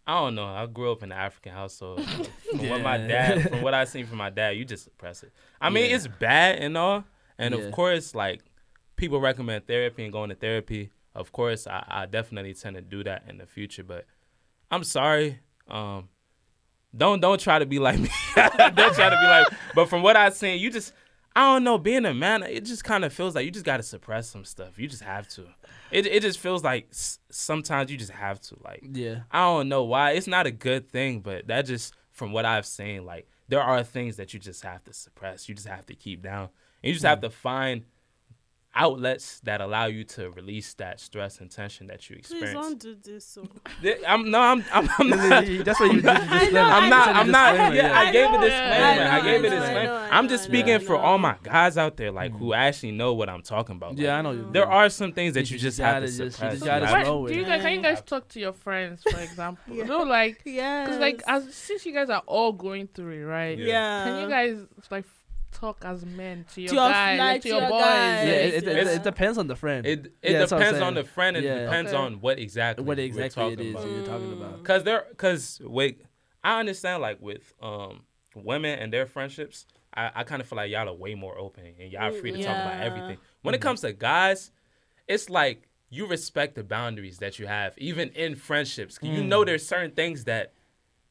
I 0.09 0.21
don't 0.21 0.35
know. 0.35 0.45
I 0.45 0.65
grew 0.65 0.91
up 0.91 1.03
in 1.03 1.11
an 1.11 1.17
African 1.17 1.51
household. 1.51 2.03
from 2.49 2.67
what 2.69 2.81
my 2.81 2.97
dad, 2.97 3.47
from 3.49 3.61
what 3.61 3.73
I 3.75 3.83
seen 3.85 4.07
from 4.07 4.17
my 4.17 4.31
dad, 4.31 4.57
you 4.57 4.65
just 4.65 4.83
suppress 4.85 5.21
it. 5.23 5.31
I 5.61 5.69
mean, 5.69 5.89
Yeah. 5.89 5.95
it's 5.97 6.07
bad 6.07 6.57
and 6.59 6.75
all, 6.77 7.03
and 7.37 7.53
Yeah. 7.53 7.61
of 7.61 7.71
course, 7.71 8.15
like 8.15 8.41
people 8.95 9.19
recommend 9.21 9.67
therapy 9.67 10.03
and 10.03 10.11
going 10.11 10.29
to 10.29 10.35
therapy. 10.35 10.89
Of 11.13 11.31
course, 11.31 11.67
I, 11.67 11.83
I 11.87 12.05
definitely 12.07 12.53
tend 12.55 12.75
to 12.75 12.81
do 12.81 13.03
that 13.03 13.25
in 13.27 13.37
the 13.37 13.45
future. 13.45 13.83
But 13.83 14.05
I'm 14.71 14.83
sorry. 14.83 15.39
Um, 15.67 16.09
don't 16.95 17.19
don't 17.19 17.39
try 17.39 17.59
to 17.59 17.65
be 17.67 17.77
like 17.77 17.99
me. 17.99 18.09
don't 18.35 18.95
try 18.95 19.09
to 19.09 19.19
be 19.21 19.27
like. 19.27 19.47
But 19.75 19.89
from 19.89 20.01
what 20.01 20.15
I've 20.15 20.33
seen, 20.33 20.59
you 20.59 20.71
just 20.71 20.91
I 21.35 21.41
don't 21.53 21.63
know. 21.63 21.77
Being 21.77 22.05
a 22.05 22.13
man, 22.13 22.43
it 22.43 22.65
just 22.65 22.83
kind 22.83 23.05
of 23.05 23.13
feels 23.13 23.35
like 23.35 23.45
you 23.45 23.51
just 23.51 23.65
got 23.65 23.77
to 23.77 23.83
suppress 23.83 24.29
some 24.29 24.43
stuff. 24.45 24.77
You 24.77 24.87
just 24.87 25.03
have 25.03 25.27
to. 25.29 25.45
It 25.91 26.05
it 26.05 26.21
just 26.21 26.39
feels 26.39 26.63
like 26.63 26.87
s- 26.91 27.19
sometimes 27.29 27.91
you 27.91 27.97
just 27.97 28.11
have 28.11 28.41
to. 28.41 28.57
Like 28.63 28.83
yeah 28.91 29.21
I 29.31 29.45
don't 29.45 29.69
know 29.69 29.83
why. 29.83 30.11
It's 30.11 30.27
not 30.27 30.47
a 30.47 30.51
good 30.51 30.89
thing, 30.89 31.21
but 31.21 31.47
that 31.47 31.65
just 31.65 31.93
from 32.11 32.31
what 32.31 32.45
I've 32.45 32.65
seen, 32.65 33.05
like 33.05 33.27
there 33.47 33.61
are 33.61 33.83
things 33.83 34.17
that 34.17 34.33
you 34.33 34.39
just 34.39 34.63
have 34.63 34.83
to 34.85 34.93
suppress. 34.93 35.47
You 35.47 35.55
just 35.55 35.67
have 35.67 35.85
to 35.87 35.95
keep 35.95 36.21
down. 36.21 36.49
And 36.83 36.89
you 36.89 36.93
just 36.93 37.05
have 37.05 37.19
mm. 37.19 37.23
to 37.23 37.29
find 37.29 37.83
outlets 38.79 39.39
that 39.41 39.59
allow 39.61 39.85
you 39.85 40.03
to 40.05 40.31
release 40.31 40.73
that 40.75 40.99
stress 40.99 41.39
and 41.39 41.51
tension 41.51 41.87
that 41.87 42.09
you 42.09 42.15
experience. 42.15 42.53
Please 42.53 42.55
experience. 42.55 42.83
don't 42.83 43.03
do 43.03 43.11
this. 43.13 43.25
So. 43.25 43.47
I'm 44.07 44.31
no, 44.31 44.39
I'm 44.39 44.63
I'm, 44.71 44.89
I'm 44.97 45.09
not. 45.09 45.45
that's 45.65 45.79
what 45.79 45.91
you 45.93 46.01
did 46.01 46.05
the 46.05 46.13
disclaimer. 46.13 46.59
I'm 46.59 46.89
not. 46.89 47.07
I'm 47.15 47.31
not. 47.31 47.51
Disclaimer, 47.51 47.75
Yeah, 47.75 47.99
I 47.99 48.11
gave 48.11 48.33
it 48.33 48.41
this 48.41 48.49
disclaimer. 48.51 48.85
I 48.85 48.89
I, 48.89 49.17
know, 49.19 49.23
gave 49.23 49.43
I 49.43 49.47
a 49.47 49.49
know, 49.49 49.55
I 49.55 49.59
disclaimer. 49.59 49.83
know, 49.83 49.95
I 49.95 50.17
I'm 50.17 50.27
just 50.29 50.43
speaking 50.45 50.79
for 50.79 50.95
all 50.95 51.17
my 51.17 51.35
guys 51.43 51.77
out 51.77 51.97
there, 51.97 52.11
like 52.11 52.31
Mhm. 52.33 52.39
who 52.39 52.53
actually 52.53 52.91
know 52.91 53.13
what 53.13 53.29
I'm 53.29 53.41
talking 53.41 53.75
about. 53.75 53.97
yeah 53.97 54.17
i 54.17 54.21
know 54.21 54.31
you- 54.31 54.49
there 54.51 54.67
are 54.69 54.89
some 54.89 55.11
things 55.13 55.33
that 55.35 55.49
You 55.49 55.55
you, 55.55 55.59
just 55.59 55.77
just 55.77 55.79
have 55.79 55.95
gotta 55.95 56.05
to 56.05 56.11
just- 56.11 56.19
you 56.19 56.29
suppress. 56.31 56.51
just 56.53 56.61
You 56.63 56.67
gotta 56.67 56.85
have 56.87 56.93
Where- 56.95 57.03
to- 57.03 57.09
roll 57.09 57.21
with 57.23 57.33
do 57.33 57.39
you 57.39 57.45
guys 57.45 57.61
can 57.61 57.73
you 57.73 57.81
guys 57.81 58.01
talk 58.01 58.27
to 58.29 58.39
your 58.39 58.53
friends, 58.53 59.03
for 59.03 59.19
example? 59.19 59.75
Yeah. 59.75 59.83
No, 59.85 59.99
like 60.03 60.41
Yeah. 60.45 60.85
because 60.85 60.99
like 60.99 61.21
as 61.27 61.53
since 61.53 61.85
you 61.85 61.93
guys 61.93 62.09
are 62.09 62.23
all 62.25 62.51
going 62.53 62.87
through 62.87 63.13
it, 63.21 63.25
right? 63.25 63.57
Yeah. 63.57 63.65
yeah. 63.67 64.03
Can 64.05 64.21
you 64.23 64.29
guys 64.29 64.67
like 64.89 65.05
talk 65.51 65.83
as 65.85 66.05
men 66.05 66.45
to 66.53 66.61
your 66.61 66.69
To 66.69 66.75
your- 66.75 66.89
guys, 66.89 67.19
like, 67.19 67.27
like, 67.33 67.41
to 67.41 67.47
to 67.47 67.49
your 67.49 67.59
your 67.61 67.69
boys? 67.69 67.81
guys. 67.81 68.27
yeah, 68.27 68.33
it, 68.33 68.53
it, 68.53 68.67
it, 68.67 68.85
Yeah. 68.87 68.91
it 68.93 69.03
depends 69.03 69.37
on 69.37 69.47
the 69.47 69.55
friend 69.55 69.85
It 69.85 70.13
it 70.21 70.31
Yeah, 70.31 70.39
that's 70.39 70.51
what 70.51 70.57
I'm 70.61 70.65
depends 70.67 70.81
on 70.87 70.93
the 70.95 71.03
friend. 71.03 71.37
It 71.37 71.43
Yeah. 71.43 71.63
depends 71.65 71.91
Okay. 71.93 72.01
on 72.01 72.21
what 72.21 72.39
exactly 72.39 72.85
what 72.85 72.97
we're 72.97 73.03
exactly 73.05 73.43
it 73.43 73.55
talking 73.57 73.65
is 73.67 73.73
about. 73.75 73.89
you're 73.91 74.05
talking 74.05 74.33
about 74.33 74.63
Cause 74.63 74.83
there, 74.83 75.05
cause 75.17 75.61
wait, 75.63 76.01
I 76.43 76.59
understand 76.59 77.01
like 77.01 77.21
with 77.21 77.53
um 77.61 78.03
women 78.35 78.79
and 78.79 78.93
their 78.93 79.05
friendships, 79.05 79.65
I, 79.93 80.11
I 80.15 80.23
kind 80.23 80.41
of 80.41 80.47
feel 80.47 80.57
like 80.57 80.69
y'all 80.71 80.87
are 80.87 80.93
way 80.93 81.15
more 81.15 81.37
open 81.37 81.63
and 81.79 81.91
y'all 81.91 82.11
free 82.11 82.31
to 82.31 82.37
talk 82.43 82.55
about 82.55 82.79
everything. 82.81 83.17
When 83.41 83.55
it 83.55 83.59
Mhm. 83.59 83.61
comes 83.63 83.81
to 83.81 83.91
guys, 83.93 84.51
it's 85.07 85.29
like 85.29 85.67
you 85.89 86.05
respect 86.05 86.53
the 86.53 86.63
boundaries 86.63 87.17
that 87.17 87.39
you 87.39 87.47
have, 87.47 87.73
even 87.79 88.09
in 88.09 88.35
friendships. 88.35 88.99
You 89.01 89.23
Mm. 89.23 89.25
know 89.25 89.43
there's 89.43 89.65
certain 89.67 89.91
things 89.91 90.25
that 90.25 90.53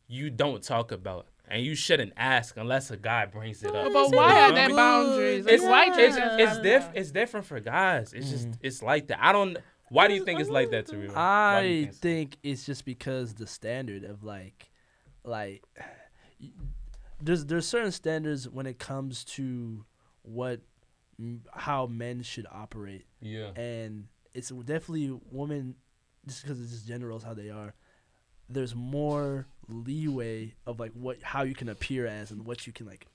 you 0.07 0.31
don't 0.31 0.63
talk 0.63 0.93
about, 0.93 1.27
and 1.51 1.63
you 1.65 1.75
shouldn't 1.75 2.13
ask 2.17 2.57
unless 2.57 2.91
a 2.91 2.97
guy 2.97 3.27
brings 3.27 3.63
it 3.63 3.75
up. 3.75 3.93
But 3.93 4.15
why 4.15 4.41
are 4.43 4.53
there 4.53 4.75
boundaries? 4.75 5.47
It's 5.47 5.63
Like, 5.63 5.71
why 5.71 5.85
Yeah. 5.87 5.95
can't 5.95 6.01
It's 6.01 6.17
you 6.17 6.45
it's 6.45 6.53
have 6.55 6.63
diff- 6.63 6.91
it's 6.95 7.11
different 7.11 7.47
for 7.47 7.61
guys. 7.61 8.13
It's 8.13 8.31
just 8.31 8.49
Mhm. 8.49 8.59
it's 8.63 8.83
like 8.83 9.09
that. 9.09 9.19
I 9.23 9.33
don't. 9.33 9.57
Why 9.91 10.07
do 10.09 10.15
you 10.15 10.25
think 10.25 10.39
it's 10.41 10.51
like 10.51 10.71
that, 10.71 10.87
Tariro? 10.87 11.15
Why 11.15 11.59
I 11.61 11.91
think 11.93 12.35
so? 12.35 12.39
it's 12.43 12.67
just 12.67 12.85
because 12.85 13.35
the 13.35 13.47
standard 13.47 14.05
of 14.05 14.23
like, 14.23 14.71
like, 15.25 15.65
there's 17.21 17.45
there's 17.47 17.67
certain 17.67 17.93
standards 17.93 18.49
when 18.49 18.67
it 18.67 18.79
comes 18.79 19.25
to 19.25 19.85
what 20.23 20.61
how 21.53 21.87
men 21.87 22.23
should 22.23 22.47
operate, 22.51 23.07
Yeah. 23.21 23.51
and 23.57 24.07
it's 24.35 24.51
definitely 24.51 25.19
women 25.33 25.75
just 26.27 26.43
because 26.43 26.61
it's 26.61 26.71
just 26.71 26.87
generals 26.87 27.23
how 27.25 27.35
they 27.35 27.51
are. 27.51 27.75
There's 28.49 28.75
more 28.75 29.47
leeway 29.69 30.55
of 30.67 30.81
like 30.81 30.93
what 30.93 31.23
how 31.23 31.43
you 31.43 31.55
can 31.55 31.69
appear 31.69 32.07
as 32.07 32.31
and 32.31 32.45
what 32.45 32.67
you 32.67 32.73
can 32.73 32.87
like 32.87 33.07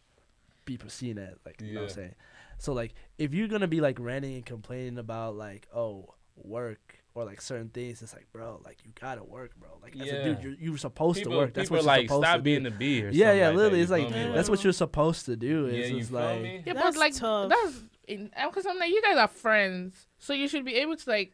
be 0.66 0.80
seen 0.88 1.18
as 1.18 1.36
like 1.45 1.62
you 1.62 1.74
know 1.74 1.82
what 1.82 1.89
I'm 1.89 1.95
saying. 1.95 2.16
So 2.58 2.74
like 2.74 2.93
if 3.18 3.34
you're 3.34 3.47
gonna 3.47 3.68
be 3.68 3.82
like 3.82 3.99
ranting 3.99 4.36
and 4.36 4.45
complaining 4.45 4.97
about 4.97 5.36
like 5.36 5.68
oh 5.76 6.14
work 6.36 6.99
or 7.16 7.26
like 7.26 7.41
certain 7.41 7.70
things, 7.70 8.01
it's 8.01 8.14
like 8.14 8.28
bro 8.32 8.62
like 8.64 8.78
you 8.86 8.91
gotta 8.99 9.24
work, 9.24 9.51
bro. 9.60 9.70
Like 9.82 9.95
as 9.99 10.08
a 10.10 10.24
dude, 10.24 10.43
you're 10.43 10.54
you're 10.54 10.78
supposed 10.78 11.18
People, 11.18 11.34
to 11.34 11.38
work. 11.39 11.54
That's 11.54 11.70
what 11.70 11.78
you're 11.78 11.86
like 11.86 12.08
supposed 12.08 12.24
stop 12.26 12.38
to 12.38 12.41
being 12.41 12.64
do. 12.64 12.70
the 12.70 12.76
bee 12.76 13.04
or 13.04 13.10
yeah, 13.10 13.26
something 13.28 13.39
yeah, 13.39 13.47
like 13.47 13.56
literally, 13.58 13.78
that, 13.78 13.82
it's 13.84 13.91
like 13.91 14.10
me? 14.12 14.24
Yeah. 14.24 14.32
that's 14.32 14.49
what 14.49 14.64
you're 14.64 14.74
supposed 14.74 15.26
to 15.26 15.36
do. 15.36 15.68
Yeah, 15.68 15.78
It's 15.80 15.89
you 15.91 15.99
just 15.99 16.12
feel 16.12 16.20
like 16.20 16.41
me? 16.41 16.64
Yeah, 16.66 16.74
That's 16.74 16.95
but 16.95 16.99
like 16.99 17.16
tough. 17.16 17.49
that's 17.49 17.84
because 18.08 18.66
I'm 18.66 18.78
like 18.80 18.89
you 18.89 19.01
guys 19.01 19.18
are 19.18 19.28
friends, 19.28 20.08
so 20.20 20.34
you 20.34 20.47
should 20.47 20.66
be 20.66 20.76
able 20.76 20.95
to 20.95 21.10
like 21.10 21.34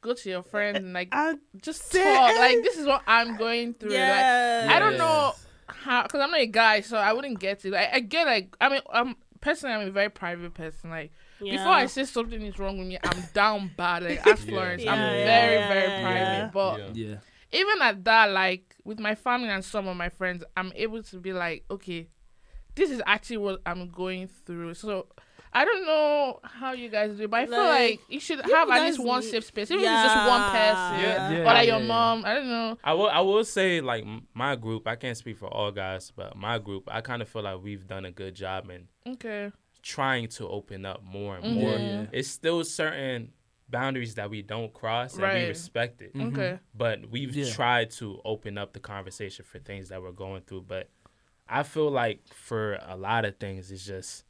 go 0.00 0.14
to 0.14 0.28
your 0.30 0.42
friends 0.42 0.78
and 0.78 0.92
like 0.92 1.08
I, 1.12 1.34
just 1.60 1.90
Say- 1.90 2.02
talk. 2.02 2.36
Like 2.36 2.62
this 2.62 2.76
is 2.76 2.86
what 2.86 3.02
I'm 3.06 3.36
going 3.36 3.74
through. 3.74 3.90
Like. 3.90 3.98
I 4.00 4.78
don't 4.78 4.92
Yeah. 4.92 4.98
know 4.98 5.34
how 5.66 6.02
because 6.02 6.20
I'm 6.20 6.30
not 6.30 6.40
a 6.40 6.46
guy, 6.46 6.80
so 6.80 6.96
I 6.96 7.12
wouldn't 7.12 7.38
get 7.40 7.64
it. 7.64 7.72
Like, 7.72 7.88
I 7.92 8.00
get 8.00 8.26
like 8.26 8.56
I 8.60 8.68
mean, 8.68 8.80
I'm 8.92 9.16
personally 9.40 9.74
I'm 9.74 9.88
a 9.88 9.90
very 9.90 10.08
private 10.10 10.54
person. 10.54 10.90
Like 10.90 11.12
before 11.40 11.68
I 11.68 11.86
say 11.86 12.04
something 12.04 12.40
is 12.42 12.58
wrong 12.58 12.78
with 12.78 12.88
me, 12.88 12.98
I'm 13.02 13.22
down 13.32 13.70
bad. 13.76 14.02
Like 14.02 14.26
ask 14.26 14.46
Florence, 14.46 14.82
Yeah, 14.82 14.92
I'm 14.92 14.98
yeah, 14.98 15.24
very 15.24 15.54
yeah, 15.54 15.68
very 15.68 16.02
private. 16.02 16.18
yeah. 16.20 16.50
But 16.52 16.78
Yeah. 16.96 17.08
yeah. 17.10 17.16
even 17.52 17.82
at 17.82 18.04
that, 18.04 18.30
like 18.30 18.74
with 18.84 18.98
my 18.98 19.14
family 19.14 19.48
and 19.50 19.64
some 19.64 19.86
of 19.88 19.96
my 19.96 20.08
friends, 20.08 20.42
I'm 20.56 20.72
able 20.74 21.02
to 21.04 21.16
be 21.18 21.32
like, 21.32 21.64
okay, 21.70 22.08
this 22.74 22.90
is 22.90 23.02
actually 23.06 23.36
what 23.38 23.60
I'm 23.66 23.88
going 23.90 24.28
through. 24.46 24.74
So 24.74 25.06
I 25.52 25.64
don't 25.64 25.86
know 25.86 26.40
how 26.42 26.72
you 26.72 26.88
guys 26.88 27.16
do, 27.16 27.26
but 27.28 27.40
I 27.40 27.46
feel 27.46 27.56
Like, 27.56 27.90
like 27.90 28.00
you 28.08 28.20
should 28.20 28.44
you 28.46 28.54
have 28.54 28.68
at 28.70 28.82
least 28.82 28.98
one 29.02 29.20
need- 29.20 29.30
safe 29.30 29.44
space, 29.44 29.70
even 29.70 29.84
if 29.84 29.90
it's 29.90 30.02
just 30.02 30.28
one 30.28 30.42
person, 30.50 31.00
Yeah. 31.00 31.30
Yeah, 31.30 31.40
or 31.40 31.44
like 31.44 31.66
your 31.68 31.78
yeah. 31.80 31.86
mom. 31.86 32.24
I 32.24 32.34
don't 32.34 32.48
know. 32.48 32.78
I 32.84 32.92
will. 32.94 33.08
I 33.08 33.20
will 33.20 33.44
say 33.44 33.80
like 33.80 34.04
my 34.34 34.56
group. 34.56 34.86
I 34.86 34.96
can't 34.96 35.16
speak 35.16 35.38
for 35.38 35.46
all 35.48 35.70
guys, 35.72 36.12
but 36.14 36.36
my 36.36 36.58
group. 36.58 36.84
I 36.88 37.00
kind 37.00 37.22
of 37.22 37.28
feel 37.28 37.42
like 37.42 37.62
we've 37.62 37.86
done 37.86 38.04
a 38.04 38.10
good 38.10 38.34
job 38.34 38.70
in 38.70 38.88
Okay. 39.14 39.50
trying 39.82 40.28
to 40.28 40.48
open 40.48 40.84
up 40.84 41.02
more 41.02 41.36
and 41.36 41.44
Mhm. 41.44 41.54
more. 41.54 41.76
Yeah. 41.78 42.06
It's 42.12 42.28
still 42.28 42.62
certain 42.64 43.32
boundaries 43.70 44.14
that 44.16 44.28
we 44.30 44.42
don't 44.42 44.72
cross 44.72 45.12
and 45.14 45.22
we 45.22 45.28
Right. 45.28 45.48
respect 45.48 46.00
it. 46.02 46.14
Mhm. 46.14 46.32
Okay. 46.32 46.58
But 46.74 47.08
we've 47.10 47.34
Yeah. 47.34 47.50
tried 47.52 47.90
to 47.92 48.20
open 48.24 48.56
up 48.58 48.72
the 48.72 48.80
conversation 48.80 49.44
for 49.44 49.58
things 49.58 49.88
that 49.90 50.00
we're 50.02 50.12
going 50.12 50.42
through. 50.42 50.62
But 50.62 50.88
I 51.48 51.62
feel 51.62 51.90
like 51.90 52.20
for 52.34 52.78
a 52.82 52.96
lot 52.96 53.24
of 53.24 53.36
things, 53.38 53.70
it's 53.70 53.84
just 53.86 54.24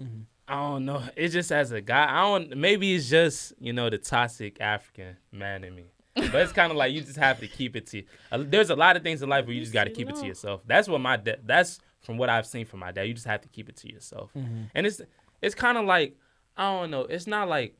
Mhm. 0.00 0.26
I 0.52 0.56
don't 0.56 0.84
know. 0.84 1.02
It's 1.16 1.32
just 1.32 1.50
as 1.50 1.72
a 1.72 1.80
guy, 1.80 2.06
I 2.10 2.20
don't. 2.22 2.54
Maybe 2.56 2.94
it's 2.94 3.08
just 3.08 3.54
you 3.58 3.72
know 3.72 3.88
the 3.88 3.96
toxic 3.96 4.60
African 4.60 5.16
man 5.32 5.64
in 5.64 5.74
me. 5.74 5.84
But 6.14 6.34
it's 6.34 6.52
kind 6.52 6.70
of 6.70 6.76
like 6.76 6.92
you 6.92 7.00
just 7.00 7.16
have 7.16 7.40
to 7.40 7.48
keep 7.48 7.74
it 7.74 7.86
to. 7.86 8.02
Uh, 8.30 8.44
there's 8.46 8.68
a 8.68 8.76
lot 8.76 8.96
of 8.98 9.02
things 9.02 9.22
in 9.22 9.30
life 9.30 9.46
where 9.46 9.54
you 9.54 9.62
just 9.62 9.72
got 9.72 9.84
to 9.84 9.90
You 9.90 9.96
keep 9.96 10.10
it 10.10 10.16
to 10.16 10.26
yourself. 10.26 10.60
That's 10.66 10.88
what 10.88 11.00
my 11.00 11.16
dad. 11.16 11.40
That's 11.46 11.80
from 12.00 12.18
what 12.18 12.28
I've 12.28 12.46
seen 12.46 12.66
from 12.66 12.80
my 12.80 12.92
dad. 12.92 13.04
You 13.04 13.14
just 13.14 13.26
have 13.26 13.40
to 13.40 13.48
keep 13.48 13.70
it 13.70 13.76
to 13.76 13.90
yourself. 13.90 14.30
Mhm. 14.36 14.70
And 14.74 14.86
it's 14.86 15.00
it's 15.40 15.54
kind 15.54 15.78
of 15.78 15.86
like 15.86 16.16
I 16.54 16.64
don't 16.70 16.90
know. 16.90 17.02
It's 17.02 17.26
not 17.26 17.48
like 17.48 17.74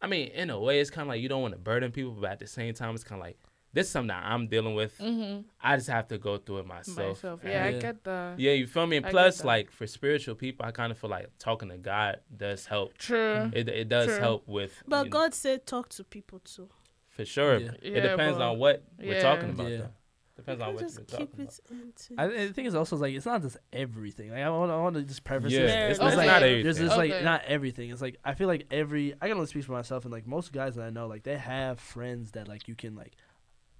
I 0.00 0.06
mean, 0.06 0.28
in 0.28 0.50
a 0.50 0.60
way, 0.60 0.78
it's 0.78 0.90
kind 0.90 1.02
of 1.02 1.08
like 1.08 1.20
you 1.20 1.28
don't 1.28 1.42
want 1.42 1.54
to 1.54 1.58
burden 1.58 1.90
people, 1.90 2.12
but 2.12 2.30
at 2.30 2.38
the 2.38 2.46
same 2.46 2.74
time, 2.74 2.94
it's 2.94 3.02
kind 3.02 3.20
of 3.20 3.26
like 3.26 3.38
this 3.74 3.86
is 3.88 3.92
something 3.92 4.08
that 4.08 4.24
I'm 4.24 4.46
dealing 4.48 4.74
with. 4.74 4.96
Mm-hmm. 4.98 5.42
I 5.60 5.76
just 5.76 5.88
have 5.88 6.08
to 6.08 6.18
go 6.18 6.38
through 6.38 6.60
it 6.60 6.66
myself. 6.66 6.96
Myself. 6.96 7.40
And- 7.42 7.52
Yeah, 7.52 7.64
I 7.66 7.72
get 7.72 8.04
that. 8.04 8.38
yeah, 8.40 8.52
you 8.52 8.66
feel 8.66 8.86
me? 8.86 8.96
And 8.98 9.06
I 9.06 9.10
plus, 9.10 9.44
like 9.44 9.70
for 9.70 9.86
spiritual 9.86 10.34
people, 10.36 10.64
I 10.64 10.70
kind 10.70 10.90
of 10.92 10.98
feel 10.98 11.10
like 11.10 11.28
talking 11.38 11.68
to 11.68 11.76
God 11.76 12.20
does 12.34 12.64
help. 12.66 12.96
True. 12.96 13.50
It 13.52 13.68
it 13.68 13.88
does 13.88 14.06
True. 14.06 14.18
help 14.18 14.48
with. 14.48 14.82
But 14.88 14.98
you 14.98 15.04
know, 15.04 15.10
God 15.10 15.34
said 15.34 15.66
talk 15.66 15.88
to 15.90 16.04
people 16.04 16.38
too. 16.38 16.68
for 17.08 17.24
sure. 17.24 17.58
Yeah. 17.58 17.70
It 17.82 17.92
Yeah, 17.94 18.00
depends 18.10 18.38
but- 18.38 18.44
on 18.50 18.58
what 18.58 18.82
we're 18.98 19.20
talking 19.20 19.50
about. 19.50 19.68
Yeah. 19.70 19.76
Though. 19.78 19.90
Depends 20.36 20.62
on 20.62 20.74
what 20.74 20.80
just 20.82 20.96
you're 20.98 21.04
talking 21.06 21.28
about. 21.34 21.46
it 21.46 21.60
into. 21.70 22.14
I, 22.18 22.24
I 22.42 22.52
think 22.52 22.66
it's 22.66 22.74
also 22.74 22.96
like 22.96 23.14
it's 23.14 23.24
not 23.24 23.40
just 23.40 23.56
everything. 23.72 24.30
Like 24.32 24.40
I 24.42 24.50
want, 24.50 24.68
I 24.72 24.76
want 24.80 24.96
to 24.96 25.02
just 25.04 25.22
preface 25.22 25.52
Yeah, 25.52 25.60
this. 25.60 25.70
Yeah, 25.70 25.86
it's, 25.90 25.98
it's 26.00 26.06
it's 26.08 26.16
like- 26.16 26.26
not 26.26 26.40
There's 26.40 26.42
everything. 26.42 26.64
There's 26.64 26.78
just 26.78 26.96
like 26.96 27.10
Okay. 27.12 27.24
not 27.24 27.42
everything. 27.46 27.90
It's 27.90 28.02
like 28.02 28.16
I 28.24 28.34
feel 28.34 28.48
like 28.48 28.66
every 28.72 29.14
I 29.22 29.28
can 29.28 29.36
only 29.36 29.46
speak 29.46 29.62
for 29.62 29.70
myself 29.72 30.04
and 30.04 30.12
like 30.12 30.26
most 30.26 30.52
guys 30.52 30.74
that 30.74 30.82
I 30.84 30.90
know, 30.90 31.06
like 31.06 31.22
they 31.22 31.36
have 31.38 31.78
friends 31.78 32.32
that 32.32 32.48
like 32.48 32.66
you 32.66 32.74
can 32.74 32.96
like 32.96 33.14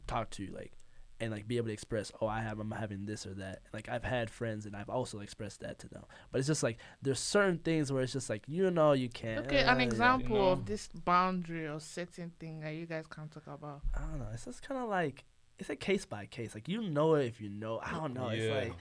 talk 0.07 0.30
to, 0.30 0.46
like 0.55 0.72
and 1.20 1.32
like 1.32 1.46
be 1.46 1.57
able 1.57 1.68
to 1.68 1.72
express, 1.72 2.11
oh, 2.20 2.26
I 2.26 2.40
have 2.40 2.59
I'm 2.59 2.70
having 2.70 3.07
this 3.07 3.26
or 3.26 3.34
that. 3.34 3.62
Like 3.72 3.88
I've 3.88 4.05
had 4.05 4.30
friends 4.30 4.66
and 4.66 4.74
I've 4.74 4.88
also 4.88 5.20
expressed 5.20 5.61
that 5.61 5.78
to 5.80 5.88
them. 5.88 6.05
But 6.30 6.38
it's 6.38 6.48
just 6.48 6.62
like 6.62 6.78
there's 7.02 7.20
certain 7.20 7.59
things 7.59 7.92
where 7.92 8.02
it's 8.02 8.12
just 8.12 8.28
like 8.28 8.42
you 8.46 8.70
know 8.70 8.92
you 8.92 9.09
can't. 9.09 9.46
Okay, 9.46 9.62
uh, 9.62 9.72
an 9.72 9.80
yeah. 9.80 9.86
example 9.86 10.36
know. 10.36 10.48
of 10.48 10.66
this 10.66 10.88
boundary 10.88 11.66
or 11.66 11.80
certain 11.80 12.32
thing 12.38 12.61
that 12.61 12.74
you 12.74 12.86
guys 12.86 13.05
can't 13.07 13.30
talk 13.30 13.46
about. 13.46 13.82
I 13.94 14.00
don't 14.00 14.18
know. 14.18 14.28
It's 14.32 14.44
just 14.44 14.66
kind 14.66 14.82
of 14.82 14.88
like 14.88 15.24
it's 15.59 15.70
a 15.70 15.76
case 15.76 16.05
by 16.05 16.26
case. 16.26 16.55
Like 16.55 16.68
you 16.68 16.82
know 16.82 17.14
it 17.14 17.26
if 17.26 17.40
you 17.40 17.48
know. 17.48 17.80
I 17.82 17.92
don't 17.92 18.14
know. 18.14 18.28
It's 18.28 18.52
like 18.52 18.74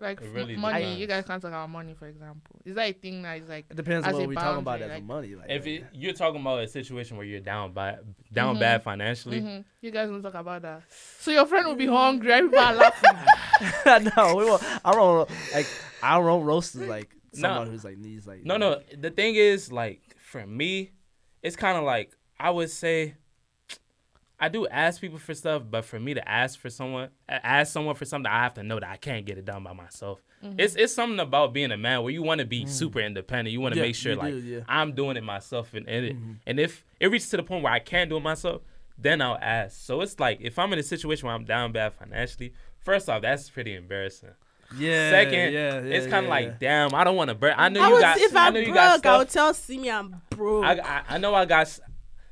Like 0.00 0.20
really 0.20 0.56
money, 0.56 0.78
depends. 0.80 1.00
you 1.00 1.06
guys 1.06 1.24
can't 1.26 1.42
talk 1.42 1.50
about 1.50 1.68
money, 1.70 1.94
for 1.94 2.06
example. 2.08 2.60
Is 2.64 2.74
that 2.74 2.88
a 2.88 2.92
thing 2.92 3.22
that 3.22 3.38
is 3.38 3.48
like 3.48 3.66
it 3.70 3.76
depends 3.76 4.06
on 4.06 4.14
what 4.14 4.28
we're 4.28 4.34
talking 4.34 4.58
about 4.60 4.80
boundary, 4.80 4.96
as 4.96 5.02
money. 5.02 5.34
Like 5.34 5.50
If 5.50 5.66
it, 5.66 5.84
you're 5.92 6.12
talking 6.14 6.40
about 6.40 6.62
a 6.62 6.68
situation 6.68 7.16
where 7.16 7.26
you're 7.26 7.40
down 7.40 7.72
by 7.72 7.98
down 8.32 8.56
Mhm. 8.56 8.60
bad 8.60 8.82
financially, 8.82 9.40
mhm, 9.42 9.64
you 9.80 9.90
guys 9.90 10.08
don't 10.08 10.22
talk 10.22 10.34
about 10.34 10.62
that? 10.62 10.82
So 11.18 11.30
your 11.30 11.44
friend 11.46 11.66
will 11.66 11.74
be 11.76 11.86
hungry, 11.86 12.32
everybody 12.32 12.62
are 12.64 12.74
laughing. 12.74 14.10
no, 14.16 14.36
we 14.36 14.44
won't. 14.44 14.62
I 14.84 14.92
don't 14.92 15.30
like. 15.52 15.66
I 16.02 16.18
don't 16.18 16.44
roast 16.44 16.76
like 16.76 17.14
No. 17.34 17.40
someone 17.48 17.66
who's 17.68 17.84
like 17.84 17.98
needs 17.98 18.26
like. 18.26 18.44
No, 18.44 18.56
no. 18.56 18.80
The 18.96 19.10
thing 19.10 19.34
is, 19.34 19.70
like, 19.70 20.00
for 20.18 20.46
me, 20.46 20.92
it's 21.42 21.56
kind 21.56 21.76
of 21.76 21.84
like 21.84 22.16
I 22.38 22.50
would 22.50 22.70
say, 22.70 23.16
I 24.42 24.48
do 24.48 24.66
ask 24.66 25.00
people 25.00 25.18
for 25.18 25.34
stuff, 25.34 25.62
but 25.70 25.84
for 25.84 26.00
me 26.00 26.14
to 26.14 26.26
ask 26.28 26.58
for 26.58 26.70
someone, 26.70 27.10
ask 27.28 27.72
someone 27.72 27.94
for 27.94 28.06
something, 28.06 28.30
I 28.30 28.42
have 28.42 28.54
to 28.54 28.62
know 28.62 28.80
that 28.80 28.88
I 28.88 28.96
can't 28.96 29.26
get 29.26 29.36
it 29.36 29.44
done 29.44 29.62
by 29.62 29.74
myself. 29.74 30.22
Mm-hmm. 30.42 30.58
It's 30.58 30.74
it's 30.76 30.94
something 30.94 31.20
about 31.20 31.52
being 31.52 31.70
a 31.70 31.76
man 31.76 32.02
where 32.02 32.10
you 32.12 32.22
want 32.22 32.38
to 32.40 32.46
be 32.46 32.64
super 32.64 33.00
independent. 33.00 33.52
You 33.52 33.60
want 33.60 33.74
to 33.74 33.80
Yeah, 33.80 33.86
make 33.86 33.94
sure 33.94 34.16
like 34.16 34.32
do, 34.32 34.38
yeah. 34.38 34.60
I'm 34.66 34.92
doing 34.94 35.18
it 35.18 35.24
myself, 35.24 35.74
and 35.74 35.86
and, 35.86 36.06
it, 36.06 36.16
Mhm. 36.16 36.36
and 36.46 36.58
if 36.58 36.84
it 36.98 37.08
reaches 37.10 37.28
to 37.30 37.36
the 37.36 37.42
point 37.42 37.62
where 37.62 37.72
I 37.72 37.78
can't 37.80 38.08
do 38.08 38.16
it 38.16 38.20
myself, 38.20 38.62
then 38.96 39.20
I'll 39.20 39.38
ask. 39.40 39.78
So 39.78 40.00
it's 40.00 40.18
like 40.18 40.38
if 40.40 40.58
I'm 40.58 40.72
in 40.72 40.78
a 40.78 40.82
situation 40.82 41.26
where 41.26 41.34
I'm 41.34 41.44
down 41.44 41.72
bad 41.72 41.92
financially, 41.92 42.54
first 42.78 43.10
off, 43.10 43.20
that's 43.22 43.50
pretty 43.50 43.74
embarrassing. 43.74 44.30
Yeah. 44.78 45.10
Second, 45.10 45.52
yeah, 45.52 45.80
yeah, 45.80 45.94
it's 45.96 46.06
kind 46.06 46.24
of 46.24 46.24
yeah, 46.24 46.30
like, 46.30 46.60
damn, 46.60 46.94
I 46.94 47.02
don't 47.04 47.16
want 47.16 47.28
to 47.28 47.34
burn. 47.34 47.54
I 47.58 47.68
know 47.68 47.82
I 47.82 47.88
you 47.88 47.94
was, 47.94 48.02
got. 48.02 48.18
if 48.18 48.36
I 48.36 48.46
I'm 48.46 48.54
know 48.54 48.60
you 48.60 48.66
broke, 48.72 49.02
got 49.02 49.06
I 49.14 49.18
would 49.18 49.28
tell 49.28 49.52
Simi 49.52 49.90
I'm 49.90 50.22
broke. 50.30 50.64
I, 50.64 50.78
I, 50.78 51.02
I 51.08 51.18
know 51.18 51.34
I 51.34 51.44
got. 51.44 51.78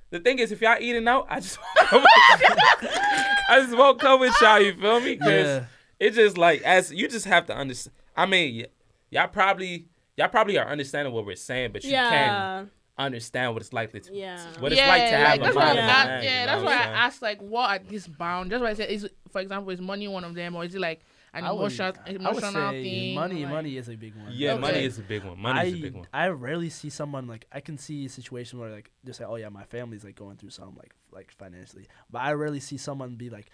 S- 0.09 0.11
The 0.11 0.21
thing 0.21 0.39
is, 0.39 0.53
if 0.53 0.61
y'all 0.61 0.77
eating 0.81 1.07
out, 1.09 1.27
I 1.29 1.41
just 1.41 1.59
I 1.77 3.61
just 3.63 3.77
won't 3.77 4.01
come 4.01 4.21
with 4.21 4.35
y'all. 4.41 4.61
You 4.61 4.75
feel 4.75 5.01
me? 5.01 5.17
'Cause 5.17 5.29
Yeah. 5.31 5.65
it's 5.99 6.17
just 6.17 6.39
like 6.39 6.63
as 6.63 6.93
you 6.93 7.09
just 7.09 7.27
have 7.27 7.47
to 7.47 7.55
understand. 7.57 7.95
I 8.17 8.27
mean, 8.27 8.59
y- 8.63 8.67
y'all 9.11 9.29
probably 9.29 9.87
y'all 10.17 10.29
probably 10.29 10.59
are 10.59 10.67
understanding 10.69 11.13
what 11.15 11.25
we're 11.27 11.37
saying, 11.37 11.73
but 11.73 11.85
you 11.85 11.93
can't 11.93 12.71
understand 12.99 13.53
what 13.53 13.63
it's 13.63 13.73
like 13.73 13.93
to 13.93 14.01
yeah. 14.13 14.45
what 14.59 14.73
it's 14.73 14.81
like 14.81 15.09
to 15.09 15.17
have 15.17 15.39
like, 15.39 15.41
a 15.41 15.45
that's 15.45 15.57
mind 15.57 15.57
why 15.57 15.71
of 15.73 15.79
I 15.79 15.81
a 15.81 15.93
asked, 15.93 16.09
man, 16.09 16.23
yeah, 16.25 16.47
that's 16.47 16.63
why 16.65 16.73
I 16.73 16.83
I'm 16.83 16.95
asked 16.95 17.23
like 17.23 17.41
what 17.41 17.71
are 17.71 17.79
these 17.79 18.07
bound. 18.09 18.51
That's 18.51 18.61
why 18.63 18.71
I 18.71 18.75
said 18.75 18.91
is 18.91 19.09
for 19.31 19.41
example 19.41 19.71
is 19.71 19.81
money 19.81 20.09
one 20.09 20.25
of 20.25 20.35
them 20.35 20.57
or 20.57 20.65
is 20.65 20.75
it 20.75 20.81
like 20.81 21.01
an 21.35 21.45
I 21.45 21.53
would, 21.53 21.59
emotional 21.61 21.93
I 22.07 22.11
would 22.13 22.21
emotional 22.21 22.71
say 22.73 22.83
thing? 22.83 23.15
money. 23.15 23.43
like- 23.43 23.51
money 23.53 23.77
is 23.77 23.89
a 23.89 23.97
big 23.97 24.15
one. 24.17 24.33
Yeah, 24.33 24.53
Okay. 24.53 24.61
money 24.61 24.85
is 24.85 24.99
a 24.99 25.03
big 25.03 25.25
one. 25.25 25.39
Money 25.39 25.59
I, 25.61 25.65
is 25.65 25.75
a 25.75 25.77
big 25.79 25.95
one. 25.95 26.07
I 26.13 26.29
rarely 26.29 26.71
see 26.71 26.91
someone 26.91 27.27
like 27.27 27.47
I 27.53 27.61
can 27.61 27.79
see 27.79 28.07
a 28.07 28.09
situation 28.09 28.59
where 28.59 28.71
like 28.71 28.91
they 29.05 29.13
say, 29.13 29.25
"Oh 29.25 29.37
yeah, 29.37 29.49
my 29.49 29.65
family's 29.65 30.05
like 30.05 30.17
going 30.17 30.37
through 30.37 30.51
something 30.51 30.77
like 30.77 30.95
like 31.13 31.31
financially," 31.33 31.87
but 32.11 32.21
I 32.23 32.33
rarely 32.33 32.61
see 32.61 32.77
someone 32.77 33.17
be 33.17 33.31
like, 33.31 33.51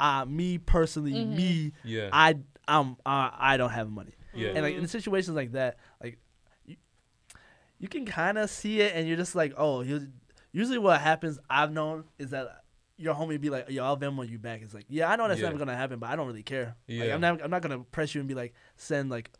"Ah, 0.00 0.24
me 0.26 0.58
personally, 0.58 1.12
Mhm. 1.14 1.36
me, 1.36 1.72
Yeah, 1.84 2.10
I, 2.12 2.36
um, 2.68 2.96
uh, 3.06 3.30
I 3.32 3.56
don't 3.56 3.70
have 3.70 3.90
money." 3.90 4.14
yeah, 4.34 4.48
And 4.50 4.62
like 4.62 4.74
in 4.76 4.86
situations 4.88 5.34
like 5.36 5.52
that, 5.52 5.78
like 6.02 6.18
you, 6.66 6.76
you 7.78 7.88
can 7.88 8.04
kind 8.06 8.38
of 8.38 8.50
see 8.50 8.80
it, 8.80 8.94
and 8.94 9.06
you're 9.08 9.16
just 9.16 9.34
like, 9.34 9.52
"Oh." 9.56 9.84
Usually, 10.56 10.78
what 10.78 11.00
happens 11.00 11.40
I've 11.50 11.72
known 11.72 12.04
is 12.16 12.30
that 12.30 12.63
your 12.96 13.14
homie 13.14 13.40
be 13.40 13.50
like, 13.50 13.68
"Yo, 13.70 13.84
I'll 13.84 13.96
Venmo 13.96 14.28
you 14.28 14.38
back." 14.38 14.62
It's 14.62 14.74
like, 14.74 14.86
yeah, 14.88 15.10
I 15.10 15.16
know 15.16 15.26
that's 15.28 15.40
Yeah. 15.40 15.46
never 15.46 15.58
gonna 15.58 15.76
happen, 15.76 15.98
but 15.98 16.10
I 16.10 16.16
don't 16.16 16.26
really 16.26 16.42
care. 16.42 16.76
Like, 16.88 17.10
I'm 17.10 17.20
not, 17.20 17.42
I'm 17.42 17.50
not 17.50 17.62
gonna 17.62 17.80
press 17.80 18.14
you 18.14 18.20
and 18.20 18.28
be 18.28 18.34
like, 18.34 18.54
send 18.76 19.10
like, 19.10 19.30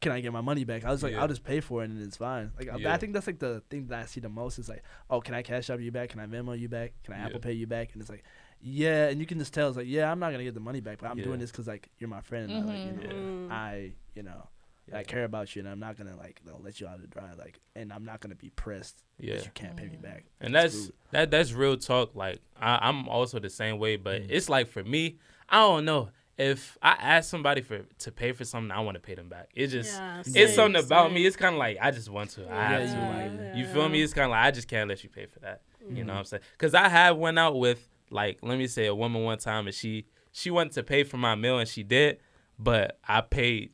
can 0.00 0.12
I 0.12 0.20
get 0.20 0.32
my 0.32 0.40
money 0.40 0.64
back? 0.64 0.84
I 0.84 0.90
was 0.90 1.02
like, 1.02 1.12
Yeah. 1.12 1.20
I'll 1.22 1.28
just 1.28 1.42
pay 1.44 1.60
for 1.60 1.82
it 1.82 1.90
and 1.90 2.00
it's 2.00 2.16
fine. 2.16 2.52
Like, 2.56 2.68
I- 2.68 2.76
Yeah. 2.76 2.94
I 2.94 2.98
think 2.98 3.12
that's 3.14 3.26
like 3.26 3.40
the 3.40 3.62
thing 3.68 3.88
that 3.88 3.98
I 4.02 4.06
see 4.06 4.20
the 4.20 4.28
most 4.28 4.58
is 4.58 4.68
like, 4.68 4.82
oh, 5.10 5.20
can 5.20 5.34
I 5.34 5.42
Cash 5.42 5.70
App 5.70 5.80
you 5.80 5.90
back? 5.90 6.10
Can 6.10 6.20
I 6.20 6.26
Venmo 6.26 6.56
you 6.58 6.68
back? 6.68 6.92
Can 7.02 7.14
I 7.14 7.18
Yeah. 7.18 7.26
Apple 7.26 7.40
Pay 7.40 7.52
you 7.52 7.66
back? 7.66 7.92
And 7.92 8.00
it's 8.00 8.08
like, 8.10 8.22
yeah, 8.60 9.08
and 9.08 9.18
you 9.20 9.26
can 9.26 9.38
just 9.38 9.52
tell 9.52 9.68
it's 9.68 9.76
like, 9.76 9.86
yeah, 9.88 10.10
I'm 10.10 10.18
not 10.20 10.30
gonna 10.30 10.44
get 10.44 10.54
the 10.54 10.60
money 10.60 10.80
back, 10.80 10.98
but 10.98 11.10
I'm 11.10 11.18
Yeah. 11.18 11.24
doing 11.24 11.40
this 11.40 11.50
because 11.50 11.66
like 11.66 11.88
you're 11.98 12.08
my 12.08 12.20
friend. 12.20 12.50
And 12.50 12.70
I, 12.70 12.72
like, 12.74 12.84
you 12.86 12.92
Mhm. 13.08 13.48
know. 13.48 13.54
I, 13.54 13.92
you 14.14 14.22
know. 14.22 14.48
I 14.92 15.02
care 15.02 15.24
about 15.24 15.54
you, 15.54 15.60
and 15.60 15.68
I'm 15.68 15.80
not 15.80 15.96
gonna 15.96 16.16
like 16.16 16.40
you 16.44 16.50
know, 16.50 16.58
let 16.62 16.80
you 16.80 16.86
out 16.86 17.00
to 17.00 17.06
dry. 17.06 17.30
Like, 17.38 17.60
and 17.76 17.92
I'm 17.92 18.04
not 18.04 18.20
gonna 18.20 18.34
be 18.34 18.50
pressed 18.50 19.02
yeah. 19.18 19.36
you 19.36 19.50
can't 19.54 19.76
pay 19.76 19.86
me 19.88 19.96
back. 19.96 20.24
And 20.40 20.54
that's 20.54 20.74
rude. 20.74 20.92
that 21.10 21.30
that's 21.30 21.52
real 21.52 21.76
talk. 21.76 22.14
Like 22.14 22.40
I, 22.60 22.78
I'm 22.88 23.08
also 23.08 23.38
the 23.38 23.50
same 23.50 23.78
way, 23.78 23.96
but 23.96 24.22
Mm. 24.22 24.26
it's 24.30 24.48
like 24.48 24.68
for 24.68 24.82
me, 24.84 25.18
I 25.48 25.58
don't 25.60 25.84
know. 25.84 26.10
if 26.36 26.78
I 26.80 26.92
ask 26.92 27.28
somebody 27.28 27.60
for 27.62 27.80
to 27.98 28.12
pay 28.12 28.30
for 28.32 28.44
something, 28.44 28.70
I 28.70 28.80
want 28.80 28.94
to 28.94 29.00
pay 29.00 29.14
them 29.16 29.28
back. 29.28 29.48
It 29.54 29.66
just 29.68 29.92
Yeah, 30.00 30.22
it's 30.24 30.54
something 30.54 30.80
about 30.82 31.06
same. 31.08 31.14
me. 31.14 31.26
It's 31.26 31.36
kind 31.36 31.54
of 31.54 31.58
like 31.58 31.78
I 31.80 31.90
just 31.90 32.08
want 32.08 32.30
to. 32.30 32.48
I 32.48 32.64
have 32.68 32.82
to. 32.82 32.88
you 32.88 32.94
Like, 33.02 33.32
like 33.46 33.54
you 33.56 33.66
feel 33.66 33.88
me? 33.88 34.02
It's 34.02 34.14
kind 34.14 34.26
of 34.26 34.30
like 34.30 34.44
I 34.46 34.50
just 34.52 34.68
can't 34.68 34.88
let 34.88 35.02
you 35.02 35.10
pay 35.10 35.26
for 35.26 35.40
that. 35.40 35.62
You 35.80 35.86
Mm-hmm. 35.96 36.06
know 36.06 36.12
what 36.14 36.18
I'm 36.20 36.24
saying? 36.26 36.42
Because 36.52 36.74
I 36.74 36.88
have 36.88 37.16
went 37.16 37.38
out 37.38 37.58
with 37.58 37.88
like 38.10 38.38
let 38.42 38.56
me 38.58 38.66
say 38.66 38.86
a 38.86 38.94
woman 38.94 39.22
one 39.24 39.38
time 39.38 39.66
and 39.66 39.74
she 39.74 40.06
she 40.32 40.50
wanted 40.50 40.72
to 40.74 40.82
pay 40.84 41.02
for 41.02 41.16
my 41.16 41.34
meal 41.34 41.58
and 41.58 41.68
she 41.68 41.82
did, 41.82 42.18
but 42.58 42.98
I 43.06 43.20
paid. 43.22 43.70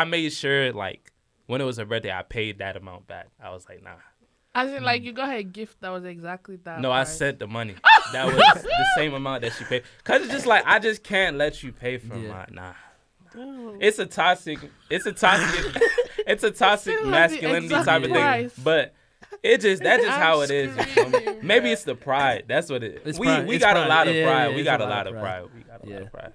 I 0.00 0.04
made 0.04 0.32
sure 0.32 0.72
like 0.72 1.12
when 1.46 1.60
it 1.60 1.64
was 1.64 1.76
her 1.78 1.84
birthday, 1.84 2.12
I 2.12 2.22
paid 2.22 2.58
that 2.58 2.76
amount 2.76 3.06
back. 3.06 3.28
I 3.42 3.50
was 3.50 3.66
like, 3.68 3.82
nah. 3.82 3.90
As 4.54 4.72
in, 4.72 4.82
like, 4.82 5.02
mm. 5.02 5.04
you 5.06 5.12
got 5.12 5.28
her 5.28 5.34
a 5.36 5.42
gift 5.42 5.80
that 5.82 5.90
was 5.90 6.04
exactly 6.04 6.56
that. 6.64 6.80
No, 6.80 6.90
I 6.90 7.04
price. 7.04 7.16
sent 7.18 7.38
the 7.38 7.46
money. 7.46 7.74
That 8.12 8.26
was 8.26 8.36
the 8.36 8.86
same 8.96 9.14
amount 9.14 9.42
that 9.42 9.52
she 9.54 9.64
paid. 9.64 9.82
Cause 10.04 10.22
it's 10.22 10.30
just 10.32 10.46
like 10.46 10.62
I 10.64 10.78
just 10.78 11.02
can't 11.02 11.36
let 11.36 11.62
you 11.64 11.72
pay 11.72 11.98
for 11.98 12.16
Yeah. 12.16 12.28
my 12.28 12.46
nah. 12.52 12.72
It's 13.80 13.98
a 13.98 14.06
toxic. 14.06 14.58
It's 14.88 15.06
a 15.06 15.12
toxic. 15.12 15.82
it's 16.26 16.44
a 16.44 16.52
toxic 16.52 16.94
Still 16.98 17.10
have 17.10 17.30
the 17.30 17.36
masculinity 17.36 17.66
exact 17.74 17.86
type 17.86 18.04
of 18.04 18.10
thing. 18.12 18.64
But 18.64 18.94
it 19.42 19.60
just 19.60 19.82
that's 19.82 20.04
just 20.04 20.16
I'm 20.16 20.22
how 20.22 20.40
it 20.42 20.50
is. 20.52 20.76
you 20.76 20.82
feel 20.84 21.08
me? 21.10 21.18
screaming, 21.18 21.46
Maybe 21.46 21.72
it's 21.72 21.82
the 21.82 21.96
pride. 21.96 22.44
That's 22.46 22.70
what 22.70 22.84
it. 22.84 23.02
It's 23.04 23.18
we 23.18 23.26
pride. 23.26 23.46
we 23.48 23.56
It's 23.56 23.64
got 23.64 23.76
a 23.76 23.88
lot 23.88 24.06
of 24.06 24.14
pride. 24.24 24.50
yeah, 24.50 24.56
we 24.56 24.62
got 24.62 24.80
a 24.80 24.86
a 24.86 24.88
lot 24.88 25.06
of 25.08 25.14
pride. 25.14 25.22
pride. 25.22 25.50
We 25.54 25.62
got 25.62 25.84
a 25.84 25.90
lot 25.90 26.02
of 26.02 26.12
pride. 26.12 26.32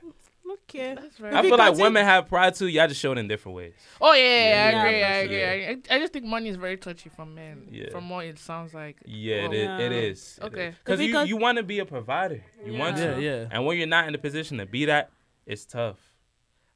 Okay. 0.74 0.96
That's 0.96 1.18
very. 1.18 1.36
I 1.36 1.42
feel 1.42 1.58
like 1.58 1.76
women 1.78 2.06
have 2.06 2.28
pride 2.28 2.56
too. 2.56 2.68
Y'all 2.68 2.88
just 2.88 3.00
show 3.00 3.12
it 3.12 3.18
in 3.18 3.28
different 3.28 3.56
ways. 3.58 3.74
Oh 4.00 4.14
yeah, 4.14 4.22
yeah, 4.24 4.50
Yeah, 4.72 4.82
I 4.84 4.86
agree, 4.86 5.00
for 5.02 5.06
I 5.06 5.12
sure. 5.12 5.24
agree. 5.24 5.44
I, 5.44 5.48
agree. 5.72 5.84
I 5.90 6.00
just 6.00 6.14
think 6.14 6.26
money 6.26 6.50
is 6.50 6.56
very 6.56 6.78
touchy 6.78 7.10
for 7.10 7.26
men. 7.26 7.68
Yeah. 7.72 7.90
From 7.92 8.10
what 8.10 8.26
it 8.26 8.40
sounds 8.40 8.74
like. 8.74 8.98
Yeah, 9.06 9.44
Well, 9.44 9.52
it, 9.52 9.58
is, 9.58 9.64
it 9.64 9.92
Yeah. 9.92 9.98
is. 10.00 10.40
Okay. 10.44 10.76
Because 10.84 11.00
If 11.00 11.10
you, 11.10 11.20
you 11.24 11.38
want 11.38 11.58
to 11.58 11.64
be 11.64 11.80
a 11.80 11.86
provider. 11.86 12.44
You 12.66 12.74
want 12.74 12.98
to. 12.98 13.04
Yeah, 13.22 13.42
yeah. 13.42 13.48
And 13.52 13.66
when 13.66 13.78
you're 13.78 13.88
not 13.88 14.08
in 14.08 14.14
the 14.14 14.20
position 14.20 14.58
to 14.60 14.66
be 14.66 14.86
that, 14.86 15.12
it's 15.46 15.66
tough. 15.66 15.98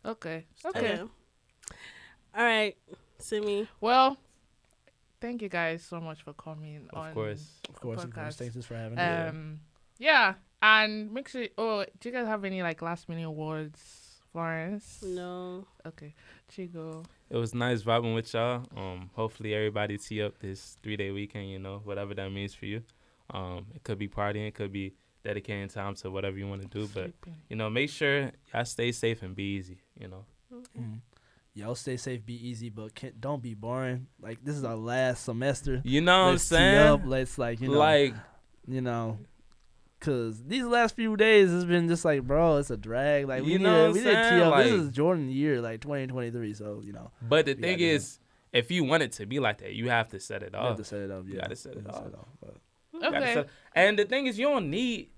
Okay. 0.06 0.46
Okay. 0.66 0.80
Okay. 0.80 1.02
All 2.38 2.44
right, 2.44 2.76
Simi. 3.20 3.68
Well, 3.80 4.18
thank 5.22 5.42
you 5.42 5.50
guys 5.50 5.84
so 5.84 6.02
much 6.02 6.22
for 6.22 6.34
coming 6.34 6.88
Of 6.92 6.98
on. 7.00 7.14
course. 7.14 7.62
Of 7.70 7.80
course, 7.80 8.04
of 8.04 8.14
course. 8.14 8.36
Podcast. 8.36 8.52
Thanks 8.52 8.66
for 8.66 8.76
having 8.76 8.98
me. 8.98 9.02
Um, 9.04 9.60
yeah, 9.98 10.34
and 10.62 11.12
make 11.12 11.28
sure. 11.28 11.48
Oh, 11.58 11.86
do 12.00 12.10
you 12.10 12.16
guys 12.16 12.28
have 12.28 12.44
any 12.46 12.62
like 12.64 12.82
last 12.82 13.08
minute 13.10 13.30
words, 13.32 14.20
Florence? 14.32 15.04
No. 15.04 15.66
Okay, 15.86 16.14
Chigo. 16.50 17.04
It 17.30 17.38
was 17.38 17.54
nice 17.54 17.82
vibing 17.84 18.14
with 18.16 18.34
y'all. 18.34 18.64
Um, 18.76 19.10
hopefully 19.14 19.54
everybody 19.54 19.98
tee 19.98 20.22
up 20.22 20.38
this 20.40 20.78
three 20.84 20.96
day 20.98 21.12
weekend. 21.12 21.50
You 21.50 21.60
know, 21.60 21.82
whatever 21.84 22.14
that 22.14 22.32
means 22.32 22.54
for 22.54 22.66
you. 22.66 22.84
Um, 23.32 23.66
it 23.74 23.84
could 23.84 23.98
be 23.98 24.08
partying, 24.08 24.48
it 24.48 24.54
could 24.54 24.72
be 24.72 24.94
dedicating 25.24 25.68
time 25.68 25.96
to 25.96 26.12
whatever 26.12 26.38
you 26.38 26.48
want 26.48 26.62
to 26.62 26.68
do. 26.68 26.88
But 26.94 27.12
you 27.50 27.56
know, 27.56 27.70
make 27.70 27.90
sure 27.90 28.32
y'all 28.54 28.66
stay 28.66 28.92
safe 28.92 29.24
and 29.24 29.36
be 29.36 29.56
easy. 29.56 29.80
You 30.00 30.08
know. 30.10 30.26
Mhm. 30.54 31.00
Y'all 31.58 31.74
stay 31.74 31.96
safe, 31.96 32.26
be 32.26 32.36
easy, 32.50 32.70
but 32.70 32.94
can't, 32.94 33.20
don't 33.22 33.42
be 33.42 33.54
boring. 33.54 34.08
Like 34.22 34.44
this 34.44 34.56
is 34.56 34.64
our 34.66 34.76
last 34.76 35.24
semester. 35.24 35.82
You 35.86 36.02
know 36.02 36.26
what 36.26 36.32
let's 36.34 36.52
I'm 36.52 36.58
tee 36.58 36.64
saying? 36.64 36.88
up. 36.88 37.02
Let's 37.06 37.38
like 37.38 37.62
you 37.62 37.70
know, 37.70 37.80
like 37.80 38.14
you 38.68 38.82
know, 38.82 39.18
cause 40.06 40.44
these 40.46 40.64
last 40.64 40.96
few 40.96 41.18
days 41.18 41.50
has 41.50 41.66
been 41.66 41.88
just 41.88 42.06
like, 42.06 42.24
bro, 42.24 42.58
it's 42.58 42.70
a 42.70 42.78
drag. 42.78 43.28
Like 43.28 43.44
we 43.44 43.54
You 43.54 43.58
need, 43.60 43.64
know 43.66 43.74
to, 43.76 43.84
what 43.88 43.94
we 43.94 44.00
I'm 44.02 44.06
need 44.06 44.12
to 44.12 44.22
tee 44.24 44.30
saying? 44.30 44.42
up. 44.44 44.58
this 44.64 44.72
is 44.74 44.92
Jordan 44.92 45.30
year, 45.30 45.62
like 45.62 45.82
2023. 45.82 46.54
So 46.54 46.82
you 46.84 46.94
know, 46.94 47.12
But 47.22 47.46
the 47.46 47.54
thing 47.56 47.62
gotta 47.62 47.78
do 47.78 47.86
is, 47.86 48.20
if 48.54 48.72
you 48.72 48.84
want 48.86 49.04
it 49.04 49.12
to 49.14 49.26
be 49.26 49.40
like 49.40 49.58
that, 49.60 49.74
you 49.74 49.90
have 49.90 50.08
to 50.10 50.20
set 50.20 50.42
it 50.44 50.54
we 50.54 50.58
have 50.60 50.78
to 50.78 50.84
set 50.86 51.00
it 51.02 51.12
up. 51.12 51.28
You 51.28 51.36
Yeah, 51.36 51.42
gotta 51.42 51.56
set 51.56 51.74
it 51.76 51.84
We 51.86 51.92
have 51.92 51.96
off. 52.16 52.28
But 52.42 52.56
You 52.94 53.02
gotta 53.02 53.18
Okay. 53.18 53.34
set- 53.34 53.50
And 53.74 54.00
the 54.00 54.06
thing 54.06 54.28
is, 54.28 54.40
you 54.40 54.46
don't 54.48 54.70
need 54.70 55.10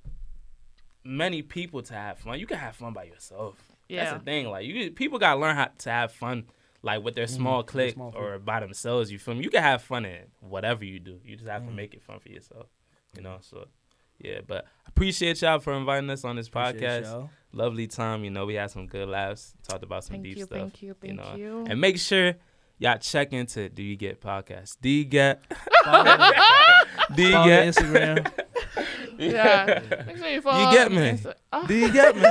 many 1.04 1.42
people 1.42 1.82
to 1.84 1.94
have 1.94 2.18
fun. 2.20 2.40
You 2.40 2.48
can 2.48 2.58
have 2.58 2.76
fun 2.76 2.94
by 2.94 3.04
yourself. 3.06 3.56
Yeah. 3.88 4.04
That's 4.06 4.20
the 4.20 4.26
thing. 4.26 4.48
Like 4.50 4.66
you, 4.66 4.92
people 4.92 5.20
gotta 5.20 5.40
learn 5.40 5.56
how 5.56 5.70
to 5.78 5.90
have 5.90 6.12
fun, 6.12 6.46
like 6.82 7.04
with 7.04 7.16
their 7.16 7.28
small 7.28 7.64
their 7.64 7.72
clique 7.72 7.94
small 7.94 8.14
or 8.16 8.40
by 8.40 8.60
themselves. 8.60 9.12
You 9.12 9.20
feel 9.20 9.36
me? 9.36 9.44
You 9.44 9.50
can 9.50 9.64
have 9.64 9.82
fun 9.82 10.06
in 10.06 10.24
whatever 10.42 10.84
you 10.84 11.00
do. 11.00 11.20
You 11.24 11.36
just 11.36 11.48
have 11.48 11.64
to 11.66 11.72
Mhm. 11.72 11.76
make 11.76 11.94
it 11.94 12.02
fun 12.02 12.20
for 12.20 12.30
yourself. 12.30 12.68
You 13.16 13.22
know. 13.24 13.38
So, 13.42 13.68
yeah. 14.20 14.40
But 14.46 14.66
appreciate 14.88 15.42
y'all 15.42 15.60
for 15.60 15.74
inviting 15.74 16.10
us 16.10 16.24
on 16.26 16.36
this 16.36 16.48
appreciate 16.48 16.82
podcast. 16.82 17.04
y'all. 17.04 17.30
Lovely 17.54 17.88
time. 17.88 18.24
You 18.24 18.30
know, 18.32 18.46
we 18.46 18.56
had 18.56 18.72
some 18.72 18.88
good 18.88 19.08
laughs. 19.08 19.54
Talked 19.68 19.84
about 19.84 20.04
some 20.04 20.16
Thank 20.16 20.24
deep 20.26 20.38
you, 20.38 20.46
stuff. 20.46 20.58
thank 20.60 20.82
you, 20.82 20.96
thank 21.00 21.16
know, 21.16 21.36
you. 21.36 21.66
And 21.70 21.80
make 21.82 21.98
sure 21.98 22.34
y'all 22.78 22.98
check 22.98 23.34
into 23.34 23.70
Do 23.70 23.82
You 23.84 23.96
Get 23.96 24.22
Podcast. 24.22 24.78
Do 24.82 24.90
you 24.90 25.06
get? 25.06 25.42
Follow, 25.84 26.32
Do 27.16 27.24
you 27.24 27.32
follow 27.32 27.46
get? 27.48 27.68
Instagram. 27.74 28.32
yeah. 29.18 29.82
Make 30.06 30.18
sure 30.18 30.28
you 30.30 30.42
follow. 30.42 30.72
get 30.72 30.92
me? 30.92 30.98
Insta- 30.98 31.34
Oh, 31.54 31.66
Do 31.68 31.74
you 31.76 31.92
get 31.92 32.16
me? 32.16 32.22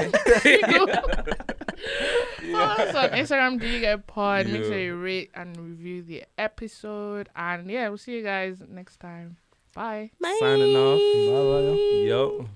follow 2.53 2.74
us 2.84 2.95
on 2.95 3.11
Instagram. 3.11 3.59
Do 3.61 3.66
you 3.66 3.80
get 3.80 4.07
pod? 4.07 4.47
Make 4.47 4.64
sure 4.64 4.78
you 4.78 4.97
rate 4.97 5.30
and 5.34 5.57
review 5.57 6.03
the 6.03 6.24
episode. 6.39 7.28
And 7.34 7.70
yeah, 7.70 7.89
we'll 7.89 7.99
see 7.99 8.12
you 8.16 8.22
guys 8.22 8.62
next 8.68 8.99
time. 8.99 9.39
Bye. 9.77 10.11
Bye. 10.18 10.37
Signing 10.41 10.74
off. 10.74 10.99
Bye, 10.99 11.68
bye, 11.68 12.09
Yo. 12.09 12.49